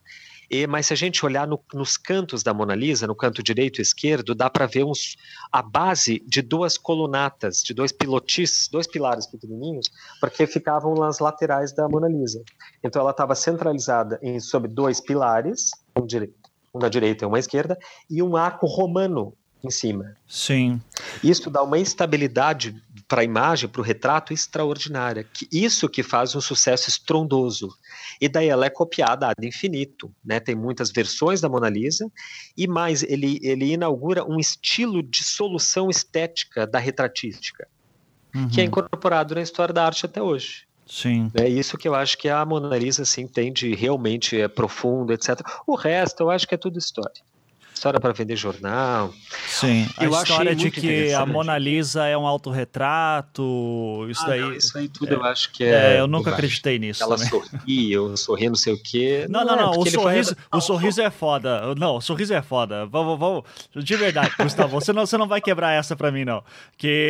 E, 0.51 0.67
mas 0.67 0.87
se 0.87 0.93
a 0.93 0.97
gente 0.97 1.25
olhar 1.25 1.47
no, 1.47 1.61
nos 1.73 1.97
cantos 1.97 2.43
da 2.43 2.53
Mona 2.53 2.75
Lisa, 2.75 3.07
no 3.07 3.15
canto 3.15 3.41
direito 3.43 3.79
e 3.79 3.83
esquerdo, 3.83 4.35
dá 4.35 4.51
para 4.51 4.67
ver 4.67 4.85
uns, 4.85 5.17
a 5.53 5.63
base 5.63 6.23
de 6.27 6.43
duas 6.43 6.77
colunatas, 6.77 7.63
de 7.63 7.73
dois 7.73 7.93
pilotis, 7.93 8.69
dois 8.71 8.89
pilares 8.89 9.27
pequenininhos, 9.27 9.87
porque 10.21 10.47
ficavam 10.49 10.95
nas 10.95 11.21
laterais 11.21 11.73
da 11.73 11.89
Mona 11.89 12.09
Lisa. 12.09 12.43
Então 12.83 13.01
ela 13.01 13.13
estava 13.13 13.37
centralizada 13.37 14.19
em, 14.21 14.41
sobre 14.41 14.69
dois 14.69 15.01
pilares, 15.01 15.71
um, 15.97 16.05
direito, 16.05 16.35
um 16.75 16.81
da 16.81 16.89
direita 16.89 17.25
e 17.25 17.29
uma 17.29 17.39
esquerda, 17.39 17.79
e 18.11 18.21
um 18.21 18.37
arco 18.37 18.67
romano 18.67 19.33
em 19.63 19.71
cima. 19.71 20.17
Sim. 20.27 20.81
Isso 21.23 21.51
dá 21.51 21.63
uma 21.63 21.79
instabilidade 21.79 22.83
para 23.11 23.23
a 23.23 23.25
imagem, 23.25 23.69
para 23.69 23.81
o 23.81 23.85
retrato 23.85 24.33
extraordinária. 24.33 25.25
Que 25.25 25.49
isso 25.51 25.89
que 25.89 26.01
faz 26.01 26.37
um 26.37 26.41
sucesso 26.41 26.89
estrondoso. 26.89 27.77
E 28.21 28.29
daí 28.29 28.47
ela 28.47 28.65
é 28.65 28.71
copiada 28.71 29.27
ad 29.27 29.45
infinito, 29.45 30.15
né? 30.25 30.39
Tem 30.39 30.55
muitas 30.55 30.93
versões 30.93 31.41
da 31.41 31.49
Mona 31.49 31.69
Lisa 31.69 32.09
e 32.57 32.69
mais 32.69 33.03
ele 33.03 33.41
ele 33.43 33.73
inaugura 33.73 34.25
um 34.25 34.39
estilo 34.39 35.03
de 35.03 35.25
solução 35.25 35.91
estética 35.91 36.69
da 36.69 36.79
retratística, 36.79 37.67
uhum. 38.33 38.49
que 38.49 38.61
é 38.61 38.65
incorporado 38.65 39.35
na 39.35 39.43
história 39.43 39.75
da 39.75 39.85
arte 39.85 40.07
até 40.07 40.23
hoje. 40.23 40.69
Sim. 40.87 41.33
É 41.35 41.49
isso 41.49 41.77
que 41.77 41.89
eu 41.89 41.97
acho 41.97 42.17
que 42.17 42.29
a 42.29 42.45
Mona 42.45 42.79
Lisa 42.79 43.03
assim, 43.03 43.27
tem 43.27 43.53
de 43.53 43.75
realmente 43.75 44.41
é 44.41 44.47
profundo, 44.47 45.13
etc. 45.13 45.41
O 45.67 45.75
resto 45.75 46.23
eu 46.23 46.31
acho 46.31 46.47
que 46.47 46.55
é 46.55 46.59
tudo 46.59 46.79
história 46.79 47.21
história 47.81 47.99
para 47.99 48.13
vender 48.13 48.37
jornal. 48.37 49.11
Sim, 49.49 49.89
a 49.97 50.05
eu 50.05 50.11
história 50.11 50.55
de 50.55 50.71
que 50.71 51.15
a 51.15 51.25
Mona 51.25 51.57
Lisa 51.57 52.05
é 52.05 52.17
um 52.17 52.27
autorretrato, 52.27 54.07
isso 54.11 54.23
ah, 54.25 54.29
daí. 54.29 54.41
Não, 54.41 54.53
isso 54.53 54.77
aí 54.77 54.87
tudo 54.87 55.15
é, 55.15 55.17
eu 55.17 55.25
acho 55.25 55.51
que 55.51 55.65
é. 55.65 55.95
é 55.95 56.01
eu 56.01 56.07
nunca 56.07 56.31
acreditei 56.31 56.79
nisso. 56.79 57.03
Ela 57.03 57.17
sorri, 57.17 57.91
eu 57.91 58.15
sorri, 58.19 58.49
não 58.49 58.55
sei 58.55 58.75
o 58.75 58.83
quê. 58.83 59.27
Não, 59.31 59.47
não, 59.47 59.57
não, 59.57 59.73
não 59.73 59.81
o, 59.81 59.91
sorriso, 59.91 60.37
o 60.53 60.61
sorriso 60.61 61.01
é 61.01 61.11
foda. 61.11 61.75
Não, 61.75 61.97
o 61.97 62.01
sorriso 62.03 62.35
é 62.35 62.43
foda. 62.43 62.85
Vamos, 62.85 63.19
vamos. 63.19 63.45
De 63.75 63.97
verdade, 63.97 64.31
Gustavo, 64.39 64.79
você 64.79 64.93
não, 64.93 65.07
você 65.07 65.17
não 65.17 65.27
vai 65.27 65.41
quebrar 65.41 65.73
essa 65.73 65.97
para 65.97 66.13
mim, 66.13 66.27
não. 66.27 66.45
Que, 66.77 67.09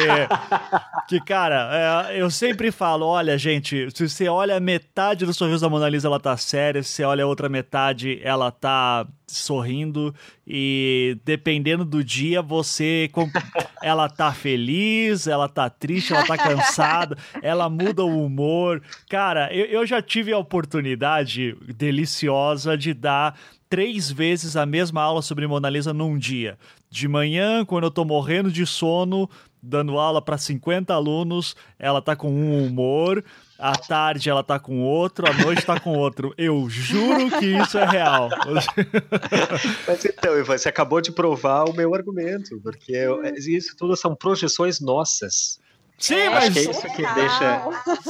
que 1.09 1.21
cara, 1.21 2.09
é, 2.13 2.21
eu 2.23 2.31
sempre 2.31 2.71
falo: 2.71 3.07
olha, 3.07 3.37
gente, 3.37 3.89
se 3.93 4.09
você 4.09 4.29
olha 4.29 4.61
metade 4.61 5.27
do 5.27 5.35
sorriso 5.35 5.63
da 5.63 5.69
Mona 5.69 5.89
Lisa, 5.89 6.07
ela 6.07 6.21
tá 6.21 6.37
séria, 6.37 6.81
se 6.81 6.91
você 6.91 7.03
olha 7.03 7.25
a 7.25 7.27
outra 7.27 7.49
metade, 7.49 8.21
ela 8.23 8.53
tá 8.53 9.05
sorrindo 9.35 10.15
e 10.47 11.19
dependendo 11.24 11.85
do 11.85 12.02
dia 12.02 12.43
você 12.43 13.11
ela 13.82 14.09
tá 14.09 14.32
feliz, 14.32 15.27
ela 15.27 15.48
tá 15.48 15.69
triste, 15.70 16.12
ela 16.12 16.27
tá 16.27 16.36
cansada, 16.36 17.16
ela 17.43 17.69
muda 17.69 18.05
o 18.05 18.24
humor. 18.24 18.82
Cara, 19.09 19.52
eu, 19.55 19.66
eu 19.66 19.86
já 19.86 20.02
tive 20.02 20.32
a 20.32 20.39
oportunidade 20.39 21.57
deliciosa 21.77 22.77
de 22.77 22.93
dar 22.93 23.39
três 23.70 24.11
vezes 24.11 24.57
a 24.57 24.66
mesma 24.66 25.01
aula 25.01 25.23
sobre 25.23 25.47
Mona 25.47 25.70
Lisa 25.70 25.94
num 25.94 26.19
dia. 26.19 26.59
De 26.90 27.07
manhã, 27.07 27.65
quando 27.65 27.85
eu 27.85 27.90
tô 27.90 28.05
morrendo 28.05 28.51
de 28.51 28.66
sono, 28.66 29.31
dando 29.62 29.99
aula 29.99 30.23
para 30.23 30.39
50 30.39 30.93
alunos, 30.93 31.55
ela 31.78 32.01
tá 32.01 32.16
com 32.16 32.31
um 32.31 32.66
humor 32.66 33.24
à 33.61 33.73
tarde 33.73 34.31
ela 34.31 34.43
tá 34.43 34.59
com 34.59 34.81
outro, 34.81 35.28
à 35.28 35.35
noite 35.35 35.65
tá 35.65 35.78
com 35.78 35.97
outro. 35.97 36.32
Eu 36.37 36.69
juro 36.70 37.31
que 37.39 37.47
isso 37.47 37.78
é 37.78 37.87
real. 37.87 38.31
Mas 39.87 40.05
então, 40.05 40.43
você 40.45 40.69
acabou 40.69 41.01
de 41.01 41.12
provar 41.12 41.65
o 41.65 41.74
meu 41.74 41.95
argumento, 41.95 42.59
porque 42.62 42.93
eu, 42.93 43.23
isso 43.37 43.77
tudo 43.77 43.95
são 43.97 44.16
projeções 44.16 44.81
nossas. 44.81 45.61
Sim, 45.99 46.15
é, 46.15 46.31
mas 46.31 46.57
é 46.57 46.62
isso 46.62 46.81
que 46.81 47.03
deixa, 47.15 47.62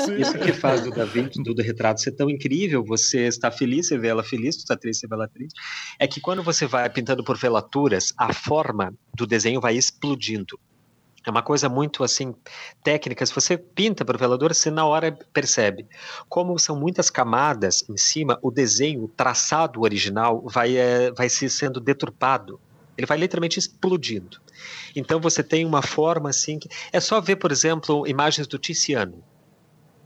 Sim. 0.05 0.21
isso 0.21 0.39
que 0.39 0.53
faz 0.55 0.81
do 0.81 0.93
Da 0.93 1.05
Vinci, 1.05 1.43
do, 1.43 1.53
do 1.53 1.61
retrato 1.61 2.01
ser 2.01 2.13
tão 2.13 2.31
incrível. 2.31 2.85
Você 2.85 3.27
está 3.27 3.51
feliz, 3.51 3.89
você 3.89 3.99
vê 3.99 4.07
ela 4.07 4.23
feliz, 4.23 4.55
tu 4.55 4.61
está 4.61 4.77
triste, 4.77 5.01
você 5.01 5.09
vê 5.09 5.15
ela 5.17 5.27
triste. 5.27 5.61
É 5.99 6.07
que 6.07 6.21
quando 6.21 6.41
você 6.41 6.69
vai 6.69 6.89
pintando 6.89 7.25
por 7.25 7.37
velaturas, 7.37 8.13
a 8.17 8.33
forma 8.33 8.95
do 9.13 9.27
desenho 9.27 9.61
vai 9.61 9.75
explodindo. 9.75 10.57
É 11.27 11.31
uma 11.31 11.43
coisa 11.43 11.69
muito 11.69 12.03
assim 12.03 12.35
técnica. 12.83 13.25
Se 13.27 13.35
você 13.35 13.59
pinta 13.59 14.05
para 14.05 14.17
o 14.17 14.19
velador, 14.19 14.55
você 14.55 14.71
na 14.71 14.87
hora 14.87 15.13
percebe. 15.33 15.87
Como 16.29 16.59
são 16.59 16.75
muitas 16.75 17.11
camadas 17.11 17.85
em 17.89 17.97
cima, 17.97 18.39
o 18.43 18.51
desenho, 18.51 19.05
o 19.05 19.09
traçado 19.09 19.83
original 19.83 20.43
vai, 20.47 20.77
é, 20.77 21.13
vai 21.13 21.29
se 21.29 21.49
sendo 21.51 21.79
deturpado. 21.79 22.59
Ele 22.97 23.07
vai 23.07 23.19
literalmente 23.19 23.59
explodindo. 23.59 24.41
Então 24.97 25.21
você 25.21 25.43
tem 25.43 25.65
uma 25.67 25.83
forma 25.83 26.31
assim 26.31 26.59
que 26.59 26.69
é 26.93 27.01
só 27.01 27.21
ver, 27.21 27.37
por 27.37 27.53
exemplo, 27.53 28.07
imagens 28.07 28.47
do 28.47 28.59
Tiziano. 28.59 29.23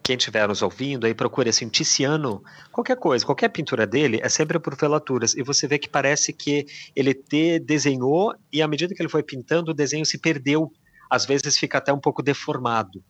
Quem 0.02 0.16
estiver 0.16 0.46
nos 0.46 0.60
ouvindo 0.60 1.06
aí 1.06 1.14
procure 1.14 1.48
assim 1.48 1.66
Tiziano, 1.68 2.42
qualquer 2.70 2.96
coisa, 2.96 3.24
qualquer 3.24 3.48
pintura 3.48 3.86
dele 3.86 4.20
é 4.22 4.28
sempre 4.28 4.58
por 4.58 4.76
velaturas 4.76 5.34
e 5.34 5.42
você 5.42 5.66
vê 5.66 5.78
que 5.78 5.88
parece 5.88 6.30
que 6.30 6.66
ele 6.94 7.14
te 7.14 7.58
desenhou 7.58 8.34
e 8.52 8.60
à 8.60 8.68
medida 8.68 8.94
que 8.94 9.00
ele 9.00 9.08
foi 9.08 9.22
pintando 9.22 9.70
o 9.70 9.74
desenho 9.74 10.04
se 10.04 10.18
perdeu 10.18 10.70
às 11.10 11.24
vezes 11.24 11.56
fica 11.58 11.78
até 11.78 11.92
um 11.92 11.98
pouco 11.98 12.22
deformado, 12.22 13.02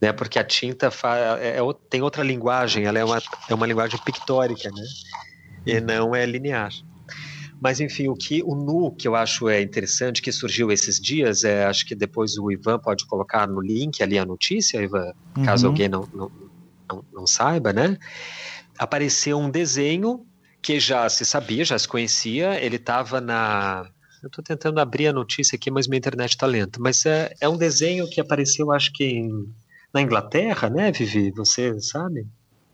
né? 0.00 0.12
Porque 0.12 0.38
a 0.38 0.44
tinta 0.44 0.90
é, 1.40 1.58
é, 1.58 1.60
tem 1.88 2.02
outra 2.02 2.22
linguagem, 2.22 2.84
ela 2.84 2.98
é 2.98 3.04
uma, 3.04 3.22
é 3.48 3.54
uma 3.54 3.66
linguagem 3.66 3.98
pictórica, 4.04 4.70
né? 4.70 4.84
E 5.66 5.80
não 5.80 6.14
é 6.14 6.24
linear. 6.24 6.72
Mas 7.60 7.80
enfim, 7.80 8.08
o 8.08 8.14
que 8.14 8.42
o 8.44 8.54
nu 8.54 8.92
que 8.92 9.08
eu 9.08 9.16
acho 9.16 9.48
é 9.48 9.60
interessante 9.60 10.22
que 10.22 10.30
surgiu 10.30 10.70
esses 10.70 11.00
dias, 11.00 11.42
é, 11.42 11.64
acho 11.64 11.84
que 11.84 11.94
depois 11.94 12.38
o 12.38 12.50
Ivan 12.52 12.78
pode 12.78 13.04
colocar 13.06 13.48
no 13.48 13.60
link 13.60 14.00
ali 14.02 14.16
a 14.16 14.24
notícia, 14.24 14.80
Ivan, 14.80 15.12
caso 15.44 15.66
uhum. 15.66 15.72
alguém 15.72 15.88
não, 15.88 16.08
não, 16.14 16.30
não, 16.88 17.04
não 17.12 17.26
saiba, 17.26 17.72
né? 17.72 17.98
Apareceu 18.78 19.38
um 19.38 19.50
desenho 19.50 20.24
que 20.62 20.78
já 20.78 21.08
se 21.08 21.24
sabia, 21.24 21.64
já 21.64 21.78
se 21.78 21.88
conhecia, 21.88 22.62
ele 22.62 22.76
estava 22.76 23.20
na 23.20 23.90
eu 24.22 24.28
estou 24.28 24.42
tentando 24.42 24.80
abrir 24.80 25.08
a 25.08 25.12
notícia 25.12 25.56
aqui, 25.56 25.70
mas 25.70 25.86
minha 25.86 25.98
internet 25.98 26.30
está 26.30 26.46
lenta. 26.46 26.78
Mas 26.80 27.04
é, 27.06 27.32
é 27.40 27.48
um 27.48 27.56
desenho 27.56 28.08
que 28.08 28.20
apareceu, 28.20 28.72
acho 28.72 28.92
que 28.92 29.04
em, 29.04 29.30
na 29.92 30.02
Inglaterra, 30.02 30.68
né, 30.68 30.90
Vivi? 30.90 31.30
Você 31.32 31.80
sabe? 31.80 32.26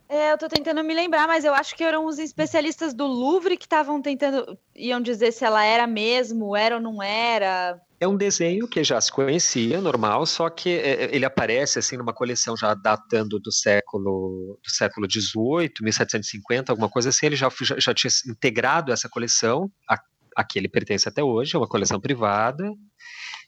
É, 0.09 0.31
eu 0.31 0.35
estou 0.35 0.49
tentando 0.49 0.85
me 0.85 0.95
lembrar, 0.95 1.27
mas 1.27 1.45
eu 1.45 1.55
acho 1.55 1.75
que 1.75 1.83
eram 1.83 2.07
os 2.07 2.19
especialistas 2.19 2.93
do 2.95 3.07
Louvre 3.07 3.57
que 3.57 3.65
estavam 3.65 4.01
tentando, 4.01 4.57
iam 4.77 5.01
dizer 5.01 5.33
se 5.33 5.45
ela 5.45 5.65
era 5.65 5.87
mesmo, 5.87 6.55
era 6.55 6.77
ou 6.77 6.81
não 6.81 7.03
era. 7.03 7.81
É 7.99 8.07
um 8.07 8.17
desenho 8.17 8.69
que 8.69 8.85
já 8.85 9.01
se 9.01 9.11
conhecia, 9.11 9.81
normal, 9.81 10.27
só 10.27 10.51
que 10.51 10.69
é, 10.69 11.05
é, 11.05 11.17
ele 11.17 11.25
aparece 11.25 11.79
assim 11.79 11.97
numa 11.97 12.13
coleção 12.13 12.55
já 12.57 12.75
datando 12.75 13.41
do 13.41 13.51
século 13.51 14.59
do 14.63 14.71
século 14.71 15.11
XVIII, 15.11 15.73
1750, 15.81 16.71
alguma 16.71 16.89
coisa 16.89 17.09
assim. 17.09 17.27
Ele 17.27 17.37
já, 17.37 17.49
já, 17.63 17.77
já 17.79 17.95
tinha 17.95 18.11
integrado 18.29 18.93
essa 18.93 19.09
coleção, 19.09 19.71
a, 20.37 20.45
que 20.45 20.59
ele 20.59 20.69
pertence 20.69 21.09
até 21.09 21.23
hoje, 21.23 21.55
é 21.55 21.59
uma 21.59 21.69
coleção 21.69 22.01
privada, 22.01 22.73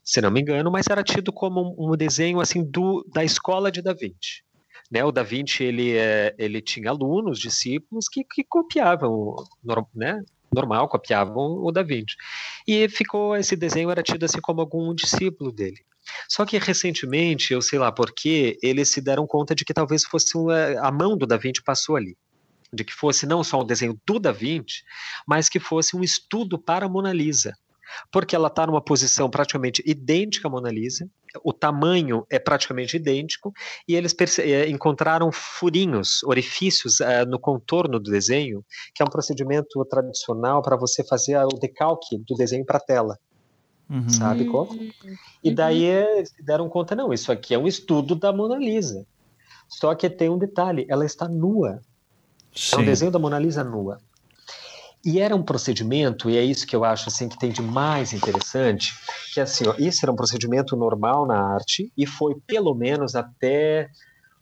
se 0.05 0.21
não 0.21 0.31
me 0.31 0.41
engano, 0.41 0.71
mas 0.71 0.87
era 0.89 1.03
tido 1.03 1.33
como 1.33 1.75
um, 1.79 1.97
desenho 1.97 2.41
assim 2.41 2.63
do, 2.63 3.05
da 3.13 3.25
escola 3.25 3.71
de 3.71 3.83
Da 3.83 3.93
Vinci. 3.93 4.45
Né, 4.91 5.05
o 5.05 5.11
Da 5.11 5.25
Vinci 5.25 5.65
ele, 5.65 5.97
é, 5.97 6.33
ele 6.39 6.63
tinha 6.63 6.91
alunos, 6.91 7.41
discípulos 7.41 8.09
que, 8.09 8.23
que 8.23 8.45
copiavam, 8.45 9.35
né, 9.93 10.23
normal, 10.55 10.89
copiavam 10.89 11.65
o 11.65 11.73
Da 11.73 11.83
Vinci. 11.83 12.15
E 12.69 12.89
ficou 12.89 13.37
esse 13.37 13.57
desenho 13.57 13.91
era 13.91 14.03
tido 14.03 14.25
assim 14.25 14.41
como 14.41 14.61
algum 14.61 14.95
discípulo 14.95 15.51
dele. 15.51 15.79
Só 16.29 16.47
que 16.47 16.57
recentemente, 16.57 17.53
eu 17.53 17.61
sei 17.61 17.79
lá 17.79 17.91
porquê, 17.91 18.57
eles 18.63 18.91
se 18.91 19.01
deram 19.01 19.27
conta 19.27 19.57
de 19.57 19.65
que 19.65 19.75
talvez 19.75 20.05
fosse 20.05 20.37
uma, 20.39 20.81
a 20.81 20.93
mão 20.93 21.17
do 21.17 21.27
Da 21.27 21.37
Vinci 21.37 21.63
passou 21.65 21.97
ali. 21.97 22.17
De 22.73 22.85
que 22.85 22.93
fosse 22.93 23.27
não 23.27 23.45
só 23.45 23.61
um 23.61 23.67
desenho 23.67 24.01
do 24.07 24.19
Da 24.19 24.33
Vinci, 24.33 24.83
mas 25.27 25.49
que 25.49 25.61
fosse 25.61 25.97
um 25.97 26.03
estudo 26.03 26.59
para 26.59 26.87
a 26.87 26.89
Mona 26.89 27.13
Lisa 27.13 27.53
porque 28.11 28.35
ela 28.35 28.49
está 28.49 28.67
numa 28.67 28.81
posição 28.81 29.31
praticamente 29.31 29.83
idêntica 29.87 30.49
à 30.49 30.51
Mona 30.51 30.71
Lisa, 30.71 31.09
o 31.45 31.53
tamanho 31.53 32.27
é 32.31 32.39
praticamente 32.39 32.97
idêntico, 32.97 33.53
e 33.87 33.95
eles 33.95 34.15
eh, 34.39 34.69
encontraram 34.69 35.31
furinhos, 35.31 36.23
orifícios 36.25 37.01
uh, 37.01 37.27
no 37.29 37.39
contorno 37.39 38.01
do 38.01 38.11
desenho, 38.11 38.65
que 38.95 39.03
é 39.03 39.07
um 39.07 39.11
procedimento 39.11 39.85
tradicional 39.85 40.63
para 40.63 40.77
você 40.77 41.05
fazer 41.05 41.37
o 41.45 41.59
decalque 41.59 42.19
do 42.19 42.35
desenho 42.35 42.65
para 42.65 42.79
a 42.79 42.81
tela. 42.81 43.19
Uhum. 43.89 44.09
Sabe 44.09 44.47
como? 44.47 44.77
E 45.45 45.55
daí 45.55 45.89
uhum. 45.91 46.25
se 46.25 46.43
deram 46.43 46.69
conta, 46.69 46.97
não, 46.97 47.13
isso 47.13 47.31
aqui 47.31 47.55
é 47.55 47.59
um 47.59 47.69
estudo 47.69 48.15
da 48.15 48.33
Mona 48.33 48.57
Lisa. 48.57 49.07
Só 49.69 49.95
que 49.95 50.09
tem 50.09 50.29
um 50.29 50.39
detalhe, 50.39 50.87
ela 50.89 51.05
está 51.05 51.29
nua. 51.29 51.81
Sim. 52.57 52.77
É 52.77 52.79
um 52.79 52.85
desenho 52.85 53.11
da 53.11 53.19
Mona 53.19 53.39
Lisa 53.39 53.63
nua. 53.63 53.99
E 55.05 55.21
era 55.21 55.37
um 55.37 55.43
procedimento, 55.43 56.29
e 56.29 56.37
é 56.37 56.43
isso 56.43 56.67
que 56.67 56.75
eu 56.75 56.83
acho 56.83 57.09
assim 57.09 57.29
que 57.29 57.39
tem 57.39 57.53
de 57.53 57.63
mais 57.63 58.13
interessante, 58.13 58.93
que 59.33 59.41
assim, 59.41 59.65
ó, 59.69 59.75
isso 59.79 60.05
era 60.05 60.11
um 60.11 60.17
procedimento 60.17 60.75
normal 60.75 61.25
na 61.27 61.55
arte 61.55 61.93
e 61.97 62.05
foi 62.05 62.35
pelo 62.45 62.75
menos 62.75 63.15
até, 63.15 63.89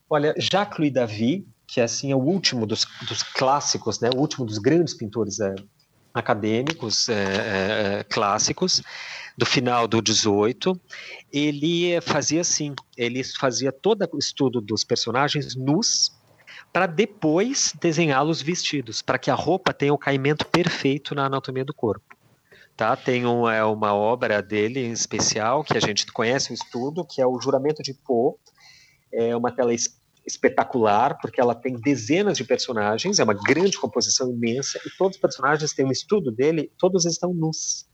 olha, 0.08 0.34
Jacques 0.38 0.78
Louis 0.78 0.92
David, 0.92 1.44
que 1.66 1.82
assim 1.82 2.12
é 2.12 2.16
o 2.16 2.20
último 2.20 2.64
dos, 2.64 2.86
dos 3.06 3.22
clássicos, 3.22 4.00
né, 4.00 4.08
o 4.14 4.18
último 4.18 4.46
dos 4.46 4.56
grandes 4.56 4.94
pintores 4.94 5.38
é, 5.38 5.54
acadêmicos 6.14 7.10
é, 7.10 7.98
é, 7.98 8.04
clássicos 8.04 8.80
do 9.36 9.44
final 9.44 9.86
do 9.86 10.00
18, 10.00 10.80
ele 11.30 12.00
fazia 12.00 12.40
assim, 12.40 12.74
ele 12.96 13.22
fazia 13.22 13.70
todo 13.70 14.08
o 14.12 14.18
estudo 14.18 14.62
dos 14.62 14.82
personagens 14.82 15.54
nus 15.54 16.10
para 16.74 16.86
depois 16.86 17.72
desenhá-los 17.80 18.42
vestidos, 18.42 19.00
para 19.00 19.16
que 19.16 19.30
a 19.30 19.34
roupa 19.34 19.72
tenha 19.72 19.94
o 19.94 19.98
caimento 19.98 20.44
perfeito 20.44 21.14
na 21.14 21.26
anatomia 21.26 21.64
do 21.64 21.72
corpo. 21.72 22.16
Tá? 22.76 22.96
Tem 22.96 23.24
um, 23.24 23.48
é 23.48 23.64
uma 23.64 23.94
obra 23.94 24.42
dele 24.42 24.80
em 24.80 24.90
especial, 24.90 25.62
que 25.62 25.78
a 25.78 25.80
gente 25.80 26.04
conhece 26.12 26.50
o 26.50 26.54
estudo, 26.54 27.06
que 27.06 27.22
é 27.22 27.26
o 27.26 27.40
Juramento 27.40 27.80
de 27.80 27.94
Poe. 27.94 28.34
É 29.12 29.36
uma 29.36 29.52
tela 29.52 29.72
espetacular, 30.26 31.16
porque 31.22 31.40
ela 31.40 31.54
tem 31.54 31.74
dezenas 31.74 32.36
de 32.36 32.42
personagens, 32.42 33.20
é 33.20 33.22
uma 33.22 33.34
grande 33.34 33.78
composição 33.78 34.28
imensa, 34.32 34.80
e 34.84 34.90
todos 34.98 35.14
os 35.14 35.20
personagens 35.20 35.72
têm 35.72 35.86
um 35.86 35.92
estudo 35.92 36.32
dele, 36.32 36.72
todos 36.76 37.04
estão 37.04 37.32
nus. 37.32 37.86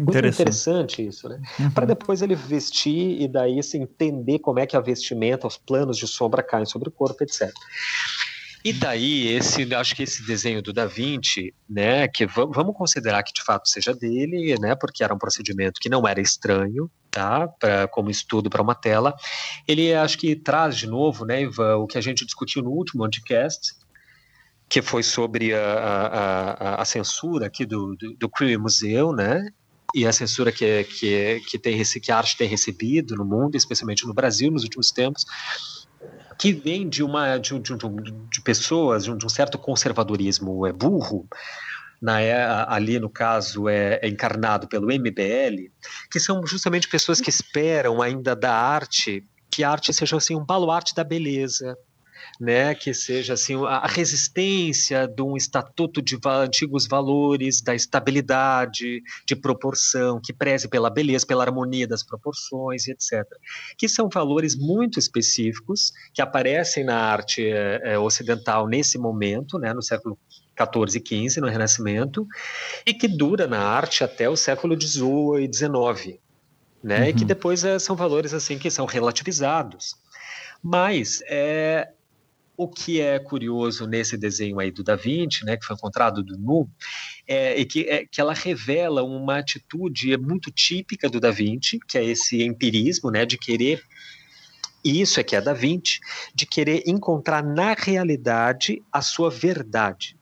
Muito 0.00 0.10
interessante, 0.10 1.02
interessante 1.02 1.06
isso, 1.06 1.28
né? 1.28 1.40
Uhum. 1.58 1.70
Para 1.70 1.86
depois 1.86 2.22
ele 2.22 2.34
vestir 2.34 3.20
e 3.20 3.28
daí 3.28 3.62
se 3.62 3.76
entender 3.76 4.38
como 4.38 4.58
é 4.58 4.66
que 4.66 4.76
a 4.76 4.80
vestimenta, 4.80 5.46
os 5.46 5.56
planos 5.56 5.96
de 5.96 6.06
sombra 6.06 6.42
caem 6.42 6.66
sobre 6.66 6.88
o 6.88 6.92
corpo, 6.92 7.22
etc. 7.22 7.52
E 8.62 8.74
daí, 8.74 9.28
esse, 9.28 9.74
acho 9.74 9.96
que 9.96 10.02
esse 10.02 10.26
desenho 10.26 10.60
do 10.60 10.70
Da 10.70 10.84
Vinci, 10.84 11.54
né, 11.68 12.06
que 12.06 12.26
vamos 12.26 12.76
considerar 12.76 13.22
que 13.22 13.32
de 13.32 13.42
fato 13.42 13.66
seja 13.66 13.94
dele, 13.94 14.54
né, 14.60 14.74
porque 14.74 15.02
era 15.02 15.14
um 15.14 15.18
procedimento 15.18 15.80
que 15.80 15.88
não 15.88 16.06
era 16.06 16.20
estranho, 16.20 16.90
tá, 17.10 17.48
pra, 17.48 17.88
como 17.88 18.10
estudo 18.10 18.50
para 18.50 18.60
uma 18.60 18.74
tela, 18.74 19.14
ele 19.66 19.94
acho 19.94 20.18
que 20.18 20.36
traz 20.36 20.76
de 20.76 20.86
novo, 20.86 21.24
né, 21.24 21.42
Ivan, 21.42 21.76
o 21.76 21.86
que 21.86 21.96
a 21.96 22.02
gente 22.02 22.26
discutiu 22.26 22.62
no 22.62 22.70
último 22.70 23.02
podcast, 23.02 23.72
que 24.68 24.82
foi 24.82 25.02
sobre 25.02 25.54
a, 25.54 25.58
a, 25.58 26.50
a, 26.50 26.82
a 26.82 26.84
censura 26.84 27.46
aqui 27.46 27.64
do, 27.64 27.96
do, 27.96 28.14
do 28.14 28.28
Crime 28.28 28.58
Museu, 28.58 29.10
né, 29.10 29.48
e 29.94 30.06
a 30.06 30.12
censura 30.12 30.52
que, 30.52 30.84
que, 30.84 31.40
que, 31.48 31.58
tem, 31.58 31.82
que 31.82 32.12
a 32.12 32.16
arte 32.16 32.36
tem 32.36 32.48
recebido 32.48 33.14
no 33.16 33.24
mundo, 33.24 33.56
especialmente 33.56 34.06
no 34.06 34.14
Brasil, 34.14 34.50
nos 34.50 34.62
últimos 34.62 34.90
tempos, 34.90 35.24
que 36.38 36.52
vem 36.52 36.88
de 36.88 37.02
uma 37.02 37.36
de, 37.36 37.58
de, 37.58 37.74
de 37.76 38.40
pessoas 38.42 39.04
de 39.04 39.10
um, 39.10 39.16
de 39.16 39.26
um, 39.26 39.28
certo 39.28 39.58
conservadorismo 39.58 40.66
é 40.66 40.72
burro 40.72 41.28
na, 42.00 42.22
é, 42.22 42.34
ali 42.66 42.98
no 42.98 43.10
caso 43.10 43.68
é, 43.68 44.00
é, 44.02 44.08
encarnado 44.08 44.66
pelo 44.66 44.86
MBL 44.86 45.70
que 46.10 46.18
são 46.18 46.46
justamente 46.46 46.88
pessoas 46.88 47.20
que 47.20 47.28
esperam 47.28 48.00
ainda 48.00 48.34
da 48.34 48.54
arte 48.54 49.22
que 49.50 49.62
a 49.62 49.70
arte 49.70 49.92
seja 49.92 50.16
assim 50.16 50.34
um 50.34 50.44
baluarte 50.44 50.94
da 50.94 51.04
beleza 51.04 51.76
né, 52.40 52.74
que 52.74 52.94
seja 52.94 53.34
assim 53.34 53.54
a 53.66 53.86
resistência 53.86 55.06
de 55.06 55.20
um 55.20 55.36
estatuto 55.36 56.00
de 56.00 56.18
antigos 56.24 56.86
valores 56.86 57.60
da 57.60 57.74
estabilidade, 57.74 59.02
de 59.26 59.36
proporção, 59.36 60.18
que 60.18 60.32
preze 60.32 60.66
pela 60.66 60.88
beleza, 60.88 61.26
pela 61.26 61.44
harmonia 61.44 61.86
das 61.86 62.02
proporções, 62.02 62.88
etc. 62.88 63.26
Que 63.76 63.86
são 63.86 64.08
valores 64.08 64.56
muito 64.56 64.98
específicos 64.98 65.92
que 66.14 66.22
aparecem 66.22 66.82
na 66.82 66.96
arte 66.96 67.46
é, 67.46 67.98
ocidental 67.98 68.66
nesse 68.66 68.96
momento, 68.96 69.58
né, 69.58 69.74
no 69.74 69.82
século 69.82 70.18
14 70.56 70.96
e 70.96 71.00
15, 71.00 71.40
no 71.42 71.48
Renascimento, 71.48 72.26
e 72.86 72.94
que 72.94 73.06
dura 73.06 73.46
na 73.46 73.60
arte 73.60 74.02
até 74.02 74.30
o 74.30 74.36
século 74.36 74.74
18 74.74 75.40
e 75.44 75.48
19, 75.48 76.18
né, 76.82 77.00
uhum. 77.00 77.04
e 77.04 77.12
que 77.12 77.20
uhum. 77.20 77.26
depois 77.26 77.64
é, 77.64 77.78
são 77.78 77.94
valores 77.94 78.32
assim 78.32 78.58
que 78.58 78.70
são 78.70 78.86
relativizados. 78.86 79.94
Mas 80.62 81.22
é, 81.26 81.88
o 82.62 82.68
que 82.68 83.00
é 83.00 83.18
curioso 83.18 83.86
nesse 83.86 84.18
desenho 84.18 84.60
aí 84.60 84.70
do 84.70 84.84
Da 84.84 84.94
Vinci, 84.94 85.46
né, 85.46 85.56
que 85.56 85.64
foi 85.64 85.74
encontrado 85.74 86.22
do 86.22 86.36
Nu, 86.36 86.68
é, 87.26 87.58
é, 87.58 87.64
que, 87.64 87.88
é 87.88 88.04
que 88.04 88.20
ela 88.20 88.34
revela 88.34 89.02
uma 89.02 89.38
atitude 89.38 90.14
muito 90.18 90.50
típica 90.50 91.08
do 91.08 91.18
Da 91.18 91.30
Vinci, 91.30 91.80
que 91.88 91.96
é 91.96 92.04
esse 92.04 92.42
empirismo, 92.42 93.10
né, 93.10 93.24
de 93.24 93.38
querer 93.38 93.82
isso 94.84 95.18
é 95.18 95.22
que 95.22 95.34
é 95.34 95.40
Da 95.40 95.54
Vinci, 95.54 96.00
de 96.34 96.44
querer 96.44 96.82
encontrar 96.86 97.42
na 97.42 97.72
realidade 97.72 98.82
a 98.92 99.00
sua 99.00 99.30
verdade. 99.30 100.14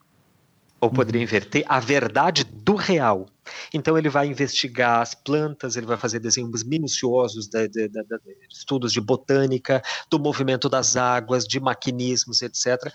Ou 0.81 0.90
poderia 0.90 1.23
inverter 1.23 1.65
a 1.69 1.81
verdade 1.81 2.44
do 2.44 2.77
real. 2.77 3.27
Então 3.73 3.97
ele 3.97 4.09
vai 4.09 4.27
investigar 4.27 5.01
as 5.01 5.15
plantas, 5.15 5.77
ele 5.77 5.87
vai 5.87 5.97
fazer 5.97 6.20
desenhos 6.20 6.65
minuciosos 6.65 7.49
de, 7.49 7.69
de, 7.69 7.89
de, 7.89 8.03
de, 8.03 8.19
estudos 8.51 8.93
de 8.93 9.01
botânica, 9.01 9.83
do 10.11 10.19
movimento 10.19 10.69
das 10.69 10.97
águas, 10.97 11.45
de 11.45 11.61
maquinismos, 11.61 12.43
etc. 12.43 12.93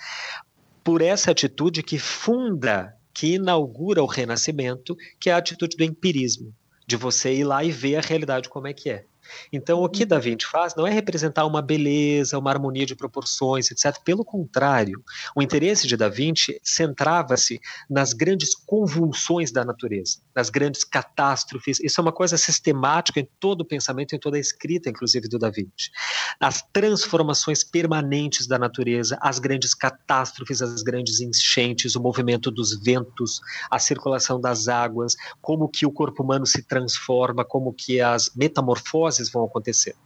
Por 0.83 1.01
essa 1.01 1.31
atitude 1.31 1.83
que 1.83 1.97
funda, 1.97 2.95
que 3.13 3.35
inaugura 3.35 4.01
o 4.03 4.07
Renascimento, 4.07 4.95
que 5.19 5.29
é 5.29 5.33
a 5.33 5.37
atitude 5.37 5.77
do 5.77 5.83
empirismo, 5.83 6.53
de 6.85 6.95
você 6.95 7.33
ir 7.33 7.43
lá 7.43 7.63
e 7.63 7.71
ver 7.71 7.95
a 7.97 8.01
realidade 8.01 8.49
como 8.49 8.67
é 8.67 8.73
que 8.73 8.89
é. 8.89 9.05
Então, 9.51 9.81
o 9.83 9.89
que 9.89 10.05
Da 10.05 10.19
Vinci 10.19 10.45
faz 10.45 10.75
não 10.75 10.85
é 10.85 10.91
representar 10.91 11.45
uma 11.45 11.61
beleza, 11.61 12.37
uma 12.37 12.49
harmonia 12.49 12.85
de 12.85 12.95
proporções, 12.95 13.71
etc. 13.71 13.97
Pelo 14.03 14.25
contrário, 14.25 15.03
o 15.35 15.41
interesse 15.41 15.87
de 15.87 15.95
Da 15.95 16.09
Vinci 16.09 16.59
centrava-se 16.63 17.59
nas 17.89 18.13
grandes 18.13 18.55
convulsões 18.55 19.51
da 19.51 19.63
natureza, 19.63 20.19
nas 20.35 20.49
grandes 20.49 20.83
catástrofes. 20.83 21.79
Isso 21.79 21.99
é 21.99 22.01
uma 22.01 22.11
coisa 22.11 22.37
sistemática 22.37 23.19
em 23.19 23.27
todo 23.39 23.61
o 23.61 23.65
pensamento, 23.65 24.15
em 24.15 24.19
toda 24.19 24.37
a 24.37 24.39
escrita, 24.39 24.89
inclusive 24.89 25.27
do 25.27 25.39
Da 25.39 25.49
Vinci. 25.49 25.91
As 26.39 26.61
transformações 26.73 27.63
permanentes 27.63 28.47
da 28.47 28.57
natureza, 28.57 29.17
as 29.21 29.39
grandes 29.39 29.73
catástrofes, 29.73 30.61
as 30.61 30.83
grandes 30.83 31.19
enchentes, 31.21 31.95
o 31.95 32.01
movimento 32.01 32.51
dos 32.51 32.79
ventos, 32.81 33.39
a 33.69 33.79
circulação 33.79 34.39
das 34.39 34.67
águas, 34.67 35.15
como 35.41 35.69
que 35.69 35.85
o 35.85 35.91
corpo 35.91 36.23
humano 36.23 36.45
se 36.45 36.63
transforma, 36.63 37.45
como 37.45 37.73
que 37.73 38.01
as 38.01 38.31
metamorfoses 38.35 39.12
metamorfoses 39.13 39.29
vão 39.29 39.45
acontecendo. 39.45 39.97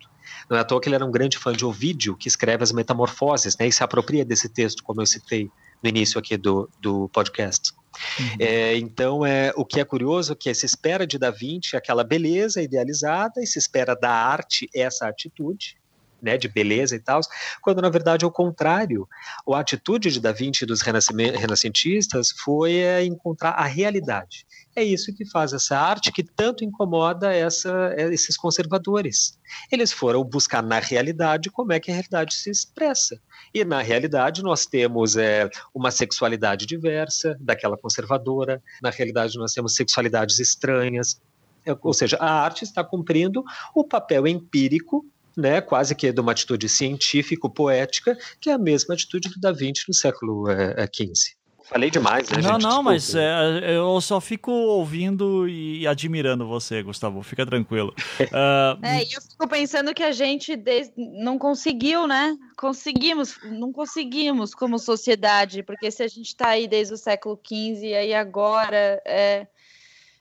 Não 0.49 0.57
é 0.57 0.61
à 0.61 0.63
toa 0.63 0.79
que 0.79 0.87
ele 0.87 0.95
era 0.95 1.05
um 1.05 1.11
grande 1.11 1.37
fã 1.37 1.53
de 1.53 1.65
Ovídio, 1.65 2.15
que 2.15 2.27
escreve 2.27 2.63
as 2.63 2.71
metamorfoses, 2.71 3.57
né, 3.57 3.67
e 3.67 3.71
se 3.71 3.83
apropria 3.83 4.25
desse 4.25 4.49
texto, 4.49 4.83
como 4.83 5.01
eu 5.01 5.05
citei 5.05 5.49
no 5.81 5.89
início 5.89 6.19
aqui 6.19 6.37
do, 6.37 6.69
do 6.81 7.09
podcast. 7.09 7.71
Uhum. 8.19 8.35
É, 8.39 8.77
então, 8.77 9.25
é, 9.25 9.51
o 9.55 9.65
que 9.65 9.79
é 9.79 9.85
curioso 9.85 10.33
é 10.33 10.35
que 10.35 10.53
se 10.53 10.65
espera 10.65 11.05
de 11.05 11.17
Da 11.17 11.31
Vinci 11.31 11.75
aquela 11.75 12.03
beleza 12.03 12.61
idealizada 12.61 13.41
e 13.41 13.47
se 13.47 13.57
espera 13.59 13.95
da 13.95 14.11
arte 14.11 14.69
essa 14.73 15.07
atitude, 15.07 15.77
né, 16.21 16.37
de 16.37 16.47
beleza 16.47 16.95
e 16.95 16.99
tal, 16.99 17.21
quando 17.61 17.81
na 17.81 17.89
verdade 17.89 18.25
é 18.25 18.27
o 18.27 18.31
contrário. 18.31 19.07
A 19.51 19.59
atitude 19.59 20.11
de 20.11 20.19
Da 20.19 20.31
Vinci 20.31 20.63
e 20.63 20.67
dos 20.67 20.81
renascentistas 20.81 22.31
foi 22.31 22.77
é, 22.77 23.03
encontrar 23.03 23.51
a 23.51 23.65
realidade. 23.65 24.45
É 24.75 24.83
isso 24.83 25.13
que 25.13 25.25
faz 25.25 25.53
essa 25.53 25.77
arte 25.77 26.11
que 26.11 26.23
tanto 26.23 26.63
incomoda 26.63 27.33
essa, 27.33 27.93
é, 27.97 28.13
esses 28.13 28.37
conservadores. 28.37 29.37
Eles 29.71 29.91
foram 29.91 30.23
buscar 30.23 30.61
na 30.61 30.79
realidade 30.79 31.49
como 31.49 31.73
é 31.73 31.79
que 31.79 31.89
a 31.89 31.93
realidade 31.93 32.35
se 32.35 32.49
expressa. 32.49 33.19
E 33.53 33.63
na 33.65 33.81
realidade 33.81 34.43
nós 34.43 34.65
temos 34.65 35.15
é, 35.15 35.49
uma 35.73 35.89
sexualidade 35.89 36.65
diversa, 36.65 37.35
daquela 37.39 37.77
conservadora, 37.77 38.61
na 38.81 38.89
realidade 38.89 39.37
nós 39.37 39.53
temos 39.53 39.73
sexualidades 39.73 40.39
estranhas, 40.39 41.19
é, 41.67 41.77
ou 41.81 41.93
seja, 41.93 42.17
a 42.17 42.31
arte 42.31 42.63
está 42.63 42.83
cumprindo 42.83 43.43
o 43.75 43.83
papel 43.83 44.25
empírico 44.25 45.05
né, 45.37 45.61
quase 45.61 45.93
que 45.93 46.11
de 46.11 46.19
uma 46.19 46.31
atitude 46.31 46.67
científico-poética, 46.67 48.17
que 48.41 48.49
é 48.49 48.53
a 48.53 48.57
mesma 48.57 48.95
atitude 48.95 49.29
do 49.29 49.39
Da 49.39 49.51
Vinci 49.51 49.83
no 49.87 49.93
século 49.93 50.47
XV. 50.47 51.33
É, 51.33 51.37
Falei 51.69 51.91
demais, 51.91 52.29
né, 52.29 52.41
Não, 52.41 52.53
gente? 52.53 52.63
não, 52.63 52.81
mas 52.81 53.13
é, 53.13 53.75
eu 53.75 53.99
só 53.99 54.21
fico 54.21 54.49
ouvindo 54.49 55.49
e 55.49 55.85
admirando 55.85 56.47
você, 56.47 56.81
Gustavo. 56.81 57.21
Fica 57.21 57.45
tranquilo. 57.45 57.93
Uh... 58.21 58.77
É, 58.87 59.03
e 59.03 59.13
eu 59.13 59.21
fico 59.21 59.47
pensando 59.49 59.93
que 59.93 60.03
a 60.03 60.11
gente 60.13 60.57
não 60.95 61.37
conseguiu, 61.37 62.07
né? 62.07 62.37
Conseguimos, 62.57 63.37
não 63.43 63.73
conseguimos 63.73 64.55
como 64.55 64.79
sociedade, 64.79 65.61
porque 65.61 65.91
se 65.91 66.03
a 66.03 66.07
gente 66.07 66.27
está 66.27 66.49
aí 66.49 66.67
desde 66.67 66.93
o 66.93 66.97
século 66.97 67.37
XV 67.45 67.87
e 67.87 67.95
aí 67.95 68.13
agora 68.13 69.01
é 69.05 69.47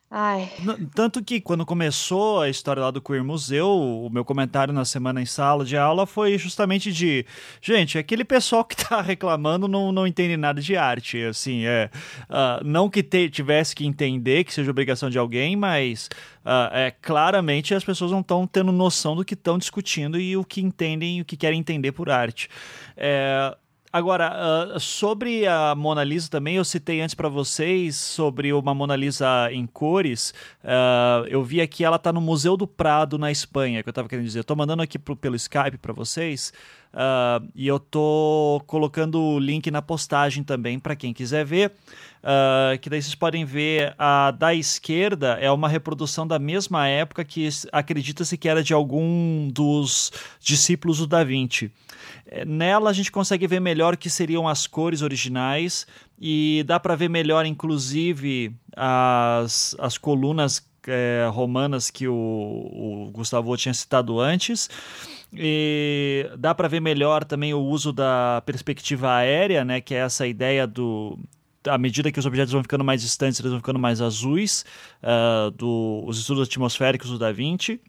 Ai. 0.08 0.48
Tanto 0.94 1.22
que 1.22 1.40
quando 1.40 1.66
começou 1.66 2.40
a 2.40 2.48
história 2.48 2.80
lá 2.80 2.92
do 2.92 3.00
Queer 3.00 3.24
Museu, 3.24 3.68
o 3.68 4.08
meu 4.08 4.24
comentário 4.24 4.72
na 4.72 4.84
semana 4.84 5.20
em 5.20 5.26
sala 5.26 5.64
de 5.64 5.76
aula 5.76 6.06
foi 6.06 6.38
justamente 6.38 6.92
de: 6.92 7.26
gente, 7.60 7.98
aquele 7.98 8.24
pessoal 8.24 8.64
que 8.64 8.76
tá 8.76 9.02
reclamando 9.02 9.66
não, 9.66 9.90
não 9.90 10.06
entende 10.06 10.36
nada 10.36 10.60
de 10.60 10.76
arte. 10.76 11.20
Assim, 11.24 11.66
é. 11.66 11.90
Uh, 12.30 12.64
não 12.64 12.88
que 12.88 13.02
te, 13.02 13.28
tivesse 13.28 13.74
que 13.74 13.84
entender 13.84 14.44
que 14.44 14.54
seja 14.54 14.70
obrigação 14.70 15.10
de 15.10 15.18
alguém, 15.18 15.56
mas 15.56 16.08
uh, 16.44 16.70
é, 16.72 16.92
claramente 17.02 17.74
as 17.74 17.84
pessoas 17.84 18.12
não 18.12 18.20
estão 18.20 18.46
tendo 18.46 18.70
noção 18.70 19.16
do 19.16 19.24
que 19.24 19.34
estão 19.34 19.58
discutindo 19.58 20.20
e 20.20 20.36
o 20.36 20.44
que 20.44 20.60
entendem 20.60 21.20
o 21.20 21.24
que 21.24 21.36
querem 21.36 21.58
entender 21.58 21.90
por 21.90 22.10
arte. 22.10 22.48
É, 22.96 23.56
Agora, 23.96 24.74
uh, 24.76 24.78
sobre 24.78 25.46
a 25.46 25.74
Mona 25.74 26.04
Lisa 26.04 26.28
também, 26.28 26.56
eu 26.56 26.64
citei 26.66 27.00
antes 27.00 27.14
para 27.14 27.30
vocês 27.30 27.96
sobre 27.96 28.52
uma 28.52 28.74
Mona 28.74 28.94
Lisa 28.94 29.50
em 29.50 29.66
cores. 29.66 30.34
Uh, 30.62 31.26
eu 31.28 31.42
vi 31.42 31.62
aqui, 31.62 31.82
ela 31.82 31.96
está 31.96 32.12
no 32.12 32.20
Museu 32.20 32.58
do 32.58 32.66
Prado, 32.66 33.16
na 33.16 33.32
Espanha, 33.32 33.82
que 33.82 33.88
eu 33.88 33.90
estava 33.90 34.06
querendo 34.06 34.26
dizer. 34.26 34.40
Estou 34.40 34.54
mandando 34.54 34.82
aqui 34.82 34.98
pro, 34.98 35.16
pelo 35.16 35.34
Skype 35.34 35.78
para 35.78 35.94
vocês. 35.94 36.52
Uh, 36.96 37.46
e 37.54 37.66
eu 37.66 37.78
tô 37.78 38.62
colocando 38.66 39.20
o 39.20 39.38
link 39.38 39.70
na 39.70 39.82
postagem 39.82 40.42
também 40.42 40.78
para 40.78 40.96
quem 40.96 41.12
quiser 41.12 41.44
ver. 41.44 41.72
Uh, 42.22 42.78
que 42.80 42.88
daí 42.88 43.02
vocês 43.02 43.14
podem 43.14 43.44
ver 43.44 43.94
a 43.98 44.30
da 44.30 44.54
esquerda 44.54 45.38
é 45.38 45.50
uma 45.50 45.68
reprodução 45.68 46.26
da 46.26 46.38
mesma 46.38 46.88
época 46.88 47.22
que 47.22 47.46
acredita-se 47.70 48.38
que 48.38 48.48
era 48.48 48.64
de 48.64 48.72
algum 48.72 49.48
dos 49.48 50.10
discípulos 50.40 50.98
do 50.98 51.06
Da 51.06 51.22
Vinci. 51.22 51.70
É, 52.26 52.46
nela 52.46 52.88
a 52.88 52.92
gente 52.94 53.12
consegue 53.12 53.46
ver 53.46 53.60
melhor 53.60 53.96
que 53.96 54.08
seriam 54.08 54.48
as 54.48 54.66
cores 54.66 55.02
originais 55.02 55.86
e 56.18 56.64
dá 56.66 56.80
para 56.80 56.96
ver 56.96 57.10
melhor, 57.10 57.44
inclusive, 57.44 58.56
as, 58.74 59.76
as 59.78 59.98
colunas 59.98 60.66
é, 60.86 61.28
romanas 61.30 61.90
que 61.90 62.06
o, 62.08 62.14
o 62.14 63.10
Gustavo 63.12 63.56
tinha 63.56 63.74
citado 63.74 64.20
antes. 64.20 64.68
E 65.34 66.30
dá 66.38 66.54
para 66.54 66.68
ver 66.68 66.80
melhor 66.80 67.24
também 67.24 67.52
o 67.52 67.60
uso 67.60 67.92
da 67.92 68.42
perspectiva 68.46 69.14
aérea, 69.14 69.64
né, 69.64 69.80
que 69.80 69.94
é 69.94 69.98
essa 69.98 70.26
ideia 70.26 70.66
do 70.66 71.18
à 71.68 71.76
medida 71.76 72.12
que 72.12 72.18
os 72.18 72.26
objetos 72.26 72.52
vão 72.52 72.62
ficando 72.62 72.84
mais 72.84 73.02
distantes, 73.02 73.40
eles 73.40 73.50
vão 73.50 73.60
ficando 73.60 73.78
mais 73.78 74.00
azuis, 74.00 74.64
uh, 75.02 75.50
do, 75.50 76.04
os 76.06 76.18
estudos 76.18 76.48
atmosféricos 76.48 77.10
do 77.10 77.18
Da 77.18 77.32
Vinci. 77.32 77.80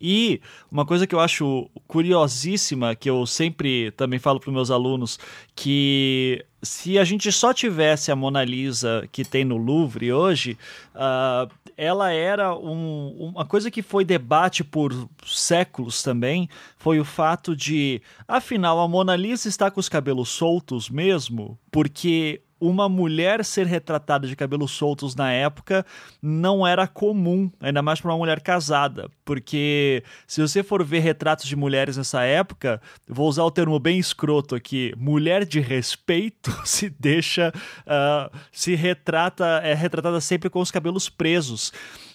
E 0.00 0.40
uma 0.70 0.86
coisa 0.86 1.06
que 1.06 1.14
eu 1.14 1.20
acho 1.20 1.70
curiosíssima, 1.86 2.94
que 2.94 3.10
eu 3.10 3.26
sempre 3.26 3.90
também 3.92 4.18
falo 4.18 4.40
para 4.40 4.50
meus 4.50 4.70
alunos, 4.70 5.18
que 5.54 6.44
se 6.62 6.98
a 6.98 7.04
gente 7.04 7.30
só 7.30 7.52
tivesse 7.52 8.10
a 8.10 8.16
Mona 8.16 8.42
Lisa 8.42 9.06
que 9.12 9.24
tem 9.24 9.44
no 9.44 9.58
Louvre 9.58 10.10
hoje, 10.10 10.56
uh, 10.94 11.50
ela 11.80 12.12
era 12.12 12.54
um, 12.54 13.32
uma 13.34 13.46
coisa 13.46 13.70
que 13.70 13.80
foi 13.80 14.04
debate 14.04 14.62
por 14.62 14.92
séculos 15.24 16.02
também, 16.02 16.46
foi 16.76 17.00
o 17.00 17.06
fato 17.06 17.56
de, 17.56 18.02
afinal, 18.28 18.78
a 18.80 18.86
Mona 18.86 19.16
Lisa 19.16 19.48
está 19.48 19.70
com 19.70 19.80
os 19.80 19.88
cabelos 19.88 20.28
soltos 20.28 20.90
mesmo, 20.90 21.58
porque 21.70 22.42
uma 22.60 22.88
mulher 22.88 23.44
ser 23.44 23.66
retratada 23.66 24.28
de 24.28 24.36
cabelos 24.36 24.70
soltos 24.72 25.16
na 25.16 25.32
época 25.32 25.84
não 26.20 26.66
era 26.66 26.86
comum, 26.86 27.50
ainda 27.60 27.80
mais 27.80 28.00
para 28.00 28.10
uma 28.10 28.18
mulher 28.18 28.40
casada, 28.40 29.10
porque 29.24 30.04
se 30.26 30.40
você 30.40 30.62
for 30.62 30.84
ver 30.84 31.00
retratos 31.00 31.46
de 31.46 31.56
mulheres 31.56 31.96
nessa 31.96 32.22
época, 32.22 32.80
vou 33.08 33.28
usar 33.28 33.44
o 33.44 33.50
termo 33.50 33.78
bem 33.78 33.98
escroto 33.98 34.54
aqui, 34.54 34.92
mulher 34.96 35.44
de 35.44 35.60
respeito 35.60 36.50
se 36.64 36.90
deixa, 36.90 37.52
uh, 37.86 38.36
se 38.52 38.74
retrata, 38.74 39.60
é 39.64 39.74
retratada 39.74 40.20
sempre 40.20 40.50
com 40.50 40.60
os 40.60 40.70
cabelos 40.70 41.08
presos. 41.08 41.72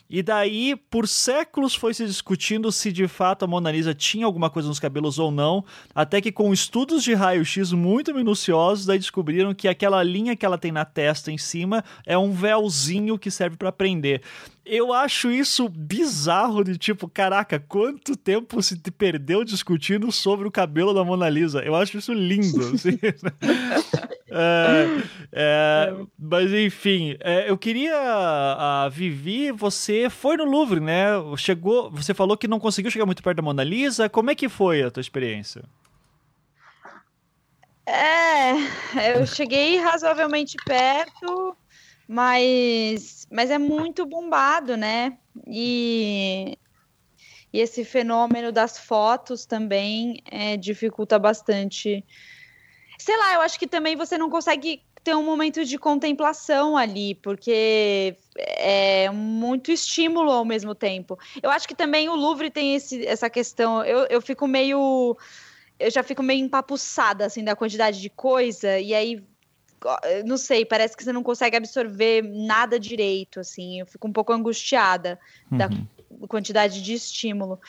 E 0.09 0.21
daí, 0.21 0.75
por 0.75 1.07
séculos, 1.07 1.75
foi 1.75 1.93
se 1.93 2.05
discutindo 2.05 2.71
se 2.71 2.91
de 2.91 3.07
fato 3.07 3.43
a 3.43 3.47
Mona 3.47 3.71
Lisa 3.71 3.93
tinha 3.93 4.25
alguma 4.25 4.49
coisa 4.49 4.67
nos 4.67 4.79
cabelos 4.79 5.17
ou 5.17 5.31
não, 5.31 5.65
até 5.93 6.21
que 6.21 6.31
com 6.31 6.53
estudos 6.53 7.03
de 7.03 7.13
raio-x 7.13 7.71
muito 7.71 8.13
minuciosos, 8.13 8.85
daí 8.85 8.99
descobriram 8.99 9.53
que 9.53 9.67
aquela 9.67 10.03
linha 10.03 10.35
que 10.35 10.45
ela 10.45 10.57
tem 10.57 10.71
na 10.71 10.85
testa 10.85 11.31
em 11.31 11.37
cima 11.37 11.83
é 12.05 12.17
um 12.17 12.31
véuzinho 12.31 13.17
que 13.17 13.31
serve 13.31 13.57
para 13.57 13.71
prender 13.71 14.21
eu 14.65 14.91
acho 14.91 15.29
isso 15.29 15.69
bizarro 15.69 16.63
de 16.63 16.77
tipo, 16.77 17.07
caraca, 17.07 17.59
quanto 17.59 18.15
tempo 18.15 18.61
se 18.63 18.75
perdeu 18.91 19.43
discutindo 19.43 20.11
sobre 20.11 20.47
o 20.47 20.51
cabelo 20.51 20.93
da 20.93 21.03
Mona 21.03 21.29
Lisa. 21.29 21.59
Eu 21.59 21.75
acho 21.75 21.99
isso 21.99 22.11
lindo. 22.11 22.73
Assim. 22.73 22.97
é, 24.29 24.87
é, 25.31 25.93
mas 26.17 26.51
enfim, 26.53 27.17
é, 27.19 27.49
eu 27.49 27.57
queria, 27.57 27.95
a 27.95 28.89
Vivi, 28.89 29.51
você 29.51 30.09
foi 30.09 30.37
no 30.37 30.45
Louvre, 30.45 30.79
né? 30.79 31.09
Chegou, 31.37 31.89
você 31.91 32.13
falou 32.13 32.37
que 32.37 32.47
não 32.47 32.59
conseguiu 32.59 32.91
chegar 32.91 33.05
muito 33.05 33.23
perto 33.23 33.37
da 33.37 33.43
Mona 33.43 33.63
Lisa. 33.63 34.09
Como 34.09 34.31
é 34.31 34.35
que 34.35 34.49
foi 34.49 34.83
a 34.83 34.91
tua 34.91 35.01
experiência? 35.01 35.63
É, 37.85 38.53
eu 39.15 39.27
cheguei 39.27 39.77
razoavelmente 39.77 40.57
perto 40.65 41.55
mas, 42.07 43.27
mas 43.31 43.49
é 43.49 43.57
muito 43.57 44.05
bombado, 44.05 44.77
né? 44.77 45.17
E, 45.47 46.57
e 47.51 47.59
esse 47.59 47.83
fenômeno 47.83 48.51
das 48.51 48.77
fotos 48.77 49.45
também 49.45 50.21
é, 50.29 50.55
dificulta 50.55 51.17
bastante. 51.17 52.05
Sei 53.05 53.15
lá, 53.17 53.35
eu 53.35 53.41
acho 53.41 53.59
que 53.59 53.67
também 53.67 53.95
você 53.95 54.17
não 54.17 54.31
consegue 54.31 54.81
ter 55.03 55.15
um 55.15 55.23
momento 55.23 55.63
de 55.63 55.77
contemplação 55.77 56.75
ali, 56.75 57.13
porque 57.13 58.17
é 58.35 59.11
muito 59.11 59.71
estímulo 59.71 60.31
ao 60.31 60.43
mesmo 60.43 60.73
tempo. 60.73 61.15
Eu 61.43 61.51
acho 61.51 61.67
que 61.67 61.75
também 61.75 62.09
o 62.09 62.15
Louvre 62.15 62.49
tem 62.49 62.73
esse, 62.73 63.05
essa 63.05 63.29
questão. 63.29 63.85
Eu, 63.85 64.07
eu 64.09 64.19
fico 64.19 64.47
meio. 64.47 65.15
Eu 65.79 65.91
já 65.91 66.01
fico 66.01 66.23
meio 66.23 66.43
empapuçada, 66.43 67.27
assim, 67.27 67.43
da 67.43 67.55
quantidade 67.55 68.01
de 68.01 68.09
coisa, 68.09 68.79
e 68.79 68.91
aí 68.95 69.23
não 70.25 70.35
sei, 70.35 70.65
parece 70.65 70.97
que 70.97 71.03
você 71.03 71.13
não 71.13 71.21
consegue 71.21 71.55
absorver 71.55 72.23
nada 72.23 72.79
direito, 72.79 73.39
assim. 73.39 73.81
Eu 73.81 73.85
fico 73.85 74.07
um 74.07 74.11
pouco 74.11 74.33
angustiada 74.33 75.19
uhum. 75.51 75.59
da 75.59 75.69
quantidade 76.27 76.81
de 76.81 76.95
estímulo. 76.95 77.59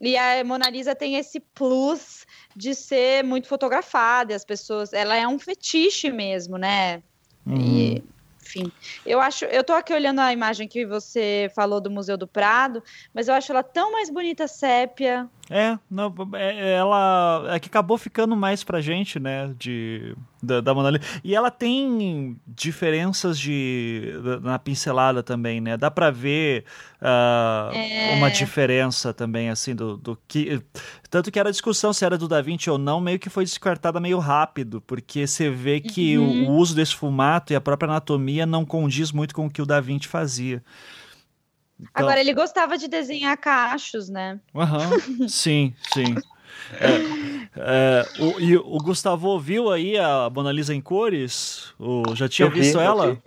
E 0.00 0.16
a 0.16 0.42
Mona 0.44 0.68
Lisa 0.68 0.94
tem 0.94 1.16
esse 1.16 1.40
plus 1.40 2.26
de 2.54 2.74
ser 2.74 3.24
muito 3.24 3.48
fotografada, 3.48 4.34
as 4.34 4.44
pessoas, 4.44 4.92
ela 4.92 5.16
é 5.16 5.26
um 5.26 5.38
fetiche 5.38 6.10
mesmo, 6.10 6.58
né? 6.58 7.02
Uhum. 7.46 7.56
E 7.56 8.04
enfim. 8.44 8.70
Eu 9.06 9.20
acho, 9.20 9.46
eu 9.46 9.64
tô 9.64 9.72
aqui 9.72 9.92
olhando 9.92 10.20
a 10.20 10.32
imagem 10.32 10.68
que 10.68 10.84
você 10.84 11.50
falou 11.54 11.80
do 11.80 11.90
Museu 11.90 12.16
do 12.16 12.28
Prado, 12.28 12.82
mas 13.12 13.26
eu 13.26 13.34
acho 13.34 13.50
ela 13.50 13.62
tão 13.62 13.90
mais 13.92 14.10
bonita 14.10 14.46
sépia. 14.46 15.28
É, 15.50 15.78
não, 15.90 16.14
é, 16.32 16.72
ela 16.72 17.44
é 17.50 17.60
que 17.60 17.68
acabou 17.68 17.98
ficando 17.98 18.34
mais 18.34 18.64
pra 18.64 18.80
gente, 18.80 19.20
né, 19.20 19.54
de 19.58 20.16
da, 20.42 20.62
da 20.62 20.72
Mona 20.72 20.90
Lisa. 20.90 21.04
E 21.22 21.34
ela 21.34 21.50
tem 21.50 22.36
diferenças 22.46 23.38
de 23.38 24.14
na 24.42 24.58
pincelada 24.58 25.22
também, 25.22 25.60
né? 25.60 25.76
Dá 25.76 25.90
para 25.90 26.10
ver 26.10 26.64
uh, 27.00 27.74
é... 27.74 28.14
uma 28.14 28.30
diferença 28.30 29.12
também 29.12 29.50
assim 29.50 29.74
do, 29.74 29.98
do 29.98 30.18
que 30.26 30.62
tanto 31.10 31.30
que 31.30 31.38
era 31.38 31.50
discussão 31.50 31.92
se 31.92 32.06
era 32.06 32.16
do 32.16 32.26
Da 32.26 32.40
Vinci 32.40 32.70
ou 32.70 32.78
não, 32.78 32.98
meio 32.98 33.18
que 33.18 33.28
foi 33.28 33.44
descartada 33.44 34.00
meio 34.00 34.18
rápido, 34.18 34.80
porque 34.80 35.26
você 35.26 35.50
vê 35.50 35.78
que 35.78 36.16
uhum. 36.16 36.46
o, 36.46 36.50
o 36.52 36.56
uso 36.56 36.74
desse 36.74 36.96
fumato 36.96 37.52
e 37.52 37.56
a 37.56 37.60
própria 37.60 37.90
anatomia 37.90 38.46
não 38.46 38.64
condiz 38.64 39.12
muito 39.12 39.34
com 39.34 39.46
o 39.46 39.50
que 39.50 39.60
o 39.60 39.66
Da 39.66 39.78
Vinci 39.78 40.08
fazia. 40.08 40.62
Então... 41.80 41.90
Agora, 41.94 42.20
ele 42.20 42.32
gostava 42.32 42.78
de 42.78 42.88
desenhar 42.88 43.36
cachos, 43.36 44.08
né? 44.08 44.40
Uhum. 44.54 45.28
sim, 45.28 45.74
sim. 45.92 46.14
É, 46.80 46.96
é, 47.56 48.22
o, 48.22 48.40
e 48.40 48.56
o 48.56 48.78
Gustavo 48.78 49.38
viu 49.38 49.70
aí 49.70 49.98
a 49.98 50.30
Mona 50.30 50.52
Lisa 50.52 50.74
em 50.74 50.80
cores? 50.80 51.72
O, 51.78 52.14
já 52.14 52.28
tinha 52.28 52.46
Eu 52.46 52.50
vi, 52.52 52.60
visto 52.60 52.76
eu 52.76 52.80
ela? 52.80 53.14
vi. 53.14 53.20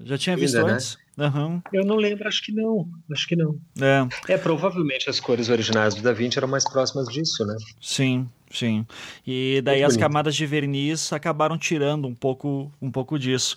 Já 0.00 0.18
tinha 0.18 0.34
Ainda, 0.34 0.46
visto 0.46 0.64
né? 0.66 0.72
antes? 0.72 0.98
Aham. 1.16 1.62
Eu 1.72 1.84
não 1.84 1.96
lembro, 1.96 2.26
acho 2.26 2.42
que 2.42 2.52
não. 2.52 2.88
Acho 3.12 3.26
que 3.26 3.36
não. 3.36 3.56
É, 3.80 4.32
É, 4.32 4.36
provavelmente 4.36 5.08
as 5.08 5.20
cores 5.20 5.48
originais 5.48 5.94
do 5.94 6.02
Da 6.02 6.12
Vinci 6.12 6.36
eram 6.38 6.48
mais 6.48 6.64
próximas 6.68 7.06
disso, 7.08 7.44
né? 7.46 7.54
sim, 7.80 8.28
sim. 8.50 8.84
E 9.26 9.62
daí 9.62 9.76
Muito 9.76 9.86
as 9.86 9.92
bonito. 9.94 10.00
camadas 10.08 10.34
de 10.34 10.44
verniz 10.46 11.12
acabaram 11.12 11.56
tirando 11.56 12.08
um 12.08 12.14
pouco, 12.14 12.72
um 12.82 12.90
pouco 12.90 13.18
disso. 13.18 13.56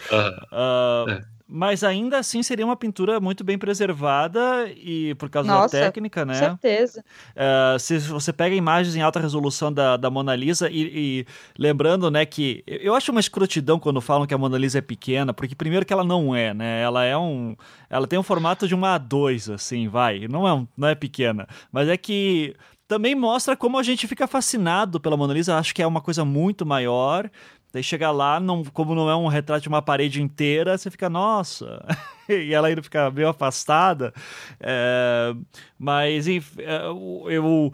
Ah, 0.51 1.05
É. 1.09 1.36
Mas 1.49 1.82
ainda 1.84 2.19
assim 2.19 2.44
seria 2.44 2.65
uma 2.65 2.76
pintura 2.76 3.19
muito 3.22 3.41
bem 3.44 3.57
preservada 3.57 4.69
e 4.76 5.15
por 5.15 5.30
causa 5.30 5.48
Nossa, 5.49 5.78
da 5.78 5.84
técnica, 5.86 6.22
Com 6.22 6.28
né? 6.28 6.34
certeza. 6.34 7.06
Ah, 7.36 7.78
se 7.80 7.98
você 7.99 8.34
pega 8.34 8.53
imagens 8.56 8.95
em 8.95 9.02
alta 9.02 9.19
resolução 9.19 9.72
da, 9.72 9.95
da 9.95 10.10
Mona 10.10 10.36
Lisa 10.36 10.69
e, 10.69 10.82
e 11.24 11.26
lembrando, 11.57 12.11
né, 12.11 12.26
que 12.26 12.64
eu 12.68 12.88
eu 12.88 12.95
acho 12.95 13.11
uma 13.11 13.19
escrotidão 13.19 13.80
quando 13.80 13.99
falam 14.02 14.26
que 14.26 14.34
a 14.34 14.38
Mona 14.38 14.57
Lisa 14.57 14.78
é 14.80 14.82
pequena, 14.82 15.34
porque 15.34 15.53
primeiro 15.56 15.86
que 15.86 15.91
ela 15.94 16.03
não 16.03 16.34
é, 16.36 16.53
né? 16.53 16.82
Ela 16.82 17.03
é 17.03 17.18
um, 17.18 17.56
ela 17.90 18.07
tem 18.07 18.18
um 18.18 18.24
formato 18.24 18.68
de 18.68 18.74
uma 18.74 18.98
A2, 18.99 19.53
assim, 19.53 19.88
vai, 19.90 20.28
não 20.28 20.48
é, 20.48 20.53
um- 20.53 20.68
não 20.76 20.88
é 20.88 20.95
pequena, 20.95 21.48
mas 21.72 21.90
é 21.90 21.95
que 21.98 22.56
também 22.88 23.14
mostra 23.14 23.57
como 23.57 23.78
a 23.78 23.84
gente 23.84 24.07
fica 24.07 24.26
fascinado 24.26 24.98
pela 25.02 25.18
Mona 25.18 25.34
Lisa. 25.34 25.57
Acho 25.57 25.76
que 25.76 25.82
é 25.82 25.88
uma 25.88 25.99
coisa 25.99 26.24
muito 26.24 26.65
maior. 26.65 27.30
Daí 27.73 27.84
chega 27.84 28.10
lá, 28.11 28.39
não, 28.39 28.64
como 28.64 28.95
não 28.95 29.10
é 29.10 29.15
um 29.15 29.27
retrato 29.27 29.64
de 29.64 29.68
uma 29.69 29.81
parede 29.81 30.22
inteira, 30.22 30.77
você 30.77 30.89
fica, 30.89 31.10
nossa. 31.10 31.85
e 32.30 32.53
ela 32.53 32.68
ainda 32.68 32.81
fica 32.81 33.11
meio 33.11 33.30
afastada. 33.30 34.14
É, 34.60 35.34
mas, 35.77 36.27
enfim, 36.27 36.61
é, 36.61 36.85
eu. 36.88 37.73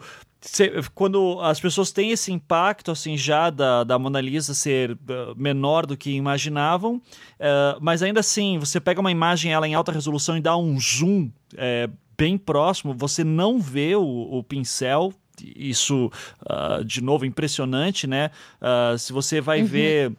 quando 0.94 1.40
as 1.40 1.60
pessoas 1.60 1.92
têm 1.92 2.10
esse 2.10 2.32
impacto 2.32 2.90
assim 2.90 3.16
já 3.16 3.50
da, 3.50 3.84
da 3.84 3.98
Mona 3.98 4.20
Lisa 4.20 4.52
ser 4.52 4.90
eh, 4.90 5.34
menor 5.36 5.86
do 5.86 5.96
que 5.96 6.10
imaginavam, 6.10 7.00
eh, 7.38 7.76
mas 7.80 8.02
ainda 8.02 8.20
assim 8.20 8.58
você 8.58 8.78
pega 8.78 9.00
uma 9.00 9.10
imagem 9.10 9.52
ela 9.52 9.66
em 9.66 9.74
alta 9.74 9.90
resolução 9.90 10.36
e 10.36 10.42
dá 10.42 10.54
um 10.56 10.78
zoom 10.78 11.30
eh, 11.56 11.88
bem 12.16 12.36
próximo, 12.36 12.94
você 12.94 13.24
não 13.24 13.58
vê 13.58 13.96
o, 13.96 14.02
o 14.02 14.42
pincel. 14.42 15.12
Isso, 15.56 16.10
ah, 16.46 16.80
de 16.84 17.00
novo, 17.00 17.24
impressionante, 17.24 18.06
né? 18.06 18.30
Ah, 18.60 18.94
se 18.98 19.12
você 19.12 19.40
vai 19.40 19.62
ver 19.62 20.12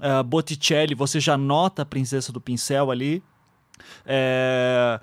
ah, 0.00 0.22
Botticelli, 0.22 0.94
você 0.94 1.20
já 1.20 1.36
nota 1.36 1.82
a 1.82 1.86
presença 1.86 2.32
do 2.32 2.40
pincel 2.40 2.90
ali. 2.90 3.22
É, 4.04 4.98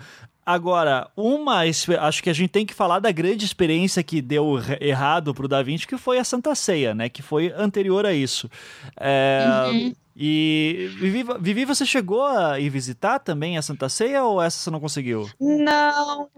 Agora, 0.46 1.10
uma, 1.16 1.62
acho 1.62 2.22
que 2.22 2.30
a 2.30 2.34
gente 2.34 2.50
tem 2.50 2.66
que 2.66 2.74
falar 2.74 3.00
da 3.00 3.12
grande 3.12 3.46
experiência 3.46 4.04
que 4.04 4.22
deu 4.22 4.60
errado 4.82 5.34
pro 5.34 5.48
Da 5.48 5.64
Vinci, 5.64 5.88
que 5.88 5.98
foi 5.98 6.20
a 6.20 6.24
Santa 6.24 6.54
Ceia, 6.54 6.94
né? 6.94 7.08
Que 7.08 7.22
foi 7.22 7.54
anterior 7.56 8.06
a 8.06 8.14
isso. 8.14 8.50
É, 9.00 9.70
Uhum. 9.72 9.94
E 10.16 10.92
Vivi, 11.00 11.26
Vivi, 11.40 11.66
você 11.66 11.86
chegou 11.88 12.24
a 12.24 12.60
ir 12.60 12.70
visitar 12.70 13.18
também 13.18 13.58
a 13.58 13.64
Santa 13.64 13.90
Ceia 13.90 14.24
ou 14.24 14.40
essa 14.40 14.60
você 14.60 14.70
não 14.70 14.80
conseguiu? 14.80 15.28
Não, 15.40 16.30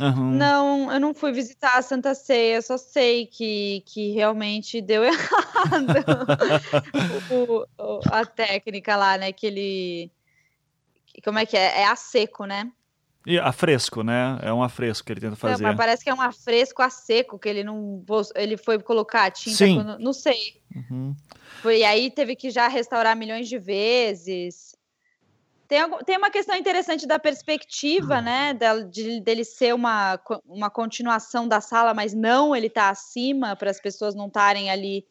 Aham. 0.00 0.30
não, 0.32 0.92
eu 0.92 0.98
não 1.00 1.12
fui 1.12 1.32
visitar 1.32 1.76
a 1.76 1.82
Santa 1.82 2.14
Ceia, 2.14 2.62
só 2.62 2.78
sei 2.78 3.26
que, 3.26 3.82
que 3.86 4.12
realmente 4.12 4.80
deu 4.80 5.02
errado 5.04 6.26
o- 7.30 7.66
o- 7.78 8.00
a 8.10 8.24
técnica 8.24 8.96
lá, 8.96 9.18
né? 9.18 9.32
Que 9.32 9.46
ele. 9.46 10.10
Como 11.24 11.38
é 11.38 11.44
que 11.46 11.56
é? 11.56 11.80
É 11.82 11.86
a 11.86 11.94
seco, 11.96 12.44
né? 12.46 12.70
E 13.26 13.38
a 13.38 13.52
fresco, 13.52 14.02
né? 14.02 14.38
É 14.42 14.52
um 14.52 14.62
afresco 14.62 15.06
que 15.06 15.12
ele 15.12 15.20
tenta 15.20 15.30
Não, 15.32 15.36
fazer. 15.36 15.62
mas 15.62 15.76
parece 15.76 16.02
que 16.02 16.10
é 16.10 16.14
um 16.14 16.20
afresco 16.20 16.82
a 16.82 16.90
seco 16.90 17.38
que 17.38 17.48
ele 17.48 17.62
não. 17.62 18.02
Ele 18.34 18.56
foi 18.56 18.80
colocar 18.80 19.24
a 19.26 19.30
tinta 19.30 19.56
Sim. 19.58 19.74
quando- 19.76 19.98
Não 19.98 20.12
sei. 20.12 20.60
Uhum. 20.74 21.14
Foi, 21.60 21.78
e 21.80 21.84
aí 21.84 22.10
teve 22.10 22.34
que 22.34 22.50
já 22.50 22.66
restaurar 22.66 23.14
milhões 23.14 23.48
de 23.48 23.58
vezes. 23.58 24.71
Tem, 25.72 25.80
tem 26.04 26.18
uma 26.18 26.30
questão 26.30 26.54
interessante 26.54 27.06
da 27.06 27.18
perspectiva, 27.18 28.20
né? 28.20 28.52
del- 28.52 28.90
De, 28.90 29.22
dele 29.22 29.42
ser 29.42 29.74
uma, 29.74 30.20
uma 30.46 30.68
continuação 30.68 31.48
da 31.48 31.62
sala, 31.62 31.94
mas 31.94 32.12
não 32.12 32.54
ele 32.54 32.68
tá 32.68 32.90
acima 32.90 33.56
para 33.56 33.70
as 33.70 33.80
pessoas 33.80 34.14
não 34.14 34.26
estarem 34.26 34.68
ali 34.70 35.06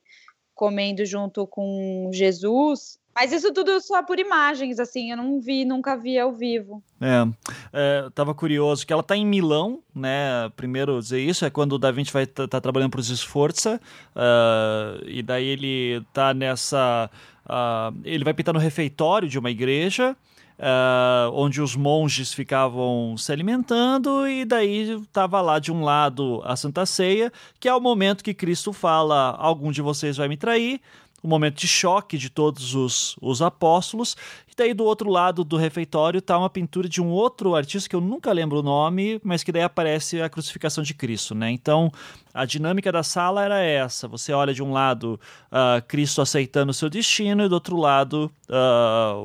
comendo 0.54 1.04
junto 1.04 1.48
com 1.48 2.12
Jesus. 2.14 3.00
Mas 3.16 3.34
isso 3.34 3.52
tudo 3.52 3.82
só 3.82 4.04
por 4.04 4.20
imagens, 4.20 4.80
assim, 4.80 5.10
eu 5.10 5.18
não 5.18 5.42
vi, 5.42 5.66
nunca 5.66 5.98
vi 5.98 6.20
ao 6.20 6.32
vivo. 6.32 6.84
É, 7.02 7.28
é, 7.74 8.10
tava 8.14 8.36
curioso 8.36 8.86
que 8.86 8.94
ela 8.94 9.02
tá 9.02 9.18
em 9.18 9.26
Milão, 9.26 9.82
né? 9.96 10.48
Primeiro 10.56 11.00
dizer 11.00 11.22
isso 11.22 11.44
é 11.44 11.50
quando 11.50 11.74
o 11.74 11.80
Da 11.80 11.90
Vinci 11.92 12.14
vai 12.14 12.24
estar 12.26 12.62
trabalhando 12.62 12.92
para 12.92 13.00
os 13.02 13.08
Sforza 13.10 13.82
ah, 14.16 15.02
e 15.08 15.24
daí 15.24 15.48
ele 15.48 16.06
tá 16.14 16.36
nessa, 16.36 17.10
ah, 17.48 17.92
ele 18.04 18.24
vai 18.24 18.34
pintar 18.36 18.54
no 18.54 18.60
refeitório 18.60 19.28
de 19.28 19.40
uma 19.40 19.50
igreja. 19.50 20.16
Ah, 20.64 21.32
onde 21.34 21.60
os 21.60 21.76
monges 21.76 22.32
ficavam 22.32 23.18
se 23.18 23.32
alimentando, 23.32 24.28
e 24.28 24.46
daí 24.46 24.92
estava 25.02 25.42
lá 25.42 25.58
de 25.58 25.72
um 25.72 25.84
lado 25.84 26.40
a 26.46 26.56
Santa 26.56 26.86
Ceia, 26.86 27.34
que 27.60 27.68
é 27.68 27.74
o 27.74 27.82
momento 27.82 28.24
que 28.24 28.32
Cristo 28.32 28.72
fala: 28.72 29.32
Algum 29.40 29.72
de 29.72 29.82
vocês 29.82 30.18
vai 30.18 30.28
me 30.28 30.38
trair, 30.38 30.80
o 31.24 31.28
momento 31.28 31.60
de 31.60 31.68
choque 31.68 32.16
de 32.16 32.30
todos 32.30 32.76
os, 32.76 33.16
os 33.20 33.42
apóstolos. 33.42 34.16
E 34.48 34.56
daí 34.56 34.74
do 34.74 34.84
outro 34.84 35.10
lado 35.10 35.44
do 35.44 35.58
refeitório 35.58 36.20
está 36.20 36.38
uma 36.38 36.50
pintura 36.50 36.88
de 36.88 37.02
um 37.02 37.10
outro 37.10 37.56
artista 37.56 37.90
que 37.90 37.96
eu 37.96 38.02
nunca 38.02 38.32
lembro 38.32 38.60
o 38.60 38.64
nome, 38.64 39.20
mas 39.24 39.44
que 39.44 39.52
daí 39.52 39.64
aparece 39.64 40.22
a 40.22 40.30
crucificação 40.30 40.84
de 40.84 40.94
Cristo, 40.94 41.34
né? 41.34 41.50
Então 41.50 41.92
a 42.34 42.46
dinâmica 42.46 42.92
da 42.92 43.04
sala 43.04 43.44
era 43.44 43.60
essa: 43.62 44.08
você 44.08 44.34
olha 44.34 44.54
de 44.54 44.62
um 44.64 44.72
lado 44.72 45.20
ah, 45.52 45.82
Cristo 45.88 46.22
aceitando 46.22 46.72
o 46.72 46.74
seu 46.74 46.90
destino 46.90 47.44
e 47.46 47.50
do 47.50 47.54
outro 47.54 47.78
lado 47.78 48.32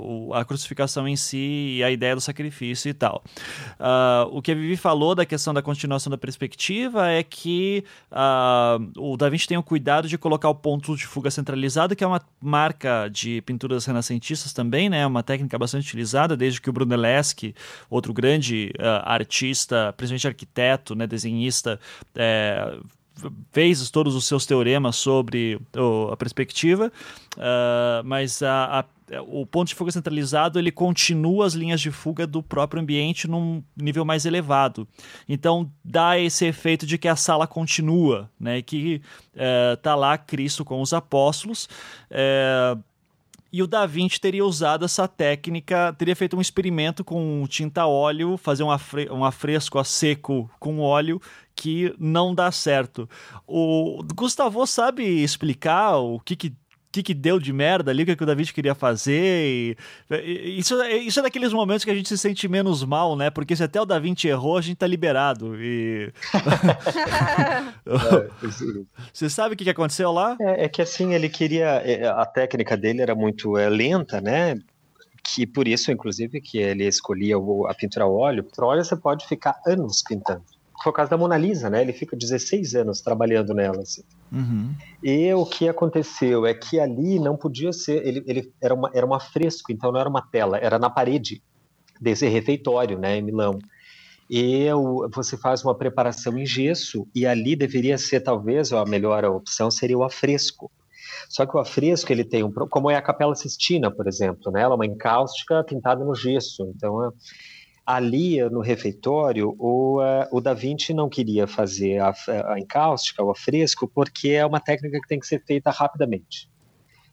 o- 0.02 0.32
a 0.34 0.44
crucificação 0.44 1.06
em 1.08 1.16
si 1.16 1.76
e 1.78 1.84
a 1.84 1.90
ideia 1.90 2.14
do 2.14 2.20
sacrifício 2.20 2.88
e 2.88 2.94
tal. 2.94 3.22
Ah, 3.78 4.26
o 4.30 4.40
que 4.40 4.52
a 4.52 4.54
Vivi 4.54 4.76
falou 4.76 5.14
da 5.14 5.24
questão 5.26 5.52
da 5.52 5.62
continuação 5.62 6.10
da 6.10 6.18
perspectiva 6.18 7.08
é 7.08 7.22
que 7.22 7.84
o 8.96 9.16
Da 9.16 9.28
Vinci 9.28 9.48
tem 9.48 9.58
o 9.58 9.62
cuidado 9.62 10.08
de 10.08 10.16
colocar 10.18 10.48
o 10.48 10.54
ponto 10.54 10.96
de 10.96 11.06
fuga 11.06 11.30
centralizado, 11.30 11.94
que 11.96 12.04
é 12.04 12.06
uma 12.06 12.20
marca 12.40 13.08
de 13.08 13.40
pinturas 13.42 13.84
renascentistas 13.84 14.52
também, 14.52 14.88
né? 14.88 15.06
Uma 15.06 15.22
técnica 15.22 15.58
bastante 15.58 15.86
utilizada 15.86 16.36
desde 16.36 16.60
que 16.60 16.70
o 16.70 16.72
Brunelleschi, 16.72 17.54
outro 17.90 18.12
grande 18.12 18.72
artista, 19.04 19.92
principalmente 19.96 20.26
arquiteto, 20.28 20.94
né, 20.94 21.06
desenhista, 21.06 21.78
eh, 22.14 22.78
fez 23.50 23.90
todos 23.90 24.14
os 24.14 24.26
seus 24.26 24.44
teoremas 24.46 24.96
sobre 24.96 25.58
a 26.12 26.16
perspectiva, 26.16 26.92
ah, 27.38 28.02
mas 28.04 28.42
a- 28.42 28.80
a- 28.80 28.84
o 29.28 29.46
ponto 29.46 29.68
de 29.68 29.74
fuga 29.74 29.92
centralizado 29.92 30.58
ele 30.58 30.72
continua 30.72 31.46
as 31.46 31.54
linhas 31.54 31.80
de 31.80 31.90
fuga 31.92 32.26
do 32.26 32.42
próprio 32.42 32.82
ambiente 32.82 33.28
num 33.28 33.62
nível 33.76 34.04
mais 34.04 34.26
elevado. 34.26 34.86
Então 35.28 35.70
dá 35.84 36.18
esse 36.18 36.44
efeito 36.44 36.84
de 36.84 36.98
que 36.98 37.06
a 37.06 37.14
sala 37.14 37.46
continua, 37.46 38.28
né? 38.38 38.60
Que 38.62 39.00
está 39.76 39.94
lá 39.94 40.18
Cristo 40.18 40.64
com 40.64 40.80
os 40.82 40.92
apóstolos. 40.92 41.68
eh, 42.10 42.76
e 43.56 43.62
o 43.62 43.66
Da 43.66 43.86
Vinci 43.86 44.20
teria 44.20 44.44
usado 44.44 44.84
essa 44.84 45.08
técnica, 45.08 45.90
teria 45.96 46.14
feito 46.14 46.36
um 46.36 46.42
experimento 46.42 47.02
com 47.02 47.42
tinta 47.48 47.86
óleo, 47.86 48.36
fazer 48.36 48.62
um, 48.62 48.70
afre 48.70 49.10
um 49.10 49.24
afresco 49.24 49.78
a 49.78 49.84
seco 49.84 50.50
com 50.60 50.78
óleo 50.78 51.18
que 51.54 51.94
não 51.98 52.34
dá 52.34 52.52
certo. 52.52 53.08
O 53.46 54.04
Gustavo 54.14 54.66
sabe 54.66 55.04
explicar 55.04 55.96
o 55.96 56.20
que 56.20 56.36
que 56.36 56.54
que, 56.96 57.02
que 57.02 57.14
deu 57.14 57.38
de 57.38 57.52
merda 57.52 57.90
ali, 57.90 58.02
o 58.02 58.06
que, 58.06 58.16
que 58.16 58.22
o 58.22 58.26
Da 58.26 58.34
Vinci 58.34 58.52
queria 58.52 58.74
fazer. 58.74 59.76
E, 60.10 60.58
isso, 60.58 60.80
é- 60.80 60.96
isso 60.96 61.20
é 61.20 61.22
daqueles 61.22 61.52
momentos 61.52 61.84
que 61.84 61.90
a 61.90 61.94
gente 61.94 62.08
se 62.08 62.16
sente 62.18 62.48
menos 62.48 62.84
mal, 62.84 63.16
né? 63.16 63.30
Porque 63.30 63.54
se 63.54 63.62
até 63.62 63.80
o 63.80 63.84
Da 63.86 63.98
Vinci 63.98 64.28
errou, 64.28 64.56
a 64.56 64.60
gente 64.60 64.76
tá 64.76 64.86
liberado. 64.86 65.54
E 65.60 66.12
você 69.12 69.28
sabe 69.30 69.54
o 69.54 69.56
que, 69.56 69.64
que 69.64 69.70
aconteceu 69.70 70.12
lá? 70.12 70.36
É, 70.40 70.64
é 70.64 70.68
que 70.68 70.82
assim, 70.82 71.14
ele 71.14 71.28
queria. 71.28 71.82
é, 71.84 72.06
A 72.08 72.24
técnica 72.26 72.76
dele 72.76 73.02
era 73.02 73.14
muito 73.14 73.56
é, 73.58 73.68
lenta, 73.68 74.20
né? 74.20 74.58
Que 75.24 75.46
por 75.46 75.66
isso, 75.66 75.90
inclusive, 75.90 76.40
que 76.40 76.58
ele 76.58 76.84
escolhia 76.86 77.34
a 77.68 77.74
pintura 77.74 78.04
a 78.04 78.08
óleo. 78.08 78.44
Pintura 78.44 78.66
a 78.66 78.70
óleo 78.70 78.84
você 78.84 78.96
pode 78.96 79.26
ficar 79.26 79.56
anos 79.66 80.02
pintando. 80.06 80.44
Foi 80.82 80.90
o 80.90 80.94
caso 80.94 81.10
da 81.10 81.16
Mona 81.16 81.36
Lisa, 81.36 81.70
né? 81.70 81.80
Ele 81.80 81.92
fica 81.92 82.16
16 82.16 82.74
anos 82.74 83.00
trabalhando 83.00 83.54
nela. 83.54 83.80
Assim. 83.82 84.02
Uhum. 84.30 84.74
E 85.02 85.32
o 85.34 85.46
que 85.46 85.68
aconteceu 85.68 86.46
é 86.46 86.54
que 86.54 86.78
ali 86.78 87.18
não 87.18 87.36
podia 87.36 87.72
ser. 87.72 88.06
Ele, 88.06 88.22
ele 88.26 88.52
era, 88.62 88.74
uma, 88.74 88.90
era 88.94 89.06
um 89.06 89.14
afresco, 89.14 89.72
então 89.72 89.90
não 89.90 90.00
era 90.00 90.08
uma 90.08 90.22
tela, 90.22 90.58
era 90.58 90.78
na 90.78 90.90
parede 90.90 91.42
desse 92.00 92.26
refeitório, 92.28 92.98
né, 92.98 93.16
em 93.16 93.22
Milão. 93.22 93.58
E 94.28 94.66
você 95.14 95.36
faz 95.36 95.62
uma 95.64 95.74
preparação 95.74 96.36
em 96.36 96.44
gesso, 96.44 97.06
e 97.14 97.24
ali 97.24 97.54
deveria 97.54 97.96
ser, 97.96 98.20
talvez, 98.20 98.72
a 98.72 98.84
melhor 98.84 99.24
opção 99.24 99.70
seria 99.70 99.96
o 99.96 100.02
afresco. 100.02 100.70
Só 101.28 101.46
que 101.46 101.56
o 101.56 101.60
afresco, 101.60 102.12
ele 102.12 102.24
tem 102.24 102.42
um. 102.42 102.52
Como 102.52 102.90
é 102.90 102.96
a 102.96 103.02
Capela 103.02 103.34
Sistina, 103.34 103.90
por 103.90 104.08
exemplo, 104.08 104.50
né? 104.52 104.62
Ela 104.62 104.74
é 104.74 104.76
uma 104.76 104.86
encáustica 104.86 105.62
pintada 105.64 106.04
no 106.04 106.14
gesso. 106.14 106.70
Então, 106.74 107.04
é- 107.04 107.10
ali 107.86 108.42
no 108.50 108.60
refeitório, 108.60 109.54
o, 109.58 110.00
uh, 110.00 110.26
o 110.32 110.40
Da 110.40 110.52
Vinci 110.52 110.92
não 110.92 111.08
queria 111.08 111.46
fazer 111.46 112.00
a, 112.00 112.12
a 112.46 112.58
encáustica, 112.58 113.22
o 113.22 113.30
afresco, 113.30 113.86
porque 113.86 114.30
é 114.30 114.44
uma 114.44 114.58
técnica 114.58 115.00
que 115.00 115.06
tem 115.06 115.20
que 115.20 115.26
ser 115.26 115.42
feita 115.46 115.70
rapidamente. 115.70 116.50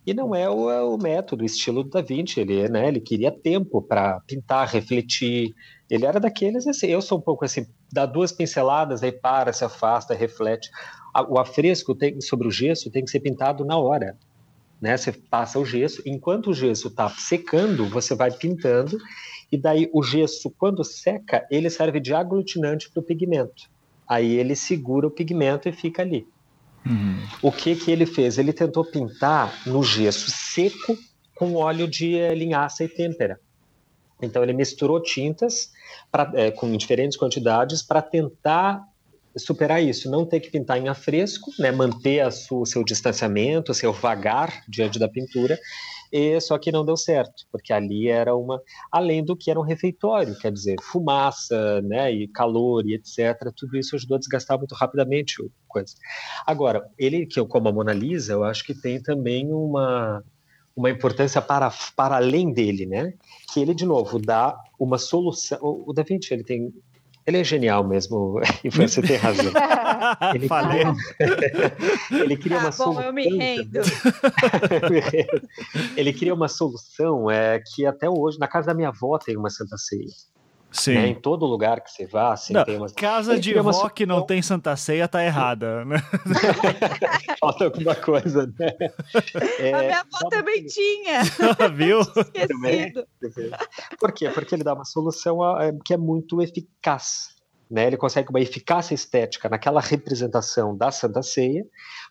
E 0.05 0.13
não 0.13 0.35
é 0.35 0.49
o, 0.49 0.69
é 0.69 0.81
o 0.81 0.97
método, 0.97 1.43
o 1.43 1.45
estilo 1.45 1.83
do 1.83 1.89
Da 1.89 2.01
Vinci. 2.01 2.39
Ele, 2.39 2.67
né, 2.67 2.87
ele 2.87 2.99
queria 2.99 3.31
tempo 3.31 3.81
para 3.81 4.19
pintar, 4.21 4.67
refletir. 4.67 5.53
Ele 5.89 6.05
era 6.05 6.19
daqueles 6.19 6.67
assim. 6.67 6.87
Eu 6.87 7.01
sou 7.01 7.19
um 7.19 7.21
pouco 7.21 7.45
assim, 7.45 7.65
dá 7.91 8.05
duas 8.05 8.31
pinceladas, 8.31 9.03
aí 9.03 9.11
para, 9.11 9.53
se 9.53 9.63
afasta, 9.63 10.13
reflete. 10.13 10.69
O 11.29 11.39
afresco 11.39 11.95
tem, 11.95 12.19
sobre 12.19 12.47
o 12.47 12.51
gesso 12.51 12.91
tem 12.91 13.05
que 13.05 13.11
ser 13.11 13.19
pintado 13.19 13.63
na 13.63 13.77
hora. 13.77 14.17
Né? 14.81 14.97
Você 14.97 15.13
passa 15.13 15.57
o 15.57 15.65
gesso, 15.65 16.01
enquanto 16.05 16.49
o 16.49 16.53
gesso 16.53 16.89
está 16.89 17.07
secando, 17.09 17.87
você 17.87 18.13
vai 18.15 18.31
pintando, 18.31 18.97
e 19.53 19.57
daí 19.57 19.87
o 19.93 20.01
gesso, 20.01 20.49
quando 20.49 20.83
seca, 20.83 21.45
ele 21.51 21.69
serve 21.69 21.99
de 21.99 22.11
aglutinante 22.11 22.89
para 22.89 23.01
o 23.01 23.03
pigmento. 23.03 23.69
Aí 24.07 24.35
ele 24.35 24.55
segura 24.55 25.05
o 25.05 25.11
pigmento 25.11 25.69
e 25.69 25.71
fica 25.71 26.01
ali. 26.01 26.27
Uhum. 26.83 27.19
O 27.39 27.51
que 27.51 27.75
que 27.75 27.91
ele 27.91 28.07
fez? 28.07 28.39
Ele 28.39 28.51
tentou 28.51 28.83
pintar 28.83 29.61
no 29.67 29.83
gesso 29.83 30.31
seco 30.31 30.97
com 31.35 31.53
óleo 31.53 31.87
de 31.87 32.17
eh, 32.17 32.33
linhaça 32.33 32.83
e 32.83 32.87
têmpera. 32.87 33.39
Então 34.19 34.41
ele 34.41 34.53
misturou 34.53 34.99
tintas 34.99 35.71
pra, 36.11 36.31
é, 36.33 36.49
com 36.49 36.75
diferentes 36.75 37.15
quantidades 37.15 37.83
para 37.83 38.01
tentar 38.01 38.83
superar 39.37 39.83
isso, 39.83 40.09
não 40.09 40.25
ter 40.25 40.39
que 40.39 40.49
pintar 40.49 40.79
em 40.79 40.87
afresco, 40.87 41.51
né, 41.59 41.71
manter 41.71 42.25
o 42.25 42.65
seu 42.65 42.83
distanciamento, 42.83 43.71
seu 43.71 43.93
vagar 43.93 44.63
diante 44.67 44.97
da 44.97 45.07
pintura 45.07 45.59
e 46.13 46.39
só 46.39 46.59
que 46.59 46.71
não 46.71 46.85
deu 46.85 46.95
certo, 46.95 47.47
porque 47.51 47.73
ali 47.73 48.07
era 48.07 48.35
uma, 48.35 48.61
além 48.91 49.25
do 49.25 49.35
que 49.35 49.49
era 49.49 49.59
um 49.59 49.63
refeitório, 49.63 50.37
quer 50.37 50.51
dizer, 50.51 50.75
fumaça, 50.79 51.81
né, 51.81 52.11
e 52.11 52.27
calor 52.27 52.85
e 52.85 52.93
etc, 52.93 53.51
tudo 53.55 53.75
isso 53.75 53.95
ajudou 53.95 54.17
a 54.17 54.19
desgastar 54.19 54.59
muito 54.59 54.75
rapidamente 54.75 55.41
o 55.41 55.49
coisa. 55.67 55.95
Agora, 56.45 56.87
ele 56.99 57.25
que 57.25 57.39
eu 57.39 57.47
como 57.47 57.67
a 57.67 57.71
Mona 57.71 57.93
Lisa, 57.93 58.33
eu 58.33 58.43
acho 58.43 58.63
que 58.63 58.75
tem 58.75 59.01
também 59.01 59.51
uma 59.51 60.23
uma 60.75 60.89
importância 60.89 61.39
para, 61.39 61.71
para 61.95 62.15
além 62.15 62.51
dele, 62.51 62.87
né? 62.87 63.13
Que 63.51 63.59
ele 63.59 63.75
de 63.75 63.85
novo 63.85 64.19
dá 64.19 64.57
uma 64.79 64.97
solução. 64.97 65.59
O 65.61 65.93
Da 65.93 66.01
Vinci 66.01 66.33
ele 66.33 66.43
tem 66.43 66.73
ele 67.25 67.37
é 67.37 67.43
genial 67.43 67.87
mesmo, 67.87 68.41
e 68.63 68.69
você 68.69 69.01
tem 69.01 69.15
razão. 69.15 69.51
Ele 70.33 70.47
cria, 70.47 70.95
ele 72.23 72.37
cria 72.37 72.57
uma 72.57 72.71
tá 72.71 72.77
bom, 72.77 72.83
solução. 72.83 73.03
Eu 73.03 73.13
me 73.13 73.37
rendo. 73.37 73.79
ele 75.95 76.13
cria 76.13 76.33
uma 76.33 76.47
solução 76.47 77.29
é, 77.29 77.59
que 77.59 77.85
até 77.85 78.09
hoje, 78.09 78.39
na 78.39 78.47
casa 78.47 78.67
da 78.67 78.73
minha 78.73 78.89
avó 78.89 79.17
tem 79.17 79.37
uma 79.37 79.49
Santa 79.49 79.77
Ceia. 79.77 80.07
Sim. 80.73 80.95
Né? 80.95 81.07
Em 81.09 81.15
todo 81.15 81.45
lugar 81.45 81.81
que 81.81 81.91
você 81.91 82.07
vá, 82.07 82.33
assim, 82.33 82.51
não, 82.51 82.65
tem 82.65 82.77
uma. 82.77 82.89
Casa 82.89 83.39
de 83.39 83.53
vó 83.53 83.87
que 83.89 84.07
não 84.07 84.25
tem 84.25 84.41
Santa 84.41 84.75
Ceia 84.75 85.07
tá 85.07 85.23
errada, 85.23 85.85
né? 85.85 85.97
Falta 87.39 87.65
alguma 87.65 87.93
coisa, 87.93 88.51
né? 88.57 88.73
É, 89.59 89.71
a 89.73 89.79
minha 89.79 89.99
avó 89.99 90.29
também 90.29 90.65
tinha. 90.65 91.21
Viu? 91.75 91.99
Esquecido. 92.33 93.05
Por 93.99 94.11
quê? 94.11 94.29
Porque 94.31 94.55
ele 94.55 94.63
dá 94.63 94.73
uma 94.73 94.83
solução 94.83 95.37
que 95.85 95.93
é 95.93 95.97
muito 95.97 96.41
eficaz. 96.41 97.31
Né, 97.71 97.87
ele 97.87 97.97
consegue 97.97 98.29
uma 98.29 98.41
eficácia 98.41 98.93
estética 98.93 99.49
naquela 99.49 99.79
representação 99.79 100.77
da 100.77 100.91
Santa 100.91 101.23
Ceia. 101.23 101.65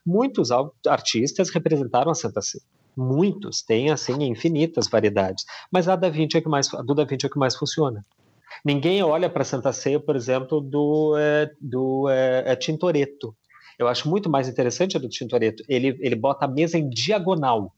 Muitos 0.05 0.49
artistas 0.87 1.49
representaram 1.51 2.11
a 2.11 2.15
Santa 2.15 2.41
Ceia. 2.41 2.63
Muitos, 2.95 3.61
tem 3.61 3.89
assim 3.89 4.23
infinitas 4.23 4.87
variedades. 4.89 5.45
Mas 5.71 5.87
a 5.87 5.95
da 5.95 6.09
Vinci 6.09 6.37
é 6.37 6.41
que 6.41 6.49
mais, 6.49 6.73
a 6.73 6.81
do 6.81 6.93
Da 6.93 7.05
Vinci 7.05 7.25
é 7.25 7.29
que 7.29 7.39
mais 7.39 7.55
funciona. 7.55 8.05
Ninguém 8.63 9.03
olha 9.03 9.29
para 9.29 9.43
Santa 9.43 9.73
Ceia, 9.73 9.99
por 9.99 10.15
exemplo, 10.15 10.61
do, 10.61 11.15
é, 11.17 11.51
do 11.59 12.09
é, 12.09 12.51
é, 12.51 12.55
Tintoretto. 12.55 13.35
Eu 13.77 13.87
acho 13.87 14.09
muito 14.09 14.29
mais 14.29 14.47
interessante 14.47 14.95
a 14.97 14.99
do 14.99 15.09
Tintoretto. 15.09 15.63
Ele, 15.67 15.97
ele 15.99 16.15
bota 16.15 16.45
a 16.45 16.47
mesa 16.47 16.77
em 16.77 16.89
diagonal, 16.89 17.73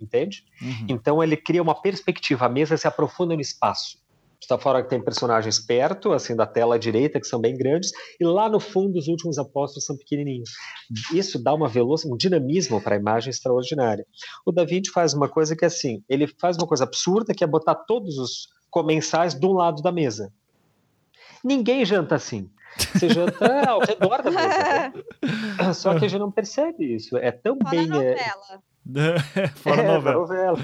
entende? 0.00 0.44
Uhum. 0.60 0.86
Então 0.88 1.22
ele 1.22 1.36
cria 1.36 1.62
uma 1.62 1.80
perspectiva, 1.80 2.46
a 2.46 2.48
mesa 2.48 2.76
se 2.76 2.86
aprofunda 2.86 3.34
no 3.34 3.40
espaço. 3.40 3.98
Está 4.40 4.58
fora 4.58 4.82
que 4.82 4.90
tem 4.90 5.02
personagens 5.02 5.58
perto, 5.58 6.12
assim, 6.12 6.36
da 6.36 6.46
tela 6.46 6.78
direita, 6.78 7.18
que 7.18 7.26
são 7.26 7.40
bem 7.40 7.56
grandes, 7.56 7.90
e 8.20 8.24
lá 8.24 8.48
no 8.48 8.60
fundo 8.60 8.98
os 8.98 9.08
últimos 9.08 9.38
apóstolos 9.38 9.84
são 9.84 9.96
pequenininhos. 9.96 10.50
Isso 11.12 11.42
dá 11.42 11.54
uma 11.54 11.68
velocidade, 11.68 12.14
um 12.14 12.16
dinamismo 12.16 12.80
para 12.80 12.94
a 12.94 12.98
imagem 12.98 13.30
extraordinária. 13.30 14.06
O 14.44 14.52
Da 14.52 14.64
Vinci 14.64 14.90
faz 14.90 15.14
uma 15.14 15.28
coisa 15.28 15.56
que, 15.56 15.64
assim, 15.64 16.02
ele 16.08 16.26
faz 16.26 16.56
uma 16.56 16.66
coisa 16.66 16.84
absurda, 16.84 17.34
que 17.34 17.42
é 17.42 17.46
botar 17.46 17.74
todos 17.74 18.18
os 18.18 18.48
comensais 18.76 19.32
de 19.32 19.46
um 19.46 19.54
lado 19.54 19.80
da 19.80 19.90
mesa. 19.90 20.30
Ninguém 21.42 21.82
janta 21.82 22.16
assim. 22.16 22.50
Você 22.76 23.08
janta 23.08 23.64
ao 23.66 23.80
redor 23.80 24.22
da 24.22 24.30
mesa. 24.30 24.92
Né? 25.64 25.72
Só 25.72 25.98
que 25.98 26.04
a 26.04 26.08
gente 26.08 26.20
não 26.20 26.30
percebe 26.30 26.94
isso. 26.94 27.16
É 27.16 27.30
tão 27.30 27.56
Fala 27.56 27.70
bem. 27.70 27.86
Novela. 27.86 28.62
É, 28.94 29.48
fora 29.56 29.82
é, 29.82 29.86
novela. 29.86 30.18
novela. 30.18 30.58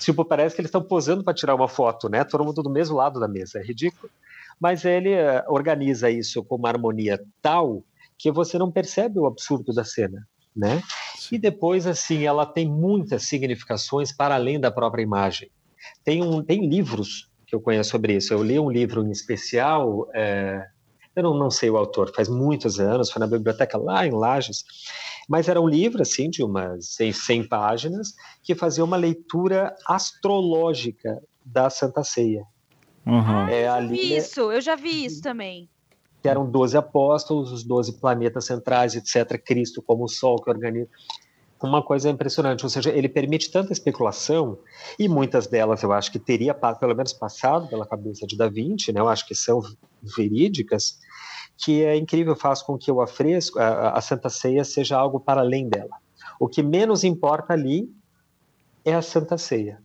tipo, 0.00 0.24
parece 0.24 0.54
que 0.54 0.62
eles 0.62 0.70
estão 0.70 0.82
posando 0.82 1.22
para 1.22 1.34
tirar 1.34 1.54
uma 1.54 1.68
foto, 1.68 2.08
né? 2.08 2.24
Todo 2.24 2.42
mundo 2.42 2.62
do 2.62 2.70
mesmo 2.70 2.96
lado 2.96 3.20
da 3.20 3.28
mesa. 3.28 3.58
É 3.58 3.62
ridículo. 3.62 4.10
Mas 4.58 4.86
ele 4.86 5.14
uh, 5.14 5.44
organiza 5.48 6.10
isso 6.10 6.42
com 6.42 6.56
uma 6.56 6.70
harmonia 6.70 7.22
tal 7.42 7.84
que 8.16 8.32
você 8.32 8.56
não 8.56 8.72
percebe 8.72 9.18
o 9.18 9.26
absurdo 9.26 9.74
da 9.74 9.84
cena, 9.84 10.26
né? 10.56 10.82
E 11.30 11.38
depois, 11.38 11.86
assim, 11.86 12.24
ela 12.24 12.46
tem 12.46 12.66
muitas 12.66 13.24
significações 13.24 14.10
para 14.10 14.36
além 14.36 14.58
da 14.58 14.70
própria 14.70 15.02
imagem. 15.02 15.50
Tem, 16.04 16.22
um, 16.22 16.42
tem 16.42 16.68
livros 16.68 17.28
que 17.46 17.54
eu 17.54 17.60
conheço 17.60 17.90
sobre 17.90 18.14
isso. 18.14 18.32
Eu 18.32 18.42
li 18.42 18.58
um 18.58 18.70
livro 18.70 19.04
em 19.04 19.10
especial, 19.10 20.08
é, 20.14 20.66
eu 21.16 21.22
não, 21.22 21.34
não 21.34 21.50
sei 21.50 21.70
o 21.70 21.76
autor, 21.76 22.12
faz 22.14 22.28
muitos 22.28 22.78
anos, 22.78 23.10
foi 23.10 23.20
na 23.20 23.26
biblioteca 23.26 23.78
lá 23.78 24.06
em 24.06 24.10
Lages, 24.10 24.64
mas 25.28 25.48
era 25.48 25.60
um 25.60 25.68
livro, 25.68 26.02
assim, 26.02 26.30
de 26.30 26.42
umas 26.42 26.94
100, 26.94 27.12
100 27.12 27.48
páginas, 27.48 28.14
que 28.42 28.54
fazia 28.54 28.84
uma 28.84 28.96
leitura 28.96 29.74
astrológica 29.86 31.22
da 31.44 31.68
Santa 31.70 32.04
Ceia. 32.04 32.44
Uhum. 33.06 33.48
É, 33.48 33.66
eu 33.66 33.72
ali, 33.72 33.96
vi 33.96 34.16
isso, 34.16 34.52
eu 34.52 34.60
já 34.60 34.76
vi 34.76 35.04
isso 35.04 35.22
também. 35.22 35.68
Que 36.22 36.28
eram 36.28 36.50
12 36.50 36.76
apóstolos, 36.76 37.52
os 37.52 37.64
12 37.64 37.98
planetas 38.00 38.44
centrais, 38.44 38.94
etc. 38.94 39.42
Cristo 39.42 39.82
como 39.82 40.04
o 40.04 40.08
Sol 40.08 40.36
que 40.42 40.50
organiza 40.50 40.88
uma 41.66 41.82
coisa 41.82 42.08
impressionante, 42.08 42.64
ou 42.64 42.70
seja, 42.70 42.90
ele 42.90 43.08
permite 43.08 43.50
tanta 43.50 43.72
especulação, 43.72 44.58
e 44.98 45.08
muitas 45.08 45.46
delas 45.46 45.82
eu 45.82 45.92
acho 45.92 46.12
que 46.12 46.18
teria 46.18 46.54
pelo 46.54 46.94
menos 46.94 47.12
passado 47.12 47.68
pela 47.68 47.86
cabeça 47.86 48.26
de 48.26 48.36
Da 48.36 48.48
Vinci, 48.48 48.92
né, 48.92 49.00
eu 49.00 49.08
acho 49.08 49.26
que 49.26 49.34
são 49.34 49.60
verídicas, 50.02 50.98
que 51.56 51.82
é 51.82 51.96
incrível, 51.96 52.36
faz 52.36 52.62
com 52.62 52.78
que 52.78 52.90
o 52.92 53.00
afresco, 53.00 53.58
a, 53.58 53.90
a 53.90 54.00
Santa 54.00 54.28
Ceia 54.28 54.64
seja 54.64 54.96
algo 54.96 55.18
para 55.18 55.40
além 55.40 55.68
dela. 55.68 55.96
O 56.38 56.48
que 56.48 56.62
menos 56.62 57.02
importa 57.02 57.52
ali 57.52 57.90
é 58.84 58.94
a 58.94 59.02
Santa 59.02 59.36
Ceia. 59.36 59.82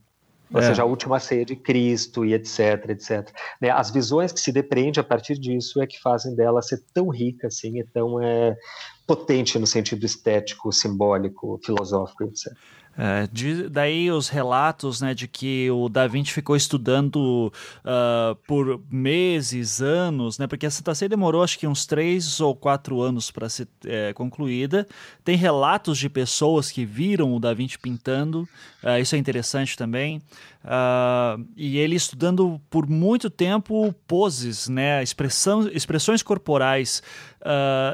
Ou 0.54 0.60
é. 0.60 0.68
seja, 0.68 0.84
a 0.84 0.86
última 0.86 1.20
ceia 1.20 1.44
de 1.44 1.56
Cristo 1.56 2.24
e 2.24 2.34
etc, 2.34 2.90
etc. 2.90 3.32
Né? 3.60 3.72
As 3.72 3.90
visões 3.90 4.32
que 4.32 4.40
se 4.40 4.52
depreende 4.52 5.00
a 5.00 5.04
partir 5.04 5.34
disso 5.34 5.82
é 5.82 5.88
que 5.88 6.00
fazem 6.00 6.36
dela 6.36 6.62
ser 6.62 6.84
tão 6.94 7.10
rica 7.10 7.48
assim, 7.48 7.80
e 7.80 7.84
tão 7.84 8.22
é, 8.22 8.56
potente 9.06 9.60
no 9.60 9.68
sentido 9.68 10.06
estético, 10.06 10.72
simbólico, 10.72 11.60
filosófico, 11.64 12.24
etc. 12.24 12.54
É, 12.96 13.28
de, 13.32 13.70
daí 13.70 14.12
os 14.12 14.30
relatos 14.30 15.02
né, 15.02 15.16
de 15.16 15.28
que 15.28 15.70
o 15.72 15.90
Da 15.90 16.06
Vinci 16.06 16.32
ficou 16.32 16.56
estudando 16.56 17.52
uh, 17.84 18.36
por 18.48 18.80
meses, 18.90 19.82
anos, 19.82 20.38
né, 20.38 20.46
porque 20.46 20.68
a 20.68 20.70
Ceia 20.70 21.10
demorou 21.10 21.42
acho 21.42 21.58
que 21.58 21.66
uns 21.66 21.88
três 21.88 22.40
ou 22.40 22.56
quatro 22.56 23.02
anos 23.02 23.32
para 23.32 23.50
ser 23.50 23.68
é, 23.86 24.14
concluída. 24.14 24.88
Tem 25.24 25.36
relatos 25.36 25.98
de 25.98 26.08
pessoas 26.08 26.70
que 26.70 26.86
viram 26.86 27.34
o 27.34 27.40
Da 27.40 27.52
Vinci 27.52 27.80
pintando, 27.80 28.48
uh, 28.84 29.00
isso 29.02 29.16
é 29.16 29.18
interessante 29.18 29.76
também. 29.76 30.22
Uh, 30.64 31.44
e 31.58 31.80
ele 31.80 31.96
estudando 31.96 32.62
por 32.70 32.88
muito 32.88 33.28
tempo 33.28 33.92
poses, 34.08 34.70
né, 34.70 35.02
expressão, 35.02 35.68
expressões 35.68 36.22
corporais. 36.22 37.02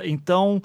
então 0.03 0.61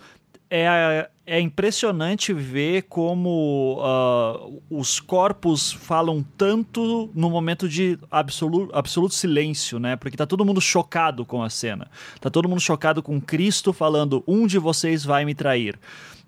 é, 0.63 1.09
é 1.27 1.41
impressionante 1.41 2.33
ver 2.33 2.83
como 2.83 3.81
uh, 3.81 4.63
os 4.71 5.01
corpos 5.01 5.73
falam 5.73 6.25
tanto 6.37 7.11
no 7.15 7.29
momento 7.29 7.69
de 7.69 7.99
absoluto, 8.11 8.75
absoluto 8.77 9.15
silêncio, 9.15 9.79
né? 9.79 9.97
Porque 9.97 10.17
tá 10.17 10.27
todo 10.27 10.45
mundo 10.45 10.61
chocado 10.61 11.25
com 11.25 11.43
a 11.43 11.51
cena. 11.51 11.91
Tá 12.21 12.31
todo 12.31 12.49
mundo 12.49 12.61
chocado 12.61 13.03
com 13.03 13.21
Cristo 13.21 13.73
falando: 13.73 14.23
um 14.29 14.47
de 14.47 14.59
vocês 14.59 15.05
vai 15.05 15.25
me 15.25 15.35
trair. 15.35 15.79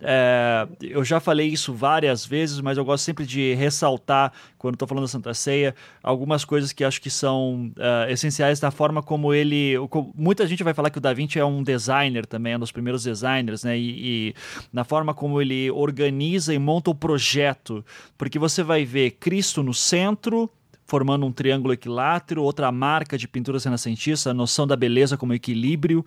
É, 0.00 0.68
eu 0.80 1.02
já 1.04 1.18
falei 1.20 1.48
isso 1.48 1.72
várias 1.72 2.26
vezes, 2.26 2.60
mas 2.60 2.76
eu 2.76 2.84
gosto 2.84 3.04
sempre 3.04 3.24
de 3.24 3.54
ressaltar, 3.54 4.32
quando 4.58 4.74
estou 4.74 4.86
falando 4.86 5.04
da 5.04 5.08
Santa 5.08 5.32
Ceia, 5.32 5.74
algumas 6.02 6.44
coisas 6.44 6.72
que 6.72 6.84
acho 6.84 7.00
que 7.00 7.10
são 7.10 7.72
uh, 7.76 8.10
essenciais 8.10 8.60
da 8.60 8.70
forma 8.70 9.02
como 9.02 9.32
ele. 9.32 9.74
Muita 10.14 10.46
gente 10.46 10.62
vai 10.62 10.74
falar 10.74 10.90
que 10.90 10.98
o 10.98 11.00
Da 11.00 11.12
Vinci 11.12 11.38
é 11.38 11.44
um 11.44 11.62
designer 11.62 12.26
também, 12.26 12.52
é 12.52 12.56
um 12.56 12.60
dos 12.60 12.72
primeiros 12.72 13.04
designers, 13.04 13.64
né? 13.64 13.78
E, 13.78 14.28
e 14.28 14.34
na 14.72 14.84
forma 14.84 15.14
como 15.14 15.40
ele 15.40 15.70
organiza 15.70 16.52
e 16.52 16.58
monta 16.58 16.90
o 16.90 16.94
projeto, 16.94 17.84
porque 18.18 18.38
você 18.38 18.62
vai 18.62 18.84
ver 18.84 19.12
Cristo 19.12 19.62
no 19.62 19.72
centro, 19.72 20.50
formando 20.86 21.26
um 21.26 21.32
triângulo 21.32 21.74
equilátero, 21.74 22.42
outra 22.42 22.70
marca 22.70 23.18
de 23.18 23.26
pintura 23.26 23.58
renascentista, 23.58 24.30
a 24.30 24.34
noção 24.34 24.66
da 24.66 24.76
beleza 24.76 25.16
como 25.16 25.34
equilíbrio. 25.34 26.04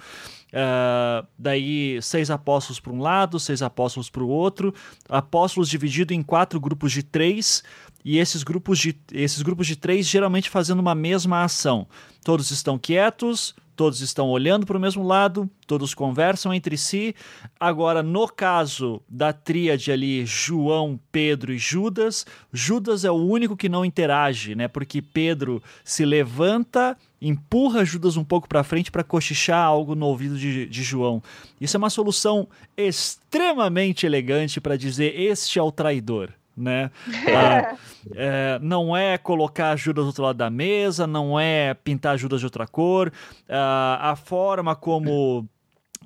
Uh, 0.47 1.27
daí, 1.37 2.01
seis 2.01 2.31
apóstolos 2.31 2.79
para 2.79 2.93
um 2.93 3.01
lado, 3.01 3.39
seis 3.39 3.61
apóstolos 3.61 4.09
para 4.09 4.23
o 4.23 4.27
outro, 4.27 4.73
apóstolos 5.07 5.69
divididos 5.69 6.15
em 6.15 6.23
quatro 6.23 6.59
grupos 6.59 6.91
de 6.91 7.03
três, 7.03 7.63
e 8.03 8.17
esses 8.17 8.43
grupos 8.43 8.79
de, 8.79 8.95
esses 9.11 9.41
grupos 9.41 9.67
de 9.67 9.75
três 9.75 10.07
geralmente 10.07 10.49
fazendo 10.49 10.79
uma 10.79 10.95
mesma 10.95 11.43
ação. 11.43 11.85
Todos 12.23 12.49
estão 12.49 12.77
quietos, 12.77 13.53
todos 13.79 14.01
estão 14.01 14.27
olhando 14.27 14.65
para 14.65 14.75
o 14.75 14.79
mesmo 14.79 15.07
lado, 15.07 15.49
todos 15.65 15.93
conversam 15.93 16.53
entre 16.53 16.75
si. 16.75 17.15
Agora, 17.57 18.03
no 18.03 18.27
caso 18.27 19.01
da 19.07 19.31
tríade 19.31 19.89
ali, 19.89 20.25
João, 20.25 20.99
Pedro 21.13 21.53
e 21.53 21.57
Judas, 21.57 22.25
Judas 22.51 23.05
é 23.05 23.09
o 23.09 23.13
único 23.13 23.55
que 23.55 23.69
não 23.69 23.85
interage, 23.85 24.53
né? 24.53 24.67
Porque 24.67 25.01
Pedro 25.01 25.63
se 25.81 26.03
levanta, 26.03 26.97
empurra 27.21 27.85
Judas 27.85 28.17
um 28.17 28.23
pouco 28.25 28.49
para 28.49 28.65
frente 28.65 28.91
para 28.91 29.01
cochichar 29.01 29.65
algo 29.65 29.95
no 29.95 30.07
ouvido 30.07 30.37
de, 30.37 30.65
de 30.65 30.83
João. 30.83 31.23
Isso 31.61 31.77
é 31.77 31.79
uma 31.79 31.89
solução 31.89 32.49
extremamente 32.75 34.05
elegante 34.05 34.59
para 34.59 34.75
dizer 34.75 35.17
este 35.17 35.57
é 35.57 35.63
o 35.63 35.71
traidor 35.71 36.33
né? 36.59 36.91
Ah, 37.29 37.77
é, 38.15 38.59
não 38.61 38.95
é 38.95 39.17
colocar 39.17 39.75
Judas 39.75 40.03
do 40.03 40.07
outro 40.07 40.23
lado 40.23 40.37
da 40.37 40.49
mesa, 40.49 41.05
não 41.05 41.39
é 41.39 41.73
pintar 41.73 42.17
Judas 42.17 42.39
de 42.39 42.45
outra 42.45 42.67
cor. 42.67 43.11
Ah, 43.47 44.11
a 44.11 44.15
forma 44.15 44.75
como 44.75 45.47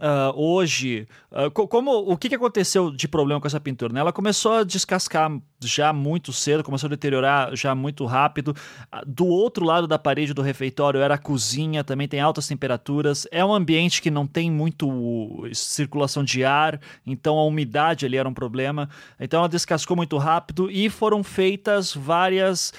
Uh, 0.03 0.37
hoje, 0.37 1.07
uh, 1.31 1.49
como 1.49 1.93
o 1.93 2.17
que, 2.17 2.27
que 2.27 2.35
aconteceu 2.35 2.91
de 2.91 3.07
problema 3.07 3.39
com 3.39 3.47
essa 3.47 3.59
pintura? 3.59 3.93
Né? 3.93 4.01
Ela 4.01 4.11
começou 4.11 4.51
a 4.51 4.63
descascar 4.65 5.31
já 5.61 5.93
muito 5.93 6.33
cedo, 6.33 6.61
começou 6.61 6.87
a 6.87 6.89
deteriorar 6.89 7.55
já 7.55 7.73
muito 7.73 8.03
rápido. 8.03 8.49
Uh, 8.93 9.05
do 9.07 9.25
outro 9.25 9.63
lado 9.63 9.87
da 9.87 9.97
parede 9.97 10.33
do 10.33 10.41
refeitório 10.41 10.99
era 10.99 11.13
a 11.13 11.17
cozinha, 11.17 11.85
também 11.85 12.05
tem 12.05 12.19
altas 12.19 12.45
temperaturas. 12.45 13.25
É 13.31 13.45
um 13.45 13.53
ambiente 13.53 14.01
que 14.01 14.11
não 14.11 14.27
tem 14.27 14.51
muito 14.51 15.47
circulação 15.53 16.21
de 16.21 16.43
ar, 16.43 16.81
então 17.07 17.37
a 17.37 17.45
umidade 17.45 18.05
ali 18.05 18.17
era 18.17 18.27
um 18.27 18.33
problema. 18.33 18.89
Então 19.17 19.39
ela 19.39 19.47
descascou 19.47 19.95
muito 19.95 20.17
rápido 20.17 20.69
e 20.69 20.89
foram 20.89 21.23
feitas 21.23 21.93
várias 21.93 22.73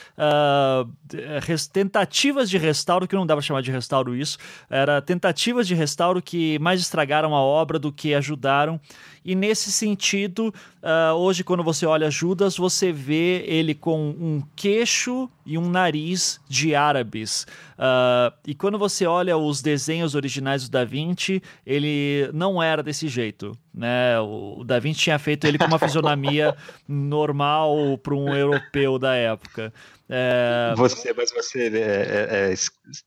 tentativas 1.72 2.51
de 2.51 2.59
restauro, 2.59 3.09
que 3.09 3.16
não 3.16 3.26
dava 3.26 3.40
chamar 3.40 3.62
de 3.62 3.70
restauro 3.70 4.14
isso, 4.14 4.36
era 4.68 5.01
tentativas 5.01 5.66
de 5.66 5.74
restauro 5.74 6.20
que 6.20 6.59
mais 6.59 6.80
estragaram 6.80 7.14
estragaram 7.15 7.35
a 7.35 7.41
obra 7.41 7.78
do 7.78 7.93
que 7.93 8.15
ajudaram. 8.15 8.81
E 9.24 9.35
nesse 9.35 9.73
sentido, 9.73 10.53
uh, 10.82 11.15
hoje, 11.15 11.43
quando 11.43 11.62
você 11.62 11.86
olha 11.86 12.11
Judas, 12.11 12.59
você 12.59 12.93
vê 12.93 13.43
ele 13.47 13.74
com 13.74 14.11
um 14.11 14.43
queixo 14.55 15.31
e 15.47 15.57
um 15.57 15.70
nariz 15.70 16.39
de 16.47 16.74
árabes. 16.74 17.47
Uh, 17.74 18.35
e 18.47 18.55
quando 18.55 18.78
você 18.78 19.07
olha 19.07 19.36
os 19.36 19.62
desenhos 19.62 20.15
originais 20.15 20.69
do 20.69 20.70
Da 20.70 20.85
Vinci, 20.85 21.43
ele 21.65 22.28
não 22.35 22.62
era 22.62 22.82
desse 22.82 23.09
jeito. 23.09 23.57
Né? 23.73 24.20
O 24.20 24.62
Da 24.62 24.78
Vinci 24.78 25.01
tinha 25.01 25.19
feito 25.19 25.47
ele 25.47 25.57
com 25.57 25.66
uma 25.66 25.78
fisionomia 25.81 26.55
normal 26.86 27.97
para 28.03 28.15
um 28.15 28.35
europeu 28.35 28.99
da 28.99 29.15
época. 29.15 29.73
É... 30.09 30.74
Você, 30.76 31.14
mas 31.14 31.32
você 31.32 31.68
é, 31.68 32.51
é, 32.51 32.52
é 32.52 32.55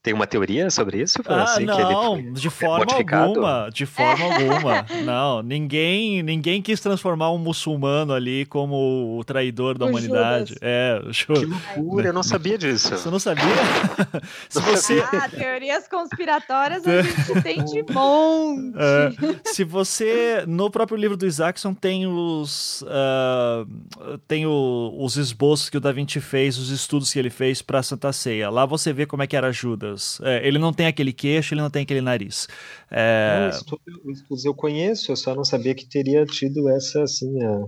tem 0.01 0.13
uma 0.13 0.25
teoria 0.25 0.71
sobre 0.71 0.99
isso? 1.01 1.19
Ah, 1.27 1.43
assim, 1.43 1.65
não, 1.65 2.33
de 2.33 2.49
forma 2.49 2.91
alguma, 2.93 3.69
de 3.71 3.85
forma 3.85 4.25
alguma. 4.33 4.85
Não, 5.03 5.43
ninguém, 5.43 6.23
ninguém 6.23 6.59
quis 6.59 6.79
transformar 6.79 7.31
um 7.31 7.37
muçulmano 7.37 8.13
ali 8.13 8.45
como 8.47 9.15
o 9.19 9.23
traidor 9.23 9.77
da 9.77 9.85
o 9.85 9.89
humanidade. 9.89 10.55
Judas. 10.55 10.63
É, 10.63 11.01
Que 11.11 11.45
loucura, 11.45 12.07
eu 12.07 12.13
não 12.13 12.23
sabia 12.23 12.57
disso. 12.57 12.89
Você 12.89 13.09
não 13.11 13.19
sabia? 13.19 13.45
se 14.49 14.59
você... 14.59 15.03
Ah, 15.13 15.29
teorias 15.29 15.87
conspiratórias 15.87 16.85
a 16.87 17.01
gente 17.03 17.41
tem 17.43 17.63
de 17.63 17.83
monte. 17.93 18.75
É, 18.75 19.51
se 19.51 19.63
você, 19.63 20.43
no 20.47 20.71
próprio 20.71 20.97
livro 20.97 21.15
do 21.15 21.27
Isaacson, 21.27 21.75
tem 21.75 22.07
os, 22.07 22.81
uh, 22.81 24.17
tem 24.27 24.47
o, 24.47 24.95
os 24.97 25.15
esboços 25.15 25.69
que 25.69 25.77
o 25.77 25.79
Da 25.79 25.91
Vinci 25.91 26.19
fez, 26.19 26.57
os 26.57 26.69
estudos 26.87 27.11
que 27.11 27.19
ele 27.19 27.29
fez 27.29 27.61
para 27.61 27.83
Santa 27.83 28.13
Ceia. 28.13 28.49
Lá 28.49 28.65
você 28.65 28.93
vê 28.93 29.05
como 29.05 29.21
é 29.21 29.27
que 29.27 29.35
era 29.35 29.51
Judas. 29.51 30.19
É, 30.23 30.47
ele 30.47 30.57
não 30.57 30.71
tem 30.71 30.87
aquele 30.87 31.11
queixo, 31.11 31.53
ele 31.53 31.61
não 31.61 31.69
tem 31.69 31.83
aquele 31.83 32.01
nariz. 32.01 32.47
É... 32.89 33.51
Não, 33.51 34.11
estudos 34.11 34.45
eu 34.45 34.53
conheço, 34.53 35.11
eu 35.11 35.15
só 35.17 35.35
não 35.35 35.43
sabia 35.43 35.75
que 35.75 35.85
teria 35.85 36.25
tido 36.25 36.69
essa 36.69 37.03
assim. 37.03 37.43
A 37.43 37.65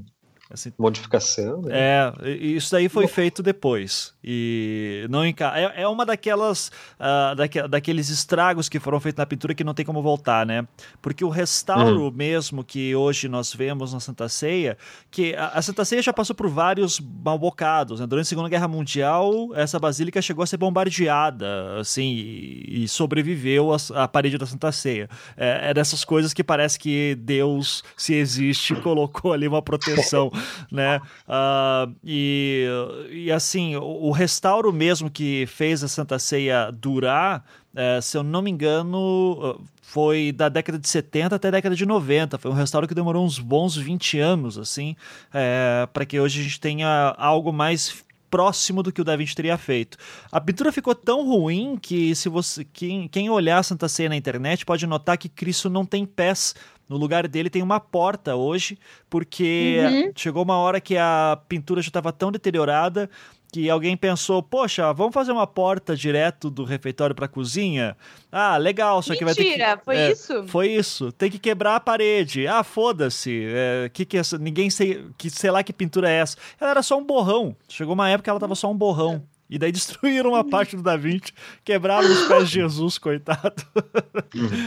Assim, 0.52 0.74
Modificação, 0.80 1.62
né? 1.62 1.72
É, 1.72 2.30
isso 2.32 2.72
daí 2.72 2.90
foi 2.90 3.08
feito 3.08 3.44
depois. 3.44 4.16
E 4.24 5.06
não 5.08 5.24
enca... 5.24 5.54
é, 5.56 5.84
é 5.84 5.88
uma 5.88 6.04
daquelas 6.04 6.70
uh, 7.00 7.36
daque, 7.36 7.68
daqueles 7.68 8.10
estragos 8.10 8.68
que 8.68 8.80
foram 8.80 9.00
feitos 9.00 9.20
na 9.20 9.28
pintura 9.28 9.54
que 9.54 9.64
não 9.64 9.76
tem 9.76 9.86
como 9.86 10.02
voltar, 10.02 10.48
né? 10.48 10.68
Porque 11.04 11.24
o 11.24 11.30
restauro 11.30 12.06
uhum. 12.06 12.12
mesmo 12.12 12.64
que 12.64 12.96
hoje 12.96 13.30
nós 13.30 13.54
vemos 13.54 13.94
na 13.94 14.00
Santa 14.00 14.28
Ceia, 14.28 14.76
que 15.12 15.36
a, 15.36 15.50
a 15.50 15.62
Santa 15.62 15.86
Ceia 15.86 16.02
já 16.02 16.12
passou 16.12 16.36
por 16.36 16.50
vários 16.50 17.00
malbocados, 17.00 18.00
né? 18.00 18.08
Durante 18.08 18.26
a 18.26 18.30
Segunda 18.30 18.50
Guerra 18.50 18.68
Mundial, 18.68 19.50
essa 19.54 19.78
basílica 19.78 20.20
chegou 20.20 20.42
a 20.42 20.48
ser 20.48 20.58
bombardeada, 20.58 21.80
assim, 21.80 22.08
e, 22.08 22.86
e 22.86 22.88
sobreviveu 22.88 23.70
à 23.94 24.08
parede 24.08 24.40
da 24.40 24.48
Santa 24.48 24.72
Ceia. 24.72 25.08
É, 25.38 25.70
é 25.70 25.74
dessas 25.76 26.04
coisas 26.04 26.34
que 26.34 26.44
parece 26.44 26.80
que 26.80 27.14
Deus, 27.20 27.84
se 27.96 28.16
existe, 28.16 28.74
colocou 28.82 29.32
ali 29.32 29.48
uma 29.48 29.62
proteção 29.62 30.32
né? 30.72 31.00
Uh, 31.28 31.96
e, 32.04 32.68
e 33.12 33.32
assim, 33.32 33.76
o, 33.76 34.08
o, 34.08 34.12
restauro 34.12 34.72
mesmo 34.72 35.10
que 35.10 35.46
fez 35.48 35.84
a 35.84 35.88
Santa 35.88 36.20
Ceia 36.20 36.72
durar, 36.72 37.44
uh, 37.74 38.02
se 38.02 38.18
eu 38.18 38.24
não 38.24 38.42
me 38.42 38.52
engano, 38.52 39.60
foi 39.82 40.32
da 40.32 40.50
década 40.50 40.78
de 40.78 40.88
70 40.88 41.36
até 41.36 41.48
a 41.48 41.52
década 41.52 41.76
de 41.76 41.86
90. 41.86 42.38
Foi 42.38 42.52
um 42.52 42.54
restauro 42.54 42.88
que 42.88 42.94
demorou 42.94 43.26
uns 43.26 43.40
bons 43.40 43.76
20 43.76 44.20
anos, 44.20 44.58
assim, 44.58 44.96
é, 45.34 45.88
para 45.92 46.06
que 46.06 46.20
hoje 46.20 46.42
a 46.42 46.44
gente 46.44 46.60
tenha 46.60 47.16
algo 47.18 47.52
mais 47.52 48.06
próximo 48.30 48.84
do 48.84 48.92
que 48.92 49.02
o 49.02 49.04
Da 49.04 49.16
Vinci 49.16 49.36
teria 49.36 49.58
feito. 49.58 49.98
A 50.32 50.40
pintura 50.40 50.72
ficou 50.72 50.94
tão 50.94 51.26
ruim 51.26 51.78
que 51.82 52.14
se 52.14 52.30
você 52.30 52.64
quem, 52.64 53.08
quem 53.08 53.30
olhar 53.30 53.64
Santa 53.64 53.90
Ceia 53.90 54.10
na 54.10 54.16
internet 54.16 54.66
pode 54.66 54.86
notar 54.86 55.18
que 55.18 55.28
Cristo 55.28 55.70
não 55.70 55.86
tem 55.86 56.06
pés 56.06 56.54
no 56.90 56.98
lugar 56.98 57.28
dele 57.28 57.50
tem 57.50 57.62
uma 57.62 57.80
porta 57.80 58.36
hoje, 58.36 58.78
porque 59.10 59.78
uhum. 59.82 60.12
chegou 60.16 60.44
uma 60.44 60.58
hora 60.58 60.82
que 60.82 60.98
a 60.98 61.40
pintura 61.48 61.82
já 61.82 61.90
estava 61.90 62.12
tão 62.12 62.32
deteriorada 62.32 63.10
que 63.52 63.70
alguém 63.70 63.98
pensou, 63.98 64.44
poxa, 64.44 64.94
vamos 64.94 65.14
fazer 65.14 65.32
uma 65.32 65.48
porta 65.48 65.96
direto 65.96 66.50
do 66.50 66.64
refeitório 66.64 67.16
para 67.16 67.26
a 67.26 67.30
cozinha? 67.30 67.98
Ah, 68.32 68.58
legal, 68.58 69.02
só 69.02 69.12
Mentira, 69.12 69.18
que 69.18 69.26
vai 69.26 69.36
ter 69.36 69.78
que... 69.78 69.86
foi 69.86 69.96
é, 69.96 70.12
isso? 70.12 70.48
Foi 70.48 70.68
isso. 70.68 71.12
Tem 71.12 71.32
que 71.32 71.40
quebrar 71.40 71.76
a 71.76 71.80
parede. 71.80 72.48
Ah, 72.48 72.64
foda-se. 72.64 73.46
É, 73.48 73.90
que 73.92 74.06
que 74.06 74.18
é. 74.18 74.22
Ninguém 74.40 74.70
sei, 74.70 75.06
que 75.18 75.30
sei 75.30 75.50
lá 75.50 75.64
que 75.64 75.74
pintura 75.74 76.10
é 76.10 76.20
essa. 76.20 76.38
Ela 76.60 76.72
era 76.72 76.84
só 76.84 76.98
um 76.98 77.04
borrão. 77.04 77.56
Chegou 77.68 77.94
uma 77.94 78.10
época 78.10 78.26
que 78.26 78.30
ela 78.30 78.40
tava 78.40 78.56
só 78.56 78.70
um 78.70 78.78
borrão. 78.78 79.24
E 79.50 79.58
daí 79.58 79.72
destruíram 79.72 80.30
uma 80.32 80.48
parte 80.48 80.76
do 80.76 80.84
Da 80.84 80.96
Vinci, 80.96 81.34
quebraram 81.64 82.08
os 82.08 82.28
pés 82.28 82.50
de 82.50 82.56
Jesus, 82.56 82.98
coitado. 83.00 83.64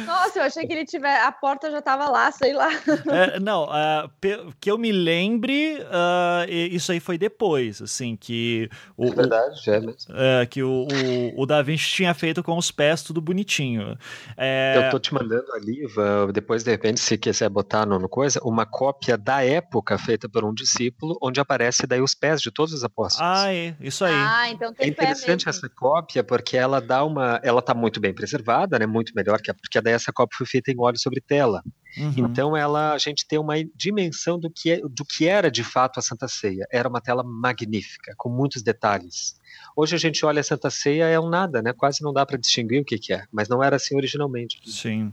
Nossa, 0.04 0.40
eu 0.40 0.42
achei 0.42 0.66
que 0.66 0.72
ele 0.72 0.84
tiver. 0.84 1.20
A 1.20 1.30
porta 1.30 1.70
já 1.70 1.80
tava 1.80 2.08
lá, 2.08 2.32
sei 2.32 2.52
lá. 2.52 2.68
É, 3.08 3.38
não, 3.38 3.64
uh, 3.64 4.10
que 4.58 4.70
eu 4.70 4.76
me 4.76 4.90
lembre, 4.90 5.78
uh, 5.78 6.50
isso 6.50 6.90
aí 6.90 6.98
foi 6.98 7.16
depois, 7.16 7.80
assim, 7.80 8.16
que. 8.16 8.68
O, 8.96 9.06
é 9.06 9.10
verdade, 9.10 9.70
é 9.70 9.80
mesmo. 9.80 10.14
Uh, 10.14 10.46
que 10.50 10.62
o, 10.62 10.88
o, 10.88 11.42
o, 11.42 11.46
Da 11.46 11.62
Vinci 11.62 11.88
tinha 11.88 12.12
feito 12.14 12.42
com 12.42 12.56
os 12.56 12.70
pés 12.70 13.02
tudo 13.02 13.20
bonitinho. 13.20 13.96
É... 14.36 14.86
Eu 14.86 14.90
tô 14.90 14.98
te 14.98 15.14
mandando 15.14 15.52
ali, 15.52 15.86
depois, 16.32 16.64
de 16.64 16.70
repente, 16.70 17.00
se 17.00 17.16
quiser 17.16 17.48
botar 17.48 17.86
no, 17.86 17.98
no 17.98 18.08
coisa, 18.08 18.40
uma 18.42 18.66
cópia 18.66 19.16
da 19.16 19.44
época 19.44 19.96
feita 19.98 20.28
por 20.28 20.44
um 20.44 20.52
discípulo, 20.52 21.16
onde 21.22 21.40
aparece 21.40 21.86
daí 21.86 22.00
os 22.00 22.14
pés 22.14 22.40
de 22.40 22.50
todos 22.50 22.72
os 22.72 22.82
apóstolos. 22.82 23.30
Ah, 23.30 23.52
é, 23.52 23.76
isso 23.80 24.04
aí. 24.04 24.14
Ah, 24.14 24.50
então 24.50 24.71
é 24.78 24.86
interessante 24.86 25.48
essa 25.48 25.68
cópia 25.68 26.22
porque 26.22 26.56
ela 26.56 26.80
dá 26.80 27.04
uma, 27.04 27.40
ela 27.42 27.60
está 27.60 27.74
muito 27.74 28.00
bem 28.00 28.14
preservada, 28.14 28.78
né? 28.78 28.86
Muito 28.86 29.12
melhor 29.14 29.40
que 29.40 29.50
a, 29.50 29.54
porque 29.54 29.80
daí 29.80 29.94
essa 29.94 30.12
cópia 30.12 30.36
foi 30.38 30.46
feita 30.46 30.70
em 30.70 30.78
óleo 30.78 30.98
sobre 30.98 31.20
tela. 31.20 31.62
Uhum. 31.96 32.12
Então 32.16 32.56
ela, 32.56 32.92
a 32.92 32.98
gente 32.98 33.26
tem 33.26 33.38
uma 33.38 33.54
dimensão 33.74 34.38
do 34.38 34.50
que, 34.50 34.72
é, 34.72 34.80
do 34.80 35.04
que 35.04 35.26
era 35.26 35.50
de 35.50 35.62
fato 35.62 35.98
a 35.98 36.02
Santa 36.02 36.26
Ceia. 36.28 36.66
Era 36.70 36.88
uma 36.88 37.00
tela 37.00 37.22
magnífica, 37.22 38.14
com 38.16 38.30
muitos 38.30 38.62
detalhes. 38.62 39.36
Hoje 39.76 39.94
a 39.94 39.98
gente 39.98 40.24
olha 40.24 40.40
a 40.40 40.44
Santa 40.44 40.70
Ceia 40.70 41.04
é 41.04 41.20
um 41.20 41.28
nada, 41.28 41.62
né? 41.62 41.72
Quase 41.72 42.02
não 42.02 42.12
dá 42.12 42.24
para 42.24 42.38
distinguir 42.38 42.80
o 42.80 42.84
que, 42.84 42.98
que 42.98 43.12
é, 43.12 43.24
mas 43.30 43.48
não 43.48 43.62
era 43.62 43.76
assim 43.76 43.96
originalmente. 43.96 44.58
Sim. 44.64 45.12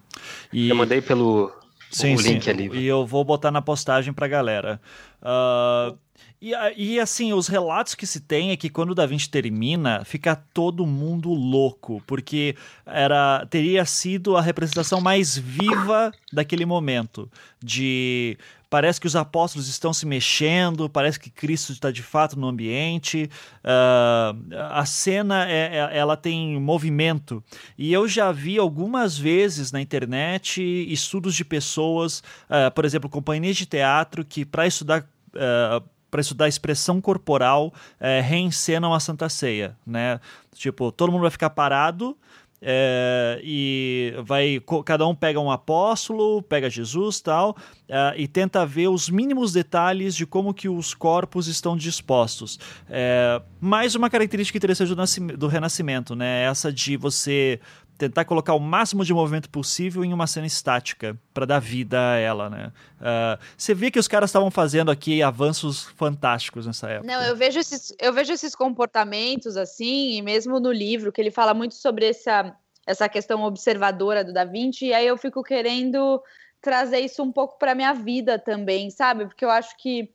E... 0.52 0.70
Eu 0.70 0.76
mandei 0.76 1.02
pelo 1.02 1.52
sim, 1.92 2.16
o 2.16 2.22
link 2.22 2.44
sim. 2.44 2.50
ali. 2.50 2.70
E 2.74 2.86
eu 2.86 3.06
vou 3.06 3.24
botar 3.24 3.52
na 3.52 3.62
postagem 3.62 4.14
para 4.14 4.28
galera. 4.28 4.82
Uh, 5.22 5.98
E, 6.42 6.54
e, 6.78 7.00
assim, 7.00 7.34
os 7.34 7.50
relatos 7.50 7.96
que 7.96 8.08
se 8.08 8.22
tem 8.22 8.52
é 8.52 8.58
que 8.58 8.70
quando 8.70 8.92
o 8.92 8.96
Da 8.96 9.06
Vinci 9.06 9.30
termina, 9.30 10.06
fica 10.06 10.38
todo 10.54 10.86
mundo 10.86 11.34
louco, 11.34 12.02
porque 12.08 12.56
era 12.86 13.46
teria 13.50 13.84
sido 13.84 14.38
a 14.38 14.42
representação 14.42 15.02
mais 15.02 15.38
viva 15.38 16.12
daquele 16.32 16.66
momento. 16.66 17.30
De 17.62 18.38
parece 18.70 19.02
que 19.02 19.08
os 19.08 19.18
apóstolos 19.18 19.68
estão 19.68 19.92
se 19.92 20.06
mexendo, 20.06 20.90
parece 20.90 21.20
que 21.20 21.30
Cristo 21.30 21.74
está 21.74 21.92
de 21.92 22.04
fato 22.04 22.40
no 22.40 22.48
ambiente. 22.48 23.30
Uh, 23.62 24.56
a 24.72 24.86
cena 24.86 25.50
é, 25.50 25.76
é, 25.76 25.98
ela 25.98 26.16
tem 26.16 26.58
movimento. 26.58 27.44
E 27.78 27.92
eu 27.92 28.08
já 28.08 28.32
vi 28.32 28.58
algumas 28.58 29.18
vezes 29.18 29.74
na 29.74 29.82
internet 29.82 30.62
estudos 30.90 31.36
de 31.36 31.44
pessoas, 31.44 32.20
uh, 32.50 32.72
por 32.74 32.86
exemplo, 32.86 33.10
companhias 33.10 33.58
de 33.58 33.66
teatro 33.66 34.24
que 34.24 34.46
para 34.46 34.68
estudar 34.68 35.02
uh, 35.34 35.84
para 36.10 36.22
estudar 36.22 36.48
expressão 36.48 37.00
corporal 37.00 37.74
é, 38.00 38.22
reencenam 38.22 38.94
a 38.94 39.00
Santa 39.00 39.30
Ceia, 39.30 39.78
né? 39.86 40.20
Tipo, 40.56 40.92
todo 40.92 41.12
mundo 41.12 41.22
vai 41.22 41.32
ficar 41.32 41.50
parado 41.50 42.18
é, 42.62 43.40
e 43.42 44.14
vai 44.26 44.62
cada 44.84 45.08
um 45.08 45.16
pega 45.16 45.40
um 45.40 45.50
apóstolo, 45.50 46.42
pega 46.44 46.70
Jesus 46.70 47.22
tal 47.22 47.56
é, 47.88 48.16
e 48.18 48.28
tenta 48.28 48.66
ver 48.66 48.90
os 48.90 49.10
mínimos 49.10 49.54
detalhes 49.54 50.14
de 50.14 50.26
como 50.26 50.54
que 50.54 50.68
os 50.68 50.94
corpos 50.94 51.48
estão 51.48 51.78
dispostos. 51.78 52.60
É, 52.90 53.42
mais 53.62 53.96
uma 53.96 54.10
característica 54.10 54.58
interessante 54.58 54.94
do, 54.94 55.38
do 55.38 55.48
Renascimento, 55.48 56.16
né? 56.16 56.44
Essa 56.44 56.72
de 56.72 56.98
você 56.98 57.60
tentar 58.00 58.24
colocar 58.24 58.54
o 58.54 58.60
máximo 58.60 59.04
de 59.04 59.14
movimento 59.14 59.50
possível 59.50 60.06
em 60.06 60.14
uma 60.14 60.26
cena 60.26 60.48
estática 60.48 61.20
para 61.34 61.46
dar 61.46 61.60
vida 61.60 62.00
a 62.00 62.16
ela, 62.16 62.50
né? 62.50 62.72
Uh, 62.98 63.44
você 63.58 63.74
vê 63.74 63.92
que 63.92 64.00
os 64.00 64.08
caras 64.08 64.30
estavam 64.30 64.50
fazendo 64.50 64.90
aqui 64.90 65.22
avanços 65.22 65.84
fantásticos 65.98 66.66
nessa 66.66 66.90
época. 66.90 67.12
Não, 67.12 67.22
eu 67.22 67.36
vejo 67.36 67.60
esses, 67.60 67.94
eu 68.00 68.14
vejo 68.14 68.32
esses 68.32 68.56
comportamentos 68.56 69.58
assim, 69.58 70.14
e 70.14 70.22
mesmo 70.22 70.62
no 70.62 70.72
livro 70.72 71.12
que 71.12 71.20
ele 71.20 71.30
fala 71.30 71.54
muito 71.54 71.76
sobre 71.76 72.08
essa 72.08 72.56
essa 72.88 73.08
questão 73.08 73.44
observadora 73.44 74.24
do 74.24 74.34
Da 74.34 74.44
Vinci, 74.44 74.88
e 74.88 74.94
aí 74.94 75.06
eu 75.06 75.16
fico 75.16 75.44
querendo 75.44 76.24
trazer 76.60 77.02
isso 77.02 77.22
um 77.22 77.32
pouco 77.32 77.60
para 77.60 77.76
minha 77.76 77.94
vida 77.94 78.40
também, 78.40 78.90
sabe? 78.90 79.26
Porque 79.28 79.46
eu 79.46 79.52
acho 79.52 79.78
que 79.78 80.10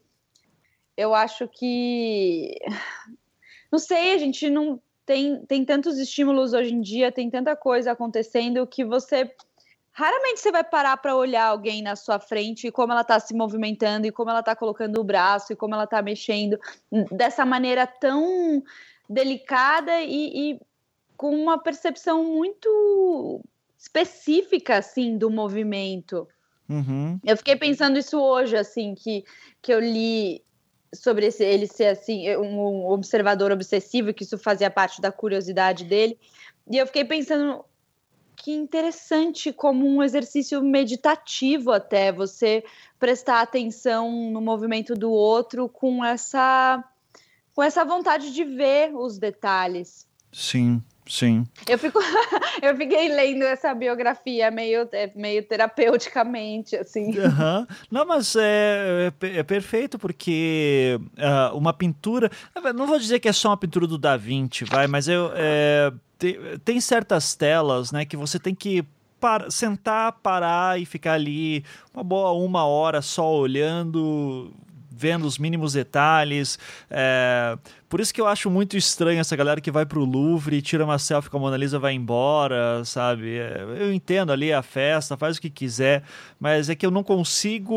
eu 0.97 1.15
acho 1.15 1.47
que 1.47 2.59
não 3.71 3.79
sei, 3.79 4.15
a 4.15 4.19
gente 4.19 4.49
não 4.49 4.81
tem, 5.07 5.45
tem 5.47 5.65
tantos 5.65 5.99
estímulos 5.99 6.53
hoje 6.53 6.73
em 6.73 6.81
dia, 6.81 7.13
tem 7.13 7.31
tanta 7.31 7.55
coisa 7.55 7.93
acontecendo 7.93 8.67
que 8.67 8.85
você 8.85 9.31
raramente 9.93 10.41
você 10.41 10.51
vai 10.51 10.65
parar 10.65 10.97
para 10.97 11.15
olhar 11.15 11.45
alguém 11.45 11.81
na 11.81 11.95
sua 11.95 12.19
frente 12.19 12.67
e 12.67 12.73
como 12.73 12.93
ela 12.93 13.03
está 13.03 13.21
se 13.21 13.33
movimentando 13.33 14.07
e 14.07 14.13
como 14.13 14.29
ela 14.29 14.41
está 14.41 14.57
colocando 14.57 15.01
o 15.01 15.05
braço 15.05 15.53
e 15.53 15.57
como 15.57 15.75
ela 15.75 15.85
está 15.85 16.03
mexendo 16.03 16.59
dessa 17.13 17.47
maneira 17.47 17.87
tão 17.87 18.63
delicada 19.09 20.01
e, 20.01 20.53
e, 20.53 20.61
com 21.17 21.31
uma 21.31 21.59
percepção 21.59 22.25
muito 22.25 23.41
específica 23.79 24.79
assim 24.79 25.17
do 25.17 25.31
movimento. 25.31 26.27
Uhum. 26.69 27.21
Eu 27.25 27.37
fiquei 27.37 27.55
pensando 27.55 27.99
isso 27.99 28.19
hoje, 28.19 28.57
assim, 28.57 28.95
que, 28.95 29.23
que 29.63 29.73
eu 29.73 29.79
li 29.79 30.43
sobre 30.95 31.27
esse, 31.27 31.45
ele 31.45 31.67
ser 31.67 31.87
assim 31.87 32.35
um 32.37 32.87
observador 32.87 33.53
obsessivo, 33.53 34.15
que 34.15 34.25
isso 34.25 34.39
fazia 34.39 34.71
parte 34.71 35.01
da 35.01 35.13
curiosidade 35.13 35.85
dele. 35.85 36.19
E 36.71 36.77
eu 36.79 36.87
fiquei 36.87 37.05
pensando 37.05 37.65
que 38.37 38.53
interessante 38.53 39.53
como 39.53 39.87
um 39.87 40.03
exercício 40.03 40.63
meditativo 40.63 41.73
até 41.73 42.13
você 42.13 42.65
prestar 42.99 43.41
atenção 43.41 44.31
no 44.31 44.41
movimento 44.41 44.95
do 44.95 45.11
outro 45.11 45.69
com 45.69 46.05
essa 46.05 46.85
com 47.55 47.63
essa 47.63 47.85
vontade 47.85 48.33
de 48.33 48.43
ver 48.43 48.95
os 48.95 49.17
detalhes. 49.17 50.09
Sim, 50.33 50.83
Sim. 51.07 51.47
Eu, 51.69 51.79
fico, 51.79 51.99
eu 52.63 52.77
fiquei 52.77 53.09
lendo 53.09 53.43
essa 53.43 53.75
biografia 53.75 54.51
meio, 54.51 54.89
é, 54.93 55.11
meio 55.15 55.43
terapeuticamente, 55.43 56.77
assim. 56.77 57.19
Uhum. 57.19 57.67
Não, 57.91 58.07
mas 58.07 58.35
é, 58.37 59.13
é, 59.21 59.39
é 59.39 59.43
perfeito, 59.43 59.99
porque 59.99 60.99
uh, 61.19 61.57
uma 61.57 61.73
pintura. 61.73 62.31
Não 62.75 62.87
vou 62.87 62.99
dizer 62.99 63.21
que 63.21 63.29
é 63.29 63.33
só 63.33 63.51
uma 63.51 63.57
pintura 63.57 63.87
do 63.87 63.99
Da 63.99 64.17
Vinci, 64.17 64.65
vai, 64.65 64.87
mas 64.87 65.07
eu, 65.07 65.31
é, 65.35 65.93
tem, 66.19 66.39
tem 66.65 66.81
certas 66.81 67.35
telas 67.35 67.93
né, 67.93 68.05
que 68.05 68.17
você 68.17 68.39
tem 68.39 68.55
que 68.55 68.85
para, 69.21 69.51
sentar, 69.51 70.13
parar 70.23 70.81
e 70.81 70.85
ficar 70.85 71.15
ali 71.15 71.65
uma 71.95 72.05
boa 72.05 72.33
uma 72.33 72.65
hora 72.65 73.01
só 73.01 73.31
olhando, 73.35 74.53
vendo 74.97 75.25
os 75.25 75.39
mínimos 75.39 75.73
detalhes. 75.73 76.59
É, 76.91 77.57
por 77.89 78.01
isso 78.01 78.13
que 78.13 78.21
eu 78.21 78.27
acho 78.27 78.51
muito 78.51 78.77
estranho 78.77 79.21
essa 79.21 79.37
galera 79.37 79.61
que 79.61 79.71
vai 79.71 79.85
pro 79.87 80.05
Louvre, 80.05 80.61
tira 80.63 80.85
uma 80.85 80.99
selfie 80.99 81.31
com 81.31 81.37
a 81.37 81.41
Mona 81.41 81.57
Lisa 81.57 81.79
vai 81.79 81.93
embora, 81.93 82.85
sabe? 82.85 83.39
É, 83.39 83.65
eu 83.79 83.93
entendo 83.93 84.33
ali 84.33 84.53
a 84.53 84.63
festa, 84.63 85.17
faz 85.17 85.37
o 85.37 85.41
que 85.41 85.51
quiser, 85.51 86.03
mas 86.39 86.69
é 86.69 86.75
que 86.75 86.85
eu 86.85 86.91
não 86.91 87.03
consigo 87.03 87.77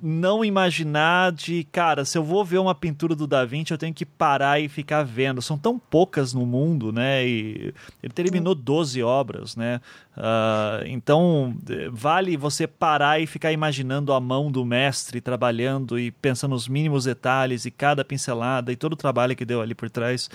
não 0.00 0.44
imaginar 0.44 1.32
de, 1.32 1.64
cara, 1.64 2.04
se 2.04 2.16
eu 2.16 2.22
vou 2.22 2.44
ver 2.44 2.58
uma 2.58 2.74
pintura 2.74 3.14
do 3.14 3.26
Da 3.26 3.44
Vinci, 3.44 3.72
eu 3.72 3.78
tenho 3.78 3.94
que 3.94 4.04
parar 4.04 4.60
e 4.60 4.68
ficar 4.68 5.02
vendo. 5.02 5.40
São 5.40 5.56
tão 5.56 5.78
poucas 5.78 6.32
no 6.32 6.44
mundo, 6.44 6.92
né? 6.92 7.26
E 7.26 7.74
ele 8.02 8.12
terminou 8.12 8.54
12 8.54 9.02
obras, 9.02 9.56
né? 9.56 9.80
Uh, 10.16 10.86
então, 10.86 11.56
vale 11.90 12.36
você 12.36 12.66
parar 12.66 13.20
e 13.20 13.26
ficar 13.26 13.52
imaginando 13.52 14.12
a 14.12 14.20
mão 14.20 14.50
do 14.50 14.64
mestre 14.64 15.20
trabalhando 15.20 15.98
e 15.98 16.10
pensando 16.10 16.52
nos 16.52 16.68
mínimos 16.68 17.04
detalhes 17.04 17.64
e 17.64 17.70
cada 17.70 18.04
pincelada 18.04 18.72
e 18.72 18.76
todo 18.76 18.94
o 18.94 18.96
trabalho 18.96 19.36
que 19.36 19.44
deu 19.44 19.60
ali 19.60 19.74
por 19.74 19.90
trás. 19.90 20.30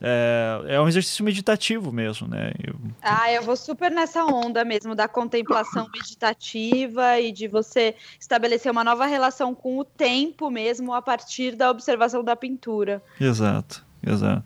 É, 0.00 0.60
é 0.68 0.80
um 0.80 0.88
exercício 0.88 1.24
meditativo 1.24 1.90
mesmo, 1.90 2.28
né? 2.28 2.52
Eu... 2.62 2.74
Ah, 3.00 3.32
eu 3.32 3.42
vou 3.42 3.56
super 3.56 3.90
nessa 3.90 4.24
onda 4.24 4.64
mesmo 4.64 4.94
da 4.94 5.08
contemplação 5.08 5.88
meditativa 5.92 7.18
e 7.18 7.32
de 7.32 7.48
você 7.48 7.94
estabelecer 8.20 8.70
uma 8.70 8.84
nova 8.84 9.06
relação 9.06 9.54
com 9.54 9.78
o 9.78 9.84
tempo 9.84 10.50
mesmo 10.50 10.92
a 10.92 11.00
partir 11.00 11.56
da 11.56 11.70
observação 11.70 12.22
da 12.22 12.36
pintura. 12.36 13.02
Exato. 13.20 13.85
Exato. 14.06 14.44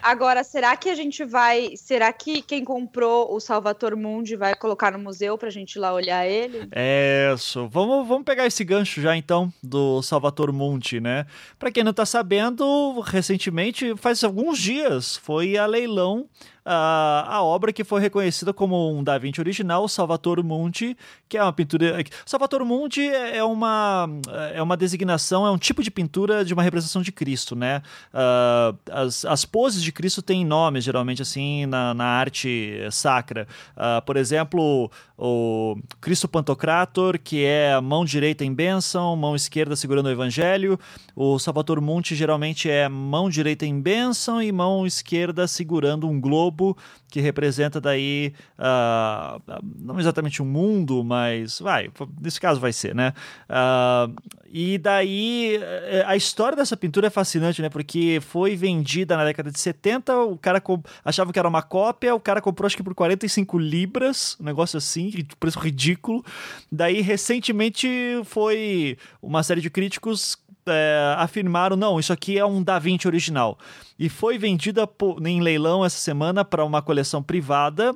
Agora, 0.00 0.44
será 0.44 0.76
que 0.76 0.88
a 0.88 0.94
gente 0.94 1.24
vai. 1.24 1.76
Será 1.76 2.12
que 2.12 2.40
quem 2.42 2.64
comprou 2.64 3.34
o 3.34 3.40
Salvator 3.40 3.96
Mundi 3.96 4.36
vai 4.36 4.54
colocar 4.54 4.92
no 4.92 4.98
museu 4.98 5.36
pra 5.36 5.50
gente 5.50 5.74
ir 5.74 5.80
lá 5.80 5.92
olhar 5.92 6.26
ele? 6.26 6.68
É 6.70 7.32
isso. 7.34 7.66
Vamos, 7.68 8.06
vamos 8.06 8.24
pegar 8.24 8.46
esse 8.46 8.62
gancho 8.62 9.00
já 9.00 9.16
então 9.16 9.52
do 9.60 10.00
Salvator 10.00 10.52
Mundi, 10.52 11.00
né? 11.00 11.26
Pra 11.58 11.72
quem 11.72 11.82
não 11.82 11.92
tá 11.92 12.06
sabendo, 12.06 13.00
recentemente, 13.00 13.96
faz 13.96 14.22
alguns 14.22 14.58
dias, 14.58 15.16
foi 15.16 15.56
a 15.56 15.66
leilão 15.66 16.28
a, 16.64 17.26
a 17.28 17.42
obra 17.42 17.72
que 17.72 17.84
foi 17.84 18.00
reconhecida 18.00 18.52
como 18.52 18.92
um 18.92 19.02
Da 19.02 19.18
Vinci 19.18 19.40
original, 19.40 19.88
Salvatore 19.88 20.42
Mundi, 20.42 20.96
que 21.28 21.36
é 21.38 21.42
uma 21.42 21.52
pintura. 21.52 22.04
Salvatore 22.26 22.64
Mundi 22.64 23.02
é, 23.02 23.38
é 23.38 23.44
uma, 23.44 24.08
é 24.54 24.62
uma 24.62 24.76
designação, 24.76 25.46
é 25.46 25.50
um 25.50 25.58
tipo 25.58 25.82
de 25.82 25.90
pintura 25.90 26.44
de 26.44 26.52
uma 26.52 26.62
representação 26.62 27.02
de 27.02 27.12
Cristo, 27.12 27.56
né? 27.56 27.82
Uh, 28.12 28.78
as, 28.90 29.24
as 29.24 29.44
poses 29.44 29.82
de 29.82 29.92
Cristo 29.92 30.22
têm 30.22 30.44
nomes, 30.44 30.84
geralmente, 30.84 31.22
assim, 31.22 31.66
na, 31.66 31.94
na 31.94 32.04
arte 32.04 32.78
sacra. 32.90 33.46
Uh, 33.76 34.02
por 34.04 34.16
exemplo, 34.16 34.90
o 35.16 35.76
Cristo 36.00 36.28
Pantocrator, 36.28 37.18
que 37.18 37.44
é 37.44 37.74
a 37.74 37.80
mão 37.80 38.04
direita 38.04 38.44
em 38.44 38.52
bênção, 38.52 39.16
mão 39.16 39.34
esquerda 39.34 39.76
segurando 39.76 40.06
o 40.06 40.10
evangelho. 40.10 40.78
O 41.14 41.38
Salvatore 41.38 41.80
Mundi 41.80 42.14
geralmente 42.14 42.70
é 42.70 42.88
mão 42.88 43.28
direita 43.28 43.66
em 43.66 43.80
bênção 43.80 44.42
e 44.42 44.50
mão 44.50 44.86
esquerda 44.86 45.46
segurando 45.46 46.08
um 46.08 46.20
globo 46.20 46.49
globo 46.50 46.76
que 47.08 47.20
representa 47.20 47.80
daí 47.80 48.32
uh, 48.58 49.40
não 49.78 49.98
exatamente 49.98 50.42
um 50.42 50.44
mundo, 50.44 51.02
mas 51.02 51.58
vai, 51.60 51.90
nesse 52.20 52.40
caso 52.40 52.60
vai 52.60 52.72
ser, 52.72 52.94
né? 52.94 53.12
Uh, 53.48 54.14
e 54.52 54.78
daí 54.78 55.58
eh, 55.62 56.04
a 56.06 56.16
história 56.16 56.56
dessa 56.56 56.76
pintura 56.76 57.06
é 57.06 57.10
fascinante, 57.10 57.62
né? 57.62 57.68
Porque 57.68 58.20
foi 58.20 58.56
vendida 58.56 59.16
na 59.16 59.24
década 59.24 59.50
de 59.50 59.60
70, 59.60 60.16
o 60.24 60.36
cara 60.36 60.60
achava 61.04 61.32
que 61.32 61.38
era 61.38 61.48
uma 61.48 61.62
cópia, 61.62 62.14
o 62.14 62.20
cara 62.20 62.40
comprou 62.40 62.66
acho 62.66 62.76
que 62.76 62.82
por 62.82 62.94
45 62.94 63.58
libras, 63.58 64.36
um 64.40 64.44
negócio 64.44 64.76
assim, 64.76 65.12
preço 65.38 65.58
ridículo. 65.60 66.24
Daí 66.70 67.00
recentemente 67.00 67.88
foi 68.24 68.98
uma 69.22 69.42
série 69.44 69.60
de 69.60 69.70
críticos 69.70 70.36
é, 70.66 71.14
afirmaram: 71.18 71.76
não, 71.76 71.98
isso 71.98 72.12
aqui 72.12 72.38
é 72.38 72.44
um 72.44 72.62
Da 72.62 72.78
Vinci 72.78 73.06
original. 73.06 73.58
E 73.98 74.08
foi 74.08 74.38
vendida 74.38 74.86
por, 74.86 75.24
em 75.26 75.40
leilão 75.40 75.84
essa 75.84 75.98
semana 75.98 76.44
para 76.44 76.64
uma 76.64 76.80
coleção 76.80 77.22
privada, 77.22 77.94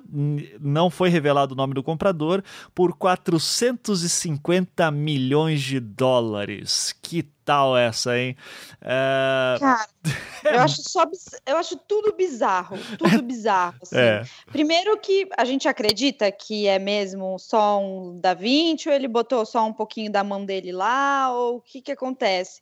não 0.60 0.90
foi 0.90 1.08
revelado 1.08 1.54
o 1.54 1.56
nome 1.56 1.74
do 1.74 1.82
comprador, 1.82 2.42
por 2.74 2.94
450 2.96 4.90
milhões 4.90 5.62
de 5.62 5.80
dólares. 5.80 6.94
Que 7.02 7.33
tal 7.44 7.76
essa, 7.76 8.18
hein? 8.18 8.36
É... 8.80 9.56
Cara, 9.58 9.88
eu 10.44 10.60
acho 10.60 10.82
só 10.88 11.04
eu 11.46 11.56
acho 11.56 11.76
tudo 11.76 12.14
bizarro, 12.14 12.76
tudo 12.98 13.22
bizarro. 13.22 13.76
Assim. 13.82 13.96
É. 13.96 14.22
Primeiro 14.50 14.98
que 14.98 15.28
a 15.36 15.44
gente 15.44 15.68
acredita 15.68 16.30
que 16.32 16.66
é 16.66 16.78
mesmo 16.78 17.38
só 17.38 17.80
um 17.80 18.18
Da 18.18 18.34
Vinci, 18.34 18.88
ou 18.88 18.94
ele 18.94 19.08
botou 19.08 19.44
só 19.44 19.64
um 19.64 19.72
pouquinho 19.72 20.10
da 20.10 20.24
mão 20.24 20.44
dele 20.44 20.72
lá, 20.72 21.32
ou 21.32 21.56
o 21.56 21.60
que 21.60 21.80
que 21.80 21.92
acontece? 21.92 22.60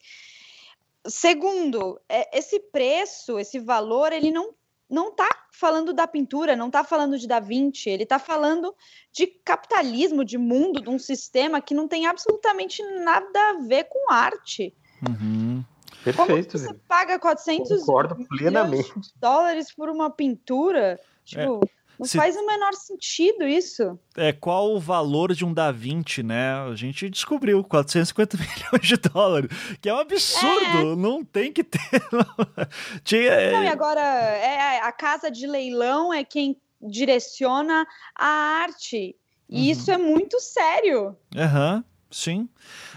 segundo, 1.07 2.01
é, 2.09 2.39
esse 2.39 2.61
preço, 2.61 3.39
esse 3.39 3.59
valor, 3.59 4.13
ele 4.13 4.31
não 4.31 4.55
não 4.93 5.09
está 5.09 5.29
falando 5.51 5.95
da 5.95 6.07
pintura, 6.07 6.55
não 6.55 6.67
está 6.67 6.85
falando 6.85 7.19
de 7.19 7.27
Da 7.27 7.41
Vinci, 7.41 7.89
ele 7.89 8.03
está 8.03 8.19
falando 8.19 8.75
de 9.11 9.27
capitalismo, 9.27 10.23
de 10.23 10.37
mundo, 10.37 10.83
de 10.83 10.91
um 10.91 10.99
sistema 10.99 11.63
que 11.63 11.73
não 11.73 11.89
tem 11.89 12.07
absolutamente 12.07 12.83
nada 13.03 13.41
a 13.51 13.53
ver 13.67 13.85
com 13.85 14.13
arte. 14.13 14.75
Uhum. 15.09 15.65
Perfeito. 16.05 16.27
Como 16.27 16.67
você 16.67 16.75
paga 16.87 17.19
400 17.19 17.81
Concordo 17.81 18.17
plenamente. 18.29 18.93
dólares 19.17 19.73
por 19.73 19.89
uma 19.89 20.11
pintura? 20.11 21.01
Tipo, 21.25 21.61
é. 21.65 21.82
Não 21.99 22.07
Se... 22.07 22.17
faz 22.17 22.37
o 22.37 22.47
menor 22.47 22.73
sentido 22.75 23.47
isso. 23.47 23.99
É, 24.17 24.33
qual 24.33 24.73
o 24.73 24.81
valor 24.81 25.35
de 25.35 25.45
um 25.45 25.53
Da 25.53 25.71
Vinci, 25.71 26.23
né? 26.23 26.53
A 26.55 26.75
gente 26.75 27.09
descobriu 27.09 27.63
450 27.63 28.37
milhões 28.39 28.87
de 28.87 28.97
dólares, 28.97 29.51
que 29.81 29.89
é 29.89 29.95
um 29.95 29.99
absurdo, 29.99 30.93
é. 30.93 30.97
não 30.97 31.25
tem 31.25 31.53
que 31.53 31.63
ter. 31.65 31.81
Tinha... 33.05 33.53
Não, 33.53 33.65
e 33.65 33.69
agora, 33.69 34.01
é, 34.01 34.81
a 34.81 34.93
casa 34.93 35.31
de 35.31 35.47
leilão 35.47 36.13
é 36.13 36.25
quem 36.25 36.57
direciona 36.81 37.87
a 38.17 38.27
arte. 38.27 39.17
E 39.49 39.57
uhum. 39.57 39.71
isso 39.71 39.91
é 39.91 39.99
muito 39.99 40.41
sério. 40.41 41.17
Aham. 41.37 41.77
Uhum. 41.77 41.92
Sim. 42.13 42.47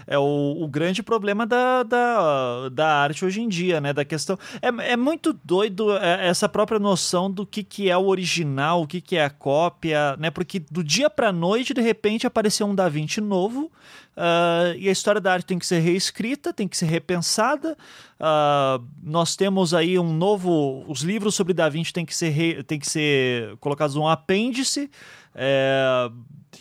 É 0.06 0.18
o, 0.18 0.58
o 0.60 0.68
grande 0.68 1.02
problema 1.02 1.46
da, 1.46 1.82
da, 1.82 2.68
da 2.68 2.86
arte 2.86 3.24
hoje 3.24 3.40
em 3.40 3.48
dia, 3.48 3.80
né? 3.80 3.92
Da 3.92 4.04
questão. 4.04 4.38
É, 4.60 4.92
é 4.92 4.96
muito 4.96 5.32
doido 5.32 5.96
é, 5.96 6.28
essa 6.28 6.46
própria 6.48 6.78
noção 6.78 7.30
do 7.30 7.46
que, 7.46 7.64
que 7.64 7.90
é 7.90 7.96
o 7.96 8.06
original, 8.06 8.82
o 8.82 8.86
que, 8.86 9.00
que 9.00 9.16
é 9.16 9.24
a 9.24 9.30
cópia, 9.30 10.16
né? 10.18 10.30
Porque 10.30 10.60
do 10.70 10.84
dia 10.84 11.08
pra 11.08 11.32
noite, 11.32 11.72
de 11.72 11.80
repente, 11.80 12.26
apareceu 12.26 12.66
um 12.66 12.74
Da 12.74 12.90
Vinci 12.90 13.20
novo. 13.22 13.72
Uh, 14.16 14.72
e 14.78 14.88
a 14.88 14.92
história 14.92 15.20
da 15.20 15.32
arte 15.32 15.44
tem 15.44 15.58
que 15.58 15.66
ser 15.66 15.78
reescrita, 15.80 16.50
tem 16.52 16.66
que 16.66 16.76
ser 16.76 16.86
repensada. 16.86 17.76
Uh, 18.18 18.82
nós 19.02 19.36
temos 19.36 19.74
aí 19.74 19.98
um 19.98 20.12
novo. 20.12 20.84
Os 20.88 21.00
livros 21.00 21.34
sobre 21.34 21.52
Da 21.52 21.68
Vinci 21.68 21.92
têm 21.92 22.04
que 22.06 22.16
ser, 22.16 22.30
re, 22.30 22.62
tem 22.62 22.78
que 22.78 22.88
ser 22.88 23.56
colocados 23.58 23.96
um 23.96 24.06
apêndice. 24.06 24.90
É, 25.36 26.10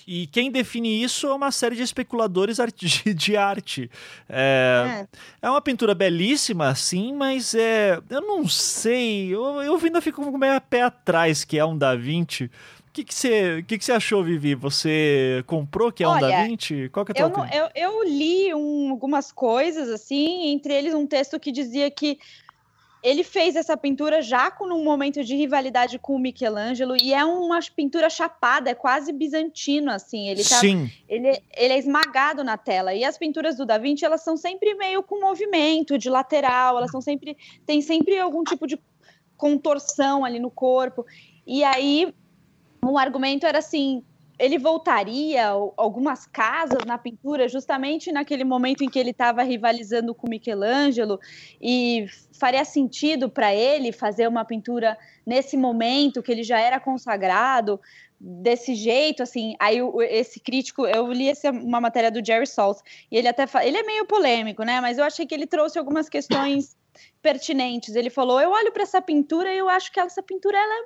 e 0.06 0.27
quem 0.27 0.52
define 0.52 1.02
isso 1.02 1.27
é 1.27 1.34
uma 1.34 1.52
série 1.52 1.76
de 1.76 1.81
especuladores 1.81 2.57
de 3.15 3.38
arte. 3.38 3.89
É, 4.30 5.06
é. 5.41 5.47
é 5.47 5.49
uma 5.49 5.61
pintura 5.61 5.95
belíssima, 5.95 6.76
sim, 6.76 7.14
mas 7.14 7.56
é, 7.56 7.99
eu 8.10 8.22
não 8.22 8.47
sei. 8.47 9.34
Eu, 9.34 9.61
eu 9.61 9.80
ainda 9.81 10.02
fico 10.02 10.38
meio 10.38 10.56
a 10.56 10.61
pé 10.61 10.81
atrás 10.81 11.45
que 11.45 11.57
é 11.57 11.65
um 11.65 11.77
Da 11.77 11.95
Vinci. 11.95 12.45
O 12.45 12.95
que, 12.95 13.03
que, 13.03 13.14
você, 13.14 13.64
que, 13.68 13.77
que 13.77 13.84
você 13.84 13.91
achou, 13.91 14.23
Vivi? 14.23 14.56
Você 14.56 15.43
comprou 15.47 15.91
que 15.91 16.02
é 16.02 16.07
Olha, 16.07 16.27
um 16.27 16.30
Da 16.30 16.43
Vinci? 16.43 16.89
Qual 16.89 17.06
que 17.06 17.11
é 17.11 17.22
a 17.22 17.30
tua 17.30 17.49
eu, 17.53 17.64
eu, 17.64 17.69
eu, 17.76 18.03
li 18.06 18.53
um, 18.53 18.91
algumas 18.91 19.34
coisas, 19.34 19.89
assim, 19.89 20.47
entre 20.53 20.73
eles 20.73 20.93
um 20.93 21.06
texto 21.06 21.38
que 21.38 21.52
dizia 21.52 21.91
que 21.91 22.18
ele 23.06 23.23
fez 23.23 23.56
essa 23.56 23.77
pintura 23.77 24.19
já 24.19 24.49
com 24.49 24.65
um 24.65 24.84
momento 24.84 25.23
de 25.23 25.36
rivalidade 25.36 25.99
com 25.99 26.15
o 26.15 26.19
Michelangelo 26.19 26.98
e 26.99 27.14
é 27.14 27.23
uma 27.23 27.60
pintura 27.76 28.10
chapada, 28.10 28.72
é 28.72 28.73
quase 28.73 29.14
bizantino 29.14 29.91
assim. 29.91 30.27
Ele 30.27 30.44
tá, 30.44 30.60
Sim. 30.60 30.90
Ele, 31.07 31.40
ele 31.56 31.73
é 31.73 31.77
esmagado 31.77 32.44
na 32.44 32.57
tela. 32.57 32.95
E 32.95 33.03
as 33.03 33.15
pinturas 33.15 33.57
do 33.57 33.64
Da 33.64 33.77
Vinci, 33.77 34.03
elas 34.03 34.23
são 34.23 34.36
sempre 34.36 34.73
meio 34.73 35.03
com 35.03 35.22
movimento 35.22 35.99
de 35.99 36.10
lateral, 36.10 36.80
elas 36.80 36.90
são 36.90 36.99
sempre 36.99 37.38
tem 37.64 37.80
sempre 37.80 38.18
algum 38.18 38.44
tipo 38.44 38.65
de 38.65 38.80
contorção 39.38 40.26
ali 40.26 40.40
no 40.40 40.49
corpo. 40.49 41.06
E 41.45 41.64
aí 41.64 42.11
um 42.84 42.98
argumento 42.98 43.45
era 43.45 43.60
assim, 43.60 44.03
ele 44.37 44.57
voltaria 44.57 45.47
algumas 45.77 46.25
casas 46.25 46.83
na 46.85 46.97
pintura 46.97 47.47
justamente 47.47 48.11
naquele 48.11 48.43
momento 48.43 48.83
em 48.83 48.89
que 48.89 48.99
ele 48.99 49.11
estava 49.11 49.43
rivalizando 49.43 50.13
com 50.13 50.29
Michelangelo 50.29 51.19
e 51.61 52.05
faria 52.37 52.65
sentido 52.65 53.29
para 53.29 53.53
ele 53.53 53.91
fazer 53.91 54.27
uma 54.27 54.43
pintura 54.43 54.97
nesse 55.25 55.55
momento 55.55 56.21
que 56.21 56.31
ele 56.31 56.43
já 56.43 56.59
era 56.59 56.79
consagrado 56.79 57.79
desse 58.19 58.75
jeito 58.75 59.23
assim 59.23 59.55
aí 59.59 59.77
esse 60.09 60.39
crítico 60.39 60.85
eu 60.85 61.11
li 61.11 61.29
essa, 61.29 61.51
uma 61.51 61.81
matéria 61.81 62.09
do 62.09 62.25
Jerry 62.25 62.47
Saltz 62.47 62.81
e 63.11 63.17
ele 63.17 63.27
até 63.27 63.45
ele 63.65 63.77
é 63.77 63.83
meio 63.83 64.05
polêmico 64.05 64.63
né 64.63 64.79
mas 64.79 64.97
eu 64.97 65.03
achei 65.03 65.25
que 65.25 65.35
ele 65.35 65.45
trouxe 65.45 65.77
algumas 65.77 66.07
questões 66.09 66.75
pertinentes. 67.21 67.95
Ele 67.95 68.09
falou 68.09 68.39
eu 68.39 68.51
olho 68.51 68.71
para 68.71 68.83
essa 68.83 69.01
pintura 69.01 69.53
e 69.53 69.57
eu 69.57 69.69
acho 69.69 69.91
que 69.91 69.99
essa 69.99 70.21
pintura 70.21 70.57
ela 70.57 70.85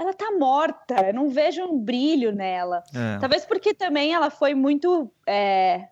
ela 0.00 0.14
tá 0.14 0.32
morta, 0.32 0.94
eu 1.08 1.14
não 1.14 1.28
vejo 1.28 1.62
um 1.62 1.78
brilho 1.78 2.32
nela. 2.32 2.82
É. 2.94 3.18
Talvez 3.18 3.44
porque 3.44 3.74
também 3.74 4.14
ela 4.14 4.30
foi 4.30 4.54
muito. 4.54 5.12
É, 5.26 5.88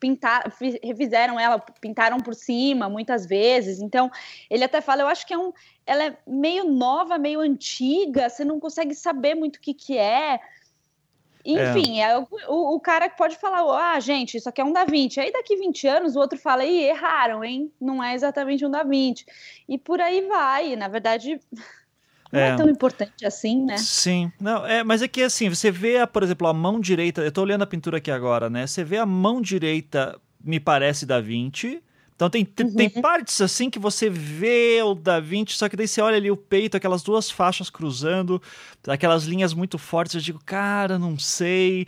pintar, 0.00 0.50
refizeram 0.82 1.38
ela, 1.38 1.58
pintaram 1.58 2.18
por 2.18 2.34
cima 2.34 2.88
muitas 2.88 3.26
vezes. 3.26 3.80
Então, 3.80 4.10
ele 4.48 4.64
até 4.64 4.80
fala, 4.80 5.02
eu 5.02 5.08
acho 5.08 5.26
que 5.26 5.34
é 5.34 5.38
um, 5.38 5.52
ela 5.84 6.04
é 6.04 6.16
meio 6.26 6.64
nova, 6.64 7.18
meio 7.18 7.40
antiga, 7.40 8.30
você 8.30 8.44
não 8.44 8.58
consegue 8.58 8.94
saber 8.94 9.34
muito 9.34 9.56
o 9.56 9.60
que 9.60 9.74
que 9.74 9.98
é. 9.98 10.40
Enfim, 11.44 12.00
é. 12.00 12.10
é 12.10 12.18
o, 12.18 12.26
o, 12.76 12.80
cara 12.80 13.08
pode 13.10 13.36
falar, 13.36 13.62
ah, 13.92 14.00
gente, 14.00 14.36
isso 14.36 14.48
aqui 14.48 14.60
é 14.60 14.64
um 14.64 14.72
Da 14.72 14.84
Vinci. 14.84 15.20
Aí 15.20 15.32
daqui 15.32 15.56
20 15.56 15.86
anos 15.86 16.16
o 16.16 16.20
outro 16.20 16.38
fala, 16.38 16.64
ih, 16.64 16.84
erraram, 16.84 17.44
hein? 17.44 17.72
Não 17.80 18.02
é 18.02 18.14
exatamente 18.14 18.64
um 18.64 18.70
Da 18.70 18.82
Vinci. 18.82 19.24
E 19.68 19.78
por 19.78 20.00
aí 20.00 20.26
vai. 20.28 20.76
Na 20.76 20.88
verdade, 20.88 21.40
não 22.32 22.40
é. 22.40 22.48
é. 22.50 22.56
tão 22.56 22.68
importante 22.68 23.24
assim, 23.24 23.64
né? 23.64 23.78
Sim. 23.78 24.30
Não, 24.40 24.66
é, 24.66 24.84
mas 24.84 25.02
é 25.02 25.08
que 25.08 25.22
assim, 25.22 25.48
você 25.48 25.70
vê, 25.70 26.06
por 26.06 26.22
exemplo, 26.22 26.46
a 26.46 26.52
mão 26.52 26.80
direita. 26.80 27.22
Eu 27.22 27.32
tô 27.32 27.42
olhando 27.42 27.62
a 27.62 27.66
pintura 27.66 27.98
aqui 27.98 28.10
agora, 28.10 28.50
né? 28.50 28.66
Você 28.66 28.84
vê 28.84 28.98
a 28.98 29.06
mão 29.06 29.40
direita, 29.40 30.18
me 30.42 30.60
parece 30.60 31.06
Da 31.06 31.20
Vinci. 31.20 31.82
Então 32.18 32.28
tem, 32.28 32.44
uhum. 32.60 32.74
tem 32.74 32.90
partes 32.90 33.40
assim 33.40 33.70
que 33.70 33.78
você 33.78 34.10
vê 34.10 34.82
o 34.82 34.92
Da 34.92 35.20
Vinci, 35.20 35.56
só 35.56 35.68
que 35.68 35.76
daí 35.76 35.86
você 35.86 36.00
olha 36.00 36.16
ali 36.16 36.28
o 36.32 36.36
peito, 36.36 36.76
aquelas 36.76 37.00
duas 37.00 37.30
faixas 37.30 37.70
cruzando, 37.70 38.42
aquelas 38.88 39.22
linhas 39.22 39.54
muito 39.54 39.78
fortes, 39.78 40.16
eu 40.16 40.20
digo, 40.20 40.40
cara, 40.44 40.98
não 40.98 41.16
sei. 41.16 41.86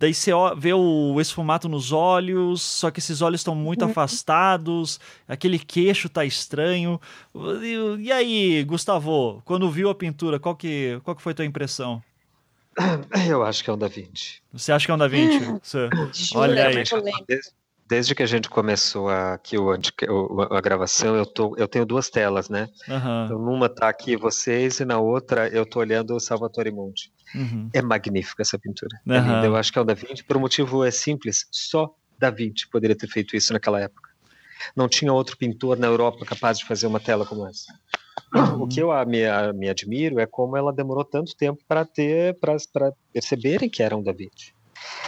Daí 0.00 0.14
você 0.14 0.30
vê 0.56 0.72
o 0.72 1.20
esfumato 1.20 1.68
nos 1.68 1.92
olhos, 1.92 2.62
só 2.62 2.90
que 2.90 3.00
esses 3.00 3.20
olhos 3.20 3.42
estão 3.42 3.54
muito 3.54 3.84
uhum. 3.84 3.90
afastados, 3.90 4.98
aquele 5.28 5.58
queixo 5.58 6.08
tá 6.08 6.24
estranho. 6.24 6.98
E, 7.62 8.04
e, 8.04 8.10
aí, 8.10 8.64
Gustavo, 8.64 9.42
quando 9.44 9.70
viu 9.70 9.90
a 9.90 9.94
pintura, 9.94 10.40
qual 10.40 10.56
que, 10.56 10.98
qual 11.04 11.14
que 11.14 11.20
foi 11.20 11.32
a 11.32 11.34
tua 11.34 11.44
impressão? 11.44 12.02
Eu 13.28 13.44
acho 13.44 13.62
que 13.62 13.68
é 13.68 13.74
um 13.74 13.76
Da 13.76 13.88
Vinci. 13.88 14.40
Você 14.54 14.72
acha 14.72 14.86
que 14.86 14.90
é 14.90 14.94
um 14.94 14.98
Da 14.98 15.06
Vinci? 15.06 15.38
Olha 16.34 16.68
aí 16.68 16.82
desde 17.90 18.14
que 18.14 18.22
a 18.22 18.26
gente 18.26 18.48
começou 18.48 19.08
aqui 19.08 19.58
o, 19.58 19.72
a 20.52 20.60
gravação, 20.60 21.16
eu, 21.16 21.26
tô, 21.26 21.56
eu 21.56 21.66
tenho 21.66 21.84
duas 21.84 22.08
telas, 22.08 22.48
né? 22.48 22.68
Uhum. 22.88 23.24
Então, 23.24 23.38
numa 23.40 23.68
tá 23.68 23.88
aqui 23.88 24.16
vocês 24.16 24.78
e 24.78 24.84
na 24.84 25.00
outra 25.00 25.48
eu 25.48 25.66
tô 25.66 25.80
olhando 25.80 26.14
o 26.14 26.20
Salvatore 26.20 26.70
Monte. 26.70 27.12
Uhum. 27.34 27.70
É 27.72 27.82
magnífica 27.82 28.42
essa 28.42 28.58
pintura. 28.58 28.98
Uhum. 29.06 29.14
É 29.14 29.20
linda. 29.20 29.46
Eu 29.46 29.56
acho 29.56 29.72
que 29.72 29.78
é 29.78 29.82
o 29.82 29.84
Da 29.84 29.94
Vinci, 29.94 30.24
por 30.24 30.36
um 30.36 30.40
motivo 30.40 30.84
é 30.84 30.90
simples, 30.90 31.46
só 31.50 31.94
Da 32.18 32.30
Vinci 32.30 32.68
poderia 32.68 32.96
ter 32.96 33.08
feito 33.08 33.36
isso 33.36 33.52
naquela 33.52 33.80
época. 33.80 34.10
Não 34.76 34.88
tinha 34.88 35.12
outro 35.12 35.36
pintor 35.36 35.78
na 35.78 35.86
Europa 35.86 36.24
capaz 36.24 36.58
de 36.58 36.66
fazer 36.66 36.86
uma 36.86 37.00
tela 37.00 37.24
como 37.24 37.46
essa. 37.46 37.72
O 38.58 38.68
que 38.68 38.80
eu 38.80 38.90
me, 39.06 39.22
me 39.54 39.68
admiro 39.68 40.20
é 40.20 40.26
como 40.26 40.56
ela 40.56 40.72
demorou 40.72 41.04
tanto 41.04 41.34
tempo 41.34 41.62
para 41.66 41.84
ter, 41.84 42.38
para 42.38 42.56
perceberem 43.12 43.68
que 43.68 43.82
era 43.82 43.96
um 43.96 44.02
Da 44.02 44.12
Vinci. 44.12 44.52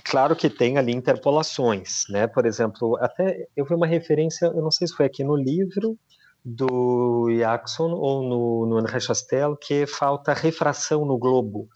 Claro 0.05 0.35
que 0.37 0.51
tem 0.51 0.77
ali 0.77 0.93
interpolações, 0.93 2.05
né? 2.09 2.27
Por 2.27 2.47
exemplo, 2.47 2.97
até 3.01 3.47
eu 3.57 3.65
vi 3.65 3.75
uma 3.75 3.87
referência, 3.87 4.47
eu 4.47 4.63
não 4.63 4.71
sei 4.71 4.87
se 4.87 4.95
foi 4.95 5.07
aqui 5.07 5.25
no 5.25 5.37
livro 5.37 5.97
do 6.45 7.29
Jackson 7.31 7.91
ou 7.91 8.23
no, 8.23 8.67
no 8.67 8.79
André 8.79 8.99
Chastel, 8.99 9.57
que 9.57 9.87
falta 9.87 10.35
refração 10.35 11.05
no 11.05 11.17
globo. 11.17 11.69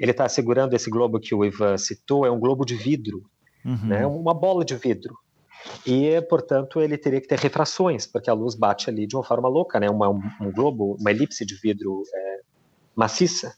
Ele 0.00 0.12
está 0.12 0.26
segurando 0.28 0.72
esse 0.72 0.88
globo 0.88 1.20
que 1.20 1.34
o 1.34 1.44
Ivan 1.44 1.76
citou, 1.76 2.24
é 2.24 2.30
um 2.30 2.40
globo 2.40 2.64
de 2.64 2.74
vidro, 2.74 3.22
uhum. 3.64 3.86
né? 3.86 4.06
Uma 4.06 4.32
bola 4.32 4.64
de 4.64 4.74
vidro. 4.74 5.14
E, 5.86 6.18
portanto, 6.22 6.80
ele 6.80 6.96
teria 6.96 7.20
que 7.20 7.28
ter 7.28 7.38
refrações, 7.38 8.06
porque 8.06 8.30
a 8.30 8.32
luz 8.32 8.54
bate 8.54 8.88
ali 8.88 9.06
de 9.06 9.14
uma 9.14 9.22
forma 9.22 9.46
louca, 9.46 9.78
né? 9.78 9.90
Uma, 9.90 10.08
um, 10.08 10.20
um 10.40 10.50
globo, 10.50 10.96
uma 10.98 11.10
elipse 11.10 11.44
de 11.44 11.54
vidro 11.54 12.02
é, 12.14 12.36
maciça, 12.96 13.54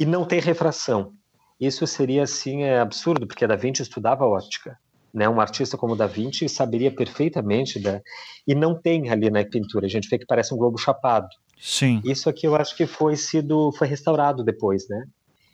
e 0.00 0.06
não 0.06 0.24
tem 0.24 0.40
refração. 0.40 1.12
Isso 1.60 1.86
seria 1.86 2.22
assim 2.22 2.62
é 2.62 2.80
absurdo, 2.80 3.26
porque 3.26 3.46
Da 3.46 3.56
Vinci 3.56 3.82
estudava 3.82 4.24
óptica. 4.24 4.78
Né, 5.14 5.26
um 5.26 5.40
artista 5.40 5.78
como 5.78 5.96
Da 5.96 6.06
Vinci 6.06 6.46
saberia 6.46 6.94
perfeitamente, 6.94 7.80
da... 7.80 8.02
e 8.46 8.54
não 8.54 8.78
tem 8.78 9.08
ali 9.08 9.30
na 9.30 9.42
pintura. 9.44 9.86
A 9.86 9.88
gente 9.88 10.08
vê 10.10 10.18
que 10.18 10.26
parece 10.26 10.52
um 10.52 10.58
globo 10.58 10.76
chapado. 10.76 11.28
Sim. 11.58 12.02
Isso 12.04 12.28
aqui 12.28 12.46
eu 12.46 12.54
acho 12.54 12.76
que 12.76 12.86
foi 12.86 13.16
sido, 13.16 13.72
foi 13.72 13.88
restaurado 13.88 14.44
depois, 14.44 14.86
né? 14.90 15.04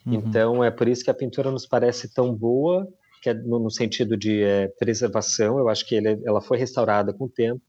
Uhum. 0.05 0.15
Então 0.15 0.63
é 0.63 0.69
por 0.69 0.87
isso 0.87 1.03
que 1.03 1.09
a 1.09 1.13
pintura 1.13 1.51
nos 1.51 1.65
parece 1.65 2.13
tão 2.13 2.33
boa, 2.33 2.87
que 3.21 3.29
é 3.29 3.33
no, 3.33 3.57
no 3.57 3.71
sentido 3.71 4.17
de 4.17 4.43
é, 4.43 4.67
preservação. 4.79 5.57
Eu 5.57 5.69
acho 5.69 5.87
que 5.87 5.95
ele, 5.95 6.21
ela 6.25 6.41
foi 6.41 6.57
restaurada 6.57 7.13
com 7.13 7.25
o 7.25 7.29
tempo, 7.29 7.61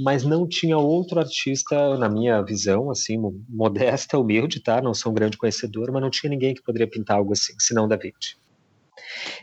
mas 0.00 0.24
não 0.24 0.48
tinha 0.48 0.76
outro 0.76 1.20
artista, 1.20 1.96
na 1.96 2.08
minha 2.08 2.42
visão, 2.42 2.90
assim, 2.90 3.16
modesta, 3.48 4.18
humilde, 4.18 4.60
tá? 4.60 4.82
Não 4.82 4.92
sou 4.92 5.12
um 5.12 5.14
grande 5.14 5.38
conhecedor, 5.38 5.92
mas 5.92 6.02
não 6.02 6.10
tinha 6.10 6.28
ninguém 6.28 6.54
que 6.54 6.62
poderia 6.62 6.88
pintar 6.88 7.18
algo 7.18 7.32
assim, 7.32 7.54
senão 7.58 7.86
Da 7.86 7.96
Vinci. 7.96 8.36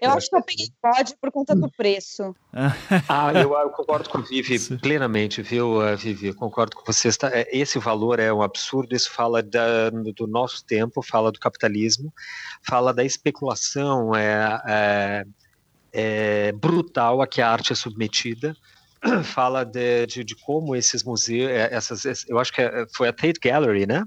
Eu, 0.01 0.11
acho 0.11 0.29
que 0.29 0.35
eu 0.35 0.43
peguei 0.43 0.67
pode 0.81 1.15
por 1.19 1.31
conta 1.31 1.55
do 1.55 1.69
preço. 1.69 2.35
ah, 3.09 3.33
eu, 3.33 3.53
eu, 3.53 3.69
concordo 3.69 4.09
com 4.09 4.19
a 4.19 4.21
Vivi 4.21 4.59
plenamente, 4.77 5.41
viu, 5.41 5.79
Vivi? 5.97 6.27
Eu 6.27 6.35
concordo 6.35 6.75
com 6.75 6.83
você. 6.85 7.09
É, 7.31 7.57
esse 7.57 7.79
valor 7.79 8.19
é 8.19 8.31
um 8.31 8.41
absurdo, 8.41 8.95
isso 8.95 9.11
fala 9.11 9.41
da, 9.41 9.89
do 9.89 10.27
nosso 10.27 10.65
tempo, 10.65 11.01
fala 11.01 11.31
do 11.31 11.39
capitalismo, 11.39 12.13
fala 12.61 12.93
da 12.93 13.03
especulação 13.03 14.15
é, 14.15 14.61
é, 14.67 15.25
é 15.93 16.51
brutal 16.51 17.21
a 17.21 17.27
que 17.27 17.41
a 17.41 17.49
arte 17.49 17.73
é 17.73 17.75
submetida 17.75 18.55
fala 19.23 19.63
de, 19.63 20.05
de, 20.07 20.23
de, 20.23 20.35
como 20.35 20.75
esses 20.75 21.03
museus, 21.03 21.49
é, 21.49 21.73
essas, 21.73 22.25
eu 22.27 22.39
acho 22.39 22.51
que 22.53 22.61
foi 22.95 23.07
a 23.07 23.13
Tate 23.13 23.39
Gallery, 23.41 23.85
né? 23.85 24.03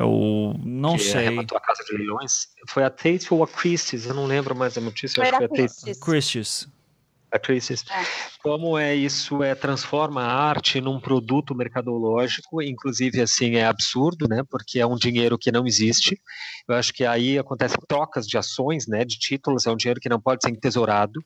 Eu 0.00 0.54
não 0.64 0.96
que 0.96 1.02
sei. 1.02 1.26
Arrematou 1.26 1.58
a 1.58 1.60
casa 1.60 1.84
de 1.84 1.94
leilões. 1.94 2.48
Foi 2.66 2.82
a 2.82 2.88
Tate 2.88 3.26
ou 3.30 3.44
a 3.44 3.46
Christie's? 3.46 4.06
Eu 4.06 4.14
não 4.14 4.24
lembro 4.24 4.56
mais 4.56 4.78
a 4.78 4.80
notícia. 4.80 5.22
Foi, 5.22 5.28
acho 5.28 5.38
que 5.38 5.48
foi 5.48 5.64
a 5.64 5.68
Tate. 5.68 6.00
Christie's. 6.00 6.68
A 7.30 7.38
Christie's. 7.38 7.84
É. 7.90 8.02
Como 8.42 8.78
é 8.78 8.94
isso? 8.94 9.42
É 9.42 9.54
transforma 9.54 10.22
a 10.22 10.32
arte 10.32 10.80
num 10.80 10.98
produto 10.98 11.54
mercadológico, 11.54 12.62
inclusive 12.62 13.20
assim 13.20 13.56
é 13.56 13.66
absurdo, 13.66 14.26
né? 14.26 14.42
Porque 14.48 14.80
é 14.80 14.86
um 14.86 14.96
dinheiro 14.96 15.36
que 15.38 15.52
não 15.52 15.66
existe. 15.66 16.18
Eu 16.66 16.74
acho 16.74 16.94
que 16.94 17.04
aí 17.04 17.38
acontecem 17.38 17.78
trocas 17.86 18.26
de 18.26 18.38
ações, 18.38 18.86
né? 18.88 19.04
De 19.04 19.18
títulos. 19.18 19.66
É 19.66 19.70
um 19.70 19.76
dinheiro 19.76 20.00
que 20.00 20.08
não 20.08 20.20
pode 20.20 20.42
ser 20.42 20.50
entesourado. 20.50 21.20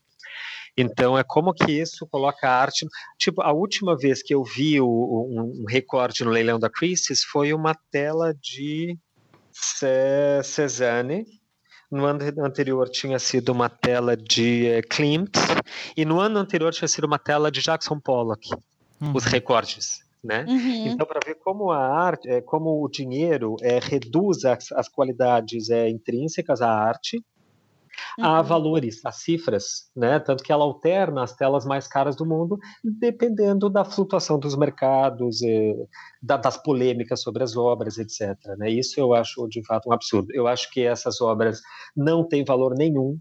Então, 0.77 1.17
é 1.17 1.23
como 1.23 1.55
que 1.55 1.71
isso 1.71 2.07
coloca 2.07 2.49
a 2.49 2.61
arte. 2.61 2.87
Tipo, 3.19 3.43
a 3.43 3.53
última 3.53 3.97
vez 3.97 4.23
que 4.23 4.35
eu 4.35 4.43
vi 4.43 4.81
o, 4.81 4.87
um, 4.87 5.63
um 5.63 5.65
recorde 5.69 6.25
no 6.25 6.31
leilão 6.31 6.59
da 6.59 6.69
Christie's 6.69 7.23
foi 7.23 7.53
uma 7.53 7.75
tela 7.91 8.35
de 8.35 8.99
Cezanne. 10.43 11.25
No 11.91 12.05
ano 12.07 12.25
anterior 12.45 12.89
tinha 12.89 13.21
sido 13.21 13.53
uma 13.53 13.69
tela 13.69 14.17
de 14.17 14.67
eh, 14.67 14.83
Klimt. 14.83 15.37
E 15.97 16.05
no 16.05 16.19
ano 16.19 16.41
anterior 16.41 16.73
tinha 16.73 16.89
sido 16.89 17.05
uma 17.05 17.21
tela 17.21 17.53
de 17.53 17.61
Jackson 17.61 18.01
Pollock. 18.01 18.51
Uhum. 19.01 19.13
Os 19.15 19.25
recordes. 19.25 20.03
Né? 20.25 20.45
Uhum. 20.49 20.87
Então, 20.87 21.07
para 21.07 21.21
ver 21.25 21.35
como 21.35 21.71
a 21.71 21.87
arte, 21.87 22.29
é, 22.29 22.41
como 22.41 22.83
o 22.83 22.89
dinheiro 22.89 23.57
é, 23.61 23.79
reduz 23.79 24.45
as, 24.47 24.73
as 24.73 24.89
qualidades 24.89 25.69
é, 25.69 25.89
intrínsecas 25.89 26.63
à 26.63 26.71
arte, 26.71 27.23
uhum. 28.19 28.25
a 28.25 28.43
valores, 28.43 29.05
a 29.05 29.13
cifras, 29.13 29.91
né? 29.97 30.19
Tanto 30.19 30.43
que 30.43 30.53
ela 30.53 30.65
alterna 30.65 31.23
as 31.23 31.35
telas 31.35 31.65
mais 31.65 31.87
caras 31.87 32.17
do 32.17 32.27
mundo, 32.27 32.59
dependendo 32.83 33.69
da 33.69 33.85
flutuação 33.85 34.39
dos 34.39 34.57
mercados, 34.57 35.43
e, 35.43 35.75
da, 36.23 36.37
das 36.37 36.57
polêmicas 36.57 37.23
sobre 37.23 37.43
as 37.43 37.57
obras, 37.57 37.99
etc. 37.99 38.37
Né? 38.59 38.71
Isso 38.71 38.99
eu 38.99 39.15
acho 39.15 39.47
de 39.49 39.65
fato 39.65 39.89
um 39.89 39.93
absurdo. 39.93 40.29
Eu 40.33 40.47
acho 40.47 40.71
que 40.71 40.83
essas 40.83 41.21
obras 41.21 41.61
não 41.97 42.27
têm 42.27 42.45
valor 42.45 42.75
nenhum. 42.77 43.19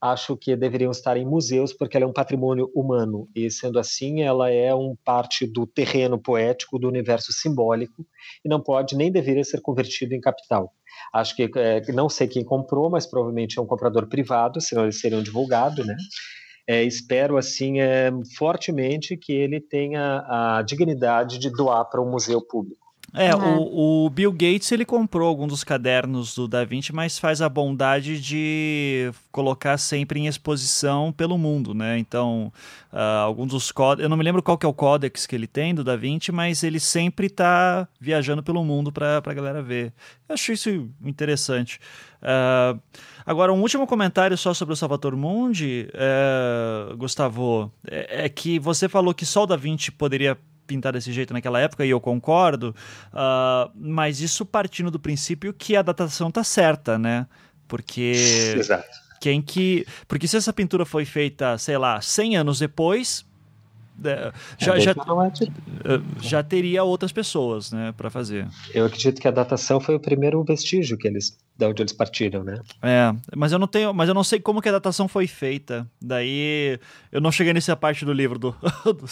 Acho 0.00 0.36
que 0.36 0.54
deveriam 0.54 0.92
estar 0.92 1.16
em 1.16 1.26
museus 1.26 1.72
porque 1.72 1.96
ela 1.96 2.04
é 2.04 2.08
um 2.08 2.12
patrimônio 2.12 2.70
humano 2.72 3.28
e 3.34 3.50
sendo 3.50 3.80
assim 3.80 4.22
ela 4.22 4.48
é 4.48 4.72
um 4.72 4.96
parte 5.04 5.44
do 5.44 5.66
terreno 5.66 6.16
poético 6.16 6.78
do 6.78 6.86
universo 6.86 7.32
simbólico 7.32 8.06
e 8.44 8.48
não 8.48 8.62
pode 8.62 8.96
nem 8.96 9.10
deveria 9.10 9.42
ser 9.42 9.60
convertido 9.60 10.14
em 10.14 10.20
capital. 10.20 10.72
Acho 11.12 11.34
que 11.34 11.50
é, 11.56 11.80
não 11.92 12.08
sei 12.08 12.28
quem 12.28 12.44
comprou, 12.44 12.88
mas 12.88 13.06
provavelmente 13.06 13.58
é 13.58 13.62
um 13.62 13.66
comprador 13.66 14.08
privado, 14.08 14.60
senão 14.60 14.84
eles 14.84 15.00
seriam 15.00 15.22
divulgados, 15.22 15.84
né? 15.84 15.96
É, 16.68 16.82
espero 16.84 17.38
assim 17.38 17.80
é, 17.80 18.10
fortemente 18.36 19.16
que 19.16 19.32
ele 19.32 19.60
tenha 19.60 20.22
a 20.28 20.62
dignidade 20.62 21.38
de 21.38 21.50
doar 21.50 21.88
para 21.88 22.02
um 22.02 22.10
museu 22.10 22.42
público. 22.46 22.87
É, 23.14 23.34
uhum. 23.34 23.56
o, 23.58 24.06
o, 24.06 24.10
Bill 24.10 24.30
Gates 24.30 24.70
ele 24.70 24.84
comprou 24.84 25.26
algum 25.26 25.46
dos 25.46 25.64
cadernos 25.64 26.34
do 26.34 26.46
Da 26.46 26.62
Vinci, 26.64 26.94
mas 26.94 27.18
faz 27.18 27.40
a 27.40 27.48
bondade 27.48 28.20
de 28.20 29.10
colocar 29.32 29.78
sempre 29.78 30.20
em 30.20 30.26
exposição 30.26 31.10
pelo 31.10 31.38
mundo, 31.38 31.72
né? 31.72 31.98
Então, 31.98 32.52
uh, 32.92 33.24
alguns 33.24 33.48
dos 33.48 33.72
códex, 33.72 34.02
eu 34.02 34.10
não 34.10 34.16
me 34.16 34.22
lembro 34.22 34.42
qual 34.42 34.58
que 34.58 34.66
é 34.66 34.68
o 34.68 34.74
códex 34.74 35.24
que 35.26 35.34
ele 35.34 35.46
tem 35.46 35.74
do 35.74 35.82
Da 35.82 35.96
Vinci, 35.96 36.30
mas 36.30 36.62
ele 36.62 36.78
sempre 36.78 37.28
está 37.28 37.88
viajando 37.98 38.42
pelo 38.42 38.62
mundo 38.62 38.92
para 38.92 39.22
a 39.24 39.34
galera 39.34 39.62
ver. 39.62 39.92
Eu 40.28 40.34
acho 40.34 40.52
isso 40.52 40.90
interessante. 41.02 41.80
Uh, 42.20 42.78
agora, 43.24 43.54
um 43.54 43.62
último 43.62 43.86
comentário 43.86 44.36
só 44.36 44.52
sobre 44.52 44.74
o 44.74 44.76
Salvatore 44.76 45.16
Mundi, 45.16 45.88
uh, 45.94 46.94
Gustavo, 46.94 47.72
é, 47.90 48.26
é 48.26 48.28
que 48.28 48.58
você 48.58 48.86
falou 48.86 49.14
que 49.14 49.24
só 49.24 49.44
o 49.44 49.46
Da 49.46 49.56
Vinci 49.56 49.90
poderia 49.90 50.36
pintar 50.68 50.92
desse 50.92 51.12
jeito 51.12 51.32
naquela 51.32 51.58
época, 51.58 51.84
e 51.84 51.90
eu 51.90 52.00
concordo, 52.00 52.76
uh, 53.12 53.70
mas 53.74 54.20
isso 54.20 54.46
partindo 54.46 54.90
do 54.90 55.00
princípio 55.00 55.52
que 55.52 55.74
a 55.74 55.82
datação 55.82 56.30
tá 56.30 56.44
certa, 56.44 56.96
né? 56.98 57.26
Porque. 57.66 58.54
Exato. 58.56 59.08
Quem 59.20 59.42
que. 59.42 59.84
Porque 60.06 60.28
se 60.28 60.36
essa 60.36 60.52
pintura 60.52 60.84
foi 60.84 61.04
feita, 61.04 61.58
sei 61.58 61.76
lá, 61.76 62.00
100 62.00 62.36
anos 62.36 62.58
depois, 62.60 63.26
é, 64.04 64.32
já, 64.58 64.76
é, 64.76 64.80
já, 64.80 64.92
é 64.92 64.94
já 66.20 66.42
teria 66.42 66.84
outras 66.84 67.10
pessoas 67.10 67.72
né, 67.72 67.92
para 67.96 68.08
fazer. 68.10 68.46
Eu 68.72 68.86
acredito 68.86 69.20
que 69.20 69.26
a 69.26 69.32
datação 69.32 69.80
foi 69.80 69.96
o 69.96 70.00
primeiro 70.00 70.42
vestígio 70.44 70.96
que 70.96 71.08
eles 71.08 71.36
de 71.58 71.66
onde 71.66 71.82
eles 71.82 71.92
partiram, 71.92 72.44
né? 72.44 72.60
É, 72.80 73.12
mas 73.36 73.50
eu 73.50 73.58
não 73.58 73.66
tenho, 73.66 73.92
mas 73.92 74.08
eu 74.08 74.14
não 74.14 74.22
sei 74.22 74.38
como 74.38 74.62
que 74.62 74.68
a 74.68 74.72
datação 74.72 75.08
foi 75.08 75.26
feita. 75.26 75.90
Daí 76.00 76.78
eu 77.10 77.20
não 77.20 77.32
cheguei 77.32 77.52
nessa 77.52 77.76
parte 77.76 78.04
do 78.04 78.12
livro 78.12 78.38
do, 78.38 78.52
do. 78.86 79.06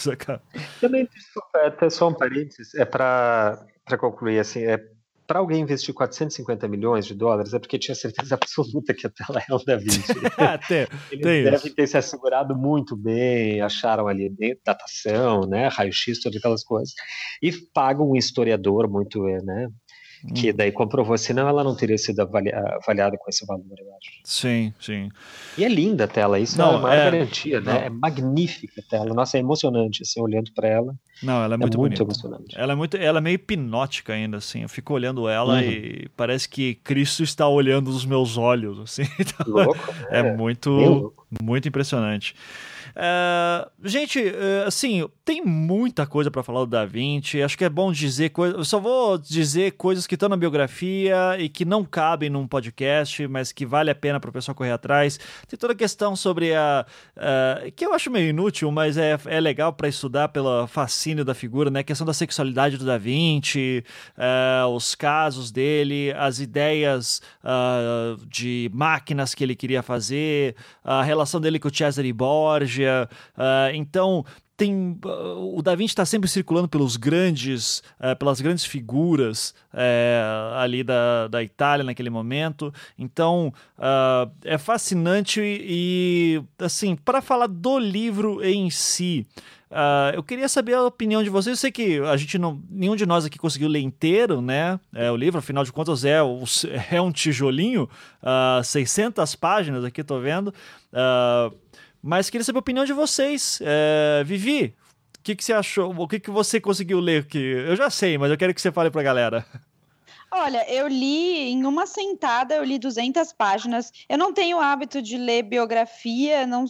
Também 0.79 1.07
até 1.65 1.89
só 1.89 2.07
um 2.07 2.13
parênteses, 2.13 2.73
é 2.75 2.85
para 2.85 3.67
concluir 3.99 4.39
assim, 4.39 4.61
é 4.63 4.81
para 5.27 5.39
alguém 5.39 5.61
investir 5.61 5.93
450 5.93 6.69
milhões 6.69 7.05
de 7.05 7.13
dólares 7.13 7.53
é 7.53 7.59
porque 7.59 7.77
tinha 7.77 7.93
certeza 7.93 8.33
absoluta 8.41 8.93
que 8.93 9.05
a 9.05 9.09
tela 9.09 9.43
é 9.47 9.53
o 9.53 9.57
Da 9.59 9.75
Vinci. 9.75 10.13
tem, 10.69 10.87
Eles 11.11 11.23
tem 11.23 11.43
devem 11.43 11.53
isso. 11.53 11.75
ter 11.75 11.85
se 11.85 11.97
assegurado 11.97 12.55
muito 12.55 12.95
bem, 12.95 13.59
acharam 13.59 14.07
ali 14.07 14.33
datação, 14.65 15.41
né, 15.41 15.67
raio-x, 15.67 16.21
todas 16.21 16.37
aquelas 16.37 16.63
coisas, 16.63 16.93
e 17.41 17.51
pagam 17.73 18.09
um 18.09 18.15
historiador 18.15 18.89
muito, 18.89 19.21
né, 19.43 19.67
que 20.33 20.51
daí 20.51 20.71
comprovou, 20.71 21.17
senão 21.17 21.47
ela 21.47 21.63
não 21.63 21.75
teria 21.75 21.97
sido 21.97 22.21
avaliada 22.21 23.17
com 23.17 23.29
esse 23.29 23.45
valor, 23.45 23.63
eu 23.77 23.87
acho. 23.95 24.11
Sim, 24.23 24.73
sim. 24.79 25.09
E 25.57 25.63
é 25.63 25.69
linda 25.69 26.05
a 26.05 26.07
tela, 26.07 26.39
isso 26.39 26.57
não, 26.57 26.73
é 26.73 26.77
uma 26.77 26.93
é, 26.93 27.11
garantia, 27.11 27.61
né? 27.61 27.73
Não. 27.73 27.79
É 27.79 27.89
magnífica 27.89 28.81
a 28.81 28.89
tela. 28.89 29.13
Nossa, 29.13 29.37
é 29.37 29.39
emocionante, 29.39 30.03
assim, 30.03 30.21
olhando 30.21 30.51
para 30.53 30.67
ela. 30.67 30.95
Não, 31.21 31.43
ela 31.43 31.53
é, 31.53 31.55
é 31.55 31.57
muito, 31.57 31.77
muito 31.77 32.01
emocionante. 32.01 32.55
Ela 32.57 32.73
é 32.73 32.75
muito, 32.75 32.97
ela 32.97 33.19
é 33.19 33.21
meio 33.21 33.35
hipnótica 33.35 34.13
ainda, 34.13 34.37
assim. 34.37 34.63
Eu 34.63 34.69
fico 34.69 34.93
olhando 34.93 35.27
ela 35.29 35.55
uhum. 35.55 35.61
e 35.61 36.09
parece 36.15 36.49
que 36.49 36.75
Cristo 36.75 37.23
está 37.23 37.47
olhando 37.47 37.89
os 37.89 38.05
meus 38.05 38.37
olhos, 38.37 38.79
assim. 38.79 39.03
Então, 39.19 39.45
louco, 39.47 39.93
é, 40.09 40.19
é 40.19 40.35
muito, 40.35 41.13
muito 41.41 41.67
impressionante. 41.67 42.35
Uh, 42.97 43.69
gente, 43.87 44.19
uh, 44.19 44.65
assim, 44.65 45.07
tem 45.23 45.45
muita 45.45 46.07
coisa 46.07 46.31
para 46.31 46.41
falar 46.41 46.61
do 46.61 46.65
Da 46.65 46.83
Vinci. 46.83 47.43
Acho 47.43 47.55
que 47.55 47.63
é 47.63 47.69
bom 47.69 47.91
dizer 47.91 48.29
coisas. 48.29 48.57
Eu 48.57 48.65
só 48.65 48.79
vou 48.79 49.19
dizer 49.19 49.73
coisas 49.73 50.07
que 50.07 50.15
estão 50.15 50.27
na 50.27 50.35
biografia 50.35 51.37
e 51.37 51.47
que 51.47 51.63
não 51.63 51.85
cabem 51.85 52.27
num 52.27 52.47
podcast, 52.47 53.27
mas 53.27 53.51
que 53.51 53.67
vale 53.67 53.91
a 53.91 53.95
pena 53.95 54.19
para 54.19 54.31
o 54.31 54.33
pessoal 54.33 54.55
correr 54.55 54.71
atrás. 54.71 55.19
Tem 55.47 55.59
toda 55.59 55.73
a 55.73 55.75
questão 55.75 56.15
sobre 56.15 56.55
a. 56.55 56.87
Uh, 57.15 57.71
que 57.71 57.85
eu 57.85 57.93
acho 57.93 58.09
meio 58.09 58.29
inútil, 58.29 58.71
mas 58.71 58.97
é, 58.97 59.15
é 59.27 59.39
legal 59.39 59.71
para 59.71 59.87
estudar 59.87 60.29
pelo 60.29 60.65
fascínio 60.65 61.23
da 61.23 61.35
figura, 61.35 61.69
né? 61.69 61.81
A 61.81 61.83
questão 61.83 62.07
da 62.07 62.13
sexualidade 62.13 62.77
do 62.77 62.85
Da 62.85 62.97
Vinci, 62.97 63.83
os 64.73 64.95
casos 64.95 65.51
dele, 65.51 66.11
as 66.17 66.39
ideias 66.39 67.21
de 68.27 68.71
máquinas 68.73 69.35
que 69.35 69.43
ele 69.43 69.55
queria 69.55 69.83
fazer, 69.83 70.55
a 70.83 71.03
relação 71.03 71.39
dele 71.39 71.59
com 71.59 71.67
o 71.67 71.75
Cesare 71.75 72.11
Borgia 72.11 72.86
Uh, 72.89 73.75
então, 73.75 74.25
tem 74.57 74.99
o 75.03 75.61
Da 75.61 75.75
Vinci 75.75 75.91
está 75.91 76.03
sempre 76.03 76.27
circulando 76.27 76.67
pelos 76.67 76.97
grandes 76.97 77.83
uh, 77.99 78.15
pelas 78.17 78.41
grandes 78.41 78.65
figuras 78.65 79.53
uh, 79.71 80.55
ali 80.55 80.83
da, 80.83 81.27
da 81.27 81.43
Itália 81.43 81.85
naquele 81.85 82.09
momento. 82.09 82.73
Então 82.97 83.53
uh, 83.77 84.31
é 84.43 84.57
fascinante 84.57 85.39
e, 85.39 86.41
e 86.41 86.63
assim 86.63 86.95
para 86.95 87.21
falar 87.21 87.47
do 87.47 87.77
livro 87.77 88.43
em 88.43 88.69
si 88.71 89.27
eu 90.13 90.23
queria 90.23 90.47
saber 90.47 90.75
a 90.75 90.85
opinião 90.85 91.21
de 91.21 91.29
vocês. 91.29 91.57
Eu 91.57 91.59
sei 91.59 91.71
que 91.73 91.99
a 91.99 92.15
gente 92.15 92.37
não 92.37 92.61
nenhum 92.69 92.95
de 92.95 93.05
nós 93.05 93.25
aqui 93.25 93.37
conseguiu 93.37 93.67
ler 93.67 93.81
inteiro 93.81 94.41
né 94.41 94.79
é, 94.95 95.11
o 95.11 95.15
livro. 95.17 95.39
Afinal 95.39 95.65
de 95.65 95.73
contas 95.73 96.05
é, 96.05 96.19
é 96.89 97.01
um 97.01 97.11
tijolinho 97.11 97.89
uh, 98.23 98.63
600 98.63 99.35
páginas 99.35 99.83
aqui 99.83 100.05
tô 100.05 100.21
vendo. 100.21 100.53
Uh, 100.93 101.53
mas 102.07 102.29
queria 102.29 102.45
saber 102.45 102.59
a 102.59 102.61
opinião 102.61 102.85
de 102.85 102.93
vocês. 102.93 103.59
É, 103.61 104.23
Vivi, 104.23 104.73
o 105.19 105.21
que, 105.21 105.35
que 105.35 105.43
você 105.43 105.51
achou? 105.51 105.93
O 105.93 106.07
que, 106.07 106.21
que 106.21 106.31
você 106.31 106.57
conseguiu 106.57 107.01
ler? 107.01 107.27
Que 107.27 107.37
eu 107.37 107.75
já 107.75 107.89
sei, 107.89 108.17
mas 108.17 108.31
eu 108.31 108.37
quero 108.37 108.53
que 108.53 108.61
você 108.61 108.71
fale 108.71 108.89
para 108.89 109.01
a 109.01 109.03
galera. 109.03 109.45
Olha, 110.31 110.65
eu 110.73 110.87
li 110.87 111.51
em 111.51 111.65
uma 111.65 111.85
sentada, 111.85 112.55
eu 112.55 112.63
li 112.63 112.79
200 112.79 113.33
páginas. 113.33 113.91
Eu 114.07 114.17
não 114.17 114.31
tenho 114.31 114.57
hábito 114.57 115.01
de 115.01 115.17
ler 115.17 115.43
biografia, 115.43 116.47
não, 116.47 116.63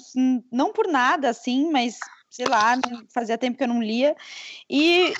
não 0.51 0.73
por 0.73 0.88
nada 0.88 1.30
assim, 1.30 1.69
mas 1.72 1.99
sei 2.31 2.47
lá, 2.47 2.73
fazia 3.14 3.38
tempo 3.38 3.59
que 3.59 3.64
eu 3.64 3.68
não 3.68 3.81
lia. 3.81 4.15
E 4.68 5.14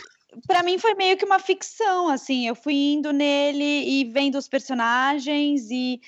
para 0.46 0.64
mim 0.64 0.78
foi 0.78 0.94
meio 0.96 1.18
que 1.18 1.26
uma 1.26 1.40
ficção, 1.40 2.10
assim. 2.10 2.48
Eu 2.48 2.56
fui 2.56 2.74
indo 2.94 3.12
nele 3.14 3.64
e 3.64 4.06
vendo 4.06 4.38
os 4.38 4.48
personagens 4.48 5.70
e 5.72 6.02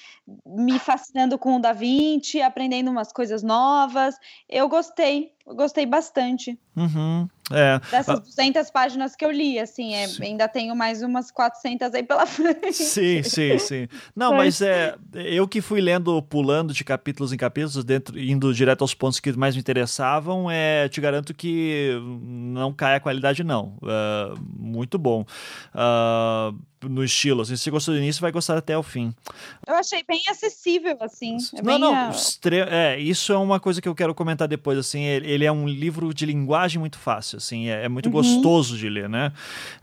me 0.45 0.77
fascinando 0.79 1.37
com 1.37 1.55
o 1.55 1.59
Da 1.59 1.73
Vinci, 1.73 2.41
aprendendo 2.41 2.91
umas 2.91 3.11
coisas 3.11 3.41
novas. 3.41 4.15
Eu 4.47 4.67
gostei, 4.69 5.31
gostei 5.55 5.85
bastante. 5.85 6.57
Uhum. 6.75 7.27
É. 7.51 7.79
Dessas 7.89 8.19
200 8.19 8.69
páginas 8.69 9.15
que 9.15 9.25
eu 9.25 9.31
li, 9.31 9.59
assim, 9.59 9.93
é, 9.93 10.05
ainda 10.21 10.47
tenho 10.47 10.75
mais 10.75 11.01
umas 11.01 11.31
400 11.31 11.93
aí 11.93 12.03
pela 12.03 12.25
frente. 12.27 12.73
Sim, 12.73 13.23
sim, 13.23 13.57
sim. 13.57 13.87
Não, 14.15 14.35
mas 14.35 14.61
é, 14.61 14.95
eu 15.13 15.47
que 15.47 15.61
fui 15.61 15.81
lendo, 15.81 16.21
pulando 16.21 16.73
de 16.73 16.83
capítulos 16.83 17.33
em 17.33 17.37
capítulos, 17.37 17.83
dentro, 17.83 18.19
indo 18.19 18.53
direto 18.53 18.83
aos 18.83 18.93
pontos 18.93 19.19
que 19.19 19.31
mais 19.33 19.55
me 19.55 19.61
interessavam, 19.61 20.49
é, 20.49 20.87
te 20.89 21.01
garanto 21.01 21.33
que 21.33 21.91
não 22.21 22.71
cai 22.71 22.95
a 22.95 22.99
qualidade, 22.99 23.43
não. 23.43 23.77
Uh, 23.81 24.39
muito 24.57 24.99
bom. 24.99 25.25
Uh, 25.73 26.55
no 26.83 27.03
estilo. 27.03 27.41
Assim, 27.41 27.55
se 27.55 27.63
você 27.63 27.71
gostou 27.71 27.93
do 27.93 27.99
início, 27.99 28.21
vai 28.21 28.31
gostar 28.31 28.57
até 28.57 28.77
o 28.77 28.83
fim. 28.83 29.13
Eu 29.67 29.75
achei 29.75 30.03
bem 30.03 30.21
acessível, 30.29 30.97
assim. 31.01 31.37
É 31.55 31.61
não, 31.61 31.77
não. 31.77 31.93
A... 31.93 32.11
É, 32.69 32.99
isso 32.99 33.33
é 33.33 33.37
uma 33.37 33.59
coisa 33.59 33.81
que 33.81 33.89
eu 33.89 33.95
quero 33.95 34.13
comentar 34.15 34.47
depois. 34.47 34.77
Assim, 34.77 35.03
ele 35.03 35.45
é 35.45 35.51
um 35.51 35.67
livro 35.67 36.13
de 36.13 36.25
linguagem 36.25 36.79
muito 36.79 36.97
fácil. 36.97 37.37
Assim, 37.37 37.69
é, 37.69 37.85
é 37.85 37.89
muito 37.89 38.05
uhum. 38.07 38.13
gostoso 38.13 38.77
de 38.77 38.89
ler, 38.89 39.09
né? 39.09 39.33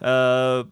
Uh, 0.00 0.68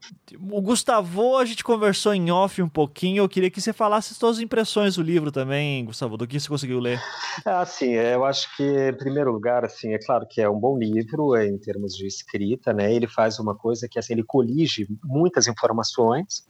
o 0.51 0.63
Gustavo, 0.63 1.37
a 1.37 1.45
gente 1.45 1.63
conversou 1.63 2.15
em 2.15 2.31
off 2.31 2.61
um 2.63 2.69
pouquinho. 2.69 3.23
Eu 3.23 3.29
queria 3.29 3.51
que 3.51 3.61
você 3.61 3.73
falasse 3.73 4.15
suas 4.15 4.41
impressões 4.41 4.97
do 4.97 5.03
livro 5.03 5.31
também, 5.31 5.85
Gustavo, 5.85 6.17
do 6.17 6.27
que 6.27 6.39
você 6.39 6.49
conseguiu 6.49 6.79
ler. 6.79 7.01
Ah, 7.45 7.65
sim. 7.67 7.93
Eu 7.93 8.25
acho 8.25 8.55
que, 8.57 8.63
em 8.63 8.97
primeiro 8.97 9.33
lugar, 9.33 9.65
assim, 9.65 9.93
é 9.93 9.99
claro 9.99 10.27
que 10.29 10.41
é 10.41 10.49
um 10.49 10.59
bom 10.59 10.79
livro 10.79 11.37
em 11.37 11.59
termos 11.59 11.95
de 11.95 12.07
escrita, 12.07 12.73
né? 12.73 12.93
Ele 12.93 13.07
faz 13.07 13.39
uma 13.39 13.55
coisa 13.55 13.89
que, 13.89 13.99
assim, 13.99 14.15
ele 14.15 14.25
colige 14.25 14.87
muitas 15.03 15.47
informações 15.47 16.14
informações, 16.21 16.45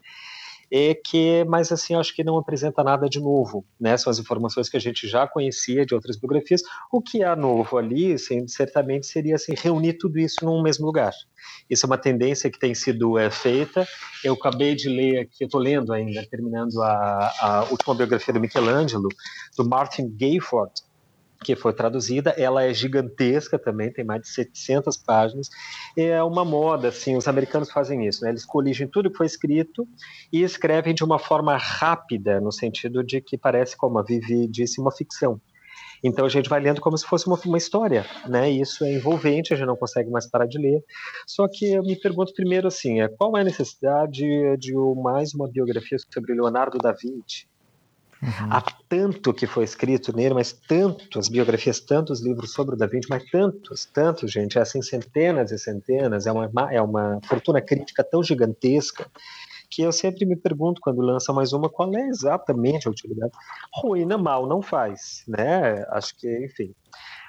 e 0.70 0.94
que, 0.94 1.44
mas 1.44 1.70
assim, 1.70 1.94
acho 1.94 2.14
que 2.14 2.24
não 2.24 2.38
apresenta 2.38 2.82
nada 2.82 3.08
de 3.08 3.20
novo, 3.20 3.64
né? 3.78 3.96
São 3.96 4.10
as 4.10 4.18
informações 4.18 4.68
que 4.68 4.76
a 4.76 4.80
gente 4.80 5.06
já 5.06 5.26
conhecia 5.26 5.84
de 5.84 5.94
outras 5.94 6.16
biografias. 6.16 6.62
O 6.90 7.00
que 7.00 7.22
há 7.22 7.36
novo 7.36 7.76
ali, 7.76 8.16
certamente 8.48 9.06
seria 9.06 9.36
assim, 9.36 9.54
reunir 9.56 9.94
tudo 9.94 10.18
isso 10.18 10.44
num 10.44 10.62
mesmo 10.62 10.86
lugar. 10.86 11.12
Isso 11.68 11.84
é 11.84 11.88
uma 11.88 11.98
tendência 11.98 12.50
que 12.50 12.58
tem 12.58 12.74
sido 12.74 13.18
é, 13.18 13.30
feita. 13.30 13.86
Eu 14.24 14.34
acabei 14.34 14.74
de 14.74 14.88
ler 14.88 15.20
aqui, 15.20 15.44
estou 15.44 15.60
lendo 15.60 15.92
ainda, 15.92 16.26
terminando 16.28 16.82
a, 16.82 17.32
a 17.40 17.64
última 17.70 17.94
biografia 17.94 18.34
do 18.34 18.40
Michelangelo, 18.40 19.08
do 19.56 19.68
Martin 19.68 20.08
Gayford, 20.18 20.72
que 21.42 21.56
foi 21.56 21.72
traduzida, 21.72 22.30
ela 22.30 22.64
é 22.64 22.72
gigantesca 22.72 23.58
também, 23.58 23.92
tem 23.92 24.04
mais 24.04 24.22
de 24.22 24.28
700 24.28 24.96
páginas, 24.96 25.48
é 25.96 26.22
uma 26.22 26.44
moda, 26.44 26.88
assim, 26.88 27.16
os 27.16 27.28
americanos 27.28 27.70
fazem 27.70 28.06
isso, 28.06 28.24
né? 28.24 28.30
eles 28.30 28.44
coligem 28.44 28.88
tudo 28.88 29.10
que 29.10 29.16
foi 29.16 29.26
escrito 29.26 29.86
e 30.32 30.42
escrevem 30.42 30.94
de 30.94 31.04
uma 31.04 31.18
forma 31.18 31.56
rápida, 31.56 32.40
no 32.40 32.52
sentido 32.52 33.02
de 33.04 33.20
que 33.20 33.36
parece, 33.36 33.76
como 33.76 33.98
a 33.98 34.02
Vivi 34.02 34.46
disse, 34.48 34.80
uma 34.80 34.92
ficção. 34.92 35.40
Então 36.02 36.26
a 36.26 36.28
gente 36.28 36.50
vai 36.50 36.60
lendo 36.60 36.82
como 36.82 36.98
se 36.98 37.06
fosse 37.06 37.26
uma, 37.26 37.40
uma 37.46 37.56
história, 37.56 38.04
né? 38.28 38.52
E 38.52 38.60
isso 38.60 38.84
é 38.84 38.92
envolvente, 38.92 39.54
a 39.54 39.56
gente 39.56 39.66
não 39.66 39.76
consegue 39.76 40.10
mais 40.10 40.28
parar 40.28 40.46
de 40.46 40.58
ler. 40.58 40.84
Só 41.26 41.48
que 41.48 41.72
eu 41.72 41.82
me 41.82 41.96
pergunto 41.96 42.34
primeiro 42.34 42.68
assim, 42.68 43.00
é, 43.00 43.08
qual 43.08 43.34
é 43.38 43.40
a 43.40 43.44
necessidade 43.44 44.22
de 44.58 44.74
mais 45.02 45.32
uma 45.32 45.48
biografia 45.48 45.96
sobre 46.12 46.34
Leonardo 46.34 46.76
da 46.76 46.92
Vinci? 46.92 47.48
Uhum. 48.24 48.48
Há 48.50 48.62
tanto 48.88 49.34
que 49.34 49.46
foi 49.46 49.64
escrito 49.64 50.16
nele, 50.16 50.32
mas 50.32 50.50
tantos 50.52 51.28
biografias, 51.28 51.78
tantos 51.78 52.22
livros 52.22 52.52
sobre 52.52 52.74
o 52.74 52.78
Da 52.78 52.86
Vinci, 52.86 53.06
mas 53.10 53.22
tantos, 53.30 53.84
tantos, 53.84 54.32
gente, 54.32 54.56
é 54.56 54.62
assim, 54.62 54.80
centenas 54.80 55.52
e 55.52 55.58
centenas, 55.58 56.26
é 56.26 56.32
uma, 56.32 56.50
é 56.72 56.80
uma 56.80 57.20
fortuna 57.26 57.60
crítica 57.60 58.02
tão 58.02 58.22
gigantesca 58.22 59.06
que 59.70 59.82
eu 59.82 59.92
sempre 59.92 60.24
me 60.24 60.36
pergunto 60.36 60.80
quando 60.80 61.02
lança 61.02 61.32
mais 61.32 61.52
uma 61.52 61.68
qual 61.68 61.94
é 61.94 62.06
exatamente 62.06 62.88
a 62.88 62.90
utilidade. 62.90 63.32
Ruína 63.74 64.16
mal 64.16 64.46
não 64.46 64.62
faz, 64.62 65.24
né? 65.28 65.84
Acho 65.90 66.16
que, 66.16 66.44
enfim. 66.44 66.72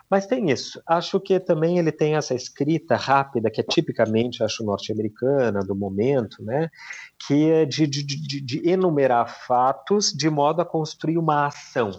Mas 0.09 0.27
tem 0.27 0.51
isso. 0.51 0.81
Acho 0.87 1.19
que 1.19 1.39
também 1.39 1.79
ele 1.79 1.91
tem 1.91 2.15
essa 2.15 2.33
escrita 2.33 2.95
rápida, 2.95 3.49
que 3.49 3.59
é 3.59 3.63
tipicamente, 3.63 4.43
acho, 4.43 4.63
norte-americana, 4.63 5.61
do 5.61 5.75
momento, 5.75 6.43
né? 6.43 6.69
Que 7.27 7.49
é 7.49 7.65
de, 7.65 7.87
de, 7.87 8.03
de, 8.03 8.41
de 8.41 8.69
enumerar 8.69 9.27
fatos 9.47 10.11
de 10.11 10.29
modo 10.29 10.61
a 10.61 10.65
construir 10.65 11.17
uma 11.17 11.47
ação. 11.47 11.91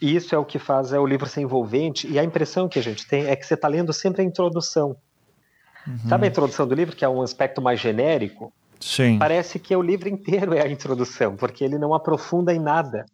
E 0.00 0.16
isso 0.16 0.34
é 0.34 0.38
o 0.38 0.44
que 0.44 0.58
faz 0.58 0.92
é, 0.92 0.98
o 0.98 1.06
livro 1.06 1.28
ser 1.28 1.42
envolvente, 1.42 2.08
e 2.10 2.18
a 2.18 2.24
impressão 2.24 2.68
que 2.68 2.78
a 2.78 2.82
gente 2.82 3.06
tem 3.06 3.26
é 3.26 3.36
que 3.36 3.44
você 3.44 3.54
está 3.54 3.68
lendo 3.68 3.92
sempre 3.92 4.22
a 4.22 4.24
introdução. 4.24 4.96
Uhum. 5.86 6.08
Sabe 6.08 6.26
a 6.26 6.28
introdução 6.30 6.66
do 6.66 6.74
livro, 6.74 6.96
que 6.96 7.04
é 7.04 7.08
um 7.08 7.22
aspecto 7.22 7.60
mais 7.60 7.80
genérico? 7.80 8.52
Sim. 8.78 9.18
Parece 9.18 9.58
que 9.58 9.76
o 9.76 9.82
livro 9.82 10.08
inteiro 10.08 10.54
é 10.54 10.62
a 10.62 10.68
introdução, 10.68 11.36
porque 11.36 11.62
ele 11.62 11.78
não 11.78 11.92
aprofunda 11.92 12.52
em 12.54 12.58
nada. 12.58 13.04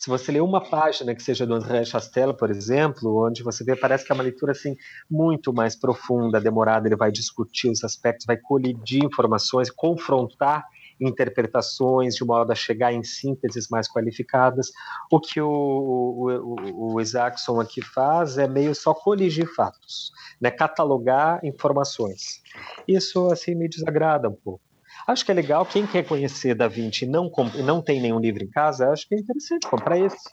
Se 0.00 0.08
você 0.08 0.32
ler 0.32 0.40
uma 0.40 0.62
página 0.62 1.14
que 1.14 1.22
seja 1.22 1.46
do 1.46 1.52
André 1.52 1.84
Chastel, 1.84 2.32
por 2.32 2.50
exemplo, 2.50 3.26
onde 3.26 3.42
você 3.42 3.62
vê, 3.62 3.76
parece 3.76 4.02
que 4.02 4.10
é 4.10 4.14
uma 4.14 4.24
leitura 4.24 4.52
assim 4.52 4.74
muito 5.10 5.52
mais 5.52 5.76
profunda, 5.76 6.40
demorada, 6.40 6.88
ele 6.88 6.96
vai 6.96 7.12
discutir 7.12 7.68
os 7.68 7.84
aspectos, 7.84 8.24
vai 8.24 8.38
colidir 8.38 9.04
informações, 9.04 9.70
confrontar 9.70 10.64
interpretações 10.98 12.14
de 12.14 12.24
modo 12.24 12.50
a 12.50 12.54
chegar 12.54 12.94
em 12.94 13.04
sínteses 13.04 13.68
mais 13.70 13.92
qualificadas. 13.92 14.70
O 15.12 15.20
que 15.20 15.38
o, 15.38 15.50
o, 15.50 16.94
o 16.94 17.00
Isaacson 17.00 17.60
aqui 17.60 17.82
faz 17.82 18.38
é 18.38 18.48
meio 18.48 18.74
só 18.74 18.94
coligir 18.94 19.54
fatos, 19.54 20.12
né? 20.40 20.50
catalogar 20.50 21.44
informações. 21.44 22.40
Isso 22.88 23.30
assim 23.30 23.54
me 23.54 23.68
desagrada 23.68 24.30
um 24.30 24.34
pouco. 24.34 24.69
Acho 25.06 25.24
que 25.24 25.30
é 25.30 25.34
legal, 25.34 25.64
quem 25.66 25.86
quer 25.86 26.04
conhecer 26.06 26.54
Da 26.54 26.68
Vinci 26.68 27.04
e 27.04 27.08
não, 27.08 27.30
não 27.64 27.82
tem 27.82 28.00
nenhum 28.00 28.20
livro 28.20 28.42
em 28.42 28.50
casa, 28.50 28.90
acho 28.90 29.08
que 29.08 29.14
é 29.14 29.18
interessante 29.18 29.68
comprar 29.68 29.98
esse. 29.98 30.30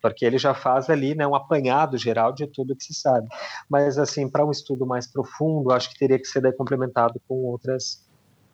Porque 0.00 0.24
ele 0.24 0.38
já 0.38 0.54
faz 0.54 0.88
ali 0.88 1.14
né, 1.14 1.26
um 1.26 1.34
apanhado 1.34 1.98
geral 1.98 2.32
de 2.32 2.46
tudo 2.46 2.76
que 2.76 2.84
se 2.84 2.94
sabe. 2.94 3.26
Mas, 3.68 3.98
assim, 3.98 4.30
para 4.30 4.46
um 4.46 4.50
estudo 4.50 4.86
mais 4.86 5.10
profundo, 5.10 5.72
acho 5.72 5.90
que 5.90 5.98
teria 5.98 6.18
que 6.18 6.26
ser 6.26 6.54
complementado 6.56 7.20
com 7.26 7.34
outras, 7.46 8.06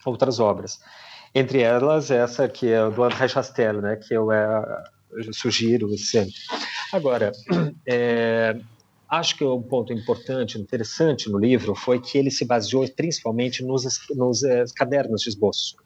outras 0.07 0.41
obras. 0.41 0.79
Entre 1.35 1.61
elas, 1.61 2.11
essa 2.11 2.49
que 2.49 2.73
é 2.73 2.89
do 2.89 3.03
André 3.03 3.29
Chastel, 3.29 3.83
né, 3.83 3.97
que 3.97 4.15
eu, 4.15 4.33
é, 4.33 4.83
eu 5.13 5.35
sugiro 5.35 5.89
sempre. 5.99 6.33
Agora, 6.93 7.33
é, 7.87 8.57
acho 9.09 9.37
que 9.37 9.45
um 9.45 9.63
ponto 9.63 9.93
importante, 9.93 10.59
interessante 10.59 11.31
no 11.31 11.39
livro 11.39 11.75
foi 11.75 12.01
que 12.01 12.19
ele 12.19 12.31
se 12.31 12.45
baseou 12.45 12.89
principalmente 12.95 13.63
nos, 13.63 13.85
nos 14.11 14.43
uh, 14.43 14.65
cadernos 14.75 15.23
de 15.23 15.29
esboço. 15.29 15.77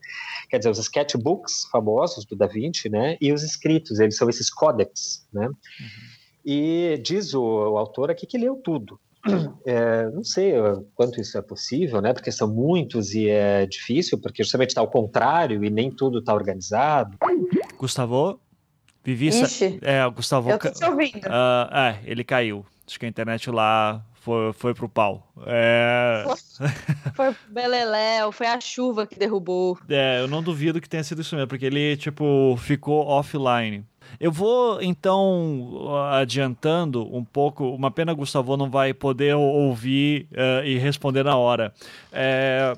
Quer 0.49 0.59
dizer, 0.59 0.71
os 0.71 0.79
sketchbooks 0.79 1.67
famosos 1.71 2.25
do 2.25 2.37
Da 2.37 2.47
Vinci, 2.47 2.89
né, 2.89 3.17
e 3.21 3.33
os 3.33 3.43
escritos, 3.43 3.99
eles 3.99 4.17
são 4.17 4.29
esses 4.29 4.51
códex, 4.51 5.27
né? 5.33 5.47
Uhum. 5.47 5.55
E 6.45 6.99
diz 7.05 7.35
o, 7.35 7.43
o, 7.43 7.77
autor 7.77 8.11
aqui 8.11 8.27
que 8.27 8.39
leu 8.39 8.57
tudo. 8.57 8.99
É, 9.67 10.09
não 10.11 10.25
sei 10.25 10.53
quanto 10.95 11.21
isso 11.21 11.37
é 11.37 11.43
possível, 11.43 12.01
né? 12.01 12.15
Porque 12.15 12.33
são 12.33 12.49
muitos 12.49 13.13
e 13.13 13.29
é 13.29 13.67
difícil, 13.67 14.19
porque 14.19 14.43
justamente 14.43 14.71
está 14.71 14.81
ao 14.81 14.89
contrário 14.89 15.63
e 15.63 15.69
nem 15.69 15.91
tudo 15.91 16.21
está 16.21 16.33
organizado. 16.33 17.19
Gustavo, 17.77 18.41
Vivi, 19.05 19.29
Ixi, 19.29 19.79
é, 19.83 20.07
o 20.07 20.13
Gustavo. 20.13 20.51
Eu 20.51 20.59
tô 20.59 20.71
te 20.71 20.85
ouvindo. 20.85 21.27
Uh, 21.27 21.75
é, 21.75 22.01
ele 22.05 22.25
caiu. 22.25 22.65
Acho 22.89 22.99
que 22.99 23.05
a 23.05 23.09
internet 23.09 23.51
lá 23.51 24.03
foi, 24.15 24.53
foi 24.55 24.73
pro 24.73 24.89
pau. 24.89 25.31
É... 25.47 26.25
Foi 27.15 27.35
beleléu, 27.49 28.31
foi 28.31 28.47
a 28.47 28.61
chuva 28.61 29.07
que 29.07 29.19
derrubou. 29.19 29.77
É, 29.89 30.21
eu 30.21 30.29
não 30.29 30.43
duvido 30.43 30.81
que 30.81 30.89
tenha 30.89 31.03
sido 31.03 31.21
isso 31.21 31.35
mesmo, 31.35 31.49
porque 31.49 31.67
ele, 31.67 31.97
tipo, 31.97 32.57
ficou 32.59 33.07
offline. 33.07 33.85
Eu 34.21 34.33
vou, 34.33 34.81
então, 34.81 35.91
adiantando 36.13 37.05
um 37.15 37.25
pouco. 37.25 37.69
Uma 37.71 37.91
pena 37.91 38.15
Gustavo 38.15 38.57
não 38.57 38.71
vai 38.71 38.95
poder 38.95 39.35
ouvir 39.35 40.29
uh, 40.33 40.65
e 40.65 40.79
responder 40.79 41.25
na 41.25 41.37
hora. 41.37 41.75
É, 42.13 42.73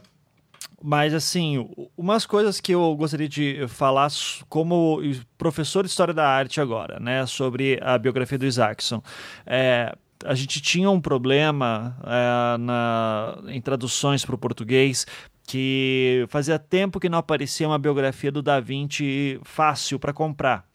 mas, 0.83 1.13
assim, 1.13 1.69
umas 1.97 2.25
coisas 2.25 2.61
que 2.61 2.73
eu 2.73 2.95
gostaria 2.97 3.29
de 3.29 3.67
falar 3.69 4.09
como 4.49 5.01
professor 5.37 5.85
de 5.85 5.91
História 5.91 6.15
da 6.15 6.27
Arte 6.27 6.61
agora, 6.61 6.99
né? 6.99 7.27
Sobre 7.27 7.79
a 7.83 7.99
biografia 7.99 8.39
do 8.39 8.47
Isaacson. 8.47 9.03
É, 9.47 9.95
a 10.25 10.35
gente 10.35 10.61
tinha 10.61 10.91
um 10.91 11.01
problema 11.01 11.97
é, 12.05 12.59
na, 12.59 13.39
em 13.49 13.61
traduções 13.61 14.25
para 14.25 14.35
o 14.35 14.39
português 14.39 15.07
que 15.47 16.25
fazia 16.29 16.59
tempo 16.59 17.01
que 17.01 17.09
não 17.09 17.19
aparecia 17.19 17.67
uma 17.67 17.79
biografia 17.79 18.31
do 18.31 18.41
Da 18.41 18.61
Vinci 18.61 19.41
fácil 19.43 19.99
para 19.99 20.13
comprar. 20.13 20.70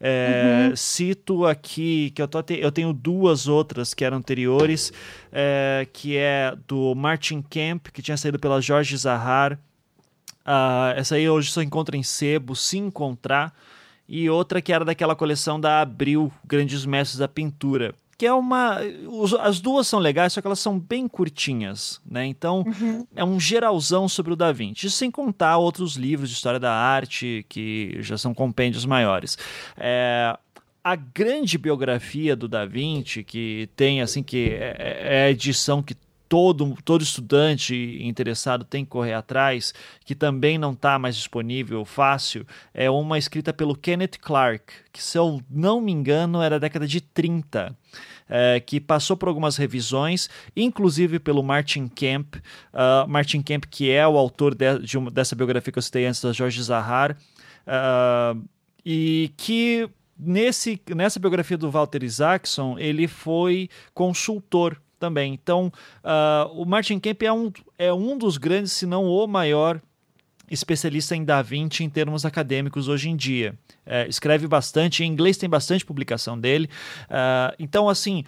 É, 0.00 0.68
uhum. 0.68 0.76
Cito 0.76 1.44
aqui 1.44 2.10
que 2.12 2.22
eu, 2.22 2.26
tô, 2.26 2.42
eu 2.48 2.72
tenho 2.72 2.92
duas 2.92 3.46
outras 3.46 3.92
que 3.92 4.04
eram 4.04 4.16
anteriores, 4.16 4.92
é, 5.30 5.86
que 5.92 6.16
é 6.16 6.56
do 6.66 6.94
Martin 6.94 7.42
Kemp, 7.42 7.88
que 7.88 8.00
tinha 8.00 8.16
saído 8.16 8.38
pela 8.38 8.60
Jorge 8.60 8.96
Zahar. 8.96 9.58
Uh, 10.40 10.96
essa 10.96 11.16
aí 11.16 11.28
hoje 11.28 11.50
só 11.50 11.62
encontra 11.62 11.96
em 11.96 12.02
sebo, 12.02 12.56
se 12.56 12.78
encontrar. 12.78 13.54
E 14.08 14.28
outra 14.28 14.60
que 14.60 14.72
era 14.72 14.84
daquela 14.84 15.14
coleção 15.14 15.60
da 15.60 15.82
Abril, 15.82 16.32
Grandes 16.44 16.86
Mestres 16.86 17.18
da 17.18 17.28
Pintura 17.28 17.94
que 18.20 18.26
é 18.26 18.34
uma. 18.34 18.76
As 19.40 19.60
duas 19.60 19.88
são 19.88 19.98
legais, 19.98 20.34
só 20.34 20.42
que 20.42 20.46
elas 20.46 20.60
são 20.60 20.78
bem 20.78 21.08
curtinhas, 21.08 22.02
né? 22.04 22.26
Então 22.26 22.66
uhum. 22.66 23.06
é 23.16 23.24
um 23.24 23.40
geralzão 23.40 24.06
sobre 24.10 24.34
o 24.34 24.36
Da 24.36 24.52
Vinci, 24.52 24.90
sem 24.90 25.10
contar 25.10 25.56
outros 25.56 25.96
livros 25.96 26.28
de 26.28 26.34
história 26.34 26.60
da 26.60 26.70
arte 26.70 27.46
que 27.48 27.96
já 28.00 28.18
são 28.18 28.34
compêndios 28.34 28.84
maiores. 28.84 29.38
É, 29.74 30.36
a 30.84 30.96
grande 30.96 31.56
biografia 31.56 32.36
do 32.36 32.46
Da 32.46 32.66
Vinci, 32.66 33.24
que 33.24 33.70
tem 33.74 34.02
assim 34.02 34.22
que 34.22 34.50
é, 34.50 34.98
é 35.00 35.24
a 35.24 35.30
edição 35.30 35.82
que 35.82 35.96
todo, 36.30 36.78
todo 36.84 37.02
estudante 37.02 37.98
interessado 38.00 38.64
tem 38.64 38.84
que 38.84 38.90
correr 38.92 39.14
atrás, 39.14 39.74
que 40.04 40.14
também 40.14 40.58
não 40.58 40.72
está 40.72 40.96
mais 40.96 41.16
disponível 41.16 41.84
fácil, 41.84 42.46
é 42.72 42.88
uma 42.88 43.18
escrita 43.18 43.52
pelo 43.52 43.74
Kenneth 43.74 44.16
Clark, 44.20 44.72
que 44.92 45.02
se 45.02 45.18
eu 45.18 45.42
não 45.50 45.80
me 45.80 45.90
engano 45.90 46.40
era 46.40 46.60
da 46.60 46.68
década 46.68 46.86
de 46.86 47.00
30. 47.00 47.76
É, 48.32 48.60
que 48.60 48.80
passou 48.80 49.16
por 49.16 49.28
algumas 49.28 49.56
revisões, 49.56 50.30
inclusive 50.54 51.18
pelo 51.18 51.42
Martin 51.42 51.88
Kemp, 51.88 52.36
uh, 52.36 53.08
Martin 53.08 53.42
Kemp 53.42 53.64
que 53.68 53.90
é 53.90 54.06
o 54.06 54.16
autor 54.16 54.54
de, 54.54 54.78
de 54.78 54.96
uma, 54.96 55.10
dessa 55.10 55.34
biografia 55.34 55.72
que 55.72 55.78
eu 55.80 55.82
citei 55.82 56.06
antes 56.06 56.22
da 56.22 56.32
Jorge 56.32 56.62
Zahar, 56.62 57.16
uh, 57.66 58.40
e 58.86 59.32
que 59.36 59.90
nesse, 60.16 60.80
nessa 60.94 61.18
biografia 61.18 61.58
do 61.58 61.72
Walter 61.72 62.04
Isaacson 62.04 62.78
ele 62.78 63.08
foi 63.08 63.68
consultor 63.92 64.80
também. 65.00 65.34
Então, 65.34 65.72
uh, 66.04 66.52
o 66.52 66.64
Martin 66.64 67.00
Kemp 67.00 67.22
é 67.22 67.32
um, 67.32 67.50
é 67.76 67.92
um 67.92 68.16
dos 68.16 68.36
grandes, 68.36 68.72
se 68.72 68.86
não 68.86 69.06
o 69.06 69.26
maior 69.26 69.80
especialista 70.50 71.14
em 71.14 71.24
Da 71.24 71.40
Vinci 71.42 71.84
em 71.84 71.88
termos 71.88 72.26
acadêmicos 72.26 72.88
hoje 72.88 73.08
em 73.08 73.16
dia. 73.16 73.56
É, 73.86 74.06
escreve 74.08 74.48
bastante, 74.48 75.04
em 75.04 75.06
inglês 75.06 75.36
tem 75.36 75.48
bastante 75.48 75.86
publicação 75.86 76.38
dele. 76.38 76.68
Uh, 77.04 77.54
então, 77.58 77.88
assim, 77.88 78.24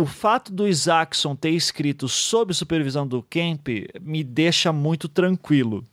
o 0.00 0.06
fato 0.06 0.52
do 0.52 0.66
Isaacson 0.66 1.34
ter 1.34 1.50
escrito 1.50 2.08
sob 2.08 2.54
supervisão 2.54 3.06
do 3.06 3.22
Kemp 3.22 3.68
me 4.00 4.22
deixa 4.22 4.72
muito 4.72 5.08
tranquilo. 5.08 5.84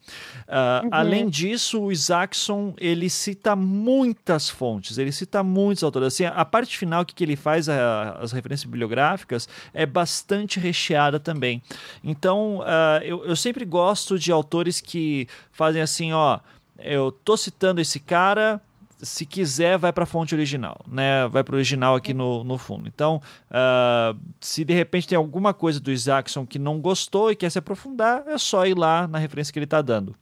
Uh, 0.48 0.86
uhum. 0.86 0.90
Além 0.92 1.30
disso, 1.30 1.82
o 1.82 1.92
Isaacson 1.92 2.74
ele 2.78 3.10
cita 3.10 3.56
muitas 3.56 4.50
fontes, 4.50 4.98
ele 4.98 5.12
cita 5.12 5.44
muitos 5.44 5.84
autores. 5.84 6.08
Assim, 6.08 6.26
a 6.26 6.46
parte 6.46 6.78
final 6.78 7.04
que, 7.04 7.24
ele 7.24 7.36
faz, 7.36 7.68
a, 7.68 8.12
as 8.22 8.32
referências 8.32 8.66
bibliográficas, 8.66 9.50
é 9.74 9.86
bastante 9.86 10.60
recheada 10.60 11.20
também. 11.20 11.62
Então, 12.04 12.60
uh, 12.60 13.04
eu, 13.04 13.26
eu 13.26 13.36
sempre 13.36 13.66
gosto 13.66 14.20
de 14.20 14.32
autores 14.32 14.80
que 14.80 15.28
fazem 15.52 15.82
assim, 15.82 16.14
ó, 16.14 16.40
eu 16.78 17.12
tô 17.12 17.36
citando 17.38 17.82
esse 17.82 18.00
cara, 18.00 18.62
se 19.06 19.26
quiser, 19.26 19.78
vai 19.78 19.94
para 19.94 20.04
a 20.04 20.08
fonte 20.08 20.36
original, 20.36 20.78
né? 20.88 21.28
Vai 21.28 21.44
para 21.44 21.54
o 21.54 21.56
original 21.56 21.96
aqui 21.96 22.14
no, 22.14 22.44
no 22.44 22.58
fundo. 22.58 22.88
Então, 22.88 23.22
uh, 23.50 24.20
se 24.42 24.66
de 24.66 24.74
repente 24.74 25.08
tem 25.08 25.18
alguma 25.18 25.54
coisa 25.54 25.80
do 25.80 25.92
Isaacson 25.92 26.46
que 26.46 26.60
não 26.60 26.82
gostou 26.82 27.32
e 27.32 27.36
quer 27.36 27.50
se 27.50 27.60
aprofundar, 27.60 28.24
é 28.28 28.38
só 28.38 28.66
ir 28.66 28.78
lá 28.78 29.08
na 29.08 29.18
referência 29.18 29.54
que 29.54 29.60
ele 29.60 29.66
está 29.66 29.82
dando. 29.82 30.16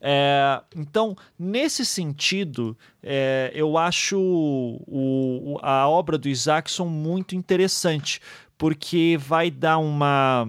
É, 0.00 0.60
então, 0.74 1.16
nesse 1.38 1.84
sentido, 1.84 2.76
é, 3.02 3.50
eu 3.54 3.76
acho 3.78 4.18
o, 4.20 5.58
a 5.62 5.88
obra 5.88 6.18
do 6.18 6.28
Isaacson 6.28 6.86
muito 6.86 7.34
interessante, 7.36 8.20
porque 8.58 9.18
vai 9.18 9.50
dar 9.50 9.78
uma. 9.78 10.48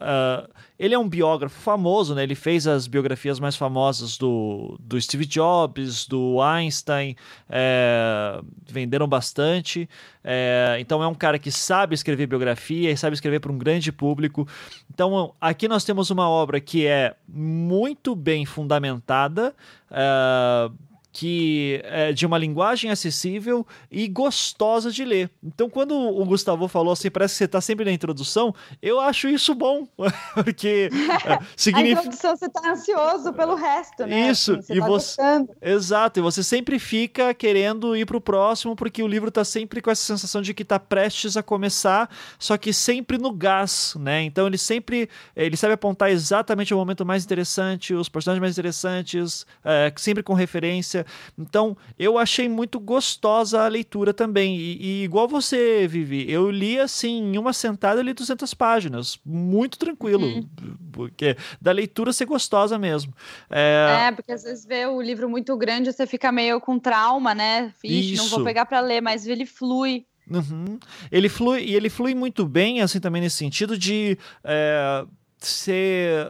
Uh, 0.00 0.52
ele 0.82 0.96
é 0.96 0.98
um 0.98 1.08
biógrafo 1.08 1.60
famoso, 1.60 2.12
né? 2.12 2.24
Ele 2.24 2.34
fez 2.34 2.66
as 2.66 2.88
biografias 2.88 3.38
mais 3.38 3.54
famosas 3.54 4.18
do, 4.18 4.76
do 4.80 5.00
Steve 5.00 5.24
Jobs, 5.24 6.08
do 6.08 6.42
Einstein, 6.42 7.14
é, 7.48 8.40
venderam 8.68 9.06
bastante. 9.06 9.88
É, 10.24 10.76
então 10.80 11.00
é 11.00 11.06
um 11.06 11.14
cara 11.14 11.38
que 11.38 11.52
sabe 11.52 11.94
escrever 11.94 12.26
biografia 12.26 12.90
e 12.90 12.96
sabe 12.96 13.14
escrever 13.14 13.38
para 13.38 13.52
um 13.52 13.58
grande 13.58 13.92
público. 13.92 14.44
Então 14.92 15.32
aqui 15.40 15.68
nós 15.68 15.84
temos 15.84 16.10
uma 16.10 16.28
obra 16.28 16.60
que 16.60 16.84
é 16.84 17.14
muito 17.28 18.16
bem 18.16 18.44
fundamentada. 18.44 19.54
É, 19.88 20.68
que 21.12 21.80
é 21.84 22.10
de 22.10 22.24
uma 22.24 22.38
linguagem 22.38 22.90
acessível 22.90 23.66
e 23.90 24.08
gostosa 24.08 24.90
de 24.90 25.04
ler. 25.04 25.30
Então, 25.42 25.68
quando 25.68 25.94
o 25.94 26.24
Gustavo 26.24 26.66
falou 26.66 26.92
assim, 26.92 27.10
parece 27.10 27.34
que 27.34 27.38
você 27.38 27.44
está 27.44 27.60
sempre 27.60 27.84
na 27.84 27.92
introdução, 27.92 28.54
eu 28.80 28.98
acho 28.98 29.28
isso 29.28 29.54
bom, 29.54 29.86
porque 30.34 30.88
é, 31.26 31.38
significa... 31.54 32.00
a 32.00 32.02
introdução 32.02 32.36
você 32.36 32.46
está 32.46 32.70
ansioso 32.70 33.32
pelo 33.34 33.54
resto, 33.54 34.06
né? 34.06 34.30
Isso, 34.30 34.54
assim, 34.54 34.62
você 34.62 34.72
e 34.72 34.80
tá 34.80 34.86
você... 34.86 35.02
Gostando. 35.02 35.50
Exato, 35.60 36.18
e 36.18 36.22
você 36.22 36.42
sempre 36.42 36.78
fica 36.78 37.34
querendo 37.34 37.94
ir 37.94 38.06
para 38.06 38.16
o 38.16 38.20
próximo, 38.20 38.74
porque 38.74 39.02
o 39.02 39.06
livro 39.06 39.28
está 39.28 39.44
sempre 39.44 39.82
com 39.82 39.90
essa 39.90 40.02
sensação 40.02 40.40
de 40.40 40.54
que 40.54 40.62
está 40.62 40.80
prestes 40.80 41.36
a 41.36 41.42
começar, 41.42 42.08
só 42.38 42.56
que 42.56 42.72
sempre 42.72 43.18
no 43.18 43.32
gás, 43.32 43.94
né? 44.00 44.22
Então, 44.22 44.46
ele 44.46 44.56
sempre, 44.56 45.10
ele 45.36 45.58
sabe 45.58 45.74
apontar 45.74 46.10
exatamente 46.10 46.72
o 46.72 46.76
momento 46.78 47.04
mais 47.04 47.22
interessante, 47.22 47.92
os 47.92 48.08
personagens 48.08 48.40
mais 48.40 48.54
interessantes, 48.54 49.46
é, 49.62 49.92
sempre 49.96 50.22
com 50.22 50.32
referência, 50.32 51.01
então, 51.38 51.76
eu 51.98 52.18
achei 52.18 52.48
muito 52.48 52.78
gostosa 52.80 53.62
a 53.62 53.68
leitura 53.68 54.12
também. 54.12 54.56
E, 54.56 54.78
e, 54.80 55.04
igual 55.04 55.28
você, 55.28 55.86
Vivi, 55.88 56.30
eu 56.30 56.50
li 56.50 56.78
assim, 56.78 57.32
em 57.32 57.38
uma 57.38 57.52
sentada, 57.52 58.00
eu 58.00 58.04
li 58.04 58.12
200 58.12 58.52
páginas. 58.54 59.18
Muito 59.24 59.78
tranquilo. 59.78 60.26
Uhum. 60.26 60.48
Porque 60.92 61.36
da 61.60 61.72
leitura 61.72 62.12
ser 62.12 62.26
gostosa 62.26 62.78
mesmo. 62.78 63.12
É... 63.50 64.06
é... 64.08 64.12
porque 64.12 64.32
às 64.32 64.42
vezes 64.42 64.64
vê 64.64 64.86
o 64.86 65.00
livro 65.00 65.28
muito 65.28 65.56
grande, 65.56 65.92
você 65.92 66.06
fica 66.06 66.30
meio 66.30 66.60
com 66.60 66.78
trauma, 66.78 67.34
né? 67.34 67.72
Ixi, 67.82 68.14
Isso. 68.14 68.22
não 68.22 68.30
vou 68.30 68.44
pegar 68.44 68.66
para 68.66 68.80
ler, 68.80 69.00
mas 69.00 69.26
ele 69.26 69.46
flui. 69.46 70.06
Uhum. 70.30 70.78
Ele 71.10 71.28
flui 71.28 71.62
e 71.62 71.74
ele 71.74 71.90
flui 71.90 72.14
muito 72.14 72.46
bem, 72.46 72.80
assim, 72.80 73.00
também 73.00 73.22
nesse 73.22 73.36
sentido 73.36 73.76
de 73.76 74.16
é, 74.44 75.04
ser. 75.38 76.28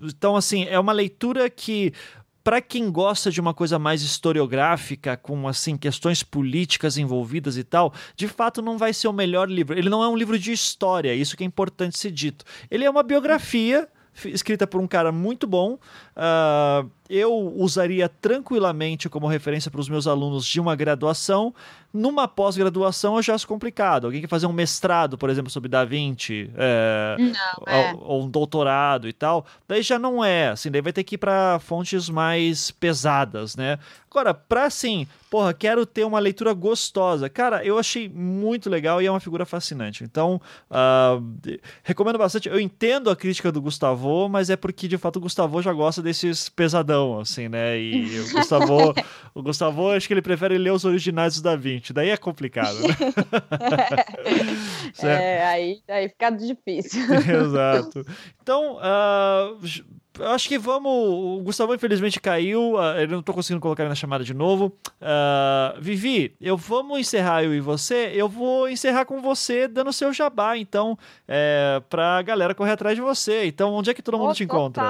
Então, 0.00 0.36
assim, 0.36 0.64
é 0.64 0.78
uma 0.78 0.92
leitura 0.92 1.48
que 1.48 1.92
para 2.42 2.60
quem 2.60 2.90
gosta 2.90 3.30
de 3.30 3.40
uma 3.40 3.54
coisa 3.54 3.78
mais 3.78 4.02
historiográfica, 4.02 5.16
com 5.16 5.46
assim 5.46 5.76
questões 5.76 6.22
políticas 6.22 6.98
envolvidas 6.98 7.56
e 7.56 7.64
tal, 7.64 7.92
de 8.16 8.28
fato 8.28 8.60
não 8.60 8.76
vai 8.76 8.92
ser 8.92 9.08
o 9.08 9.12
melhor 9.12 9.48
livro. 9.48 9.78
Ele 9.78 9.88
não 9.88 10.02
é 10.02 10.08
um 10.08 10.16
livro 10.16 10.38
de 10.38 10.52
história, 10.52 11.14
isso 11.14 11.36
que 11.36 11.44
é 11.44 11.46
importante 11.46 11.98
ser 11.98 12.10
dito. 12.10 12.44
Ele 12.70 12.84
é 12.84 12.90
uma 12.90 13.02
biografia 13.02 13.88
escrita 14.26 14.66
por 14.66 14.80
um 14.80 14.86
cara 14.86 15.10
muito 15.10 15.46
bom. 15.46 15.78
Uh, 16.16 16.90
eu 17.08 17.32
usaria 17.56 18.08
tranquilamente 18.08 19.08
como 19.08 19.26
referência 19.26 19.70
para 19.70 19.80
os 19.80 19.88
meus 19.88 20.06
alunos 20.06 20.46
de 20.46 20.60
uma 20.60 20.74
graduação. 20.74 21.54
Numa 21.92 22.26
pós-graduação 22.26 23.16
eu 23.16 23.22
já 23.22 23.34
acho 23.34 23.46
complicado. 23.46 24.06
Alguém 24.06 24.22
quer 24.22 24.28
fazer 24.28 24.46
um 24.46 24.52
mestrado, 24.52 25.18
por 25.18 25.28
exemplo, 25.28 25.50
sobre 25.50 25.68
Da 25.68 25.84
Vinci, 25.84 26.50
é, 26.56 27.16
não, 27.18 27.72
é. 27.72 27.92
Ou, 27.92 28.04
ou, 28.04 28.22
um 28.22 28.30
doutorado 28.30 29.06
e 29.06 29.12
tal, 29.12 29.44
daí 29.68 29.82
já 29.82 29.98
não 29.98 30.24
é. 30.24 30.48
Assim, 30.48 30.70
daí 30.70 30.80
vai 30.80 30.92
ter 30.92 31.04
que 31.04 31.16
ir 31.16 31.18
para 31.18 31.58
fontes 31.58 32.08
mais 32.08 32.70
pesadas, 32.70 33.56
né? 33.56 33.78
Agora, 34.10 34.34
para 34.34 34.66
assim, 34.66 35.06
porra, 35.30 35.54
quero 35.54 35.86
ter 35.86 36.04
uma 36.04 36.18
leitura 36.18 36.52
gostosa. 36.52 37.30
Cara, 37.30 37.64
eu 37.64 37.78
achei 37.78 38.10
muito 38.10 38.68
legal 38.68 39.00
e 39.00 39.06
é 39.06 39.10
uma 39.10 39.20
figura 39.20 39.46
fascinante. 39.46 40.04
Então, 40.04 40.38
uh, 40.70 41.58
recomendo 41.82 42.18
bastante. 42.18 42.46
Eu 42.46 42.60
entendo 42.60 43.08
a 43.08 43.16
crítica 43.16 43.50
do 43.50 43.62
Gustavo, 43.62 44.28
mas 44.28 44.50
é 44.50 44.56
porque 44.56 44.86
de 44.86 44.98
fato 44.98 45.16
o 45.16 45.20
Gustavo 45.20 45.62
já 45.62 45.72
gosta 45.72 46.02
desses 46.02 46.50
pesadão, 46.92 47.20
assim, 47.20 47.48
né? 47.48 47.78
E 47.78 48.20
o 48.20 48.32
Gustavo, 48.32 48.94
o 49.34 49.42
Gustavo, 49.42 49.90
acho 49.90 50.06
que 50.06 50.14
ele 50.14 50.22
prefere 50.22 50.58
ler 50.58 50.72
os 50.72 50.84
originais 50.84 51.36
do 51.36 51.42
Da 51.42 51.56
Vinci. 51.56 51.92
Daí 51.92 52.10
é 52.10 52.16
complicado, 52.16 52.76
né? 52.80 52.96
é, 55.02 55.44
aí, 55.44 55.80
aí 55.88 56.08
fica 56.08 56.30
difícil. 56.30 57.02
Exato. 57.24 58.04
Então, 58.42 58.76
uh, 58.76 59.58
acho 60.34 60.48
que 60.48 60.58
vamos. 60.58 60.92
O 60.92 61.42
Gustavo 61.42 61.74
infelizmente 61.74 62.20
caiu, 62.20 62.74
uh, 62.74 62.98
ele 62.98 63.12
não 63.12 63.20
estou 63.20 63.34
conseguindo 63.34 63.60
colocar 63.60 63.82
ele 63.82 63.90
na 63.90 63.94
chamada 63.94 64.24
de 64.24 64.34
novo. 64.34 64.66
Uh, 65.00 65.80
Vivi, 65.80 66.34
eu 66.40 66.56
vamos 66.56 66.98
encerrar 67.00 67.42
eu 67.42 67.54
e 67.54 67.60
você. 67.60 68.12
Eu 68.14 68.28
vou 68.28 68.68
encerrar 68.68 69.04
com 69.04 69.20
você 69.20 69.66
dando 69.66 69.92
seu 69.92 70.12
jabá, 70.12 70.56
então, 70.56 70.98
é, 71.26 71.80
pra 71.88 72.20
galera 72.22 72.54
correr 72.54 72.72
atrás 72.72 72.96
de 72.96 73.02
você. 73.02 73.46
Então, 73.46 73.72
onde 73.72 73.90
é 73.90 73.94
que 73.94 74.02
todo 74.02 74.18
mundo 74.18 74.30
oh, 74.30 74.34
te 74.34 74.44
encontra? 74.44 74.82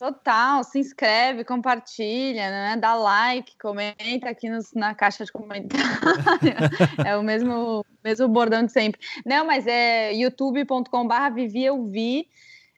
Total. 0.00 0.64
Se 0.64 0.78
inscreve, 0.78 1.44
compartilha, 1.44 2.50
né? 2.50 2.76
Dá 2.80 2.94
like, 2.94 3.52
comenta 3.60 4.30
aqui 4.30 4.48
nos, 4.48 4.72
na 4.72 4.94
caixa 4.94 5.26
de 5.26 5.30
comentário. 5.30 5.84
é 7.06 7.18
o 7.18 7.22
mesmo, 7.22 7.84
mesmo 8.02 8.26
bordão 8.26 8.64
de 8.64 8.72
sempre. 8.72 8.98
Não, 9.26 9.44
mas 9.44 9.66
é 9.66 10.14
youtube.com/barra 10.14 11.28
Vivi 11.28 11.66
Eu 11.66 11.84
Vi. 11.84 12.26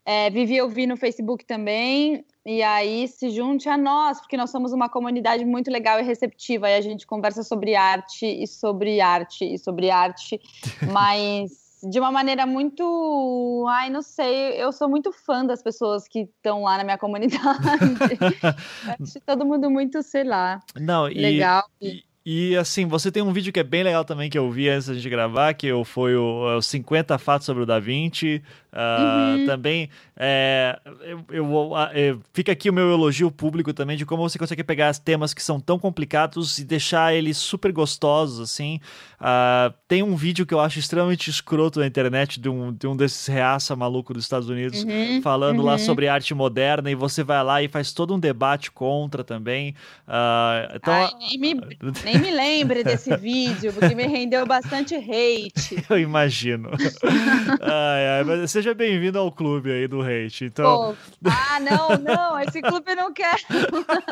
É, 0.04 0.30
Vivi 0.30 0.56
Eu 0.56 0.68
Vi 0.68 0.84
no 0.84 0.96
Facebook 0.96 1.44
também. 1.46 2.24
E 2.44 2.60
aí 2.60 3.06
se 3.06 3.30
junte 3.30 3.68
a 3.68 3.78
nós, 3.78 4.18
porque 4.18 4.36
nós 4.36 4.50
somos 4.50 4.72
uma 4.72 4.88
comunidade 4.88 5.44
muito 5.44 5.70
legal 5.70 6.00
e 6.00 6.02
receptiva. 6.02 6.68
E 6.68 6.74
a 6.74 6.80
gente 6.80 7.06
conversa 7.06 7.44
sobre 7.44 7.76
arte 7.76 8.26
e 8.26 8.48
sobre 8.48 9.00
arte 9.00 9.44
e 9.44 9.56
sobre 9.60 9.90
arte, 9.90 10.40
mas 10.90 11.61
de 11.82 11.98
uma 11.98 12.10
maneira 12.12 12.46
muito. 12.46 13.66
Ai, 13.68 13.90
não 13.90 14.02
sei, 14.02 14.62
eu 14.62 14.72
sou 14.72 14.88
muito 14.88 15.12
fã 15.12 15.44
das 15.44 15.62
pessoas 15.62 16.06
que 16.06 16.20
estão 16.20 16.62
lá 16.62 16.78
na 16.78 16.84
minha 16.84 16.98
comunidade. 16.98 17.42
acho 19.00 19.20
todo 19.26 19.44
mundo 19.44 19.70
muito, 19.70 20.02
sei 20.02 20.24
lá. 20.24 20.60
Não, 20.78 21.04
legal. 21.04 21.64
E, 21.80 22.04
E 22.24 22.56
assim, 22.56 22.86
você 22.86 23.10
tem 23.10 23.22
um 23.22 23.32
vídeo 23.32 23.52
que 23.52 23.58
é 23.58 23.64
bem 23.64 23.82
legal 23.82 24.04
também 24.04 24.30
que 24.30 24.38
eu 24.38 24.48
vi 24.50 24.68
antes 24.68 24.86
da 24.86 24.94
gente 24.94 25.08
gravar, 25.10 25.54
que 25.54 25.68
foi 25.84 26.14
o, 26.14 26.56
o 26.56 26.62
50 26.62 27.18
fatos 27.18 27.46
sobre 27.46 27.64
o 27.64 27.66
Da 27.66 27.80
Vinci. 27.80 28.42
Uh, 28.72 29.38
uhum. 29.38 29.46
Também 29.46 29.90
é, 30.16 30.78
eu, 31.02 31.24
eu, 31.30 31.72
eu, 31.94 32.20
fica 32.32 32.52
aqui 32.52 32.70
o 32.70 32.72
meu 32.72 32.90
elogio 32.90 33.30
público 33.30 33.74
também 33.74 33.96
de 33.96 34.06
como 34.06 34.28
você 34.28 34.38
consegue 34.38 34.64
pegar 34.64 34.88
as 34.88 34.98
temas 34.98 35.34
que 35.34 35.42
são 35.42 35.60
tão 35.60 35.78
complicados 35.78 36.58
e 36.58 36.64
deixar 36.64 37.14
eles 37.14 37.36
super 37.36 37.72
gostosos, 37.72 38.40
assim. 38.40 38.80
Uh, 39.20 39.74
tem 39.86 40.02
um 40.02 40.16
vídeo 40.16 40.46
que 40.46 40.54
eu 40.54 40.60
acho 40.60 40.78
extremamente 40.78 41.28
escroto 41.28 41.80
na 41.80 41.86
internet 41.86 42.40
de 42.40 42.48
um, 42.48 42.72
de 42.72 42.86
um 42.86 42.96
desses 42.96 43.26
reaça 43.26 43.76
maluco 43.76 44.14
dos 44.14 44.24
Estados 44.24 44.48
Unidos 44.48 44.84
uhum. 44.84 45.20
falando 45.22 45.58
uhum. 45.58 45.66
lá 45.66 45.76
sobre 45.76 46.08
arte 46.08 46.34
moderna 46.34 46.90
e 46.90 46.94
você 46.94 47.22
vai 47.22 47.42
lá 47.44 47.62
e 47.62 47.68
faz 47.68 47.92
todo 47.92 48.14
um 48.14 48.18
debate 48.18 48.70
contra 48.70 49.22
também. 49.22 49.74
Uh, 50.08 50.76
então, 50.76 50.94
Ai, 50.94 51.10
nem, 51.18 51.38
me, 51.38 51.60
nem 52.04 52.18
me 52.18 52.30
lembre 52.30 52.82
desse 52.84 53.16
vídeo, 53.16 53.72
porque 53.72 53.94
me 53.94 54.06
rendeu 54.06 54.46
bastante 54.46 54.94
hate. 54.94 55.84
eu 55.90 55.98
imagino. 55.98 56.70
ai, 57.60 58.06
ai, 58.18 58.24
mas 58.24 58.50
você 58.50 58.61
seja 58.62 58.74
bem-vindo 58.74 59.18
ao 59.18 59.32
clube 59.32 59.72
aí 59.72 59.88
do 59.88 60.00
hate. 60.00 60.44
Então... 60.44 60.94
Pô, 61.20 61.28
ah, 61.28 61.58
não, 61.58 61.98
não, 61.98 62.40
esse 62.40 62.62
clube 62.62 62.92
eu 62.92 62.94
não 62.94 63.12
quero. 63.12 63.42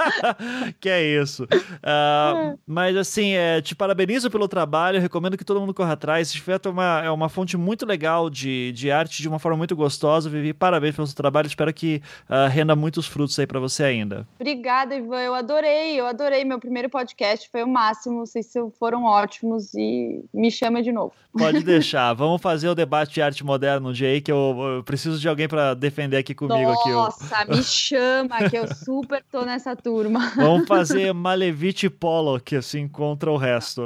que 0.81 0.89
é 0.89 1.01
isso. 1.23 1.45
Uh, 1.45 2.59
mas 2.67 2.97
assim, 2.97 3.35
é, 3.35 3.61
te 3.61 3.77
parabenizo 3.77 4.29
pelo 4.29 4.49
trabalho, 4.49 5.01
recomendo 5.01 5.39
que 5.39 5.45
todo 5.45 5.61
mundo 5.61 5.73
corra 5.73 5.93
atrás. 5.93 6.29
Esse 6.29 6.41
feto 6.41 6.69
é 6.69 6.73
uma, 6.73 7.03
é 7.05 7.11
uma 7.11 7.29
fonte 7.29 7.57
muito 7.57 7.87
legal 7.87 8.29
de, 8.29 8.73
de 8.73 8.91
arte 8.91 9.23
de 9.23 9.29
uma 9.29 9.39
forma 9.39 9.57
muito 9.57 9.77
gostosa. 9.77 10.29
Vivi, 10.29 10.53
parabéns 10.53 10.97
pelo 10.97 11.07
seu 11.07 11.15
trabalho. 11.15 11.47
Espero 11.47 11.73
que 11.73 12.03
uh, 12.29 12.49
renda 12.49 12.75
muitos 12.75 13.07
frutos 13.07 13.39
aí 13.39 13.47
para 13.47 13.61
você 13.61 13.85
ainda. 13.85 14.27
Obrigada, 14.35 14.97
Ivan. 14.97 15.21
Eu 15.21 15.35
adorei, 15.35 16.01
eu 16.01 16.07
adorei. 16.07 16.45
Meu 16.45 16.59
primeiro 16.59 16.91
podcast 16.91 17.49
foi 17.49 17.63
o 17.63 17.69
máximo. 17.69 18.27
Vocês 18.27 18.53
foram 18.81 19.05
ótimos 19.05 19.73
e 19.75 20.25
me 20.35 20.51
chama 20.51 20.83
de 20.83 20.91
novo. 20.91 21.13
Pode 21.39 21.61
deixar. 21.65 22.13
Vamos 22.15 22.43
fazer 22.43 22.69
o 22.69 22.75
debate 22.75 23.15
de 23.15 23.23
arte 23.23 23.45
moderna 23.45 23.89
um 23.89 23.93
dia 23.93 24.09
aí 24.09 24.21
que 24.21 24.33
eu 24.33 24.40
eu, 24.41 24.77
eu 24.77 24.83
preciso 24.83 25.19
de 25.19 25.29
alguém 25.29 25.49
para 25.49 25.75
defender 25.75 26.17
aqui 26.17 26.35
comigo. 26.35 26.73
Nossa, 26.87 27.37
aqui, 27.37 27.53
eu... 27.53 27.57
me 27.57 27.63
chama, 27.65 28.49
que 28.49 28.57
eu 28.57 28.67
super 28.75 29.23
tô 29.31 29.45
nessa 29.45 29.77
turma. 29.77 30.33
Vamos 30.37 30.67
fazer 30.67 31.13
Malevich 31.15 31.87
e 31.87 31.91
Pollock, 31.91 32.57
assim, 32.57 32.89
contra 32.89 33.31
o 33.31 33.37
resto. 33.37 33.83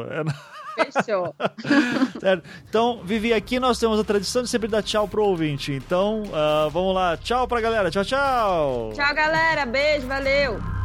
Fechou. 0.74 1.35
Então, 2.68 3.01
Vivi, 3.05 3.32
aqui 3.32 3.60
nós 3.60 3.78
temos 3.78 4.01
a 4.01 4.05
tradição 4.05 4.43
de 4.43 4.48
sempre 4.48 4.66
dar 4.66 4.82
tchau 4.82 5.06
pro 5.06 5.24
ouvinte. 5.24 5.72
Então, 5.72 6.22
uh, 6.22 6.70
vamos 6.70 6.94
lá. 6.94 7.16
Tchau 7.16 7.47
pra 7.47 7.60
galera. 7.60 7.90
Tchau, 7.90 8.05
tchau. 8.05 8.93
Tchau, 8.94 9.14
galera. 9.14 9.64
Beijo, 9.66 10.06
valeu. 10.06 10.84